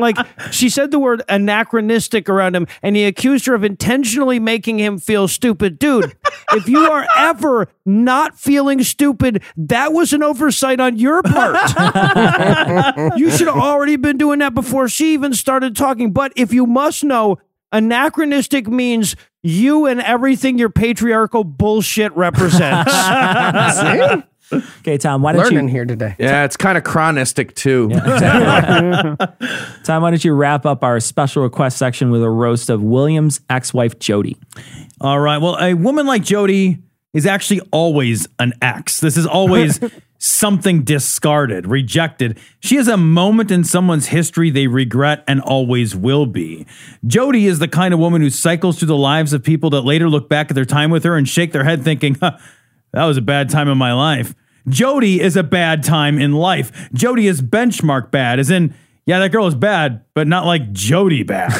like, 0.00 0.16
she 0.50 0.68
said 0.68 0.90
the 0.90 0.98
word 0.98 1.22
anachronistic 1.28 2.28
around 2.28 2.56
him, 2.56 2.66
and 2.82 2.96
he 2.96 3.04
accused 3.04 3.46
her 3.46 3.54
of 3.54 3.62
intentionally 3.62 4.40
making 4.40 4.78
him 4.78 4.98
feel 4.98 5.28
stupid. 5.28 5.78
Dude, 5.78 6.16
if 6.52 6.68
you 6.68 6.90
are 6.90 7.06
ever 7.16 7.68
not 7.86 8.36
feeling 8.38 8.82
stupid, 8.82 9.42
that 9.56 9.92
was 9.92 10.12
an 10.12 10.24
oversight 10.24 10.80
on 10.80 10.96
your 10.96 11.22
part. 11.22 11.54
you 13.16 13.30
should 13.30 13.46
have 13.46 13.56
already 13.56 13.94
been 13.96 14.18
doing 14.18 14.40
that 14.40 14.54
before 14.54 14.88
she 14.88 15.14
even 15.14 15.34
started 15.34 15.76
talking. 15.76 16.12
But 16.12 16.32
if 16.34 16.52
you 16.52 16.66
must 16.66 17.04
know, 17.04 17.38
anachronistic 17.70 18.66
means 18.66 19.14
you 19.44 19.86
and 19.86 20.00
everything 20.00 20.58
your 20.58 20.70
patriarchal 20.70 21.44
bullshit 21.44 22.16
represents. 22.16 22.90
Okay, 24.52 24.98
Tom, 24.98 25.22
why 25.22 25.32
don't 25.32 25.42
Learning 25.42 25.68
you 25.68 25.72
here 25.72 25.84
today. 25.86 26.14
Yeah, 26.18 26.44
it's 26.44 26.56
kind 26.56 26.76
of 26.76 26.84
chronistic 26.84 27.54
too. 27.54 27.88
Tom, 27.88 29.16
why 29.16 30.10
don't 30.10 30.22
you 30.22 30.34
wrap 30.34 30.66
up 30.66 30.84
our 30.84 31.00
special 31.00 31.42
request 31.42 31.78
section 31.78 32.10
with 32.10 32.22
a 32.22 32.28
roast 32.28 32.68
of 32.68 32.82
William's 32.82 33.40
ex-wife 33.48 33.98
Jody? 33.98 34.36
All 35.00 35.18
right. 35.18 35.38
Well, 35.38 35.56
a 35.58 35.72
woman 35.74 36.06
like 36.06 36.22
Jody 36.22 36.78
is 37.14 37.24
actually 37.24 37.60
always 37.72 38.26
an 38.38 38.52
ex. 38.60 39.00
This 39.00 39.16
is 39.16 39.26
always 39.26 39.80
something 40.18 40.82
discarded, 40.82 41.66
rejected. 41.66 42.38
She 42.60 42.76
is 42.76 42.88
a 42.88 42.96
moment 42.96 43.50
in 43.50 43.64
someone's 43.64 44.08
history 44.08 44.50
they 44.50 44.66
regret 44.66 45.24
and 45.28 45.40
always 45.40 45.94
will 45.94 46.26
be. 46.26 46.66
Jody 47.06 47.46
is 47.46 47.60
the 47.60 47.68
kind 47.68 47.94
of 47.94 48.00
woman 48.00 48.20
who 48.20 48.30
cycles 48.30 48.78
through 48.78 48.88
the 48.88 48.96
lives 48.96 49.32
of 49.32 49.42
people 49.42 49.70
that 49.70 49.82
later 49.82 50.08
look 50.08 50.28
back 50.28 50.50
at 50.50 50.54
their 50.54 50.64
time 50.64 50.90
with 50.90 51.04
her 51.04 51.16
and 51.16 51.28
shake 51.28 51.52
their 51.52 51.64
head 51.64 51.84
thinking, 51.84 52.16
huh, 52.20 52.36
that 52.92 53.04
was 53.04 53.16
a 53.16 53.22
bad 53.22 53.48
time 53.48 53.68
in 53.68 53.78
my 53.78 53.92
life. 53.92 54.34
Jody 54.68 55.20
is 55.20 55.36
a 55.36 55.42
bad 55.42 55.84
time 55.84 56.18
in 56.18 56.32
life. 56.32 56.88
Jody 56.94 57.26
is 57.26 57.42
benchmark 57.42 58.10
bad, 58.10 58.38
as 58.38 58.50
in, 58.50 58.74
yeah, 59.04 59.18
that 59.18 59.30
girl 59.30 59.46
is 59.46 59.54
bad, 59.54 60.04
but 60.14 60.26
not 60.26 60.46
like 60.46 60.72
Jody 60.72 61.22
bad. 61.22 61.52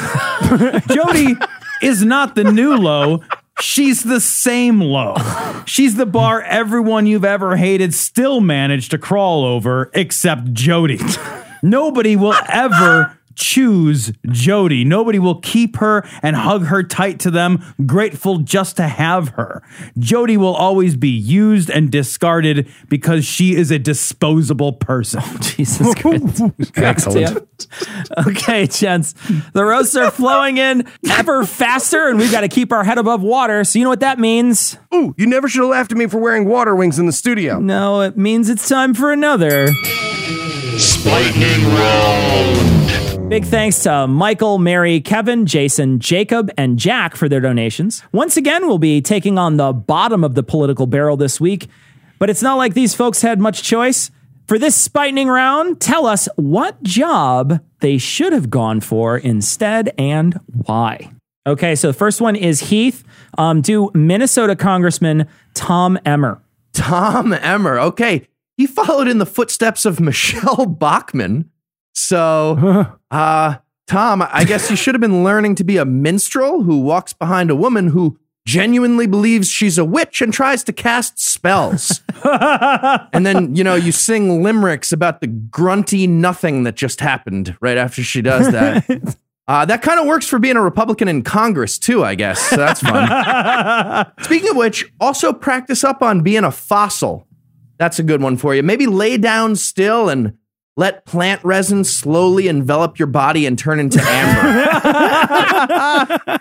Jody 0.88 1.36
is 1.82 2.02
not 2.02 2.34
the 2.34 2.44
new 2.44 2.76
low. 2.76 3.22
She's 3.60 4.02
the 4.02 4.20
same 4.20 4.80
low. 4.80 5.16
She's 5.64 5.94
the 5.94 6.06
bar 6.06 6.42
everyone 6.42 7.06
you've 7.06 7.24
ever 7.24 7.56
hated 7.56 7.94
still 7.94 8.40
managed 8.40 8.90
to 8.90 8.98
crawl 8.98 9.44
over, 9.44 9.90
except 9.94 10.52
Jody. 10.52 11.00
Nobody 11.62 12.16
will 12.16 12.34
ever 12.48 13.18
choose 13.34 14.12
Jody. 14.26 14.84
Nobody 14.84 15.18
will 15.18 15.40
keep 15.40 15.76
her 15.76 16.06
and 16.22 16.36
hug 16.36 16.66
her 16.66 16.82
tight 16.82 17.20
to 17.20 17.30
them, 17.30 17.62
grateful 17.86 18.38
just 18.38 18.76
to 18.76 18.88
have 18.88 19.30
her. 19.30 19.62
Jody 19.98 20.36
will 20.36 20.54
always 20.54 20.96
be 20.96 21.08
used 21.08 21.70
and 21.70 21.90
discarded 21.90 22.68
because 22.88 23.24
she 23.24 23.54
is 23.54 23.70
a 23.70 23.78
disposable 23.78 24.72
person. 24.72 25.20
Oh, 25.22 25.38
Jesus 25.40 25.94
Christ. 25.94 26.42
Excellent. 26.76 27.66
Okay, 28.26 28.66
gents. 28.66 29.14
The 29.52 29.64
roasts 29.64 29.96
are 29.96 30.10
flowing 30.10 30.58
in 30.58 30.86
ever 31.10 31.44
faster, 31.44 32.08
and 32.08 32.18
we've 32.18 32.32
got 32.32 32.42
to 32.42 32.48
keep 32.48 32.72
our 32.72 32.84
head 32.84 32.98
above 32.98 33.22
water. 33.22 33.64
So 33.64 33.78
you 33.78 33.84
know 33.84 33.90
what 33.90 34.00
that 34.00 34.18
means? 34.18 34.78
Ooh, 34.94 35.14
you 35.16 35.26
never 35.26 35.48
should 35.48 35.62
have 35.62 35.70
laughed 35.70 35.92
at 35.92 35.98
me 35.98 36.06
for 36.06 36.18
wearing 36.18 36.46
water 36.46 36.74
wings 36.74 36.98
in 36.98 37.06
the 37.06 37.12
studio. 37.12 37.58
No, 37.58 38.00
it 38.02 38.16
means 38.16 38.48
it's 38.48 38.68
time 38.68 38.94
for 38.94 39.12
another. 39.12 39.68
Lightning 41.04 41.64
round. 41.66 42.83
Big 43.34 43.46
thanks 43.46 43.82
to 43.82 44.06
Michael, 44.06 44.58
Mary, 44.58 45.00
Kevin, 45.00 45.44
Jason, 45.44 45.98
Jacob, 45.98 46.52
and 46.56 46.78
Jack 46.78 47.16
for 47.16 47.28
their 47.28 47.40
donations. 47.40 48.00
Once 48.12 48.36
again, 48.36 48.68
we'll 48.68 48.78
be 48.78 49.02
taking 49.02 49.38
on 49.38 49.56
the 49.56 49.72
bottom 49.72 50.22
of 50.22 50.36
the 50.36 50.44
political 50.44 50.86
barrel 50.86 51.16
this 51.16 51.40
week, 51.40 51.66
but 52.20 52.30
it's 52.30 52.42
not 52.42 52.58
like 52.58 52.74
these 52.74 52.94
folks 52.94 53.22
had 53.22 53.40
much 53.40 53.64
choice. 53.64 54.12
For 54.46 54.56
this 54.56 54.76
spiking 54.76 55.26
round, 55.26 55.80
tell 55.80 56.06
us 56.06 56.28
what 56.36 56.80
job 56.84 57.58
they 57.80 57.98
should 57.98 58.32
have 58.32 58.50
gone 58.50 58.80
for 58.80 59.18
instead 59.18 59.92
and 59.98 60.38
why. 60.66 61.10
Okay, 61.44 61.74
so 61.74 61.88
the 61.88 61.92
first 61.92 62.20
one 62.20 62.36
is 62.36 62.60
Heath. 62.60 63.02
Um, 63.36 63.62
do 63.62 63.90
Minnesota 63.94 64.54
Congressman 64.54 65.26
Tom 65.54 65.98
Emmer. 66.04 66.40
Tom 66.72 67.32
Emmer. 67.32 67.80
Okay. 67.80 68.28
He 68.56 68.68
followed 68.68 69.08
in 69.08 69.18
the 69.18 69.26
footsteps 69.26 69.84
of 69.84 69.98
Michele 69.98 70.66
Bachman. 70.78 71.50
So, 71.94 72.96
uh, 73.10 73.56
Tom, 73.86 74.22
I 74.22 74.44
guess 74.44 74.70
you 74.70 74.76
should 74.76 74.94
have 74.94 75.00
been 75.00 75.24
learning 75.24 75.54
to 75.56 75.64
be 75.64 75.76
a 75.76 75.84
minstrel 75.84 76.62
who 76.62 76.80
walks 76.80 77.12
behind 77.12 77.50
a 77.50 77.56
woman 77.56 77.88
who 77.88 78.18
genuinely 78.46 79.06
believes 79.06 79.48
she's 79.48 79.78
a 79.78 79.84
witch 79.84 80.20
and 80.20 80.32
tries 80.32 80.62
to 80.64 80.72
cast 80.72 81.18
spells. 81.18 82.02
and 82.24 83.24
then, 83.24 83.54
you 83.54 83.64
know, 83.64 83.74
you 83.74 83.92
sing 83.92 84.42
limericks 84.42 84.92
about 84.92 85.20
the 85.20 85.26
grunty 85.26 86.06
nothing 86.06 86.64
that 86.64 86.74
just 86.74 87.00
happened 87.00 87.56
right 87.60 87.78
after 87.78 88.02
she 88.02 88.20
does 88.22 88.50
that. 88.52 89.16
Uh, 89.46 89.62
that 89.62 89.82
kind 89.82 90.00
of 90.00 90.06
works 90.06 90.26
for 90.26 90.38
being 90.38 90.56
a 90.56 90.62
Republican 90.62 91.06
in 91.06 91.20
Congress, 91.20 91.78
too, 91.78 92.02
I 92.02 92.14
guess. 92.14 92.40
So 92.48 92.56
that's 92.56 92.80
fun. 92.80 94.10
Speaking 94.22 94.48
of 94.48 94.56
which, 94.56 94.90
also 94.98 95.34
practice 95.34 95.84
up 95.84 96.00
on 96.00 96.22
being 96.22 96.44
a 96.44 96.50
fossil. 96.50 97.26
That's 97.76 97.98
a 97.98 98.02
good 98.02 98.22
one 98.22 98.38
for 98.38 98.54
you. 98.54 98.62
Maybe 98.62 98.86
lay 98.86 99.18
down 99.18 99.56
still 99.56 100.08
and 100.08 100.38
let 100.76 101.06
plant 101.06 101.44
resin 101.44 101.84
slowly 101.84 102.48
envelop 102.48 102.98
your 102.98 103.06
body 103.06 103.46
and 103.46 103.58
turn 103.58 103.78
into 103.78 104.00
amber. 104.02 104.80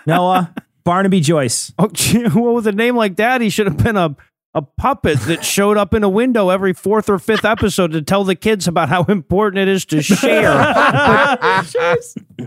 Noah, 0.06 0.52
Barnaby 0.84 1.20
Joyce. 1.20 1.72
oh, 1.78 1.88
gee, 1.92 2.26
well, 2.34 2.54
with 2.54 2.66
a 2.66 2.72
name 2.72 2.96
like 2.96 3.16
that, 3.16 3.40
he 3.40 3.48
should 3.48 3.66
have 3.66 3.76
been 3.76 3.96
a, 3.96 4.16
a 4.52 4.62
puppet 4.62 5.20
that 5.22 5.44
showed 5.44 5.76
up 5.76 5.94
in 5.94 6.02
a 6.02 6.08
window 6.08 6.48
every 6.48 6.72
fourth 6.72 7.08
or 7.08 7.18
fifth 7.20 7.44
episode 7.44 7.92
to 7.92 8.02
tell 8.02 8.24
the 8.24 8.34
kids 8.34 8.66
about 8.66 8.88
how 8.88 9.04
important 9.04 9.60
it 9.62 9.68
is 9.68 9.84
to 9.86 10.02
share. 10.02 10.52
but, 10.52 11.74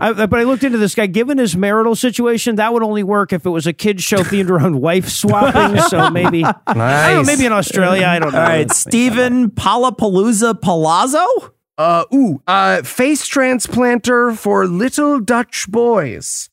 I, 0.00 0.12
but 0.26 0.34
I 0.34 0.42
looked 0.42 0.64
into 0.64 0.78
this 0.78 0.94
guy. 0.94 1.06
Given 1.06 1.38
his 1.38 1.56
marital 1.56 1.96
situation, 1.96 2.56
that 2.56 2.72
would 2.74 2.82
only 2.82 3.02
work 3.02 3.32
if 3.32 3.46
it 3.46 3.50
was 3.50 3.66
a 3.66 3.72
kids 3.72 4.04
show 4.04 4.18
themed 4.18 4.50
around 4.50 4.80
wife 4.80 5.08
swapping. 5.08 5.80
So 5.82 6.10
maybe, 6.10 6.44
I 6.44 7.14
don't 7.14 7.26
know, 7.26 7.32
maybe 7.32 7.46
in 7.46 7.52
Australia. 7.52 8.06
I 8.06 8.18
don't 8.18 8.32
know. 8.32 8.40
All 8.40 8.46
right, 8.46 8.70
Steven 8.70 9.50
Palapalooza 9.50 10.60
Palazzo. 10.60 11.54
Uh, 11.78 12.04
ooh, 12.12 12.42
uh, 12.48 12.82
face 12.82 13.26
transplanter 13.28 14.36
for 14.36 14.66
little 14.66 15.20
Dutch 15.20 15.70
boys. 15.70 16.50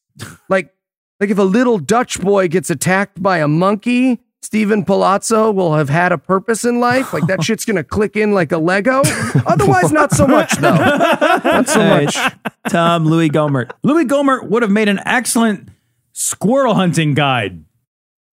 Like, 0.49 0.73
like 1.19 1.31
if 1.31 1.39
a 1.39 1.43
little 1.43 1.79
Dutch 1.79 2.21
boy 2.21 2.47
gets 2.47 2.69
attacked 2.69 3.21
by 3.21 3.39
a 3.39 3.47
monkey, 3.47 4.21
Steven 4.43 4.85
Palazzo 4.85 5.49
will 5.49 5.73
have 5.73 5.89
had 5.89 6.11
a 6.11 6.19
purpose 6.19 6.63
in 6.63 6.79
life. 6.79 7.11
Like 7.11 7.25
that 7.25 7.43
shit's 7.43 7.65
gonna 7.65 7.83
click 7.83 8.15
in 8.15 8.33
like 8.33 8.51
a 8.51 8.59
Lego. 8.59 9.01
Otherwise, 9.47 9.91
not 9.91 10.11
so 10.11 10.27
much 10.27 10.55
though. 10.57 10.75
Not 10.75 11.67
so 11.67 11.83
much. 11.83 12.15
Tom 12.69 13.05
Louie 13.05 13.29
Gohmert. 13.29 13.71
Louie 13.81 14.05
Gohmert 14.05 14.47
would 14.47 14.61
have 14.61 14.71
made 14.71 14.87
an 14.87 14.99
excellent 15.05 15.69
squirrel 16.13 16.75
hunting 16.75 17.15
guide. 17.15 17.65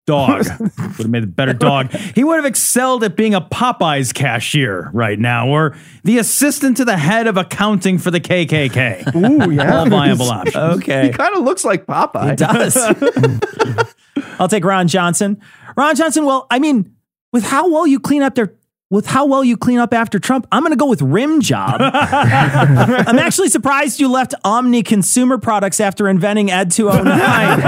Dog 0.07 0.45
would 0.61 0.71
have 0.79 1.09
made 1.09 1.23
a 1.23 1.27
better 1.27 1.53
dog. 1.53 1.93
He 1.93 2.25
would 2.25 2.37
have 2.37 2.45
excelled 2.45 3.05
at 3.05 3.17
being 3.17 3.35
a 3.35 3.41
Popeyes 3.41 4.13
cashier 4.13 4.91
right 4.93 5.19
now, 5.19 5.49
or 5.49 5.77
the 6.03 6.19
assistant 6.19 6.79
to 6.79 6.85
the 6.85 6.97
head 6.97 7.27
of 7.27 7.37
accounting 7.37 7.99
for 7.99 8.11
the 8.11 8.21
KKK. 8.21 9.15
Ooh, 9.15 9.51
yeah. 9.53 9.79
All 9.79 9.89
viable 9.89 10.29
options. 10.31 10.57
Okay. 10.57 11.07
He 11.07 11.13
kind 11.13 11.37
of 11.37 11.45
looks 11.45 11.65
like 11.65 11.87
Popeye. 11.87 12.33
it 12.33 12.39
does. 12.39 13.95
I'll 14.41 14.49
take 14.49 14.65
Ron 14.65 14.89
Johnson. 14.89 15.41
Ron 15.77 15.95
Johnson. 15.95 16.25
Well, 16.25 16.47
I 16.51 16.59
mean, 16.59 16.97
with 17.33 17.45
how 17.45 17.71
well 17.71 17.87
you 17.87 18.01
clean 18.01 18.23
up 18.23 18.35
their. 18.35 18.55
With 18.91 19.07
how 19.07 19.25
well 19.25 19.45
you 19.45 19.57
clean 19.57 19.79
up 19.79 19.95
after 19.95 20.19
Trump, 20.19 20.49
I'm 20.51 20.65
going 20.65 20.73
to 20.73 20.77
go 20.77 20.89
with 20.89 21.01
Rim 21.01 21.41
Job. 21.41 21.81
I'm 21.81 23.21
actually 23.21 23.49
surprised 23.49 24.01
you 24.01 24.09
left 24.11 24.35
Omni 24.43 24.83
Consumer 24.83 25.39
Products 25.39 25.79
after 25.79 26.09
inventing 26.09 26.51
Ed 26.51 26.73
209. 26.73 27.61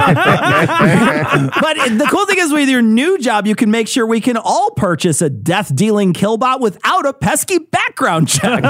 but 1.61 1.77
the 1.97 2.09
cool 2.11 2.27
thing 2.27 2.39
is, 2.41 2.53
with 2.53 2.69
your 2.69 2.83
new 2.83 3.19
job, 3.19 3.47
you 3.47 3.55
can 3.55 3.71
make 3.71 3.87
sure 3.87 4.05
we 4.05 4.21
can 4.21 4.37
all 4.37 4.73
purchase 4.73 5.23
a 5.23 5.31
death 5.31 5.73
dealing 5.73 6.13
killbot 6.13 6.59
without 6.61 7.07
a 7.07 7.13
pesky 7.13 7.59
background 7.59 8.27
check. 8.29 8.65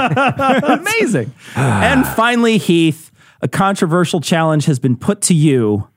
Amazing. 0.63 1.33
and 1.55 2.05
finally, 2.05 2.59
Heath, 2.59 3.11
a 3.41 3.47
controversial 3.47 4.21
challenge 4.21 4.65
has 4.65 4.77
been 4.77 4.95
put 4.95 5.21
to 5.23 5.33
you, 5.33 5.87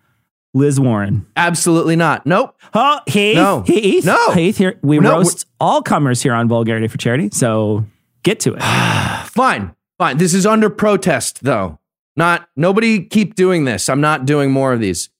Liz 0.56 0.80
Warren. 0.80 1.26
Absolutely 1.36 1.96
not. 1.96 2.24
Nope. 2.24 2.56
Oh, 2.72 3.00
Heath, 3.06 3.36
No. 3.36 3.60
Heath, 3.66 4.06
No. 4.06 4.32
Heath. 4.32 4.56
Here 4.56 4.78
we 4.82 4.98
No, 4.98 5.18
roast 5.18 5.44
all 5.60 5.82
comers 5.82 6.22
here 6.22 6.32
on 6.32 6.48
Vulgarity 6.48 6.88
for 6.88 6.96
Charity. 6.96 7.28
So 7.32 7.84
get 8.22 8.40
to 8.40 8.54
it. 8.54 8.62
Fine. 9.28 9.74
Fine. 9.98 10.16
This 10.16 10.32
is 10.32 10.46
under 10.46 10.70
protest, 10.70 11.44
though. 11.44 11.78
Not 12.16 12.48
nobody 12.56 13.04
keep 13.04 13.34
doing 13.34 13.66
this. 13.66 13.90
I'm 13.90 14.00
not 14.00 14.24
doing 14.24 14.50
more 14.50 14.72
of 14.72 14.80
these. 14.80 15.10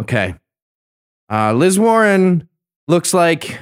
Okay. 0.00 0.36
Uh, 1.28 1.52
Liz 1.52 1.80
Warren 1.80 2.48
looks 2.86 3.12
like 3.12 3.58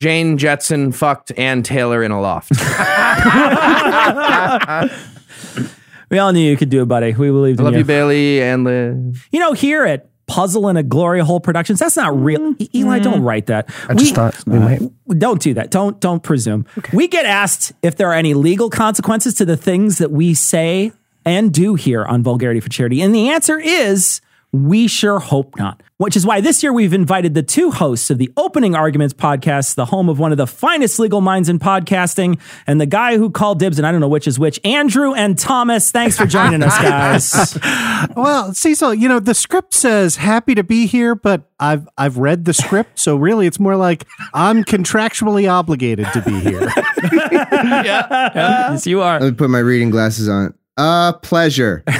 Jane 0.00 0.38
Jetson 0.38 0.90
fucked 0.92 1.32
Ann 1.36 1.62
Taylor 1.62 2.02
in 2.02 2.12
a 2.12 2.20
loft. 2.20 2.50
we 6.10 6.18
all 6.18 6.32
knew 6.32 6.40
you 6.40 6.56
could 6.56 6.70
do 6.70 6.80
it, 6.80 6.86
buddy. 6.86 7.12
We 7.12 7.28
believed 7.28 7.60
I 7.60 7.62
in 7.62 7.64
love 7.66 7.74
you. 7.74 7.80
you, 7.80 7.84
Bailey 7.84 8.42
and 8.42 8.64
Liz. 8.64 9.22
You 9.30 9.40
know, 9.40 9.52
here 9.52 9.84
at 9.84 10.08
Puzzle 10.32 10.66
and 10.68 10.78
a 10.78 10.82
Glory 10.82 11.20
Hole 11.20 11.40
Productions, 11.40 11.78
that's 11.78 11.96
not 11.96 12.18
real. 12.18 12.54
E- 12.58 12.70
Eli, 12.74 13.00
mm-hmm. 13.00 13.10
don't 13.10 13.22
write 13.22 13.46
that. 13.46 13.68
I 13.86 13.92
just 13.92 14.14
thought 14.14 14.34
we 14.46 14.58
might. 14.58 14.80
Don't 15.18 15.42
do 15.42 15.52
that. 15.52 15.70
Don't 15.70 16.00
don't 16.00 16.22
presume. 16.22 16.64
We 16.90 17.06
get 17.06 17.26
asked 17.26 17.72
if 17.82 17.96
there 17.96 18.08
are 18.08 18.14
any 18.14 18.32
legal 18.32 18.70
consequences 18.70 19.34
to 19.34 19.44
the 19.44 19.58
things 19.58 19.98
that 19.98 20.10
we 20.10 20.32
say 20.32 20.92
and 21.26 21.52
do 21.52 21.74
here 21.74 22.02
on 22.06 22.22
Vulgarity 22.22 22.60
for 22.60 22.70
Charity, 22.70 23.02
and 23.02 23.14
the 23.14 23.28
answer 23.28 23.58
is 23.58 24.22
we 24.52 24.86
sure 24.86 25.18
hope 25.18 25.56
not. 25.56 25.82
Which 25.96 26.16
is 26.16 26.26
why 26.26 26.40
this 26.40 26.64
year 26.64 26.72
we've 26.72 26.92
invited 26.92 27.34
the 27.34 27.44
two 27.44 27.70
hosts 27.70 28.10
of 28.10 28.18
the 28.18 28.30
Opening 28.36 28.74
Arguments 28.74 29.14
podcast, 29.14 29.76
the 29.76 29.84
home 29.84 30.08
of 30.08 30.18
one 30.18 30.32
of 30.32 30.38
the 30.38 30.48
finest 30.48 30.98
legal 30.98 31.20
minds 31.20 31.48
in 31.48 31.60
podcasting, 31.60 32.40
and 32.66 32.80
the 32.80 32.86
guy 32.86 33.16
who 33.16 33.30
called 33.30 33.60
dibs, 33.60 33.78
and 33.78 33.86
I 33.86 33.92
don't 33.92 34.00
know 34.00 34.08
which 34.08 34.26
is 34.26 34.36
which, 34.36 34.58
Andrew 34.64 35.14
and 35.14 35.38
Thomas. 35.38 35.92
Thanks 35.92 36.18
for 36.18 36.26
joining 36.26 36.62
us, 36.62 36.76
guys. 36.78 37.58
Well, 38.16 38.52
Cecil, 38.52 38.94
you 38.94 39.08
know 39.08 39.20
the 39.20 39.34
script 39.34 39.74
says 39.74 40.16
happy 40.16 40.56
to 40.56 40.64
be 40.64 40.86
here, 40.86 41.14
but 41.14 41.48
I've 41.60 41.88
I've 41.96 42.18
read 42.18 42.44
the 42.44 42.52
script, 42.52 42.98
so 42.98 43.14
really 43.14 43.46
it's 43.46 43.60
more 43.60 43.76
like 43.76 44.04
I'm 44.34 44.64
contractually 44.64 45.48
obligated 45.48 46.08
to 46.12 46.20
be 46.20 46.40
here. 46.40 46.62
yes, 47.12 48.88
you 48.88 49.00
are. 49.02 49.20
Let 49.20 49.30
me 49.30 49.36
put 49.36 49.50
my 49.50 49.60
reading 49.60 49.90
glasses 49.90 50.28
on. 50.28 50.52
Uh, 50.76 51.12
pleasure. 51.14 51.82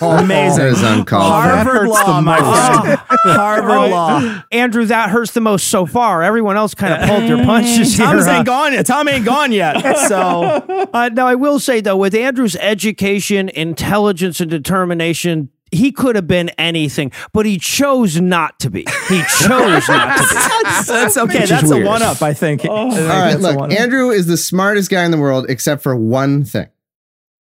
amazing. 0.01 0.57
That 0.60 0.70
is 0.72 0.84
uncalled 0.84 1.43
for. 1.43 1.47
That 1.47 1.66
Harvard 1.66 1.88
Law, 1.89 2.22
my 2.22 2.38
friend. 2.38 2.99
Harvard 3.38 3.91
Law. 3.91 4.43
Andrew, 4.51 4.86
that 4.86 5.10
hurts 5.10 5.32
the 5.32 5.41
most 5.41 5.68
so 5.68 5.86
far. 5.86 6.22
Everyone 6.24 6.57
else 6.57 6.74
kind 6.74 6.93
of 6.93 7.07
pulled 7.07 7.30
their 7.30 7.45
punches 7.45 7.95
here. 7.95 8.05
Tom's 8.05 8.28
ain't 8.28 8.45
gone 8.45 8.74
yet. 8.74 8.86
Tom 8.86 9.07
ain't 9.07 9.26
gone 9.26 9.51
yet. 9.51 9.97
So 10.07 10.66
Uh, 10.93 11.10
now, 11.10 11.28
I 11.28 11.36
will 11.36 11.60
say 11.60 11.82
though, 11.82 11.97
with 11.97 12.16
Andrew's 12.16 12.55
education, 12.55 13.49
intelligence, 13.49 14.39
and 14.39 14.49
determination, 14.49 15.49
he 15.72 15.92
could 15.92 16.16
have 16.16 16.28
been 16.28 16.50
anything, 16.58 17.12
but 17.34 17.46
he 17.46 17.58
chose 17.58 18.20
not 18.20 18.60
to 18.60 18.70
be. 18.70 18.86
He 19.08 19.22
chose 19.40 19.88
not 19.90 20.18
to 20.18 20.24
be. 20.24 20.94
that's 20.94 21.18
okay. 21.18 21.46
That's 21.46 21.72
a 21.72 21.84
one 21.84 22.02
up, 22.02 22.22
oh. 22.22 22.26
I 22.26 22.34
think. 22.34 22.66
All 22.66 22.90
right, 22.90 23.36
look, 23.36 23.72
Andrew 23.72 24.10
is 24.10 24.28
the 24.28 24.38
smartest 24.38 24.90
guy 24.90 25.04
in 25.06 25.12
the 25.12 25.18
world 25.18 25.46
except 25.50 25.84
for 25.84 25.96
one 25.96 26.44
thing. 26.44 26.68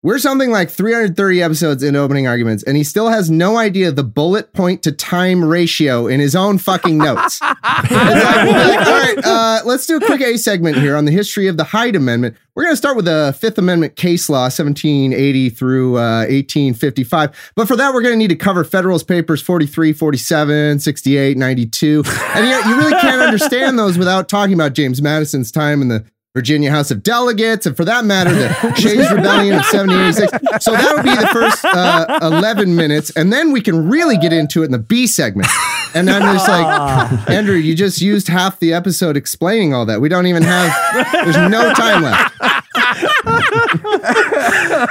We're 0.06 0.20
something 0.20 0.52
like 0.52 0.70
330 0.70 1.42
episodes 1.42 1.82
in 1.82 1.96
opening 1.96 2.28
arguments, 2.28 2.62
and 2.62 2.76
he 2.76 2.84
still 2.84 3.08
has 3.08 3.28
no 3.28 3.56
idea 3.56 3.90
the 3.90 4.04
bullet 4.04 4.52
point 4.52 4.84
to 4.84 4.92
time 4.92 5.44
ratio 5.44 6.06
in 6.06 6.20
his 6.20 6.36
own 6.36 6.58
fucking 6.58 6.96
notes. 6.96 7.40
Like, 7.88 7.90
like, 7.90 8.86
all 8.86 8.98
right, 8.98 9.18
uh, 9.24 9.60
let's 9.64 9.86
do 9.86 9.96
a 9.96 10.00
quick 10.00 10.20
A 10.20 10.36
segment 10.38 10.76
here 10.76 10.96
on 10.96 11.04
the 11.04 11.10
history 11.10 11.46
of 11.46 11.56
the 11.56 11.64
Hyde 11.64 11.94
Amendment. 11.94 12.36
We're 12.54 12.64
going 12.64 12.72
to 12.72 12.76
start 12.76 12.96
with 12.96 13.04
the 13.04 13.36
Fifth 13.38 13.58
Amendment 13.58 13.96
case 13.96 14.28
law, 14.30 14.44
1780 14.44 15.50
through 15.50 15.96
uh, 15.98 16.20
1855. 16.20 17.52
But 17.54 17.68
for 17.68 17.76
that, 17.76 17.92
we're 17.92 18.02
going 18.02 18.14
to 18.14 18.18
need 18.18 18.28
to 18.28 18.36
cover 18.36 18.64
Federalist 18.64 19.06
Papers 19.06 19.42
43, 19.42 19.92
47, 19.92 20.78
68, 20.78 21.36
92. 21.36 22.02
And 22.06 22.46
yet, 22.46 22.64
you 22.66 22.76
really 22.76 23.00
can't 23.00 23.20
understand 23.20 23.78
those 23.78 23.98
without 23.98 24.28
talking 24.28 24.54
about 24.54 24.72
James 24.72 25.02
Madison's 25.02 25.52
time 25.52 25.82
in 25.82 25.88
the 25.88 26.04
Virginia 26.36 26.70
House 26.70 26.90
of 26.90 27.02
Delegates, 27.02 27.64
and 27.64 27.74
for 27.74 27.86
that 27.86 28.04
matter, 28.04 28.30
the 28.30 28.48
Shays 28.76 29.10
Rebellion 29.10 29.54
of 29.54 29.64
1786. 29.72 30.62
So 30.62 30.72
that 30.72 30.94
would 30.94 31.02
be 31.02 31.16
the 31.16 31.26
first 31.28 31.64
uh, 31.64 32.18
11 32.20 32.76
minutes, 32.76 33.08
and 33.16 33.32
then 33.32 33.52
we 33.52 33.62
can 33.62 33.88
really 33.88 34.18
get 34.18 34.34
into 34.34 34.60
it 34.60 34.66
in 34.66 34.70
the 34.70 34.78
B 34.78 35.06
segment. 35.06 35.48
And 35.94 36.10
I'm 36.10 36.34
just 36.34 36.46
like, 36.46 37.28
Andrew, 37.30 37.54
you 37.54 37.74
just 37.74 38.02
used 38.02 38.28
half 38.28 38.60
the 38.60 38.74
episode 38.74 39.16
explaining 39.16 39.72
all 39.72 39.86
that. 39.86 40.02
We 40.02 40.10
don't 40.10 40.26
even 40.26 40.42
have. 40.42 41.12
There's 41.24 41.38
no 41.50 41.72
time 41.72 42.02
left. 42.02 42.34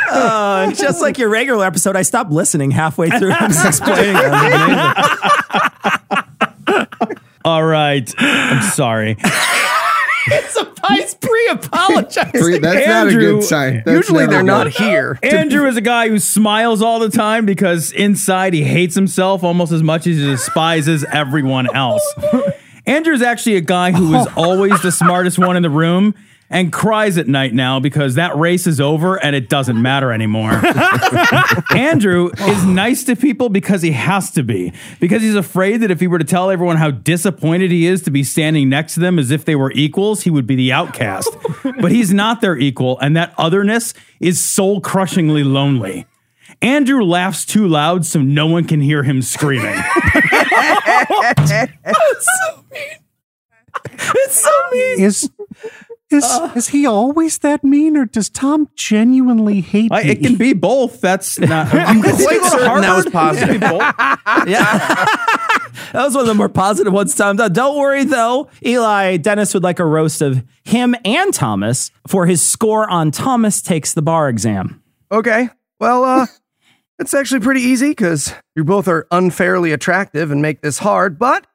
Uh, 0.10 0.72
just 0.72 1.00
like 1.00 1.20
your 1.20 1.30
regular 1.30 1.64
episode, 1.64 1.96
I 1.96 2.02
stopped 2.02 2.32
listening 2.32 2.72
halfway 2.72 3.12
through. 3.12 3.34
I 3.34 3.46
was 3.46 3.64
explaining. 3.64 4.16
All 7.46 7.64
right. 7.64 8.12
I'm 8.18 8.64
sorry. 8.72 9.18
It's 10.92 11.00
a 11.00 11.04
He's 11.04 11.14
pre-apologizing. 11.62 12.32
Pre- 12.42 12.58
that's 12.60 12.88
not 12.88 13.08
a 13.08 13.12
good 13.12 13.44
sign. 13.44 13.84
That's 13.86 13.96
Usually 13.96 14.26
they're 14.26 14.40
good. 14.42 14.46
not 14.46 14.68
here. 14.70 15.20
Andrew 15.24 15.68
is 15.68 15.78
a 15.78 15.82
guy 15.82 16.10
who 16.10 16.20
smiles 16.20 16.82
all 16.82 17.00
the 17.00 17.10
time 17.10 17.46
because 17.46 17.92
inside 17.92 18.54
he 18.54 18.64
hates 18.64 18.96
himself 18.96 19.44
almost 19.44 19.72
as 19.72 19.84
much 19.84 20.08
as 20.08 20.18
he 20.18 20.26
despises 20.26 21.04
everyone 21.06 21.74
else. 21.76 22.04
Andrew 22.86 23.14
is 23.14 23.22
actually 23.22 23.56
a 23.56 23.62
guy 23.62 23.92
who 23.92 24.16
is 24.16 24.28
always 24.36 24.80
the 24.82 24.92
smartest 24.92 25.40
one 25.40 25.56
in 25.58 25.64
the 25.64 25.70
room 25.70 26.14
and 26.56 26.72
cries 26.72 27.18
at 27.18 27.28
night 27.28 27.54
now 27.54 27.82
because 27.82 28.16
that 28.16 28.34
race 28.38 28.66
is 28.66 28.80
over 28.80 29.22
and 29.22 29.36
it 29.36 29.50
doesn't 29.50 29.80
matter 29.82 30.14
anymore. 30.14 30.62
Andrew 31.72 32.32
is 32.48 32.66
nice 32.66 33.04
to 33.04 33.18
people 33.18 33.50
because 33.50 33.82
he 33.82 33.92
has 33.92 34.32
to 34.32 34.42
be, 34.42 34.72
because 35.02 35.22
he's 35.22 35.36
afraid 35.36 35.82
that 35.82 35.92
if 35.92 36.00
he 36.00 36.08
were 36.08 36.18
to 36.18 36.24
tell 36.24 36.50
everyone 36.50 36.78
how 36.78 36.92
disappointed 36.92 37.72
he 37.72 37.86
is 37.86 38.04
to 38.04 38.10
be 38.10 38.24
standing 38.24 38.70
next 38.70 38.94
to 38.94 39.02
them 39.02 39.20
as 39.20 39.32
if 39.32 39.44
they 39.44 39.58
were 39.58 39.74
equals, 39.74 40.22
he 40.22 40.30
would 40.30 40.48
be 40.48 40.56
the 40.56 40.72
outcast. 40.72 41.30
but 41.82 41.92
he's 41.92 42.14
not 42.14 42.40
their 42.40 42.56
equal, 42.58 42.98
and 43.00 43.18
that 43.18 43.34
otherness 43.38 43.94
is 44.22 44.42
soul 44.42 44.80
crushingly 44.80 45.44
lonely. 45.44 46.06
Andrew 46.62 47.04
laughs 47.04 47.44
too 47.44 47.68
loud 47.68 48.06
so 48.06 48.22
no 48.22 48.48
one 48.48 48.64
can 48.64 48.80
hear 48.80 49.04
him 49.04 49.22
screaming. 49.22 49.76
It's 53.98 54.40
so 54.42 54.52
mean. 54.72 55.02
Is 55.02 55.30
is 56.16 56.56
is 56.56 56.68
he 56.70 56.86
always 56.86 57.38
that 57.40 57.64
mean, 57.64 57.96
or 57.98 58.06
does 58.06 58.30
Tom 58.30 58.68
genuinely 58.76 59.62
hate 59.62 59.92
I- 59.92 60.04
me? 60.04 60.10
it 60.10 60.22
can 60.22 60.36
be 60.36 60.54
both. 60.54 61.02
That's 61.02 61.40
not. 61.40 61.74
I'm 61.74 62.02
quite 62.04 62.16
certain 62.18 62.82
that 62.82 62.96
was 62.96 63.06
positive. 63.12 63.62
Yeah. 64.48 64.78
that 65.94 66.04
was 66.06 66.14
one 66.14 66.22
of 66.22 66.28
the 66.28 66.34
more 66.34 66.50
positive 66.50 66.92
ones, 66.94 67.16
Tom. 67.16 67.40
Uh, 67.40 67.48
Don't 67.48 67.78
worry, 67.78 68.04
though. 68.04 68.50
Eli, 68.66 69.18
Dennis 69.18 69.54
would 69.54 69.64
like 69.64 69.80
a 69.80 69.86
roast 69.86 70.22
of 70.22 70.44
him 70.64 70.96
and 71.06 71.34
Thomas 71.34 71.92
for 72.08 72.26
his 72.26 72.42
score 72.42 72.90
on 72.90 73.12
Thomas 73.12 73.62
Takes 73.62 73.94
the 73.94 74.02
Bar 74.02 74.30
exam. 74.30 74.82
Okay. 75.12 75.50
Well, 75.80 76.04
uh, 76.04 76.26
it's 77.00 77.14
actually 77.14 77.42
pretty 77.42 77.62
easy 77.62 77.90
because 77.90 78.34
you 78.56 78.64
both 78.64 78.88
are 78.88 79.08
unfairly 79.12 79.72
attractive 79.72 80.32
and 80.32 80.42
make 80.42 80.62
this 80.62 80.80
hard, 80.80 81.18
but 81.20 81.46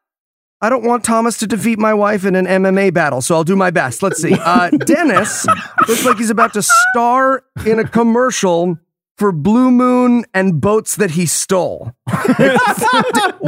I 0.63 0.69
don't 0.69 0.85
want 0.85 1.05
Thomas 1.05 1.39
to 1.39 1.47
defeat 1.47 1.79
my 1.79 1.95
wife 1.95 2.25
in 2.25 2.37
an 2.37 2.45
MMA 2.45 2.93
battle, 2.93 3.23
so 3.23 3.35
I'll 3.35 3.45
do 3.45 3.57
my 3.57 3.71
best. 3.71 4.03
Let's 4.03 4.21
see. 4.21 4.35
Uh, 4.35 4.69
Dennis 4.85 5.47
looks 5.89 6.05
like 6.05 6.19
he's 6.19 6.29
about 6.29 6.53
to 6.53 6.63
star 6.63 7.45
in 7.65 7.79
a 7.79 7.89
commercial 7.89 8.79
for 9.17 9.33
Blue 9.33 9.71
Moon 9.71 10.25
and 10.35 10.61
boats 10.61 10.97
that 10.97 11.13
he 11.13 11.25
stole. 11.27 11.93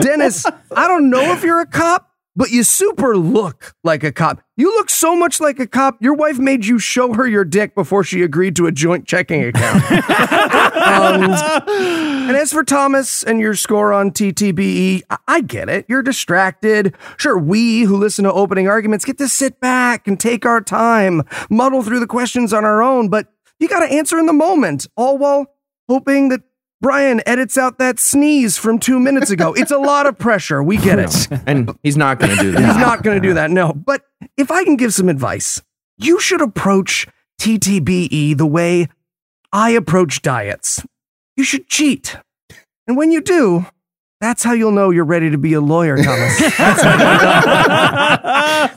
Dennis, 0.01 0.47
I 0.75 0.89
don't 0.89 1.11
know 1.11 1.33
if 1.33 1.43
you're 1.43 1.61
a 1.61 1.67
cop, 1.67 2.11
but 2.35 2.51
you 2.51 2.63
super 2.63 3.17
look 3.17 3.75
like 3.85 4.05
a 4.05 4.13
cop. 4.13 4.43
You 4.57 4.69
look 4.69 4.89
so 4.89 5.15
much 5.15 5.41
like 5.41 5.59
a 5.61 5.67
cop. 5.67 6.03
Your 6.03 6.15
wife 6.15 6.39
made 6.39 6.65
you 6.65 6.79
show 6.79 7.13
her 7.15 7.27
your 7.27 7.45
dick 7.45 7.75
before 7.75 8.05
she 8.05 8.23
agreed 8.23 8.57
to 8.57 8.67
a 8.67 8.73
joint 8.73 9.07
checking 9.07 9.45
account. 9.45 9.83
Um, 10.83 11.23
and 12.29 12.37
as 12.37 12.53
for 12.53 12.65
Thomas 12.65 13.23
and 13.23 13.41
your 13.41 13.55
score 13.55 13.93
on 13.93 14.11
TTBE, 14.11 15.03
I-, 15.11 15.19
I 15.29 15.41
get 15.41 15.69
it. 15.69 15.87
You're 15.89 16.03
distracted. 16.03 16.95
Sure, 17.17 17.39
we 17.39 17.83
who 17.83 17.97
listen 17.97 18.25
to 18.25 18.33
opening 18.33 18.69
arguments 18.69 19.05
get 19.05 19.19
to 19.19 19.29
sit 19.29 19.61
back 19.61 20.07
and 20.07 20.19
take 20.19 20.45
our 20.45 20.61
time, 20.61 21.23
muddle 21.51 21.83
through 21.83 22.01
the 22.01 22.07
questions 22.07 22.53
on 22.53 22.65
our 22.65 22.83
own, 22.83 23.09
but 23.09 23.33
you 23.59 23.69
got 23.69 23.87
to 23.87 23.93
answer 23.93 24.19
in 24.19 24.27
the 24.27 24.33
moment, 24.33 24.87
all 24.97 25.19
while 25.19 25.47
hoping 25.89 26.29
that 26.31 26.41
Brian 26.81 27.23
edits 27.27 27.57
out 27.57 27.79
that 27.79 28.01
sneeze 28.01 28.59
from 28.59 28.81
two 28.81 28.99
minutes 28.99 29.31
ago. 29.31 29.55
It's 29.55 29.71
a 29.71 29.79
lot 29.79 30.07
of 30.07 30.19
pressure. 30.19 30.61
We 30.65 30.77
get 30.77 30.99
it. 30.99 31.29
And 31.47 31.71
he's 31.85 31.97
not 31.97 32.19
going 32.19 32.37
to 32.37 32.43
do 32.43 32.51
that. 32.53 32.59
He's 32.61 32.77
not 32.77 33.05
going 33.05 33.23
to 33.23 33.29
do 33.29 33.35
that, 33.35 33.53
no. 33.53 33.73
But 33.73 34.03
if 34.37 34.51
I 34.51 34.65
can 34.65 34.77
give 34.77 34.93
some 34.93 35.09
advice, 35.09 35.63
you 35.97 36.19
should 36.19 36.41
approach 36.41 37.07
TTBE 37.41 38.37
the 38.37 38.47
way 38.47 38.89
I 39.53 39.71
approach 39.71 40.23
diets. 40.23 40.85
You 41.37 41.45
should 41.45 41.69
cheat. 41.69 42.17
And 42.87 42.97
when 42.97 43.13
you 43.13 43.21
do, 43.21 43.67
that's 44.21 44.43
how 44.43 44.53
you'll 44.53 44.73
know 44.73 44.91
you're 44.91 45.05
ready 45.05 45.31
to 45.31 45.39
be 45.39 45.53
a 45.53 45.61
lawyer, 45.61 45.97
Thomas. 46.03 46.41
Is 46.41 46.49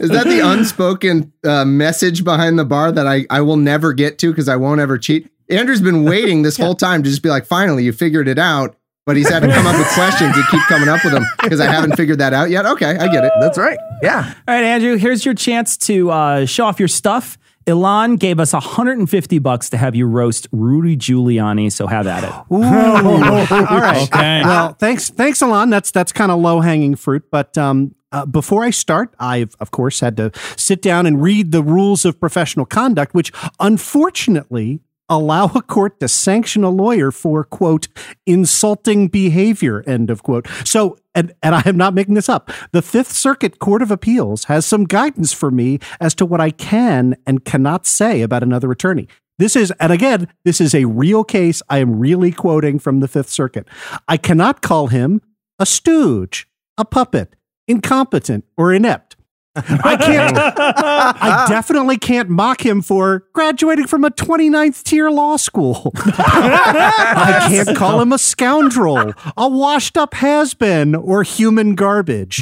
that 0.10 0.26
the 0.26 0.42
unspoken 0.44 1.32
uh, 1.44 1.66
message 1.66 2.24
behind 2.24 2.60
the 2.60 2.66
bar 2.66 2.92
that 2.92 3.08
I, 3.08 3.26
I 3.30 3.42
will 3.42 3.58
never 3.58 3.94
get 3.94 4.18
to 4.20 4.32
because 4.32 4.50
I 4.50 4.56
won't 4.56 4.82
ever 4.82 4.98
cheat? 4.98 5.30
Andrew's 5.50 5.82
been 5.82 6.04
waiting 6.04 6.42
this 6.42 6.58
whole 6.62 6.76
time 6.76 7.04
to 7.04 7.10
just 7.10 7.22
be 7.24 7.30
like, 7.30 7.46
finally, 7.46 7.84
you 7.84 7.94
figured 7.94 8.28
it 8.28 8.40
out. 8.40 8.76
But 9.06 9.18
he's 9.18 9.30
had 9.30 9.42
to 9.42 9.48
come 9.50 9.68
up 9.68 9.78
with 9.78 9.88
questions 9.90 10.36
and 10.36 10.44
keep 10.48 10.62
coming 10.62 10.90
up 10.90 11.04
with 11.04 11.14
them 11.14 11.24
because 11.44 11.60
I 11.60 11.68
haven't 11.72 11.96
figured 11.96 12.18
that 12.18 12.34
out 12.34 12.50
yet. 12.50 12.66
Okay, 12.66 12.98
I 12.98 13.08
get 13.08 13.24
it. 13.24 13.32
That's 13.40 13.56
right. 13.56 13.78
Yeah. 14.02 14.34
All 14.48 14.56
right, 14.56 14.64
Andrew, 14.64 14.96
here's 14.98 15.24
your 15.24 15.36
chance 15.36 15.78
to 15.78 16.10
uh, 16.10 16.46
show 16.48 16.66
off 16.66 16.80
your 16.80 16.88
stuff. 16.88 17.38
Ilan 17.66 18.20
gave 18.20 18.40
us 18.40 18.54
150 18.54 19.40
bucks 19.40 19.70
to 19.72 19.78
have 19.78 19.96
you 19.96 20.06
roast 20.06 20.48
Rudy 20.52 20.96
Giuliani, 20.96 21.72
so 21.72 21.88
have 21.88 22.06
at 22.06 22.24
it. 22.24 22.30
Ooh. 22.54 22.64
All 22.64 23.80
right. 23.80 24.04
Okay. 24.04 24.42
Well, 24.44 24.74
thanks, 24.74 25.10
thanks, 25.10 25.42
Alon. 25.42 25.72
That's 25.72 25.90
that's 25.90 26.12
kind 26.12 26.32
of 26.32 26.40
low 26.40 26.62
hanging 26.62 26.96
fruit. 26.96 27.24
But 27.32 27.58
um, 27.58 27.96
uh, 28.12 28.26
before 28.26 28.64
I 28.64 28.70
start, 28.70 29.16
I've 29.20 29.56
of 29.60 29.72
course 29.72 30.00
had 30.00 30.16
to 30.18 30.32
sit 30.58 30.82
down 30.82 31.06
and 31.06 31.22
read 31.22 31.52
the 31.52 31.64
rules 31.64 32.06
of 32.06 32.20
professional 32.20 32.66
conduct, 32.66 33.16
which 33.16 33.32
unfortunately 33.60 34.82
allow 35.10 35.46
a 35.56 35.62
court 35.62 36.00
to 36.00 36.08
sanction 36.08 36.64
a 36.64 36.70
lawyer 36.70 37.12
for 37.12 37.44
quote 37.44 37.88
insulting 38.26 39.08
behavior 39.08 39.84
end 39.88 40.10
of 40.10 40.24
quote 40.24 40.48
so 40.64 40.98
and, 41.14 41.34
and 41.44 41.56
i 41.56 41.62
am 41.66 41.78
not 41.78 41.94
making 41.94 42.16
this 42.16 42.30
up 42.30 42.52
the 42.72 42.82
fifth 42.82 43.12
circuit 43.12 43.60
court 43.60 43.82
of 43.82 43.92
appeals 43.92 44.46
has 44.46 44.66
some 44.66 44.86
guidance 44.86 45.32
for 45.32 45.52
me 45.52 45.80
as 46.00 46.14
to 46.16 46.26
what 46.26 46.42
i 46.42 46.50
can 46.50 47.16
and 47.26 47.46
cannot 47.46 47.86
say 47.86 48.22
about 48.22 48.44
another 48.44 48.72
attorney 48.72 49.08
this 49.38 49.56
is, 49.56 49.72
and 49.80 49.92
again, 49.92 50.30
this 50.46 50.62
is 50.62 50.74
a 50.74 50.86
real 50.86 51.24
case. 51.24 51.62
I 51.70 51.80
am 51.80 52.00
really 52.00 52.32
quoting 52.32 52.80
from 52.80 53.02
the 53.02 53.08
Fifth 53.08 53.30
Circuit. 53.30 53.68
I 54.08 54.16
cannot 54.16 54.62
call 54.62 54.88
him 54.88 55.22
a 55.60 55.66
stooge, 55.66 56.48
a 56.78 56.86
puppet, 56.86 57.36
incompetent, 57.68 58.46
or 58.58 58.74
inept. 58.74 59.15
I 59.56 59.98
can't, 60.02 60.38
I 60.38 61.46
definitely 61.48 61.98
can't 61.98 62.30
mock 62.30 62.66
him 62.66 62.82
for 62.82 63.26
graduating 63.34 63.88
from 63.88 64.04
a 64.04 64.10
29th 64.10 64.84
tier 64.84 65.10
law 65.10 65.38
school. 65.38 65.92
I 65.96 67.48
can't 67.50 67.78
call 67.78 68.02
him 68.02 68.12
a 68.12 68.18
scoundrel, 68.18 69.14
a 69.38 69.48
washed 69.48 69.98
up 69.98 70.14
has 70.16 70.54
been, 70.54 70.96
or 70.96 71.24
human 71.24 71.76
garbage. 71.76 72.42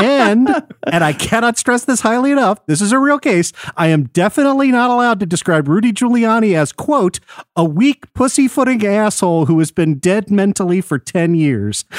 And, 0.00 0.48
and 0.90 1.04
I 1.04 1.12
cannot 1.12 1.58
stress 1.58 1.84
this 1.84 2.00
highly 2.00 2.32
enough, 2.32 2.64
this 2.66 2.80
is 2.80 2.92
a 2.92 2.98
real 2.98 3.18
case. 3.18 3.52
I 3.76 3.88
am 3.88 4.04
definitely 4.04 4.72
not 4.72 4.90
allowed 4.90 5.20
to 5.20 5.26
describe 5.26 5.68
Rudy 5.68 5.92
Giuliani 5.92 6.54
as, 6.56 6.72
quote, 6.72 7.20
a 7.56 7.64
weak 7.64 8.12
pussyfooting 8.14 8.84
asshole 8.84 9.46
who 9.46 9.58
has 9.58 9.70
been 9.70 9.98
dead 9.98 10.30
mentally 10.30 10.80
for 10.80 10.98
10 10.98 11.34
years. 11.34 11.84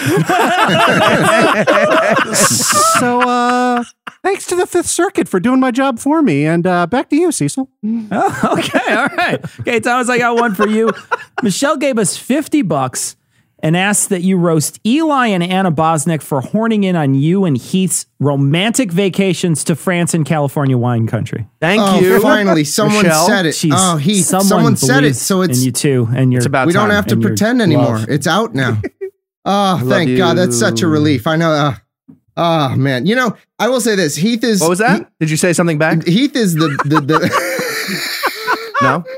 so, 3.00 3.22
uh, 3.22 3.84
thanks 4.24 4.46
to 4.48 4.56
the 4.56 4.66
Fifth 4.66 4.88
Circuit 4.88 5.28
for 5.28 5.40
doing 5.40 5.60
my 5.60 5.72
job 5.72 6.00
for 6.00 6.22
me. 6.22 6.46
And 6.46 6.66
uh, 6.66 6.88
back 6.88 7.10
to 7.10 7.16
you, 7.16 7.32
Cecil. 7.32 7.70
okay, 7.86 8.96
all 8.96 9.08
right. 9.18 9.40
Okay, 9.60 9.80
Thomas, 9.80 10.10
I 10.10 10.18
got 10.18 10.36
one 10.36 10.56
for 10.56 10.68
you. 10.68 10.92
Michelle 11.42 11.78
gave 11.78 11.98
us 11.98 12.18
50 12.18 12.62
bucks 12.64 13.16
and 13.64 13.78
asked 13.78 14.10
that 14.10 14.22
you 14.22 14.38
roast 14.38 14.80
Eli 14.86 15.28
and 15.28 15.42
Anna 15.42 15.72
Bosnick 15.72 16.22
for 16.22 16.42
horning 16.42 16.84
in 16.84 16.98
on 16.98 17.16
you 17.16 17.46
and 17.46 17.58
Heath's 17.58 18.06
romantic 18.20 18.92
vacations 18.92 19.64
to 19.64 19.76
France 19.76 20.14
and 20.14 20.26
California 20.26 20.78
wine 20.78 21.08
country. 21.08 21.48
Thank 21.62 21.82
oh, 21.82 22.00
you. 22.00 22.22
finally, 22.22 22.66
someone 22.66 23.04
Michelle. 23.04 23.26
said 23.26 23.46
it. 23.46 23.56
Jeez, 23.56 23.72
oh, 23.74 23.96
he, 23.96 24.22
someone, 24.22 24.76
said 24.76 25.06
it. 25.06 25.16
So 25.16 25.42
it's 25.42 25.60
in 25.60 25.66
you 25.66 25.72
too, 25.72 26.10
and 26.14 26.34
you're 26.34 26.40
It's 26.40 26.46
about 26.46 26.68
we 26.68 26.74
don't 26.74 26.90
have 26.90 27.08
to 27.08 27.18
pretend 27.18 27.62
anymore. 27.62 28.00
love. 28.00 28.10
It's 28.10 28.28
out 28.28 28.54
now. 28.54 28.82
Oh, 29.46 29.82
thank 29.90 30.18
God. 30.18 30.38
That's 30.38 30.58
such 30.58 30.82
a 30.84 30.88
relief. 30.88 31.28
I 31.28 31.36
know. 31.36 31.52
Uh, 31.52 31.76
oh, 32.38 32.76
man. 32.76 33.06
You 33.06 33.16
know, 33.16 33.36
I 33.60 33.70
will 33.70 33.82
say 33.82 33.96
this. 33.96 34.16
Heath 34.16 34.44
is. 34.44 34.62
What 34.62 34.70
was 34.70 34.80
that? 34.80 35.12
Did 35.20 35.30
you 35.30 35.38
say 35.38 35.54
something 35.54 35.78
back? 35.78 36.04
Heath 36.08 36.36
is 36.36 36.54
the. 36.56 36.68
the, 36.86 37.02
the 37.02 38.76
No. 38.82 39.04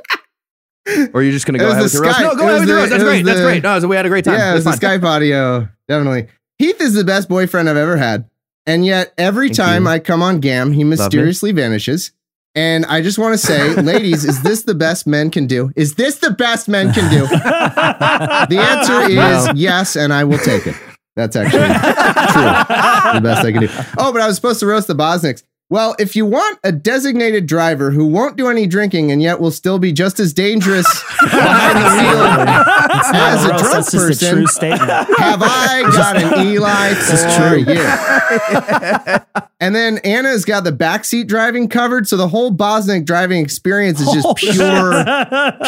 Or 0.87 1.21
are 1.21 1.23
you 1.23 1.31
just 1.31 1.47
going 1.47 1.53
to 1.53 1.59
go 1.59 1.71
ahead 1.71 1.79
the 1.79 1.83
with 1.85 1.93
your 1.95 2.03
roast? 2.03 2.19
No, 2.19 2.35
go 2.35 2.43
ahead 2.47 2.59
with 2.59 2.69
your 2.69 2.75
the- 2.77 2.81
roast. 2.81 2.89
That's 2.91 3.03
great. 3.03 3.25
That's 3.25 3.41
great. 3.41 3.63
No, 3.63 3.79
so 3.79 3.87
we 3.87 3.95
had 3.95 4.05
a 4.05 4.09
great 4.09 4.23
time. 4.23 4.35
yeah, 4.35 4.51
it 4.51 4.53
was 4.55 4.65
the. 4.65 4.69
Skype 4.71 5.03
audio. 5.03 5.67
Definitely. 5.87 6.27
Heath 6.59 6.79
is 6.79 6.93
the 6.93 7.03
best 7.03 7.27
boyfriend 7.27 7.67
I've 7.67 7.75
ever 7.75 7.97
had. 7.97 8.29
And 8.67 8.85
yet, 8.85 9.11
every 9.17 9.47
Thank 9.47 9.57
time 9.57 9.83
you. 9.85 9.89
I 9.89 9.97
come 9.99 10.21
on 10.21 10.41
GAM, 10.41 10.73
he 10.73 10.83
mysteriously 10.83 11.51
vanishes. 11.53 12.11
And 12.53 12.85
I 12.85 13.01
just 13.01 13.17
want 13.17 13.33
to 13.33 13.37
say, 13.39 13.73
ladies, 13.81 14.25
is 14.25 14.43
this 14.43 14.61
the 14.63 14.75
best 14.75 15.07
men 15.07 15.31
can 15.31 15.47
do? 15.47 15.71
Is 15.75 15.95
this 15.95 16.19
the 16.19 16.29
best 16.29 16.69
men 16.69 16.93
can 16.93 17.09
do? 17.11 17.25
the 17.27 18.57
answer 18.59 19.01
is 19.11 19.47
No. 19.47 19.53
yes, 19.55 19.95
and 19.95 20.13
I 20.13 20.23
will 20.23 20.37
take 20.37 20.67
it. 20.67 20.75
That's 21.15 21.35
actually 21.35 21.59
true. 21.59 21.67
The 21.69 23.21
best 23.21 23.45
I 23.45 23.51
can 23.51 23.61
do. 23.61 23.69
Oh, 23.97 24.11
but 24.11 24.21
I 24.21 24.27
was 24.27 24.35
supposed 24.35 24.59
to 24.59 24.65
roast 24.65 24.87
the 24.87 24.95
Bosnicks. 24.95 25.43
Well, 25.67 25.95
if 25.97 26.15
you 26.15 26.27
want 26.27 26.59
a 26.63 26.71
designated 26.71 27.47
driver 27.47 27.89
who 27.89 28.05
won't 28.05 28.35
do 28.37 28.49
any 28.49 28.67
drinking 28.67 29.11
and 29.11 29.19
yet 29.19 29.39
will 29.39 29.49
still 29.49 29.79
be 29.79 29.91
just 29.91 30.19
as 30.19 30.31
dangerous 30.31 30.85
behind 31.19 31.77
the 31.77 31.89
wheel 32.03 32.21
as 33.15 33.45
a 33.45 33.47
drunk 33.57 33.87
a 33.87 33.91
person, 33.91 34.35
true 34.35 34.45
have 35.17 35.41
I 35.41 35.81
got 35.91 36.17
an 36.17 36.47
Eli 36.47 36.93
for 37.49 37.55
you? 37.57 37.81
and 39.59 39.75
then 39.75 39.97
Anna's 39.99 40.45
got 40.45 40.65
the 40.65 40.71
backseat 40.71 41.27
driving 41.27 41.67
covered, 41.67 42.07
so 42.07 42.15
the 42.15 42.27
whole 42.27 42.51
Bosnick 42.51 43.05
driving 43.05 43.41
experience 43.41 43.99
is 43.99 44.11
just 44.11 44.35
pure, 44.37 45.03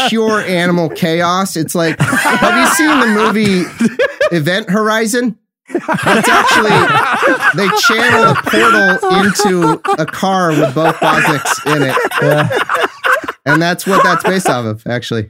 pure 0.09 0.41
animal 0.41 0.89
chaos. 0.89 1.55
It's 1.55 1.73
like, 1.73 1.99
have 1.99 2.55
you 2.55 2.67
seen 2.75 2.99
the 2.99 3.07
movie 3.07 3.63
Event 4.35 4.69
Horizon? 4.69 5.39
It's 5.69 6.29
actually 6.29 6.69
they 7.55 7.67
channel 7.87 8.31
a 8.31 8.35
portal 8.35 9.19
into 9.23 9.81
a 10.01 10.05
car 10.05 10.49
with 10.49 10.73
both 10.73 10.99
Bosnicks 10.99 11.65
in 11.65 11.83
it. 11.83 11.95
And 13.45 13.61
that's 13.61 13.85
what 13.87 14.03
that's 14.03 14.23
based 14.23 14.49
off 14.49 14.65
of, 14.65 14.85
actually. 14.87 15.29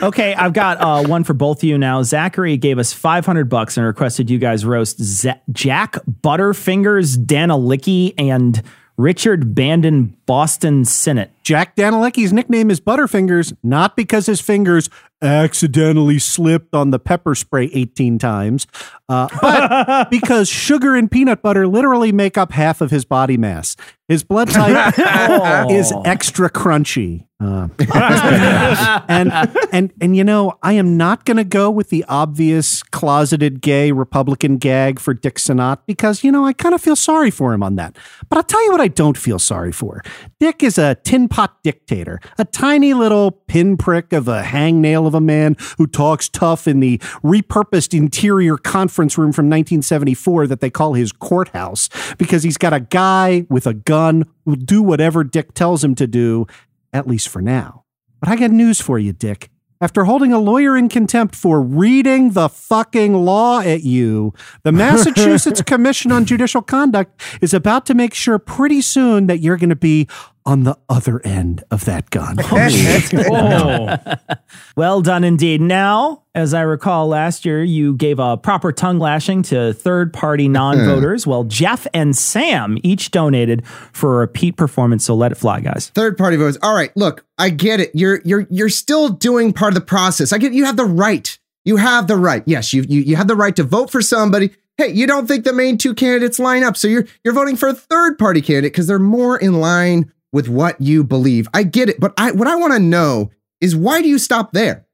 Okay, 0.00 0.32
I've 0.34 0.52
got 0.52 0.80
uh, 0.80 1.02
one 1.08 1.24
for 1.24 1.34
both 1.34 1.58
of 1.58 1.64
you 1.64 1.76
now. 1.76 2.04
Zachary 2.04 2.56
gave 2.56 2.78
us 2.78 2.92
500 2.92 3.48
bucks 3.48 3.76
and 3.76 3.84
requested 3.84 4.30
you 4.30 4.38
guys 4.38 4.64
roast 4.64 5.02
Z- 5.02 5.32
Jack 5.50 5.94
Butterfingers, 6.22 7.16
Danilecki, 7.16 8.14
and 8.16 8.62
Richard 8.96 9.56
Bandon 9.56 10.16
Boston 10.26 10.84
Sinnott. 10.84 11.32
Jack 11.42 11.74
Danilecki's 11.74 12.32
nickname 12.32 12.70
is 12.70 12.80
Butterfingers, 12.80 13.56
not 13.64 13.96
because 13.96 14.26
his 14.26 14.40
fingers 14.40 14.88
accidentally 15.22 16.18
slipped 16.18 16.74
on 16.74 16.90
the 16.90 16.98
pepper 16.98 17.34
spray 17.34 17.70
18 17.72 18.18
times, 18.18 18.66
uh, 19.08 19.28
but 19.40 20.10
because 20.10 20.48
sugar 20.48 20.94
and 20.94 21.10
peanut 21.10 21.42
butter 21.42 21.66
literally 21.66 22.12
make 22.12 22.38
up 22.38 22.52
half 22.52 22.80
of 22.80 22.90
his 22.90 23.04
body 23.04 23.36
mass. 23.36 23.76
His 24.08 24.24
blood 24.24 24.48
type 24.48 24.94
is 25.70 25.92
extra 26.06 26.48
crunchy. 26.48 27.26
Uh, 27.40 27.68
and 29.08 29.32
and 29.70 29.92
and 30.00 30.16
you 30.16 30.24
know, 30.24 30.58
I 30.60 30.72
am 30.72 30.96
not 30.96 31.24
going 31.24 31.36
to 31.36 31.44
go 31.44 31.70
with 31.70 31.88
the 31.88 32.04
obvious 32.08 32.82
closeted 32.82 33.60
gay 33.60 33.92
Republican 33.92 34.56
gag 34.56 34.98
for 34.98 35.14
Dick 35.14 35.38
Sinnott 35.38 35.86
because 35.86 36.24
you 36.24 36.32
know 36.32 36.44
I 36.44 36.52
kind 36.52 36.74
of 36.74 36.80
feel 36.80 36.96
sorry 36.96 37.30
for 37.30 37.52
him 37.52 37.62
on 37.62 37.76
that. 37.76 37.96
But 38.28 38.38
I'll 38.38 38.42
tell 38.42 38.64
you 38.64 38.72
what 38.72 38.80
I 38.80 38.88
don't 38.88 39.16
feel 39.16 39.38
sorry 39.38 39.70
for. 39.70 40.02
Dick 40.40 40.64
is 40.64 40.78
a 40.78 40.96
tin 40.96 41.28
pot 41.28 41.62
dictator, 41.62 42.18
a 42.38 42.44
tiny 42.44 42.92
little 42.92 43.30
pinprick 43.30 44.12
of 44.12 44.26
a 44.26 44.42
hangnail 44.42 45.06
of 45.06 45.14
a 45.14 45.20
man 45.20 45.54
who 45.76 45.86
talks 45.86 46.28
tough 46.28 46.66
in 46.66 46.80
the 46.80 46.98
repurposed 47.22 47.96
interior 47.96 48.56
conference 48.56 49.16
room 49.16 49.30
from 49.30 49.44
1974 49.46 50.48
that 50.48 50.60
they 50.60 50.70
call 50.70 50.94
his 50.94 51.12
courthouse 51.12 51.88
because 52.16 52.42
he's 52.42 52.58
got 52.58 52.72
a 52.72 52.80
guy 52.80 53.46
with 53.48 53.64
a 53.64 53.74
gun 53.74 53.97
who'll 54.44 54.56
do 54.56 54.82
whatever 54.82 55.24
Dick 55.24 55.54
tells 55.54 55.82
him 55.82 55.94
to 55.96 56.06
do, 56.06 56.46
at 56.92 57.06
least 57.06 57.28
for 57.28 57.42
now. 57.42 57.84
But 58.20 58.28
I 58.30 58.36
got 58.36 58.50
news 58.50 58.80
for 58.80 58.98
you, 58.98 59.12
Dick. 59.12 59.50
After 59.80 60.04
holding 60.04 60.32
a 60.32 60.40
lawyer 60.40 60.76
in 60.76 60.88
contempt 60.88 61.36
for 61.36 61.62
reading 61.62 62.32
the 62.32 62.48
fucking 62.48 63.14
law 63.14 63.60
at 63.60 63.84
you, 63.84 64.34
the 64.64 64.72
Massachusetts 64.84 65.62
Commission 65.62 66.10
on 66.10 66.24
Judicial 66.24 66.62
Conduct 66.62 67.20
is 67.40 67.54
about 67.54 67.86
to 67.86 67.94
make 67.94 68.12
sure 68.12 68.40
pretty 68.40 68.80
soon 68.80 69.28
that 69.28 69.38
you're 69.38 69.56
going 69.56 69.68
to 69.68 69.76
be 69.76 70.08
on 70.48 70.64
the 70.64 70.78
other 70.88 71.20
end 71.26 71.62
of 71.70 71.84
that 71.84 72.08
gun. 72.08 72.38
Well 74.76 75.02
done 75.02 75.24
indeed. 75.24 75.60
Now, 75.60 76.22
as 76.34 76.54
I 76.54 76.62
recall 76.62 77.08
last 77.08 77.44
year, 77.44 77.62
you 77.62 77.94
gave 77.96 78.18
a 78.20 78.36
proper 78.36 78.70
tongue 78.72 78.98
lashing 78.98 79.42
to 79.44 79.74
third 79.74 80.12
party 80.12 80.48
non 80.48 80.78
voters. 80.78 81.26
well, 81.26 81.44
Jeff 81.44 81.86
and 81.92 82.16
Sam 82.16 82.78
each 82.82 83.10
donated 83.10 83.66
for 83.92 84.14
a 84.14 84.18
repeat 84.18 84.56
performance. 84.56 85.04
So 85.04 85.14
let 85.14 85.32
it 85.32 85.34
fly, 85.34 85.60
guys. 85.60 85.90
Third 85.90 86.16
party 86.16 86.36
votes. 86.36 86.56
All 86.62 86.74
right, 86.74 86.96
look, 86.96 87.26
I 87.36 87.50
get 87.50 87.80
it. 87.80 87.90
You're 87.92 88.20
you're 88.24 88.46
you're 88.50 88.68
still 88.68 89.08
doing 89.08 89.52
part 89.52 89.72
of 89.72 89.74
the 89.74 89.84
process. 89.84 90.32
I 90.32 90.38
get 90.38 90.52
you 90.52 90.64
have 90.64 90.76
the 90.76 90.86
right. 90.86 91.38
You 91.64 91.76
have 91.76 92.06
the 92.06 92.16
right. 92.16 92.42
Yes, 92.46 92.72
you 92.72 92.82
you, 92.88 93.00
you 93.00 93.16
have 93.16 93.28
the 93.28 93.36
right 93.36 93.56
to 93.56 93.64
vote 93.64 93.90
for 93.90 94.00
somebody. 94.00 94.50
Hey, 94.78 94.92
you 94.92 95.08
don't 95.08 95.26
think 95.26 95.44
the 95.44 95.52
main 95.52 95.76
two 95.76 95.92
candidates 95.92 96.38
line 96.38 96.62
up, 96.62 96.76
so 96.76 96.86
you're 96.86 97.04
you're 97.24 97.34
voting 97.34 97.56
for 97.56 97.68
a 97.68 97.74
third 97.74 98.16
party 98.16 98.40
candidate 98.40 98.72
because 98.72 98.86
they're 98.86 99.00
more 99.00 99.36
in 99.36 99.54
line 99.54 100.12
with 100.32 100.48
what 100.48 100.80
you 100.80 101.04
believe. 101.04 101.48
I 101.54 101.62
get 101.62 101.88
it, 101.88 102.00
but 102.00 102.12
I 102.18 102.32
what 102.32 102.48
I 102.48 102.56
want 102.56 102.72
to 102.74 102.80
know 102.80 103.30
is 103.60 103.74
why 103.74 104.02
do 104.02 104.08
you 104.08 104.18
stop 104.18 104.52
there? 104.52 104.86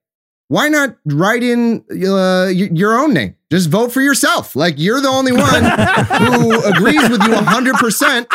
Why 0.49 0.69
not 0.69 0.97
write 1.07 1.43
in 1.43 1.85
uh, 1.91 2.49
your 2.49 2.99
own 2.99 3.15
name? 3.15 3.35
Just 3.51 3.71
vote 3.71 3.93
for 3.93 4.01
yourself. 4.03 4.55
Like 4.55 4.75
you're 4.77 5.01
the 5.01 5.09
only 5.09 5.33
one 5.33 5.65
who 5.65 6.63
agrees 6.65 7.09
with 7.09 7.23
you 7.23 7.33
100%. 7.33 8.27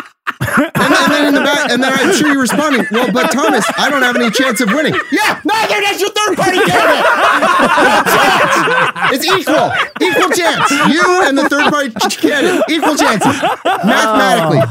And 0.41 0.71
then, 1.11 1.27
in 1.27 1.33
the 1.33 1.41
back, 1.41 1.69
and 1.71 1.81
then 1.83 1.91
I'm 1.91 2.13
sure 2.13 2.31
you're 2.31 2.41
responding, 2.41 2.85
well, 2.91 3.11
but 3.11 3.31
Thomas, 3.31 3.65
I 3.77 3.89
don't 3.89 4.01
have 4.03 4.15
any 4.15 4.29
chance 4.31 4.61
of 4.61 4.69
winning. 4.69 4.93
Yeah, 5.11 5.41
no, 5.43 5.53
there, 5.67 5.81
that's 5.81 5.99
your 5.99 6.09
third 6.11 6.37
party 6.37 6.57
candidate. 6.59 7.05
No 7.75 8.03
chance. 8.07 9.13
It's 9.13 9.25
equal, 9.25 9.71
equal 9.99 10.29
chance. 10.29 10.71
You 10.93 11.23
and 11.25 11.37
the 11.37 11.49
third 11.49 11.69
party 11.71 11.89
candidate, 12.15 12.63
equal 12.69 12.95
chances, 12.95 13.41
mathematically, 13.83 14.61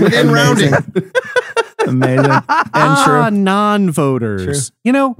within 0.00 0.30
rounding. 0.30 0.72
Amazing. 1.86 2.30
And 2.30 2.44
ah, 2.48 3.02
true. 3.28 3.36
non-voters. 3.36 4.72
You 4.84 4.92
know, 4.92 5.16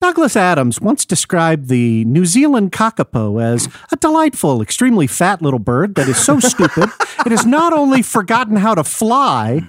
Douglas 0.00 0.36
Adams 0.36 0.80
once 0.80 1.04
described 1.04 1.68
the 1.68 2.04
New 2.04 2.26
Zealand 2.26 2.72
kakapo 2.72 3.42
as 3.42 3.68
a 3.90 3.96
delightful, 3.96 4.60
extremely 4.60 5.06
fat 5.06 5.40
little 5.40 5.58
bird 5.58 5.94
that 5.94 6.08
is 6.08 6.16
so 6.18 6.38
stupid 6.38 6.90
it 7.26 7.32
has 7.32 7.46
not 7.46 7.72
only 7.72 8.02
forgotten 8.02 8.56
how 8.56 8.74
to 8.74 8.84
fly, 8.84 9.66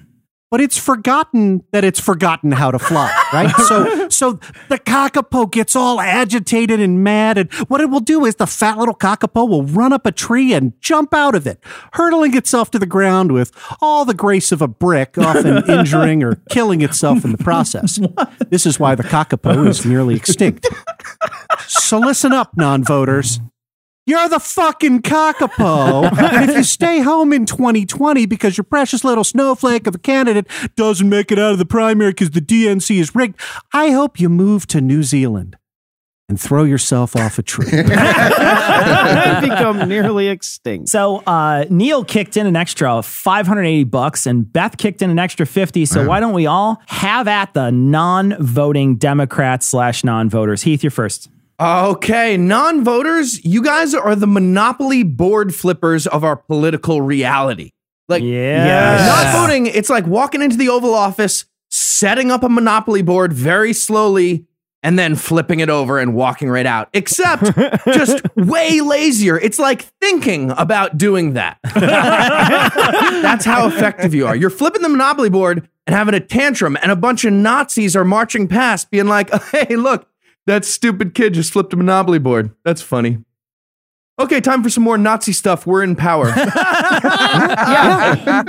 but 0.50 0.62
it's 0.62 0.78
forgotten 0.78 1.64
that 1.72 1.84
it's 1.84 2.00
forgotten 2.00 2.54
how 2.54 2.72
to 2.72 2.80
fly, 2.80 3.12
right? 3.34 3.54
So, 3.68 4.10
so 4.10 4.34
the 4.70 4.80
kakapo 4.80 5.52
gets 5.52 5.76
all 5.76 6.00
agitated 6.00 6.80
and 6.80 7.04
mad, 7.04 7.38
and 7.38 7.52
what 7.68 7.82
it 7.82 7.90
will 7.90 8.00
do 8.00 8.26
is 8.26 8.36
the 8.36 8.48
fat 8.48 8.78
little 8.78 8.96
kakapo 8.96 9.48
will 9.48 9.64
run 9.64 9.92
up 9.92 10.06
a 10.06 10.12
tree 10.12 10.54
and 10.54 10.74
jump 10.82 11.14
out 11.14 11.36
of 11.36 11.46
it, 11.46 11.62
hurtling 11.94 12.36
itself 12.36 12.72
to 12.72 12.80
the 12.80 12.86
ground 12.86 13.32
with 13.32 13.52
all 13.82 14.06
the 14.06 14.14
grace 14.14 14.52
of 14.52 14.62
a 14.62 14.68
brick, 14.68 15.18
often 15.18 15.70
injuring 15.70 16.24
or 16.24 16.36
killing 16.50 16.82
itself 16.82 17.26
in 17.26 17.32
the 17.32 17.38
process. 17.38 18.00
This 18.50 18.66
is 18.66 18.80
why 18.80 18.96
the 18.96 19.04
kakapo 19.04 19.68
is 19.68 19.86
nearly 19.86 20.16
extinct. 20.16 20.68
So 21.68 22.00
listen 22.00 22.32
up, 22.32 22.56
non-voters. 22.56 23.40
You're 24.08 24.30
the 24.30 24.40
fucking 24.40 25.02
kakapo. 25.02 26.10
and 26.18 26.50
if 26.50 26.56
you 26.56 26.64
stay 26.64 27.02
home 27.02 27.34
in 27.34 27.46
2020 27.46 28.26
because 28.26 28.58
your 28.58 28.64
precious 28.64 29.04
little 29.04 29.26
snowflake 29.26 29.86
of 29.86 29.96
a 29.96 30.00
candidate 30.00 30.48
doesn't 30.78 31.10
make 31.10 31.30
it 31.30 31.38
out 31.38 31.52
of 31.52 31.58
the 31.58 31.66
primary 31.66 32.12
because 32.12 32.32
the 32.32 32.40
DNC 32.40 33.00
is 33.00 33.14
rigged, 33.14 33.38
I 33.74 33.90
hope 33.90 34.18
you 34.18 34.30
move 34.30 34.66
to 34.68 34.80
New 34.80 35.04
Zealand 35.04 35.58
and 36.30 36.40
throw 36.40 36.64
yourself 36.64 37.18
off 37.18 37.38
a 37.38 37.44
tree. 37.44 37.66
become 39.42 39.90
nearly 39.90 40.30
extinct. 40.30 40.88
So 40.88 41.18
uh, 41.28 41.66
Neil 41.70 42.06
kicked 42.06 42.38
in 42.38 42.48
an 42.48 42.56
extra 42.56 43.02
580 43.02 43.84
bucks 43.86 44.26
and 44.26 44.52
Beth 44.52 44.78
kicked 44.78 45.02
in 45.02 45.10
an 45.10 45.20
extra 45.20 45.46
50. 45.46 45.86
So 45.86 46.08
why 46.08 46.22
don't 46.22 46.34
we 46.34 46.46
all 46.46 46.82
have 46.88 47.28
at 47.28 47.54
the 47.54 47.72
non-voting 47.72 48.96
Democrats 48.96 49.68
slash 49.68 50.06
non-voters? 50.06 50.64
Heath, 50.64 50.82
you're 50.82 50.92
first. 50.92 51.30
Okay, 51.60 52.38
non 52.38 52.84
voters, 52.84 53.44
you 53.44 53.64
guys 53.64 53.94
are 53.96 54.16
the 54.16 54.28
monopoly 54.28 55.04
board 55.04 55.56
flippers 55.56 56.06
of 56.06 56.24
our 56.24 56.36
political 56.36 57.02
reality. 57.02 57.72
Like, 58.08 58.22
Yes. 58.24 59.08
not 59.08 59.42
voting, 59.42 59.66
it's 59.66 59.90
like 59.90 60.06
walking 60.06 60.42
into 60.42 60.56
the 60.56 60.70
Oval 60.70 60.94
Office, 60.94 61.46
setting 61.70 62.30
up 62.32 62.44
a 62.44 62.50
monopoly 62.50 63.02
board 63.02 63.34
very 63.34 63.74
slowly, 63.74 64.46
and 64.84 64.98
then 65.00 65.16
flipping 65.16 65.60
it 65.60 65.70
over 65.70 65.98
and 66.00 66.14
walking 66.14 66.48
right 66.48 66.68
out. 66.68 66.90
Except 66.94 67.44
just 67.92 68.22
way 68.36 68.80
lazier. 68.80 69.38
It's 69.40 69.58
like 69.58 69.82
thinking 70.00 70.52
about 70.58 70.98
doing 70.98 71.34
that. 71.34 71.58
That's 71.64 73.44
how 73.46 73.68
effective 73.68 74.14
you 74.14 74.28
are. 74.28 74.36
You're 74.36 74.52
flipping 74.52 74.84
the 74.84 74.90
monopoly 74.90 75.30
board 75.30 75.68
and 75.88 75.96
having 75.96 76.14
a 76.14 76.20
tantrum, 76.20 76.78
and 76.82 76.92
a 76.92 76.96
bunch 76.96 77.26
of 77.26 77.34
Nazis 77.34 77.96
are 77.96 78.06
marching 78.06 78.48
past, 78.48 78.92
being 78.92 79.08
like, 79.08 79.32
hey, 79.52 79.76
look, 79.76 80.08
that 80.48 80.66
stupid 80.66 81.14
kid 81.14 81.36
just 81.36 81.54
flipped 81.54 81.74
a 81.74 81.78
monopoly 81.78 82.20
board. 82.20 82.52
That's 82.64 82.82
funny. 82.82 83.20
Okay, 84.20 84.42
time 84.42 84.64
for 84.64 84.70
some 84.72 84.84
more 84.84 84.98
Nazi 84.98 85.32
stuff. 85.32 85.68
We're 85.68 85.84
in 85.84 85.96
power. 85.96 86.30
yeah, 86.36 86.44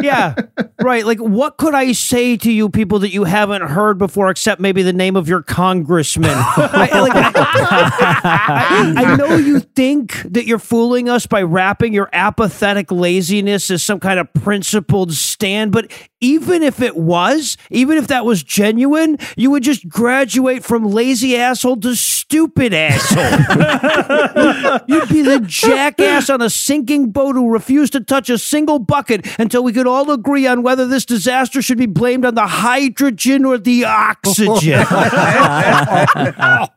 yeah, 0.00 0.34
right. 0.80 1.04
Like, 1.04 1.18
what 1.18 1.58
could 1.58 1.74
I 1.74 1.92
say 1.92 2.38
to 2.38 2.50
you 2.50 2.70
people 2.70 3.00
that 3.00 3.10
you 3.12 3.24
haven't 3.24 3.60
heard 3.60 3.98
before, 3.98 4.30
except 4.30 4.62
maybe 4.62 4.82
the 4.82 4.94
name 4.94 5.14
of 5.14 5.28
your 5.28 5.42
congressman? 5.42 6.30
I, 6.34 7.00
like, 7.00 7.12
I, 7.14 8.94
I 8.96 9.16
know 9.16 9.36
you 9.36 9.60
think 9.60 10.14
that 10.22 10.46
you're 10.46 10.58
fooling 10.58 11.10
us 11.10 11.26
by 11.26 11.42
wrapping 11.42 11.92
your 11.92 12.08
apathetic 12.14 12.90
laziness 12.90 13.70
as 13.70 13.82
some 13.82 14.00
kind 14.00 14.18
of 14.18 14.32
principled 14.32 15.12
stand, 15.12 15.70
but 15.70 15.92
even 16.20 16.62
if 16.62 16.80
it 16.80 16.96
was, 16.96 17.58
even 17.70 17.98
if 17.98 18.08
that 18.08 18.24
was 18.24 18.42
genuine, 18.42 19.18
you 19.36 19.50
would 19.50 19.62
just 19.62 19.86
graduate 19.86 20.64
from 20.64 20.86
lazy 20.86 21.36
asshole 21.36 21.76
to 21.76 21.94
stupid 21.94 22.72
asshole. 22.74 23.22
You'd 24.88 25.08
be 25.08 25.22
the 25.22 25.44
jackass 25.60 26.30
on 26.30 26.42
a 26.42 26.50
sinking 26.50 27.10
boat 27.10 27.34
who 27.34 27.50
refused 27.50 27.92
to 27.92 28.00
touch 28.00 28.30
a 28.30 28.38
single 28.38 28.78
bucket 28.78 29.26
until 29.38 29.62
we 29.62 29.72
could 29.72 29.86
all 29.86 30.10
agree 30.10 30.46
on 30.46 30.62
whether 30.62 30.86
this 30.86 31.04
disaster 31.04 31.62
should 31.62 31.78
be 31.78 31.86
blamed 31.86 32.24
on 32.24 32.34
the 32.34 32.46
hydrogen 32.46 33.44
or 33.44 33.58
the 33.58 33.84
oxygen. 33.84 34.84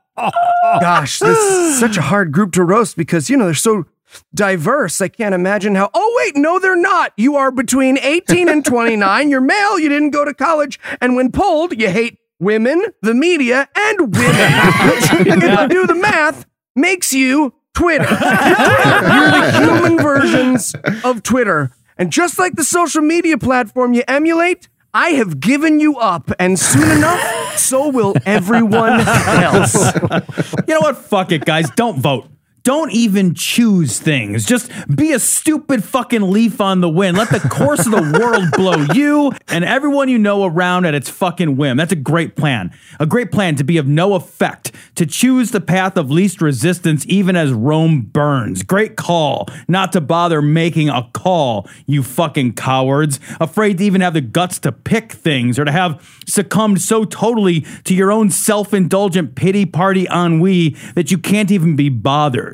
Gosh, 0.82 1.20
this 1.20 1.38
is 1.38 1.80
such 1.80 1.98
a 1.98 2.02
hard 2.02 2.32
group 2.32 2.52
to 2.54 2.64
roast 2.64 2.96
because, 2.96 3.30
you 3.30 3.38
know, 3.38 3.46
they're 3.46 3.54
so 3.54 3.86
diverse. 4.34 5.02
I 5.02 5.08
can't 5.08 5.34
imagine 5.34 5.76
how. 5.76 5.90
Oh, 5.94 6.14
wait, 6.18 6.36
no, 6.36 6.60
they're 6.60 6.76
not. 6.76 7.14
You 7.18 7.36
are 7.36 7.52
between 7.52 7.98
18 7.98 8.50
and 8.50 8.64
29. 8.64 9.30
You're 9.30 9.42
male. 9.42 9.80
You 9.80 9.90
didn't 9.90 10.12
go 10.12 10.26
to 10.26 10.34
college. 10.34 10.80
And 11.00 11.16
when 11.16 11.32
polled, 11.32 11.80
you 11.80 11.90
hate 11.90 12.18
women, 12.40 12.84
the 13.02 13.14
media, 13.14 13.70
and 13.76 14.16
women. 14.16 14.36
If 14.36 15.26
you 15.26 15.68
do 15.68 15.88
the 15.88 15.96
math, 15.96 16.46
makes 16.76 17.14
you 17.14 17.54
Twitter. 17.74 18.04
You're 18.10 19.32
the 19.32 19.52
human 19.60 19.98
versions 19.98 20.74
of 21.04 21.24
Twitter. 21.24 21.72
And 21.98 22.12
just 22.12 22.40
like 22.40 22.56
the 22.56 22.64
social 22.64 23.02
media 23.02 23.38
platform 23.38 23.94
you 23.94 24.04
emulate, 24.08 24.68
I 24.94 25.10
have 25.12 25.40
given 25.40 25.80
you 25.80 25.98
up, 25.98 26.32
and 26.38 26.60
soon 26.60 26.90
enough, 26.98 27.58
so 27.58 27.90
will 27.90 28.14
everyone 28.26 29.00
else. 29.08 29.74
You 29.96 30.74
know 30.74 30.82
what? 30.82 30.98
Fuck 30.98 31.32
it, 31.32 31.46
guys. 31.46 31.70
Don't 31.72 32.00
vote. 32.00 32.28
Don't 32.64 32.92
even 32.92 33.34
choose 33.34 33.98
things. 34.00 34.46
Just 34.46 34.72
be 34.96 35.14
a 35.14 35.20
stupid 35.20 35.84
fucking 35.84 36.30
leaf 36.30 36.62
on 36.62 36.80
the 36.82 36.90
wind. 36.90 37.18
Let 37.18 37.30
the 37.30 37.40
course 37.40 37.88
of 37.88 37.92
the 37.92 38.20
world 38.20 38.52
blow 38.52 38.94
you 38.94 39.32
and 39.48 39.66
everyone 39.66 40.10
you 40.10 40.20
know 40.20 40.46
around 40.46 40.86
at 40.86 40.94
its 40.94 41.10
fucking 41.10 41.58
whim. 41.58 41.78
That's 41.78 41.92
a 41.92 41.96
great 41.96 42.36
plan. 42.36 42.72
A 43.00 43.08
great 43.08 43.32
plan 43.32 43.56
to 43.56 43.64
be 43.64 43.78
of 43.78 43.88
no 43.88 44.14
effect, 44.14 44.72
to 44.94 45.08
choose 45.08 45.50
the 45.50 45.60
path 45.62 45.98
of 45.98 46.12
least 46.12 46.40
resistance 46.40 47.04
even 47.08 47.36
as 47.36 47.52
Rome 47.52 48.02
burns. 48.02 48.62
Great 48.62 48.96
call. 48.96 49.48
Not 49.68 49.92
to 49.94 50.02
bother 50.02 50.40
making 50.40 50.90
a 50.90 51.10
call, 51.14 51.68
you 51.88 52.04
fucking 52.04 52.54
cowards. 52.54 53.20
Afraid 53.40 53.80
to 53.80 53.86
even 53.86 54.02
have 54.02 54.14
the 54.14 54.22
guts 54.22 54.60
to 54.60 54.72
pick 54.72 55.14
things 55.14 55.58
or 55.58 55.66
to 55.66 55.72
have 55.72 56.22
succumbed 56.28 56.80
so 56.82 57.06
totally 57.06 57.62
to 57.86 57.96
your 57.96 58.12
own 58.12 58.30
self 58.30 58.72
indulgent 58.72 59.34
pity 59.34 59.66
party 59.66 60.08
ennui 60.12 60.76
that 60.94 61.10
you 61.10 61.18
can't 61.18 61.50
even 61.50 61.76
be 61.76 61.90
bothered 61.90 62.51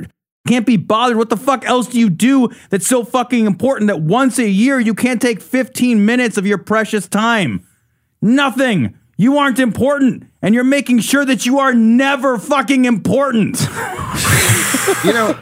can't 0.48 0.66
be 0.66 0.78
bothered. 0.78 1.18
What 1.18 1.30
the 1.30 1.38
fuck 1.38 1.66
else 1.66 1.88
do 1.88 2.00
you 2.00 2.10
do 2.10 2.50
that's 2.70 2.88
so 2.88 3.04
fucking 3.04 3.46
important 3.46 3.88
that 3.88 4.02
once 4.02 4.40
a 4.40 4.50
year 4.50 4.80
you 4.80 4.94
can't 4.94 5.22
take 5.22 5.42
15 5.42 6.06
minutes 6.06 6.38
of 6.38 6.48
your 6.48 6.58
precious 6.58 7.08
time? 7.08 7.68
Nothing. 8.22 8.98
You 9.20 9.40
aren't 9.40 9.58
important, 9.60 10.28
and 10.44 10.54
you're 10.54 10.64
making 10.64 11.00
sure 11.00 11.26
that 11.26 11.46
you 11.46 11.58
are 11.60 11.74
never 11.74 12.38
fucking 12.38 12.86
important. 12.86 13.58
You 15.04 15.12
know, 15.12 15.38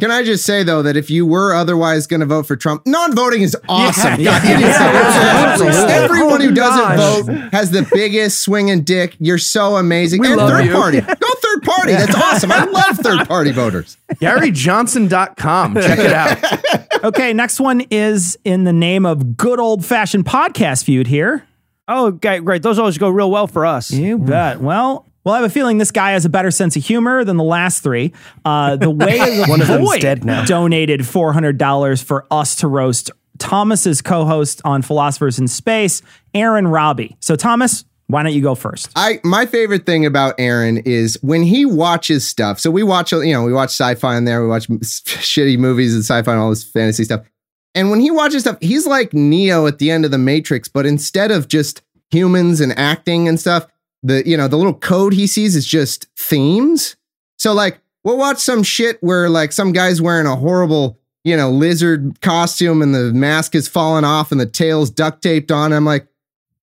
can 0.00 0.10
I 0.10 0.22
just 0.22 0.44
say 0.44 0.62
though 0.62 0.82
that 0.82 0.96
if 0.96 1.10
you 1.10 1.26
were 1.26 1.54
otherwise 1.54 2.06
going 2.06 2.20
to 2.20 2.26
vote 2.26 2.46
for 2.46 2.56
Trump, 2.56 2.86
non-voting 2.86 3.42
is 3.42 3.56
awesome. 3.68 4.20
Yeah, 4.20 4.38
God, 4.42 4.50
it 4.50 4.66
is 4.66 4.76
so- 4.76 4.82
absolutely. 4.82 5.92
Everyone 5.94 6.40
who 6.40 6.50
Oh, 6.50 6.54
doesn't 6.54 6.96
vote 7.26 7.52
has 7.52 7.70
the 7.70 7.88
biggest 7.92 8.40
swinging 8.40 8.82
dick. 8.82 9.16
You're 9.18 9.38
so 9.38 9.76
amazing. 9.76 10.20
We 10.20 10.28
and 10.28 10.36
love 10.36 10.50
third 10.50 10.64
you. 10.66 10.72
party, 10.72 11.00
go 11.00 11.14
third 11.14 11.62
party. 11.62 11.92
That's 11.92 12.14
awesome. 12.14 12.52
I 12.52 12.64
love 12.64 12.96
third 12.98 13.26
party 13.28 13.52
voters. 13.52 13.96
GaryJohnson.com. 14.14 15.74
Check 15.74 15.98
it 15.98 16.12
out. 16.12 16.82
Okay, 17.04 17.34
next 17.34 17.60
one 17.60 17.82
is 17.90 18.36
in 18.42 18.64
the 18.64 18.72
name 18.72 19.04
of 19.06 19.36
good 19.36 19.60
old 19.60 19.84
fashioned 19.84 20.24
podcast 20.24 20.82
feud 20.84 21.06
here. 21.06 21.46
oh, 21.86 22.06
okay, 22.06 22.40
great. 22.40 22.62
Those 22.62 22.78
always 22.80 22.96
go 22.98 23.10
real 23.10 23.30
well 23.30 23.46
for 23.46 23.64
us. 23.66 23.90
You 23.92 24.18
mm. 24.18 24.26
bet. 24.26 24.60
Well, 24.60 25.06
well, 25.26 25.34
I 25.34 25.38
have 25.38 25.50
a 25.50 25.52
feeling 25.52 25.78
this 25.78 25.90
guy 25.90 26.12
has 26.12 26.24
a 26.24 26.28
better 26.28 26.52
sense 26.52 26.76
of 26.76 26.84
humor 26.84 27.24
than 27.24 27.36
the 27.36 27.42
last 27.42 27.82
three. 27.82 28.12
Uh, 28.44 28.76
the 28.76 28.88
way 28.88 29.18
of 29.18 29.26
the 29.36 29.46
One 29.48 29.60
of 29.60 29.66
them's 29.66 29.98
dead 29.98 30.24
now. 30.24 30.44
donated 30.44 31.04
four 31.04 31.32
hundred 31.32 31.58
dollars 31.58 32.00
for 32.00 32.26
us 32.30 32.54
to 32.56 32.68
roast 32.68 33.10
Thomas's 33.38 34.00
co-host 34.02 34.62
on 34.64 34.82
Philosophers 34.82 35.40
in 35.40 35.48
Space, 35.48 36.00
Aaron 36.32 36.68
Rabi. 36.68 37.16
So, 37.18 37.34
Thomas, 37.34 37.84
why 38.06 38.22
don't 38.22 38.34
you 38.34 38.40
go 38.40 38.54
first? 38.54 38.90
I 38.94 39.18
my 39.24 39.46
favorite 39.46 39.84
thing 39.84 40.06
about 40.06 40.36
Aaron 40.38 40.78
is 40.78 41.18
when 41.22 41.42
he 41.42 41.66
watches 41.66 42.24
stuff. 42.24 42.60
So 42.60 42.70
we 42.70 42.84
watch, 42.84 43.10
you 43.10 43.32
know, 43.32 43.42
we 43.42 43.52
watch 43.52 43.70
sci-fi 43.70 44.16
in 44.16 44.26
there. 44.26 44.42
We 44.42 44.48
watch 44.48 44.68
shitty 44.68 45.58
movies 45.58 45.92
and 45.92 46.04
sci-fi 46.04 46.30
and 46.30 46.40
all 46.40 46.50
this 46.50 46.62
fantasy 46.62 47.02
stuff. 47.02 47.26
And 47.74 47.90
when 47.90 47.98
he 47.98 48.12
watches 48.12 48.42
stuff, 48.42 48.58
he's 48.60 48.86
like 48.86 49.12
Neo 49.12 49.66
at 49.66 49.80
the 49.80 49.90
end 49.90 50.04
of 50.04 50.12
the 50.12 50.18
Matrix, 50.18 50.68
but 50.68 50.86
instead 50.86 51.32
of 51.32 51.48
just 51.48 51.82
humans 52.12 52.60
and 52.60 52.78
acting 52.78 53.26
and 53.26 53.40
stuff, 53.40 53.66
the 54.06 54.22
you 54.26 54.36
know 54.36 54.48
the 54.48 54.56
little 54.56 54.74
code 54.74 55.12
he 55.12 55.26
sees 55.26 55.56
is 55.56 55.66
just 55.66 56.06
themes. 56.16 56.96
So 57.38 57.52
like 57.52 57.80
we'll 58.04 58.18
watch 58.18 58.38
some 58.38 58.62
shit 58.62 58.98
where 59.02 59.28
like 59.28 59.52
some 59.52 59.72
guy's 59.72 60.00
wearing 60.00 60.26
a 60.26 60.36
horrible 60.36 60.98
you 61.24 61.36
know 61.36 61.50
lizard 61.50 62.20
costume 62.20 62.82
and 62.82 62.94
the 62.94 63.12
mask 63.12 63.54
is 63.54 63.68
falling 63.68 64.04
off 64.04 64.30
and 64.32 64.40
the 64.40 64.46
tail's 64.46 64.90
duct 64.90 65.22
taped 65.22 65.50
on. 65.50 65.72
I'm 65.72 65.84
like, 65.84 66.06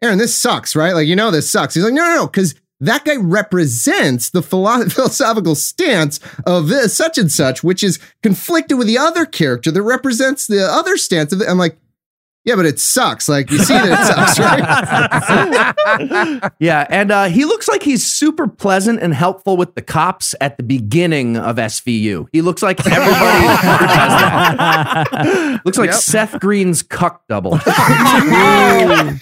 Aaron, 0.02 0.18
this 0.18 0.36
sucks, 0.36 0.76
right? 0.76 0.94
Like 0.94 1.08
you 1.08 1.16
know 1.16 1.32
this 1.32 1.50
sucks. 1.50 1.76
He's 1.76 1.84
like, 1.84 1.94
no, 1.94 2.04
no, 2.04 2.16
no, 2.16 2.28
because 2.28 2.56
that 2.80 3.06
guy 3.06 3.16
represents 3.18 4.30
the 4.30 4.42
philo- 4.42 4.86
philosophical 4.90 5.56
stance 5.56 6.20
of 6.46 6.68
this 6.68 6.96
such 6.96 7.18
and 7.18 7.32
such, 7.32 7.64
which 7.64 7.84
is 7.84 8.00
conflicted 8.22 8.78
with 8.78 8.88
the 8.88 8.98
other 8.98 9.26
character 9.26 9.72
that 9.72 9.82
represents 9.82 10.48
the 10.48 10.66
other 10.66 10.98
stance 10.98 11.32
of 11.34 11.42
it. 11.42 11.50
I'm 11.50 11.58
like, 11.58 11.78
yeah, 12.46 12.56
but 12.56 12.66
it 12.66 12.80
sucks. 12.80 13.28
Like 13.30 13.52
you 13.52 13.58
see 13.60 13.74
that 13.74 13.90
it 13.90 14.06
sucks, 14.08 14.40
right? 14.40 16.52
Yeah, 16.60 16.86
and 16.90 17.12
uh, 17.12 17.26
he 17.26 17.46
looks 17.46 17.68
like 17.68 17.84
he's 17.84 18.06
super 18.06 18.48
pleasant 18.48 19.02
and 19.02 19.14
helpful 19.14 19.58
with 19.58 19.76
the 19.76 19.82
cops 19.82 20.34
at 20.42 20.58
the 20.58 20.64
beginning 20.64 21.38
of 21.38 21.56
SVU. 21.58 22.28
He 22.32 22.42
looks 22.42 22.62
like 22.62 22.80
everybody 22.86 23.08
does 23.14 24.22
that. 24.22 25.62
Looks 25.66 25.78
like 25.78 25.94
Seth 25.94 26.40
Green's 26.40 26.84
cuck 26.84 27.22
double. 27.28 27.56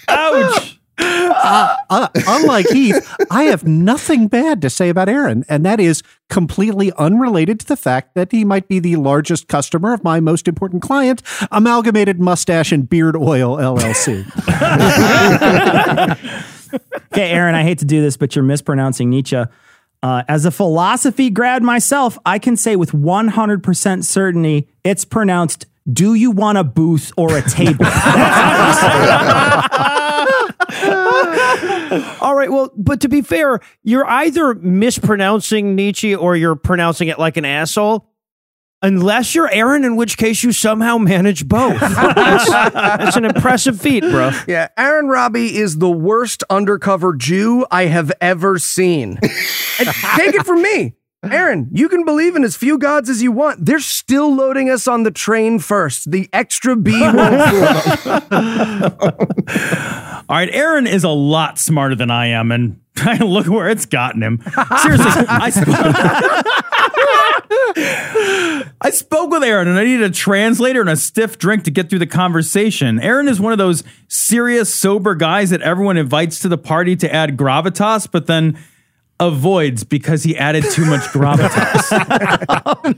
Ouch. 0.08 0.71
Uh, 0.98 1.76
uh, 1.90 2.08
unlike 2.26 2.68
Heath, 2.68 3.14
I 3.30 3.44
have 3.44 3.64
nothing 3.64 4.28
bad 4.28 4.62
to 4.62 4.70
say 4.70 4.88
about 4.88 5.08
Aaron, 5.08 5.44
and 5.48 5.64
that 5.64 5.80
is 5.80 6.02
completely 6.28 6.92
unrelated 6.92 7.60
to 7.60 7.66
the 7.66 7.76
fact 7.76 8.14
that 8.14 8.32
he 8.32 8.44
might 8.44 8.68
be 8.68 8.78
the 8.78 8.96
largest 8.96 9.48
customer 9.48 9.92
of 9.92 10.04
my 10.04 10.20
most 10.20 10.46
important 10.46 10.82
client, 10.82 11.22
Amalgamated 11.50 12.20
Mustache 12.20 12.72
and 12.72 12.88
Beard 12.88 13.16
Oil 13.16 13.56
LLC. 13.56 14.26
Okay, 17.12 17.30
Aaron, 17.30 17.54
I 17.54 17.62
hate 17.62 17.78
to 17.80 17.84
do 17.84 18.00
this, 18.00 18.16
but 18.16 18.34
you're 18.34 18.44
mispronouncing 18.44 19.10
Nietzsche. 19.10 19.42
Uh, 20.02 20.22
as 20.28 20.46
a 20.46 20.50
philosophy 20.50 21.30
grad 21.30 21.62
myself, 21.62 22.18
I 22.24 22.38
can 22.38 22.56
say 22.56 22.76
with 22.76 22.92
100% 22.92 24.04
certainty 24.04 24.68
it's 24.82 25.04
pronounced 25.04 25.66
do 25.92 26.14
you 26.14 26.30
want 26.30 26.58
a 26.58 26.64
booth 26.64 27.12
or 27.16 27.36
a 27.36 27.42
table? 27.42 27.84
All 32.20 32.34
right. 32.34 32.50
Well, 32.50 32.70
but 32.76 33.00
to 33.00 33.08
be 33.08 33.22
fair, 33.22 33.60
you're 33.82 34.06
either 34.06 34.54
mispronouncing 34.54 35.74
Nietzsche 35.74 36.14
or 36.14 36.36
you're 36.36 36.56
pronouncing 36.56 37.08
it 37.08 37.18
like 37.18 37.36
an 37.36 37.44
asshole. 37.44 38.08
Unless 38.84 39.36
you're 39.36 39.48
Aaron, 39.48 39.84
in 39.84 39.94
which 39.94 40.16
case 40.16 40.42
you 40.42 40.50
somehow 40.50 40.98
manage 40.98 41.46
both. 41.46 41.78
that's, 41.80 42.50
that's 42.50 43.16
an 43.16 43.24
impressive 43.24 43.80
feat, 43.80 44.00
bro. 44.00 44.32
Yeah, 44.48 44.68
Aaron 44.76 45.06
Rabi 45.06 45.56
is 45.56 45.78
the 45.78 45.90
worst 45.90 46.42
undercover 46.50 47.14
Jew 47.14 47.64
I 47.70 47.84
have 47.84 48.10
ever 48.20 48.58
seen. 48.58 49.18
take 49.78 50.34
it 50.34 50.44
from 50.44 50.62
me. 50.62 50.94
Aaron, 51.30 51.68
you 51.72 51.88
can 51.88 52.04
believe 52.04 52.34
in 52.34 52.42
as 52.42 52.56
few 52.56 52.78
gods 52.78 53.08
as 53.08 53.22
you 53.22 53.30
want. 53.30 53.64
They're 53.64 53.78
still 53.78 54.34
loading 54.34 54.68
us 54.68 54.88
on 54.88 55.04
the 55.04 55.12
train 55.12 55.60
first. 55.60 56.10
The 56.10 56.28
extra 56.32 56.74
B 56.74 56.90
won't 57.00 57.14
fool 57.14 58.20
them. 58.20 58.96
All 60.28 60.36
right, 60.36 60.48
Aaron 60.50 60.88
is 60.88 61.04
a 61.04 61.10
lot 61.10 61.60
smarter 61.60 61.94
than 61.94 62.10
I 62.10 62.26
am, 62.28 62.50
and 62.50 62.80
look 63.20 63.46
where 63.46 63.68
it's 63.68 63.86
gotten 63.86 64.20
him. 64.22 64.42
Seriously, 64.82 65.24
I, 65.28 65.50
sp- 65.54 65.68
I 68.80 68.90
spoke 68.90 69.30
with 69.30 69.44
Aaron, 69.44 69.68
and 69.68 69.78
I 69.78 69.84
needed 69.84 70.10
a 70.10 70.14
translator 70.14 70.80
and 70.80 70.90
a 70.90 70.96
stiff 70.96 71.38
drink 71.38 71.62
to 71.64 71.70
get 71.70 71.88
through 71.88 72.00
the 72.00 72.06
conversation. 72.06 72.98
Aaron 73.00 73.28
is 73.28 73.40
one 73.40 73.52
of 73.52 73.58
those 73.58 73.84
serious, 74.08 74.74
sober 74.74 75.14
guys 75.14 75.50
that 75.50 75.62
everyone 75.62 75.96
invites 75.96 76.40
to 76.40 76.48
the 76.48 76.58
party 76.58 76.96
to 76.96 77.14
add 77.14 77.36
gravitas, 77.36 78.10
but 78.10 78.26
then 78.26 78.58
avoids 79.22 79.84
because 79.84 80.24
he 80.24 80.36
added 80.36 80.64
too 80.70 80.84
much 80.84 81.02
gravitas. 81.02 81.88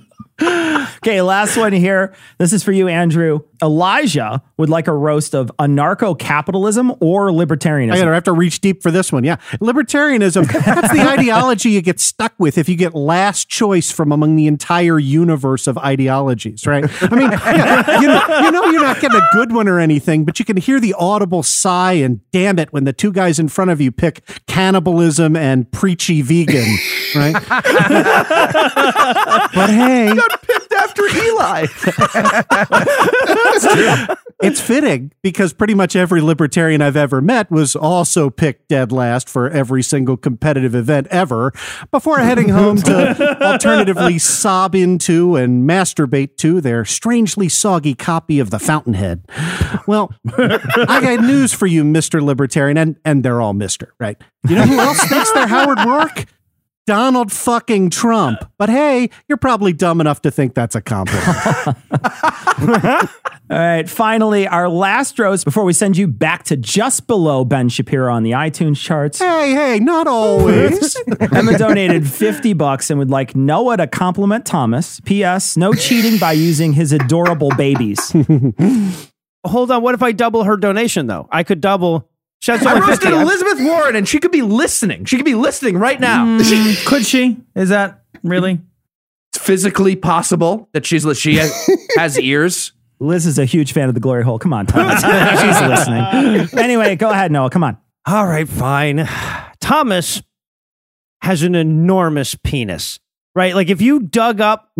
Okay, 0.40 1.22
last 1.22 1.56
one 1.56 1.72
here. 1.72 2.12
This 2.38 2.52
is 2.52 2.64
for 2.64 2.72
you, 2.72 2.88
Andrew. 2.88 3.40
Elijah 3.62 4.42
would 4.56 4.68
like 4.68 4.88
a 4.88 4.92
roast 4.92 5.34
of 5.34 5.51
anarcho 5.59 6.18
capitalism 6.18 6.92
or 7.01 7.28
libertarianism. 7.28 7.92
I 7.92 7.98
gotta 7.98 8.14
have 8.14 8.24
to 8.24 8.32
reach 8.32 8.60
deep 8.60 8.82
for 8.82 8.90
this 8.90 9.12
one. 9.12 9.22
Yeah. 9.22 9.36
Libertarianism, 9.60 10.51
that's 10.64 10.92
the 10.92 11.09
ideology 11.09 11.70
you 11.70 11.82
get 11.82 12.01
stuck 12.01 12.34
with 12.38 12.59
if 12.59 12.68
you 12.68 12.76
get 12.76 12.94
last 12.94 13.48
choice 13.48 13.92
from 13.92 14.10
among 14.10 14.36
the 14.36 14.46
entire 14.46 14.98
universe 14.98 15.66
of 15.66 15.78
ideologies, 15.78 16.66
right? 16.66 16.84
I 17.02 17.14
mean, 17.14 17.30
yeah, 17.30 18.01
you, 18.01 18.09
know, 18.09 18.22
you 18.40 18.51
know, 18.51 18.64
you're 18.72 18.82
not 18.82 19.01
getting 19.01 19.18
a 19.18 19.28
good 19.32 19.52
one 19.52 19.68
or 19.68 19.78
anything, 19.78 20.24
but 20.24 20.38
you 20.38 20.44
can 20.44 20.56
hear 20.56 20.80
the 20.80 20.94
audible 20.94 21.42
sigh 21.42 21.92
and 21.92 22.20
damn 22.32 22.59
it 22.59 22.72
when 22.72 22.84
the 22.84 22.92
two 22.92 23.12
guys 23.12 23.38
in 23.38 23.48
front 23.48 23.70
of 23.70 23.80
you 23.80 23.92
pick 23.92 24.22
cannibalism 24.46 25.36
and 25.36 25.70
preachy 26.22 26.46
vegan, 26.46 26.78
right? 27.14 27.34
but 29.54 29.70
hey, 29.70 30.08
he 30.08 30.14
got 30.14 30.42
picked 30.42 30.72
after 30.72 31.02
Eli. 31.02 31.62
it's 34.42 34.60
fitting 34.60 35.12
because 35.22 35.52
pretty 35.52 35.74
much 35.74 35.96
every 35.96 36.20
libertarian 36.20 36.82
I've 36.82 36.96
ever 36.96 37.20
met 37.20 37.50
was 37.50 37.74
also 37.74 38.30
picked 38.30 38.68
dead 38.68 38.92
last 38.92 39.28
for 39.28 39.48
every 39.48 39.82
single 39.82 40.16
competitive 40.16 40.74
event 40.74 41.06
ever 41.10 41.52
before 41.90 42.18
heading 42.18 42.50
home 42.50 42.76
to 42.78 43.38
alternatively 43.44 44.18
sob 44.18 44.74
into 44.74 45.36
and 45.36 45.68
masturbate 45.68 46.36
to 46.38 46.60
their 46.60 46.84
strangely 46.84 47.48
soggy 47.48 47.94
copy 47.94 48.38
of 48.38 48.50
The 48.50 48.58
Fountainhead. 48.58 49.24
Well, 49.86 50.12
I 50.26 51.00
got 51.00 51.20
news 51.20 51.52
for 51.52 51.66
you, 51.66 51.84
Mr. 51.84 52.22
Libertarian, 52.22 52.76
and, 52.76 52.96
and 53.04 53.24
they're 53.24 53.40
all 53.40 53.54
Mr., 53.54 53.88
right? 53.98 54.20
You 54.48 54.56
know 54.56 54.66
who 54.66 54.78
else 54.78 55.02
thinks 55.04 55.32
they're 55.32 55.46
Howard 55.46 55.78
Roark? 55.78 55.93
Donald 56.86 57.32
fucking 57.32 57.88
Trump. 57.90 58.44
But 58.58 58.68
hey, 58.68 59.08
you're 59.28 59.38
probably 59.38 59.72
dumb 59.72 60.00
enough 60.00 60.20
to 60.22 60.30
think 60.30 60.54
that's 60.54 60.74
a 60.74 60.82
compliment. 60.82 61.26
All 63.50 63.58
right, 63.58 63.88
finally, 63.88 64.46
our 64.46 64.68
last 64.68 65.18
roast 65.18 65.44
before 65.44 65.64
we 65.64 65.72
send 65.72 65.96
you 65.96 66.06
back 66.08 66.44
to 66.44 66.56
just 66.56 67.06
below 67.06 67.44
Ben 67.44 67.68
Shapiro 67.68 68.12
on 68.12 68.22
the 68.22 68.32
iTunes 68.32 68.78
charts. 68.78 69.18
hey, 69.18 69.52
hey, 69.52 69.78
not 69.80 70.06
always. 70.06 70.96
Emma 71.20 71.56
donated 71.58 72.08
50 72.08 72.54
bucks 72.54 72.88
and 72.90 72.98
would 72.98 73.10
like 73.10 73.36
Noah 73.36 73.76
to 73.76 73.86
compliment 73.86 74.46
Thomas. 74.46 75.00
P.S. 75.00 75.56
No 75.56 75.72
cheating 75.74 76.18
by 76.18 76.32
using 76.32 76.72
his 76.72 76.92
adorable 76.92 77.50
babies. 77.56 78.14
Hold 79.46 79.70
on. 79.70 79.82
What 79.82 79.94
if 79.94 80.02
I 80.02 80.12
double 80.12 80.44
her 80.44 80.56
donation 80.56 81.06
though? 81.06 81.28
I 81.30 81.42
could 81.44 81.60
double. 81.60 82.08
That's 82.46 82.66
I 82.66 82.78
roasted 82.78 83.08
50. 83.10 83.16
Elizabeth 83.20 83.58
Warren, 83.60 83.96
and 83.96 84.08
she 84.08 84.18
could 84.18 84.32
be 84.32 84.42
listening. 84.42 85.04
She 85.06 85.16
could 85.16 85.24
be 85.24 85.34
listening 85.34 85.78
right 85.78 85.98
now. 85.98 86.24
Mm, 86.26 86.86
Could 86.86 87.06
she? 87.06 87.38
Is 87.54 87.70
that 87.70 88.02
really? 88.22 88.60
It's 89.34 89.42
physically 89.44 89.96
possible 89.96 90.68
that 90.72 90.84
she's 90.86 91.06
she 91.18 91.36
has, 91.36 91.70
has 91.96 92.18
ears. 92.18 92.72
Liz 93.00 93.26
is 93.26 93.38
a 93.38 93.44
huge 93.44 93.72
fan 93.72 93.88
of 93.88 93.94
the 93.94 94.00
glory 94.00 94.22
hole. 94.24 94.38
Come 94.38 94.52
on, 94.52 94.66
Thomas. 94.66 95.00
She's 95.40 95.60
listening. 95.68 96.58
Anyway, 96.58 96.94
go 96.96 97.10
ahead, 97.10 97.32
Noah. 97.32 97.50
Come 97.50 97.64
on. 97.64 97.76
All 98.06 98.26
right, 98.26 98.48
fine. 98.48 99.08
Thomas 99.60 100.22
has 101.22 101.42
an 101.42 101.54
enormous 101.54 102.34
penis, 102.36 103.00
right? 103.34 103.54
Like 103.54 103.68
if 103.68 103.80
you 103.82 103.98
dug 104.00 104.40
up 104.40 104.70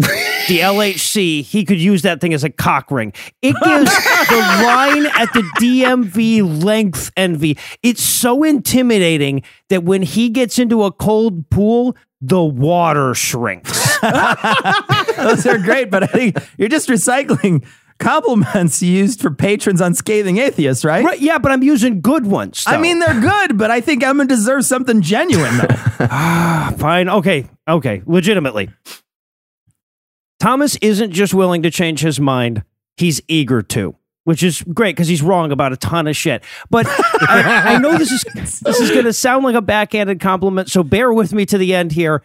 the 0.49 0.61
LHC, 0.61 1.43
he 1.43 1.65
could 1.65 1.81
use 1.81 2.03
that 2.03 2.21
thing 2.21 2.35
as 2.35 2.45
a 2.45 2.51
cock 2.51 2.91
ring. 2.91 3.13
It 3.43 3.55
gives 3.65 3.95
the 4.29 4.37
line 4.37 5.07
at 5.07 5.33
the 5.33 5.43
DMV 5.61 6.65
length 6.65 7.11
envy. 7.17 7.59
It's 7.83 8.03
so 8.03 8.43
intimidating 8.43 9.43
that 9.69 9.85
when 9.85 10.03
he 10.03 10.29
gets 10.31 10.59
into 10.59 10.85
a 10.85 10.93
cold 10.93 11.49
pool, 11.51 11.97
the 12.21 12.43
water 12.43 13.15
shrinks. 13.15 13.99
Those 15.17 15.47
are 15.47 15.59
great, 15.59 15.91
but 15.91 16.05
I 16.05 16.07
think 16.07 16.39
you're 16.57 16.69
just 16.69 16.89
recycling 16.89 17.65
compliments 17.99 18.83
used 18.83 19.21
for 19.21 19.31
patrons 19.31 19.81
on 19.81 19.95
Scathing 19.95 20.39
Atheists, 20.39 20.85
right? 20.85 21.05
Right, 21.05 21.21
yeah, 21.21 21.39
but 21.39 21.53
I'm 21.53 21.63
using 21.63 22.01
good 22.01 22.27
ones. 22.27 22.65
I 22.67 22.79
mean, 22.79 22.99
they're 22.99 23.21
good, 23.21 23.57
but 23.57 23.71
I 23.71 23.81
think 23.81 24.03
Emma 24.03 24.25
deserves 24.25 24.67
something 24.67 25.01
genuine, 25.01 25.57
though. 25.59 25.67
Ah, 26.01 26.75
fine. 26.79 27.09
Okay. 27.09 27.47
Okay. 27.69 28.03
Legitimately. 28.07 28.71
Thomas 30.45 30.77
isn't 30.83 31.13
just 31.13 31.33
willing 31.33 31.63
to 31.63 31.71
change 31.71 32.01
his 32.01 32.21
mind, 32.21 32.65
he's 32.99 33.23
eager 33.29 33.63
to, 33.63 33.97
which 34.25 34.43
is 34.43 34.61
great 34.61 34.95
because 34.95 35.09
he's 35.09 35.23
wrong 35.23 35.51
about 35.51 35.73
a 35.73 35.77
ton 35.79 36.07
of 36.07 36.15
shit. 36.15 36.45
But 36.69 36.85
I, 36.91 37.77
I 37.77 37.79
know 37.79 37.97
this 37.97 38.13
is 38.13 38.25
this 38.61 38.79
is 38.79 38.91
going 38.91 39.07
to 39.07 39.15
sound 39.15 39.47
like 39.47 39.55
a 39.55 39.63
backhanded 39.63 40.21
compliment, 40.21 40.71
so 40.71 40.83
bear 40.83 41.15
with 41.15 41.33
me 41.33 41.47
to 41.47 41.57
the 41.57 41.75
end 41.75 41.93
here. 41.93 42.23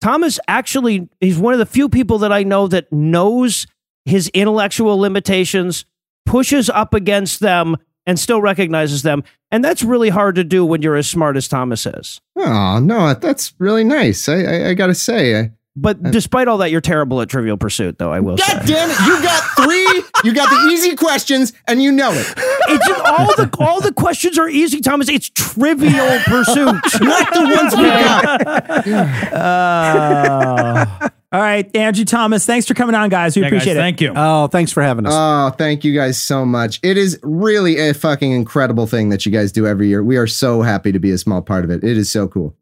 Thomas 0.00 0.40
actually 0.48 1.08
he's 1.20 1.38
one 1.38 1.52
of 1.52 1.60
the 1.60 1.66
few 1.66 1.88
people 1.88 2.18
that 2.18 2.32
I 2.32 2.42
know 2.42 2.66
that 2.66 2.92
knows 2.92 3.68
his 4.04 4.26
intellectual 4.30 4.98
limitations, 4.98 5.84
pushes 6.26 6.68
up 6.68 6.94
against 6.94 7.38
them, 7.38 7.76
and 8.06 8.18
still 8.18 8.40
recognizes 8.40 9.02
them. 9.02 9.22
And 9.52 9.64
that's 9.64 9.84
really 9.84 10.08
hard 10.08 10.34
to 10.34 10.42
do 10.42 10.64
when 10.64 10.82
you're 10.82 10.96
as 10.96 11.08
smart 11.08 11.36
as 11.36 11.46
Thomas 11.46 11.86
is. 11.86 12.20
Oh 12.34 12.80
no, 12.82 13.14
that's 13.14 13.54
really 13.60 13.84
nice. 13.84 14.28
I 14.28 14.42
I, 14.42 14.68
I 14.70 14.74
gotta 14.74 14.96
say. 14.96 15.38
I, 15.38 15.52
But 15.74 16.02
despite 16.02 16.48
all 16.48 16.58
that, 16.58 16.70
you're 16.70 16.82
terrible 16.82 17.22
at 17.22 17.30
Trivial 17.30 17.56
Pursuit, 17.56 17.96
though. 17.98 18.12
I 18.12 18.20
will 18.20 18.36
say. 18.36 18.52
God 18.52 18.66
damn 18.66 18.90
it! 18.90 18.98
You 19.06 19.22
got 19.22 19.42
three. 19.56 20.02
you 20.28 20.34
got 20.34 20.50
the 20.50 20.70
easy 20.70 20.94
questions, 20.96 21.54
and 21.66 21.82
you 21.82 21.90
know 21.90 22.12
it. 22.12 22.26
It's 22.68 22.86
just 22.86 23.00
all 23.00 23.34
the 23.36 23.56
all 23.58 23.80
the 23.80 23.92
questions 23.92 24.38
are 24.38 24.50
easy, 24.50 24.80
Thomas. 24.82 25.08
It's 25.08 25.30
Trivial 25.30 26.18
Pursuit, 26.26 26.66
not 27.00 27.32
the 27.32 27.56
ones 27.56 27.74
we 27.76 27.84
got. 27.84 29.32
Uh, 29.32 31.08
all 31.32 31.40
right, 31.40 31.74
Andrew 31.74 32.04
Thomas, 32.04 32.44
thanks 32.44 32.66
for 32.66 32.74
coming 32.74 32.94
on, 32.94 33.08
guys. 33.08 33.34
We 33.36 33.42
Yeah, 33.42 33.48
guys, 33.50 33.56
appreciate 33.56 33.76
it. 33.76 33.80
thank 33.80 34.00
you. 34.00 34.12
oh, 34.14 34.48
thanks 34.48 34.70
for 34.72 34.82
having 34.82 35.06
us. 35.06 35.12
Oh, 35.16 35.54
thank 35.56 35.84
you 35.84 35.94
guys 35.94 36.20
so 36.20 36.44
much. 36.44 36.78
It 36.82 36.98
is 36.98 37.18
really 37.22 37.78
a 37.78 37.94
fucking 37.94 38.30
incredible 38.30 38.86
thing 38.86 39.08
that 39.08 39.24
you 39.24 39.32
guys 39.32 39.52
do 39.52 39.66
every 39.66 39.88
year. 39.88 40.02
We 40.04 40.16
are 40.18 40.26
so 40.26 40.60
happy 40.62 40.92
to 40.92 40.98
be 40.98 41.10
a 41.10 41.18
small 41.18 41.40
part 41.40 41.64
of 41.64 41.70
it. 41.70 41.82
It 41.82 41.96
is 41.96 42.10
so 42.10 42.28
cool. 42.28 42.54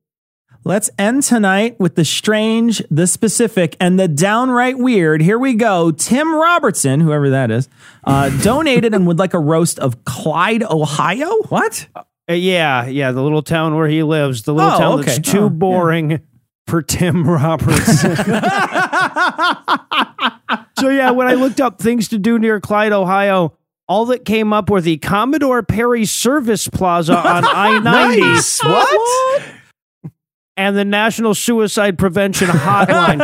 Let's 0.63 0.91
end 0.99 1.23
tonight 1.23 1.81
with 1.81 1.95
the 1.95 2.05
strange, 2.05 2.83
the 2.91 3.07
specific, 3.07 3.77
and 3.81 3.99
the 3.99 4.07
downright 4.09 4.77
weird. 4.79 5.23
Here 5.23 5.39
we 5.39 5.55
go. 5.55 5.91
Tim 5.91 6.35
Robertson, 6.35 7.01
whoever 7.01 7.31
that 7.31 7.51
is, 7.51 7.69
uh, 8.05 8.29
donated 8.43 8.93
and 8.95 9.07
would 9.07 9.19
like 9.19 9.33
a 9.33 9.39
roast 9.39 9.79
of 9.79 10.05
Clyde, 10.05 10.63
Ohio. 10.63 11.31
What? 11.49 11.87
Uh, 11.97 12.03
yeah, 12.35 12.87
yeah, 12.87 13.11
the 13.11 13.23
little 13.23 13.43
town 13.43 13.75
where 13.75 13.89
he 13.89 14.03
lives, 14.03 14.43
the 14.43 14.53
little 14.53 14.71
Oh, 14.73 14.79
town 14.79 14.99
okay. 15.01 15.17
that's 15.17 15.31
too 15.31 15.39
Oh, 15.41 15.43
yeah. 15.45 15.49
boring 15.49 16.21
for 16.67 16.83
Tim 16.83 17.25
Robertson. 17.29 18.17
so 20.79 20.89
yeah, 20.91 21.11
when 21.11 21.27
I 21.27 21.35
looked 21.35 21.61
up 21.61 21.81
things 21.81 22.09
to 22.09 22.19
do 22.19 22.39
near 22.39 22.61
Clyde, 22.61 22.93
Ohio, 22.93 23.57
all 23.89 24.05
that 24.07 24.25
came 24.25 24.53
up 24.53 24.71
were 24.71 24.81
the 24.81 24.99
Commodore 24.99 25.63
Perry 25.63 26.05
Service 26.05 26.69
Plaza 26.69 27.17
on 27.17 27.45
I 27.45 27.79
ninety. 27.81 28.21
Nice. 28.21 28.63
What? 28.63 29.43
And 30.61 30.77
the 30.77 30.85
National 30.85 31.35
Suicide 31.35 31.97
Prevention 31.97 32.47
Hotline. 32.49 33.19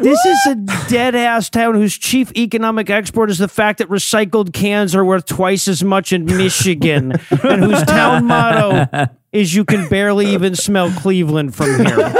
this 0.00 0.18
is 0.26 0.46
a 0.48 0.54
dead 0.88 1.14
ass 1.14 1.48
town 1.48 1.74
whose 1.76 1.96
chief 1.96 2.32
economic 2.36 2.90
export 2.90 3.30
is 3.30 3.38
the 3.38 3.46
fact 3.46 3.78
that 3.78 3.88
recycled 3.88 4.52
cans 4.52 4.96
are 4.96 5.04
worth 5.04 5.24
twice 5.24 5.68
as 5.68 5.84
much 5.84 6.12
in 6.12 6.24
Michigan, 6.42 7.12
and 7.12 7.64
whose 7.64 7.80
town 7.84 8.26
motto 8.26 9.08
is 9.32 9.54
you 9.54 9.64
can 9.64 9.88
barely 9.88 10.26
even 10.26 10.54
smell 10.54 10.90
Cleveland 10.90 11.54
from 11.54 11.84
here. 11.84 11.98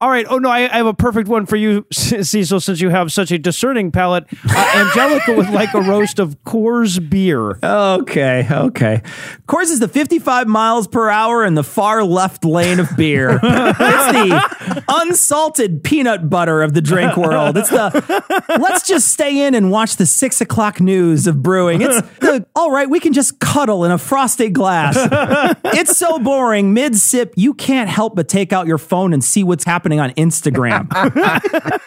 All 0.00 0.10
right. 0.10 0.26
Oh 0.28 0.38
no, 0.38 0.48
I, 0.50 0.62
I 0.62 0.76
have 0.78 0.86
a 0.86 0.94
perfect 0.94 1.28
one 1.28 1.46
for 1.46 1.56
you, 1.56 1.86
Cecil. 1.92 2.60
Since 2.60 2.80
you 2.80 2.88
have 2.88 3.12
such 3.12 3.30
a 3.30 3.38
discerning 3.38 3.92
palate, 3.92 4.24
uh, 4.48 4.72
Angelica 4.74 5.34
would 5.34 5.50
like 5.50 5.72
a 5.74 5.80
roast 5.80 6.18
of 6.18 6.42
Coors 6.42 6.98
beer. 7.10 7.58
Okay, 7.62 8.46
okay. 8.50 9.02
Coors 9.46 9.70
is 9.70 9.78
the 9.78 9.88
55 9.88 10.48
miles 10.48 10.88
per 10.88 11.08
hour 11.10 11.44
in 11.44 11.54
the 11.54 11.62
far 11.62 12.02
left 12.02 12.44
lane 12.44 12.80
of 12.80 12.88
beer. 12.96 13.38
it's 13.42 13.42
the 13.42 14.84
unsalted 14.88 15.84
peanut 15.84 16.28
butter 16.28 16.62
of 16.62 16.74
the 16.74 16.80
drink 16.80 17.16
world. 17.16 17.56
It's 17.56 17.70
the 17.70 18.42
let's 18.60 18.86
just 18.86 19.08
stay 19.08 19.46
in 19.46 19.54
and 19.54 19.70
watch 19.70 19.96
the 19.96 20.06
six 20.06 20.40
o'clock 20.40 20.80
news 20.80 21.28
of 21.28 21.40
brewing. 21.42 21.82
It's 21.82 22.00
the 22.18 22.46
all 22.56 22.72
right, 22.72 22.90
we 22.90 22.98
can 22.98 23.12
just 23.12 23.38
cuddle 23.38 23.84
in 23.84 23.92
a 23.92 23.98
frosted 23.98 24.54
glass. 24.54 24.71
It's 25.74 25.96
so 25.96 26.18
boring. 26.18 26.74
Mid 26.74 26.96
sip, 26.96 27.32
you 27.36 27.54
can't 27.54 27.88
help 27.88 28.14
but 28.16 28.28
take 28.28 28.52
out 28.52 28.66
your 28.66 28.78
phone 28.78 29.12
and 29.12 29.22
see 29.24 29.42
what's 29.42 29.64
happening 29.64 30.00
on 30.00 30.10
Instagram. 30.12 30.88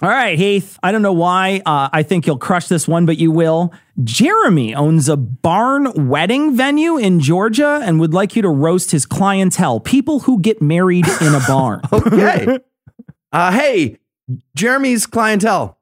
All 0.00 0.08
right, 0.08 0.38
Heath. 0.38 0.78
I 0.82 0.92
don't 0.92 1.02
know 1.02 1.12
why. 1.12 1.60
Uh, 1.66 1.88
I 1.92 2.02
think 2.04 2.24
you'll 2.26 2.38
crush 2.38 2.68
this 2.68 2.86
one, 2.86 3.04
but 3.06 3.18
you 3.18 3.32
will. 3.32 3.72
Jeremy 4.04 4.72
owns 4.74 5.08
a 5.08 5.16
barn 5.16 6.08
wedding 6.08 6.54
venue 6.56 6.96
in 6.98 7.18
Georgia 7.18 7.80
and 7.82 7.98
would 7.98 8.14
like 8.14 8.36
you 8.36 8.42
to 8.42 8.48
roast 8.48 8.92
his 8.92 9.06
clientele, 9.06 9.80
people 9.80 10.20
who 10.20 10.40
get 10.40 10.62
married 10.62 11.06
in 11.20 11.34
a 11.34 11.40
barn. 11.48 11.80
Okay. 11.92 12.58
uh, 13.32 13.50
hey, 13.52 13.98
Jeremy's 14.54 15.06
clientele. 15.06 15.78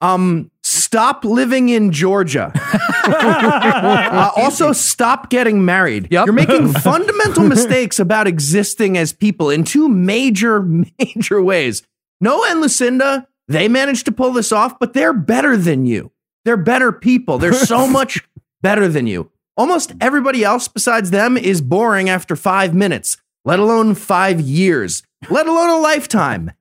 Um, 0.00 0.50
s- 0.50 0.51
stop 0.92 1.24
living 1.24 1.70
in 1.70 1.90
Georgia. 1.90 2.52
Uh, 3.04 4.30
also, 4.36 4.72
stop 4.72 5.28
getting 5.28 5.64
married. 5.64 6.06
Yep. 6.12 6.26
You're 6.26 6.32
making 6.32 6.72
fundamental 6.72 7.42
mistakes 7.42 7.98
about 7.98 8.28
existing 8.28 8.96
as 8.96 9.12
people 9.12 9.50
in 9.50 9.64
two 9.64 9.88
major, 9.88 10.62
major 10.98 11.42
ways. 11.42 11.82
Noah 12.20 12.46
and 12.50 12.60
Lucinda, 12.60 13.26
they 13.48 13.66
managed 13.66 14.04
to 14.04 14.12
pull 14.12 14.32
this 14.32 14.52
off, 14.52 14.78
but 14.78 14.92
they're 14.92 15.12
better 15.12 15.56
than 15.56 15.84
you. 15.84 16.12
They're 16.44 16.56
better 16.56 16.92
people. 16.92 17.38
They're 17.38 17.52
so 17.52 17.88
much 17.88 18.22
better 18.62 18.86
than 18.86 19.08
you. 19.08 19.32
Almost 19.56 19.94
everybody 20.00 20.44
else 20.44 20.68
besides 20.68 21.10
them 21.10 21.36
is 21.36 21.60
boring 21.60 22.08
after 22.08 22.36
five 22.36 22.72
minutes, 22.72 23.16
let 23.44 23.58
alone 23.58 23.96
five 23.96 24.40
years, 24.40 25.02
let 25.28 25.48
alone 25.48 25.70
a 25.70 25.78
lifetime, 25.78 26.52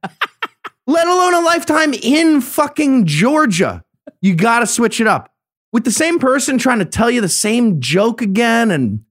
let 0.87 1.07
alone 1.07 1.35
a 1.35 1.41
lifetime 1.41 1.93
in 1.93 2.41
fucking 2.41 3.05
Georgia. 3.05 3.83
You 4.21 4.35
got 4.35 4.59
to 4.59 4.67
switch 4.67 5.01
it 5.01 5.07
up. 5.07 5.33
With 5.73 5.83
the 5.83 5.91
same 5.91 6.19
person 6.19 6.57
trying 6.57 6.79
to 6.79 6.85
tell 6.85 7.09
you 7.09 7.21
the 7.21 7.29
same 7.29 7.79
joke 7.79 8.21
again 8.21 8.71
and 8.71 9.03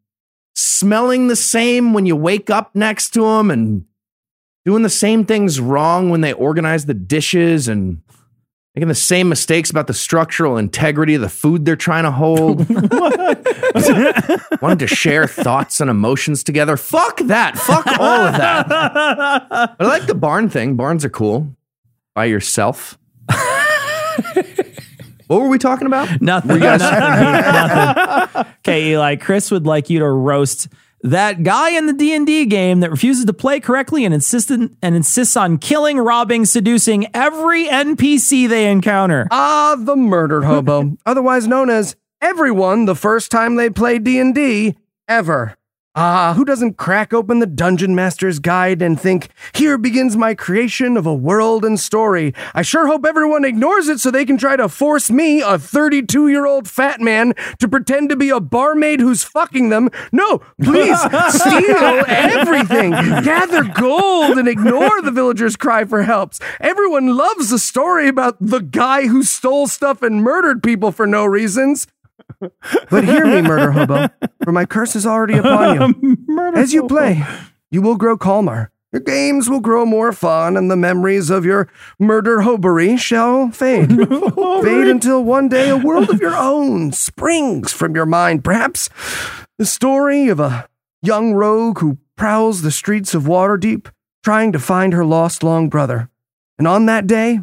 smelling 0.55 1.28
the 1.28 1.37
same 1.37 1.93
when 1.93 2.07
you 2.07 2.16
wake 2.16 2.51
up 2.51 2.74
next 2.74 3.11
to 3.11 3.23
them 3.23 3.51
and 3.51 3.85
doing 4.65 4.82
the 4.82 4.91
same 4.91 5.24
things 5.24 5.59
wrong 5.59 6.11
when 6.11 6.20
they 6.20 6.32
organize 6.32 6.87
the 6.87 6.95
dishes 6.95 7.66
and 7.66 8.03
making 8.74 8.89
the 8.89 8.95
same 8.95 9.28
mistakes 9.28 9.70
about 9.70 9.87
the 9.87 9.95
structural 9.95 10.57
integrity 10.59 11.15
of 11.15 11.23
the 11.23 11.28
food 11.28 11.65
they're 11.65 11.77
trying 11.77 12.05
to 12.05 12.11
hold. 12.11 12.69
Wanted 14.61 14.81
to 14.81 14.87
share 14.87 15.27
thoughts 15.27 15.81
and 15.81 15.91
emotions 15.91 16.45
together. 16.45 16.77
Fuck 16.77 17.19
that. 17.20 17.57
Fuck 17.59 17.87
all 17.99 18.27
of 18.27 18.37
that. 18.37 18.69
But 19.78 19.87
I 19.87 19.89
like 19.89 20.07
the 20.07 20.15
barn 20.15 20.49
thing. 20.49 20.77
Barns 20.77 21.05
are 21.05 21.11
cool. 21.11 21.57
By 22.15 22.27
yourself. 22.27 22.99
What 25.31 25.43
were 25.43 25.48
we 25.48 25.59
talking 25.59 25.86
about? 25.86 26.20
Nothing. 26.20 26.59
Guys- 26.59 26.81
nothing. 26.81 28.47
Okay, 28.66 28.90
Eli. 28.90 29.15
Chris 29.15 29.52
would 29.52 29.65
like 29.65 29.89
you 29.89 30.01
to 30.01 30.09
roast 30.09 30.66
that 31.02 31.44
guy 31.44 31.70
in 31.70 31.86
the 31.86 31.93
D 31.93 32.12
and 32.15 32.27
D 32.27 32.44
game 32.47 32.81
that 32.81 32.90
refuses 32.90 33.24
to 33.27 33.32
play 33.32 33.61
correctly 33.61 34.05
and 34.05 34.12
insistent 34.12 34.77
and 34.82 34.97
insists 34.97 35.36
on 35.36 35.59
killing, 35.59 35.98
robbing, 35.98 36.44
seducing 36.47 37.07
every 37.15 37.69
NPC 37.69 38.48
they 38.48 38.69
encounter. 38.70 39.28
Ah, 39.31 39.77
the 39.78 39.94
murder 39.94 40.43
hobo, 40.43 40.97
otherwise 41.07 41.47
known 41.47 41.70
as 41.70 41.94
everyone 42.20 42.86
the 42.86 42.97
first 42.97 43.31
time 43.31 43.55
they 43.55 43.70
play 43.70 44.01
D&D 44.01 44.77
ever. 45.09 45.57
Ah, 45.97 46.35
who 46.37 46.45
doesn't 46.45 46.77
crack 46.77 47.12
open 47.12 47.41
the 47.41 47.47
Dungeon 47.47 47.97
Master's 47.97 48.39
Guide 48.39 48.81
and 48.81 48.99
think, 48.99 49.29
here 49.53 49.77
begins 49.77 50.17
my 50.17 50.37
creation 50.37 50.97
of 50.97 51.05
a 51.05 51.12
world 51.12 51.65
and 51.65 51.81
story. 51.81 52.33
I 52.55 52.62
sure 52.62 52.87
hope 52.87 53.05
everyone 53.05 53.45
ignores 53.45 53.89
it 53.89 53.99
so 53.99 54.09
they 54.12 54.25
can 54.25 54.39
try 54.39 54.55
to 54.55 54.69
force 54.69 55.11
me, 55.11 55.41
a 55.41 55.59
32 55.59 56.29
year 56.29 56.47
old 56.47 56.69
fat 56.69 57.01
man, 57.01 57.35
to 57.59 57.67
pretend 57.67 58.09
to 58.11 58.17
be 58.17 58.31
a 58.31 58.39
barmaid 58.39 59.01
who's 59.01 59.25
fucking 59.25 59.71
them. 59.71 59.91
No, 60.12 60.43
please 60.62 60.97
steal 61.31 62.05
everything. 62.07 62.93
Gather 62.93 63.65
gold 63.65 64.39
and 64.39 64.47
ignore 64.47 65.03
the 65.03 65.11
villagers' 65.11 65.57
cry 65.57 65.85
for 65.85 66.05
helps. 66.05 66.39
Everyone 66.61 67.17
loves 67.17 67.51
a 67.51 67.59
story 67.59 68.07
about 68.07 68.37
the 68.41 68.61
guy 68.61 69.09
who 69.09 69.25
stole 69.25 69.67
stuff 69.67 70.03
and 70.03 70.23
murdered 70.23 70.62
people 70.62 70.93
for 70.93 71.09
no 71.09 71.25
reasons. 71.25 71.89
But 72.90 73.05
hear 73.05 73.24
me, 73.27 73.43
murder 73.43 73.73
hobo, 73.73 74.09
for 74.43 74.52
my 74.52 74.66
curse 74.66 74.97
is 74.97 75.07
already 75.07 75.39
upon 75.39 75.97
you. 75.97 76.16
As 76.55 76.73
you 76.73 76.86
play, 76.86 77.24
you 77.70 77.82
will 77.82 77.97
grow 77.97 78.16
calmer. 78.16 78.70
Your 78.93 79.01
games 79.01 79.48
will 79.48 79.61
grow 79.61 79.86
more 79.86 80.11
fun, 80.11 80.57
and 80.57 80.69
the 80.69 80.77
memories 80.77 81.31
of 81.31 81.44
your 81.44 81.69
murder 82.01 82.39
hobery 82.39 82.98
shall 82.98 83.51
fade. 83.51 83.89
fade 83.97 84.89
until 84.89 85.23
one 85.23 85.48
day 85.48 85.69
a 85.69 85.77
world 85.77 86.11
of 86.11 86.20
your 86.20 86.36
own 86.36 86.90
springs 86.90 87.73
from 87.73 87.94
your 87.94 88.07
mind. 88.07 88.43
Perhaps 88.43 88.89
the 89.59 89.66
story 89.66 90.28
of 90.28 90.40
a 90.40 90.69
young 91.02 91.35
rogue 91.35 91.78
who 91.78 91.98
prowls 92.16 92.62
the 92.62 92.73
streets 92.73 93.15
of 93.15 93.24
Waterdeep, 93.24 93.90
trying 94.24 94.51
to 94.52 94.59
find 94.59 94.93
her 94.93 95.05
lost 95.05 95.44
long 95.44 95.69
brother. 95.69 96.11
And 96.59 96.66
on 96.66 96.86
that 96.86 97.07
day, 97.07 97.40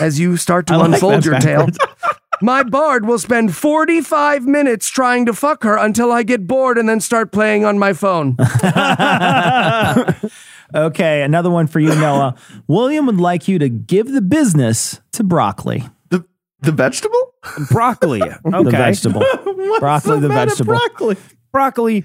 as 0.00 0.20
you 0.20 0.36
start 0.36 0.66
to 0.66 0.76
like 0.76 0.92
unfold 0.92 1.24
your 1.24 1.38
tale, 1.40 1.66
backwards. 1.66 1.78
my 2.42 2.62
bard 2.62 3.06
will 3.06 3.18
spend 3.18 3.54
45 3.54 4.46
minutes 4.46 4.88
trying 4.88 5.26
to 5.26 5.34
fuck 5.34 5.62
her 5.62 5.76
until 5.76 6.12
I 6.12 6.22
get 6.22 6.46
bored 6.46 6.78
and 6.78 6.88
then 6.88 7.00
start 7.00 7.32
playing 7.32 7.64
on 7.64 7.78
my 7.78 7.92
phone. 7.92 8.36
Okay, 10.74 11.22
another 11.22 11.50
one 11.50 11.66
for 11.66 11.80
you, 11.80 11.88
Noah. 11.88 12.36
William 12.68 13.06
would 13.06 13.18
like 13.18 13.48
you 13.48 13.58
to 13.58 13.68
give 13.68 14.12
the 14.12 14.22
business 14.22 15.00
to 15.12 15.24
broccoli. 15.24 15.84
The 16.10 16.24
the 16.60 16.72
vegetable? 16.72 17.34
Broccoli. 17.70 18.20
Okay. 18.46 18.64
The 18.64 18.70
vegetable. 18.70 19.20
broccoli, 19.80 20.20
the 20.20 20.28
vegetable. 20.28 20.74
Broccoli. 20.74 21.16
Broccoli. 21.52 22.04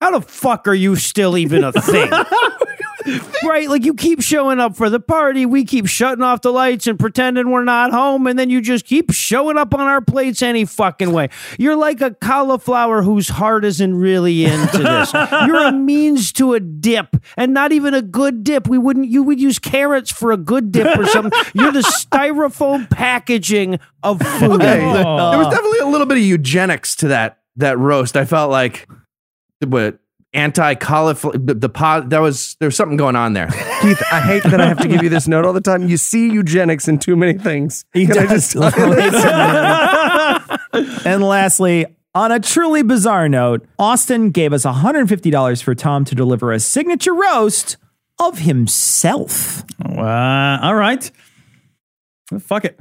How 0.00 0.18
the 0.18 0.24
fuck 0.24 0.68
are 0.68 0.74
you 0.74 0.96
still 0.96 1.36
even 1.36 1.64
a 1.64 1.72
thing? 1.72 2.10
right? 3.44 3.68
Like 3.68 3.84
you 3.84 3.94
keep 3.94 4.20
showing 4.22 4.60
up 4.60 4.76
for 4.76 4.90
the 4.90 5.00
party, 5.00 5.46
we 5.46 5.64
keep 5.64 5.86
shutting 5.86 6.22
off 6.22 6.42
the 6.42 6.52
lights 6.52 6.86
and 6.86 6.98
pretending 6.98 7.50
we're 7.50 7.64
not 7.64 7.90
home, 7.90 8.26
and 8.26 8.38
then 8.38 8.50
you 8.50 8.60
just 8.60 8.84
keep 8.84 9.12
showing 9.12 9.56
up 9.56 9.74
on 9.74 9.80
our 9.80 10.00
plates 10.00 10.42
any 10.42 10.64
fucking 10.64 11.12
way. 11.12 11.28
You're 11.58 11.76
like 11.76 12.00
a 12.00 12.12
cauliflower 12.12 13.02
whose 13.02 13.28
heart 13.28 13.64
isn't 13.64 13.94
really 13.94 14.44
into 14.44 14.78
this. 14.78 15.12
You're 15.46 15.66
a 15.66 15.72
means 15.72 16.32
to 16.34 16.54
a 16.54 16.60
dip, 16.60 17.16
and 17.36 17.54
not 17.54 17.72
even 17.72 17.94
a 17.94 18.02
good 18.02 18.44
dip. 18.44 18.68
We 18.68 18.78
wouldn't. 18.78 19.08
You 19.08 19.22
would 19.22 19.40
use 19.40 19.58
carrots 19.58 20.10
for 20.10 20.32
a 20.32 20.36
good 20.36 20.72
dip 20.72 20.98
or 20.98 21.06
something. 21.06 21.38
You're 21.54 21.72
the 21.72 21.80
styrofoam 21.80 22.88
packaging 22.90 23.78
of 24.02 24.20
food. 24.20 24.52
Okay. 24.52 24.78
There 24.78 25.38
was 25.38 25.48
definitely 25.48 25.80
a 25.80 25.86
little 25.86 26.06
bit 26.06 26.18
of 26.18 26.24
eugenics 26.24 26.96
to 26.96 27.08
that 27.08 27.38
that 27.56 27.78
roast. 27.78 28.16
I 28.16 28.24
felt 28.24 28.50
like 28.50 28.88
what 29.66 29.98
anti 30.32 30.74
cauliflower 30.76 31.36
the, 31.36 31.54
the 31.54 31.68
pod 31.68 32.10
that 32.10 32.20
was 32.20 32.56
there 32.60 32.66
was 32.68 32.76
something 32.76 32.96
going 32.96 33.16
on 33.16 33.32
there. 33.32 33.48
Keith, 33.82 34.02
I 34.12 34.20
hate 34.20 34.42
that 34.44 34.60
I 34.60 34.66
have 34.66 34.78
to 34.80 34.88
give 34.88 35.02
you 35.02 35.08
this 35.08 35.26
note 35.28 35.44
all 35.44 35.52
the 35.52 35.60
time. 35.60 35.88
You 35.88 35.96
see 35.96 36.30
eugenics 36.30 36.86
in 36.88 36.98
too 36.98 37.16
many 37.16 37.38
things. 37.38 37.84
He 37.92 38.06
Can 38.06 38.18
I 38.18 38.26
does. 38.26 38.52
just 38.52 38.56
and 41.06 41.22
lastly, 41.22 41.86
on 42.14 42.32
a 42.32 42.40
truly 42.40 42.82
bizarre 42.82 43.28
note, 43.28 43.66
Austin 43.78 44.30
gave 44.30 44.52
us 44.52 44.64
$150 44.64 45.62
for 45.62 45.74
Tom 45.74 46.04
to 46.04 46.14
deliver 46.14 46.52
a 46.52 46.60
signature 46.60 47.14
roast 47.14 47.76
of 48.18 48.38
himself. 48.40 49.64
Uh, 49.84 50.58
all 50.62 50.74
right. 50.74 51.10
Well, 52.30 52.40
Fuck 52.40 52.64
it. 52.66 52.78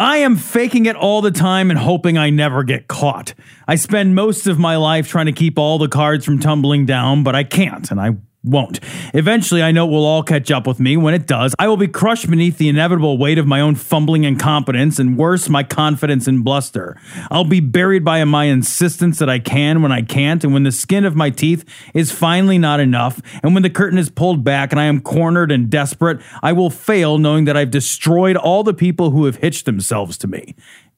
I 0.00 0.16
am 0.16 0.36
faking 0.36 0.86
it 0.86 0.96
all 0.96 1.20
the 1.20 1.30
time 1.30 1.70
and 1.70 1.78
hoping 1.78 2.16
I 2.16 2.30
never 2.30 2.64
get 2.64 2.88
caught. 2.88 3.34
I 3.68 3.74
spend 3.74 4.14
most 4.14 4.46
of 4.46 4.58
my 4.58 4.76
life 4.76 5.08
trying 5.08 5.26
to 5.26 5.32
keep 5.32 5.58
all 5.58 5.76
the 5.76 5.88
cards 5.88 6.24
from 6.24 6.38
tumbling 6.38 6.86
down, 6.86 7.22
but 7.22 7.34
I 7.34 7.44
can't 7.44 7.90
and 7.90 8.00
I 8.00 8.16
won't. 8.42 8.80
Eventually, 9.12 9.62
I 9.62 9.70
know 9.70 9.86
it 9.86 9.90
will 9.90 10.06
all 10.06 10.22
catch 10.22 10.50
up 10.50 10.66
with 10.66 10.80
me. 10.80 10.96
When 10.96 11.12
it 11.12 11.26
does, 11.26 11.54
I 11.58 11.68
will 11.68 11.76
be 11.76 11.88
crushed 11.88 12.28
beneath 12.30 12.56
the 12.56 12.68
inevitable 12.68 13.18
weight 13.18 13.38
of 13.38 13.46
my 13.46 13.60
own 13.60 13.74
fumbling 13.74 14.24
incompetence 14.24 14.98
and 14.98 15.18
worse, 15.18 15.48
my 15.48 15.62
confidence 15.62 16.26
and 16.26 16.42
bluster. 16.42 16.96
I'll 17.30 17.44
be 17.44 17.60
buried 17.60 18.04
by 18.04 18.24
my 18.24 18.44
insistence 18.44 19.18
that 19.18 19.28
I 19.28 19.40
can 19.40 19.82
when 19.82 19.92
I 19.92 20.02
can't, 20.02 20.42
and 20.42 20.54
when 20.54 20.62
the 20.62 20.72
skin 20.72 21.04
of 21.04 21.14
my 21.14 21.30
teeth 21.30 21.64
is 21.92 22.12
finally 22.12 22.56
not 22.56 22.80
enough, 22.80 23.20
and 23.42 23.52
when 23.52 23.62
the 23.62 23.70
curtain 23.70 23.98
is 23.98 24.08
pulled 24.08 24.42
back 24.42 24.72
and 24.72 24.80
I 24.80 24.84
am 24.84 25.00
cornered 25.00 25.52
and 25.52 25.68
desperate, 25.68 26.20
I 26.42 26.52
will 26.52 26.70
fail 26.70 27.18
knowing 27.18 27.44
that 27.44 27.56
I've 27.56 27.70
destroyed 27.70 28.36
all 28.36 28.62
the 28.62 28.74
people 28.74 29.10
who 29.10 29.26
have 29.26 29.36
hitched 29.36 29.66
themselves 29.66 30.16
to 30.18 30.26
me. 30.26 30.54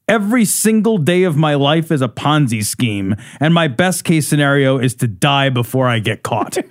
Every 0.08 0.44
single 0.44 0.98
day 0.98 1.22
of 1.22 1.36
my 1.36 1.54
life 1.54 1.90
is 1.90 2.02
a 2.02 2.08
Ponzi 2.08 2.64
scheme, 2.64 3.16
and 3.40 3.54
my 3.54 3.68
best 3.68 4.04
case 4.04 4.28
scenario 4.28 4.78
is 4.78 4.94
to 4.96 5.08
die 5.08 5.48
before 5.48 5.88
I 5.88 5.98
get 6.00 6.22
caught. 6.22 6.58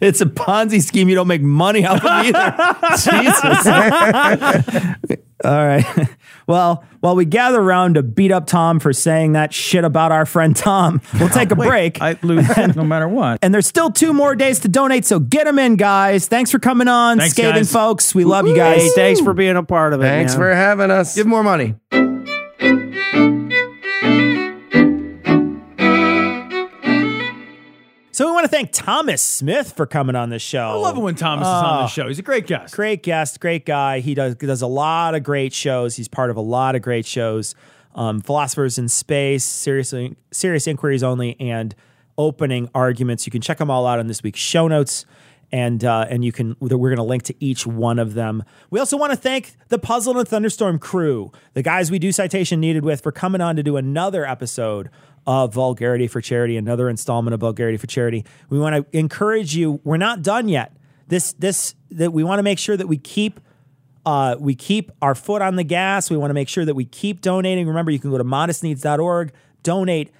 It's 0.00 0.20
a 0.20 0.26
Ponzi 0.26 0.82
scheme 0.82 1.08
you 1.08 1.14
don't 1.14 1.28
make 1.28 1.42
money 1.42 1.86
off 1.86 1.98
of 1.98 2.10
either. 2.10 2.56
Jesus. 2.90 3.66
All 5.44 5.66
right. 5.66 5.84
Well, 6.46 6.84
while 7.00 7.14
we 7.14 7.24
gather 7.26 7.60
around 7.60 7.94
to 7.94 8.02
beat 8.02 8.32
up 8.32 8.46
Tom 8.46 8.80
for 8.80 8.92
saying 8.92 9.32
that 9.32 9.52
shit 9.52 9.84
about 9.84 10.10
our 10.12 10.24
friend 10.24 10.56
Tom, 10.56 11.00
we'll 11.20 11.28
take 11.28 11.50
a 11.50 11.54
Wait, 11.54 11.68
break. 11.68 12.00
I 12.02 12.16
lose 12.22 12.48
no 12.76 12.84
matter 12.84 13.06
what. 13.08 13.38
and 13.42 13.52
there's 13.52 13.66
still 13.66 13.90
two 13.90 14.12
more 14.14 14.34
days 14.34 14.60
to 14.60 14.68
donate, 14.68 15.04
so 15.04 15.18
get 15.20 15.44
them 15.44 15.58
in, 15.58 15.76
guys. 15.76 16.26
Thanks 16.26 16.50
for 16.50 16.58
coming 16.58 16.88
on, 16.88 17.18
Thanks, 17.18 17.32
skating 17.34 17.52
guys. 17.54 17.72
folks. 17.72 18.14
We 18.14 18.24
love 18.24 18.46
you 18.46 18.56
guys. 18.56 18.80
Hey, 18.82 18.88
thanks 18.94 19.20
for 19.20 19.34
being 19.34 19.56
a 19.56 19.62
part 19.62 19.92
of 19.92 20.00
it. 20.00 20.04
Thanks 20.04 20.32
man. 20.32 20.40
for 20.40 20.54
having 20.54 20.90
us. 20.90 21.14
Give 21.14 21.26
more 21.26 21.42
money. 21.42 21.74
So 28.16 28.24
we 28.24 28.32
want 28.32 28.44
to 28.44 28.48
thank 28.48 28.72
Thomas 28.72 29.20
Smith 29.20 29.74
for 29.76 29.84
coming 29.84 30.16
on 30.16 30.30
the 30.30 30.38
show. 30.38 30.70
I 30.70 30.72
love 30.72 30.96
it 30.96 31.00
when 31.00 31.16
Thomas 31.16 31.46
is 31.46 31.52
on 31.52 31.82
the 31.82 31.86
show. 31.86 32.08
He's 32.08 32.18
a 32.18 32.22
great 32.22 32.46
guest. 32.46 32.74
Great 32.74 33.02
guest, 33.02 33.40
great 33.40 33.66
guy. 33.66 34.00
He 34.00 34.14
does 34.14 34.36
does 34.36 34.62
a 34.62 34.66
lot 34.66 35.14
of 35.14 35.22
great 35.22 35.52
shows. 35.52 35.96
He's 35.96 36.08
part 36.08 36.30
of 36.30 36.38
a 36.38 36.40
lot 36.40 36.74
of 36.74 36.80
great 36.80 37.04
shows. 37.04 37.54
Um, 37.94 38.22
Philosophers 38.22 38.78
in 38.78 38.88
Space, 38.88 39.44
seriously, 39.44 40.16
serious 40.30 40.66
inquiries 40.66 41.02
only, 41.02 41.38
and 41.38 41.74
opening 42.16 42.70
arguments. 42.74 43.26
You 43.26 43.30
can 43.30 43.42
check 43.42 43.58
them 43.58 43.70
all 43.70 43.86
out 43.86 43.98
on 43.98 44.06
this 44.06 44.22
week's 44.22 44.40
show 44.40 44.66
notes. 44.66 45.04
and 45.52 45.84
uh, 45.84 46.06
and 46.08 46.24
you 46.24 46.32
can 46.32 46.56
we're 46.58 46.70
going 46.70 46.96
to 46.96 47.02
link 47.02 47.24
to 47.24 47.34
each 47.38 47.66
one 47.66 47.98
of 47.98 48.14
them. 48.14 48.44
We 48.70 48.80
also 48.80 48.96
want 48.96 49.12
to 49.12 49.16
thank 49.18 49.56
the 49.68 49.78
Puzzle 49.78 50.18
and 50.18 50.26
Thunderstorm 50.26 50.78
crew, 50.78 51.32
the 51.52 51.62
guys 51.62 51.90
we 51.90 51.98
do 51.98 52.12
citation 52.12 52.60
needed 52.60 52.82
with, 52.82 53.02
for 53.02 53.12
coming 53.12 53.42
on 53.42 53.56
to 53.56 53.62
do 53.62 53.76
another 53.76 54.24
episode 54.24 54.88
of 55.26 55.52
Vulgarity 55.54 56.06
for 56.06 56.20
Charity, 56.20 56.56
another 56.56 56.88
installment 56.88 57.34
of 57.34 57.40
Vulgarity 57.40 57.76
for 57.76 57.86
Charity. 57.86 58.24
We 58.48 58.58
want 58.58 58.76
to 58.76 58.98
encourage 58.98 59.56
you. 59.56 59.80
We're 59.84 59.96
not 59.96 60.22
done 60.22 60.48
yet. 60.48 60.76
This 61.08 61.32
this 61.34 61.74
that 61.90 62.12
we 62.12 62.24
want 62.24 62.38
to 62.38 62.42
make 62.42 62.58
sure 62.58 62.76
that 62.76 62.86
we 62.86 62.98
keep 62.98 63.40
uh, 64.04 64.36
we 64.38 64.54
keep 64.54 64.92
our 65.02 65.14
foot 65.14 65.42
on 65.42 65.56
the 65.56 65.64
gas. 65.64 66.10
We 66.10 66.16
want 66.16 66.30
to 66.30 66.34
make 66.34 66.48
sure 66.48 66.64
that 66.64 66.74
we 66.74 66.84
keep 66.84 67.20
donating. 67.20 67.66
Remember, 67.66 67.90
you 67.90 67.98
can 67.98 68.10
go 68.10 68.18
to 68.18 68.24
modestneeds.org, 68.24 69.32
donate 69.62 70.10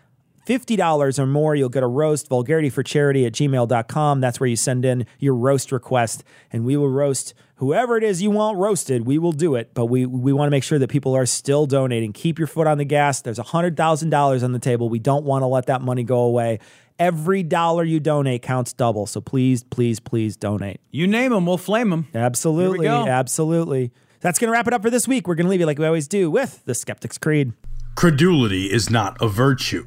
$50 0.47 1.19
or 1.19 1.27
more. 1.27 1.55
You'll 1.55 1.69
get 1.69 1.83
a 1.83 1.89
roast, 1.89 2.29
vulgarity 2.29 2.71
for 2.71 2.83
charity 2.83 3.27
at 3.27 3.33
gmail.com. 3.33 4.21
That's 4.21 4.39
where 4.39 4.47
you 4.47 4.57
send 4.57 4.85
in 4.85 5.07
your 5.19 5.35
roast 5.35 5.73
request, 5.73 6.25
and 6.53 6.65
we 6.65 6.77
will 6.77 6.89
roast 6.89 7.35
whoever 7.57 7.97
it 7.97 8.05
is 8.05 8.23
you 8.23 8.31
want 8.31 8.59
roasted. 8.59 9.07
We 9.07 9.19
will 9.19 9.33
do 9.33 9.55
it, 9.55 9.73
but 9.75 9.87
we, 9.87 10.07
we 10.07 10.33
want 10.33 10.47
to 10.47 10.51
make 10.51 10.63
sure 10.63 10.79
that 10.79 10.89
people 10.89 11.15
are 11.15 11.27
still 11.27 11.67
donating. 11.67 12.13
Keep 12.13 12.39
your 12.39 12.47
foot 12.47 12.67
on 12.67 12.79
the 12.79 12.85
gas. 12.85 13.21
There's 13.23 13.39
$100,000 13.39 14.45
on 14.45 14.53
the 14.53 14.59
table. 14.59 14.89
We 14.89 14.99
don't 14.99 15.25
want 15.25 15.43
to 15.43 15.47
let 15.47 15.67
that 15.67 15.83
money 15.83 16.05
go 16.05 16.21
away. 16.21 16.61
Every 16.99 17.43
dollar 17.43 17.85
you 17.85 18.01
donate 18.01 18.43
counts 18.43 18.73
double. 18.73 19.07
So 19.07 19.21
please, 19.21 19.63
please, 19.65 20.01
please 20.01 20.37
donate. 20.37 20.81
You 20.91 21.07
name 21.07 21.33
them, 21.33 21.45
we'll 21.45 21.59
flame 21.59 21.91
them. 21.91 22.09
Absolutely. 22.15 22.87
go. 22.87 23.07
Absolutely. 23.07 23.93
That's 24.21 24.39
going 24.39 24.49
to 24.49 24.53
wrap 24.53 24.67
it 24.67 24.73
up 24.73 24.83
for 24.83 24.91
this 24.91 25.07
week. 25.07 25.29
We're 25.29 25.35
going 25.35 25.45
to 25.45 25.51
leave 25.51 25.61
you 25.61 25.67
like 25.67 25.79
we 25.79 25.87
always 25.87 26.09
do 26.09 26.31
with 26.31 26.65
the 26.65 26.75
Skeptic's 26.75 27.19
Creed. 27.19 27.53
Credulity 27.97 28.73
is 28.73 28.91
not 28.91 29.17
a 29.21 29.29
virtue. 29.29 29.87